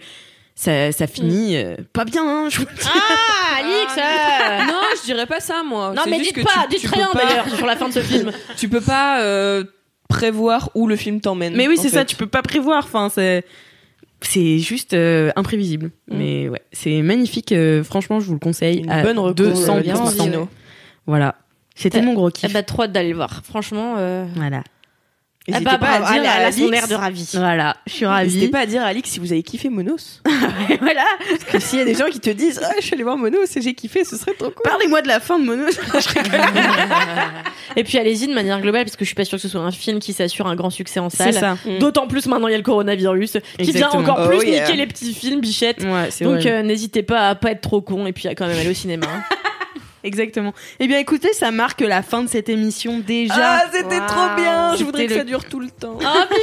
ça, 0.55 0.91
ça 0.93 1.07
finit 1.07 1.57
euh, 1.57 1.77
pas 1.93 2.05
bien. 2.05 2.25
Hein, 2.25 2.49
je 2.51 2.59
vous 2.59 2.67
le 2.69 2.75
dis. 2.77 2.87
Ah, 2.87 3.59
Alix 3.59 3.93
euh, 3.97 4.73
Non, 4.73 4.81
je 5.01 5.05
dirais 5.05 5.27
pas 5.27 5.41
ça 5.41 5.63
moi. 5.63 5.93
Non, 5.97 6.03
mais 6.09 6.21
dites 6.21 6.43
pas, 6.43 6.65
tu- 6.65 6.77
dites 6.77 6.81
tu 6.81 6.89
rien 6.89 7.09
pas- 7.13 7.25
d'ailleurs 7.25 7.49
sur 7.57 7.67
la 7.67 7.77
fin 7.77 7.89
de 7.89 7.95
ce 7.95 8.01
film. 8.01 8.33
Tu 8.57 8.69
peux 8.69 8.81
pas 8.81 9.23
euh, 9.23 9.65
prévoir 10.09 10.71
où 10.75 10.87
le 10.89 10.97
film 10.97 11.21
t'emmène. 11.21 11.55
Mais 11.57 11.69
oui 11.69 11.77
c'est 11.81 11.89
ça, 11.89 12.05
tu 12.05 12.17
peux 12.17 12.27
pas 12.27 12.43
prévoir. 12.43 12.85
Enfin 12.85 13.09
c'est 13.09 13.45
c'est 14.27 14.59
juste 14.59 14.95
euh, 14.95 15.31
imprévisible. 15.37 15.87
Mm. 16.09 16.17
Mais 16.17 16.49
ouais, 16.49 16.63
c'est 16.73 17.03
magnifique. 17.03 17.53
euh, 17.53 17.83
franchement, 17.85 18.21
je 18.21 18.27
vous 18.27 18.35
le 18.35 18.39
conseille. 18.39 18.79
Une 18.79 18.91
à 18.91 19.03
bonne 19.03 19.19
reco, 19.19 19.35
200 19.35 19.77
euh, 19.77 19.81
bien 19.81 19.97
envie, 19.97 20.21
ouais. 20.21 20.47
Voilà. 21.07 21.37
C'était 21.75 22.03
mon 22.03 22.15
gros 22.15 22.29
Eh 22.29 22.33
kiff. 22.33 22.53
bah, 22.53 22.63
trop 22.63 22.87
d'aller 22.87 23.11
le 23.11 23.17
voir. 23.17 23.43
Franchement, 23.45 23.95
euh, 23.99 24.27
Voilà. 25.49 25.61
N'hésitez 25.61 25.65
bah, 25.65 25.79
pas 25.79 25.93
à 25.95 25.99
bravo, 26.01 26.13
dire 26.15 26.23
elle 26.23 26.29
a- 26.29 26.33
à 26.33 26.41
elle 26.41 26.47
a 26.47 26.53
son 26.53 26.63
Alix. 26.69 26.79
air 26.83 26.89
de 26.89 26.95
ravie. 26.95 27.29
Voilà, 27.35 27.77
je 27.87 27.93
suis 27.93 28.07
ravie. 28.07 28.29
N'hésitez 28.35 28.49
pas 28.51 28.61
à 28.61 28.67
dire 28.67 28.83
à 28.83 28.87
Alix 28.87 29.11
si 29.11 29.19
vous 29.19 29.33
avez 29.33 29.43
kiffé 29.43 29.69
Monos. 29.71 30.23
voilà. 30.81 31.05
Parce 31.29 31.45
que 31.45 31.59
s'il 31.59 31.79
y 31.81 31.83
a 31.83 31.85
des 31.85 31.95
gens 31.95 32.07
qui 32.11 32.21
te 32.21 32.31
disent 32.31 32.61
ah, 32.65 32.71
je 32.81 32.85
suis 32.85 32.95
allé 32.95 33.03
voir 33.03 33.17
Monos 33.17 33.45
et 33.57 33.61
j'ai 33.61 33.75
kiffé, 33.75 34.05
ce 34.05 34.17
serait 34.17 34.35
trop 34.35 34.51
cool. 34.51 34.63
Parlez-moi 34.63 35.03
de 35.03 35.09
la 35.09 35.19
fin 35.21 35.39
de 35.39 35.45
Monos. 35.45 35.73
Et 37.77 37.85
puis 37.85 37.99
allez-y 37.99 38.27
de 38.29 38.35
manière 38.35 38.61
globale, 38.61 38.85
parce 38.85 38.97
que 38.97 39.05
je 39.05 39.09
suis 39.09 39.15
pas 39.15 39.25
sûre 39.25 39.39
que 39.39 39.43
ce 39.43 39.49
soit 39.49 39.61
un 39.63 39.71
film 39.71 39.99
qui 39.99 40.13
s'assure 40.13 40.47
un 40.47 40.55
grand 40.55 40.71
succès 40.71 41.01
en 41.01 41.09
salle. 41.11 41.33
Ça. 41.35 41.57
D'autant 41.81 42.07
plus 42.07 42.27
maintenant 42.27 42.49
il 42.49 42.53
y 42.53 42.55
a 42.55 42.59
le 42.59 42.63
coronavirus 42.63 43.33
qui 43.33 43.39
vient 43.73 43.89
Exactement. 43.89 44.03
encore 44.03 44.21
Oh 44.25 44.29
plus 44.29 44.47
yeah. 44.47 44.65
niquer 44.65 44.77
les 44.77 44.87
petits 44.87 45.15
films 45.15 45.41
bichettes. 45.41 45.83
Ouais, 45.83 46.09
Donc 46.21 46.45
euh, 46.47 46.63
n'hésitez 46.63 47.03
pas 47.03 47.31
à 47.31 47.35
pas 47.35 47.51
être 47.53 47.63
trop 47.63 47.81
con 47.81 48.07
et 48.07 48.13
puis 48.13 48.29
à 48.29 48.35
quand 48.35 48.47
même 48.47 48.59
aller 48.59 48.71
au 48.71 48.75
cinéma. 48.75 49.07
Exactement. 50.05 50.53
Eh 50.81 50.87
bien, 50.87 50.99
écoutez, 50.99 51.33
ça 51.33 51.51
marque 51.51 51.81
la 51.81 52.03
fin 52.03 52.23
de 52.23 52.29
cette 52.29 52.49
émission 52.49 52.99
déjà. 52.99 53.35
Ah, 53.37 53.65
c'était 53.73 54.05
trop 54.07 54.35
bien. 54.37 54.75
Je 54.77 54.85
voudrais 54.85 55.07
que 55.07 55.15
ça 55.15 55.25
dure 55.25 55.45
tout 55.45 55.61
le 55.61 55.71
temps. 55.71 55.99
Ah 56.05 56.27
bah, 56.29 56.37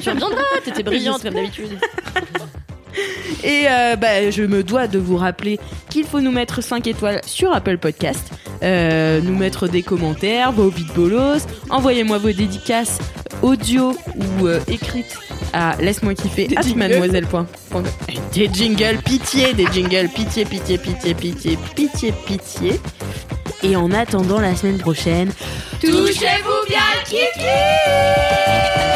tu 0.00 0.10
reviendras, 0.10 0.42
t'étais 0.64 0.82
brillante 0.82 1.22
comme 1.22 1.34
d'habitude. 1.34 1.78
Et 3.44 3.64
euh, 3.68 3.96
bah, 3.96 4.30
je 4.30 4.42
me 4.42 4.62
dois 4.62 4.86
de 4.86 4.98
vous 4.98 5.16
rappeler 5.16 5.58
qu'il 5.90 6.04
faut 6.04 6.20
nous 6.20 6.30
mettre 6.30 6.62
5 6.62 6.86
étoiles 6.86 7.20
sur 7.24 7.52
Apple 7.52 7.78
Podcast, 7.78 8.30
euh, 8.62 9.20
nous 9.20 9.36
mettre 9.36 9.68
des 9.68 9.82
commentaires, 9.82 10.52
vos 10.52 10.72
bolos, 10.94 11.46
envoyez-moi 11.70 12.18
vos 12.18 12.32
dédicaces 12.32 12.98
audio 13.42 13.96
ou 14.16 14.46
euh, 14.46 14.60
écrites 14.68 15.18
à 15.52 15.76
laisse-moi 15.80 16.14
kiffer 16.14 16.48
at 16.56 16.62
jingles. 16.62 16.78
mademoiselle.com. 16.78 17.46
Des 18.32 18.50
jingles, 18.52 18.98
pitié, 19.04 19.52
des 19.54 19.66
jingles, 19.72 20.08
pitié, 20.08 20.44
pitié, 20.44 20.78
pitié, 20.78 21.14
pitié, 21.14 21.58
pitié, 21.74 22.12
pitié. 22.26 22.80
Et 23.62 23.74
en 23.76 23.90
attendant 23.92 24.40
la 24.40 24.54
semaine 24.54 24.78
prochaine, 24.78 25.32
Touchez-vous 25.80 26.68
bien 26.68 26.80
kiki 27.04 28.95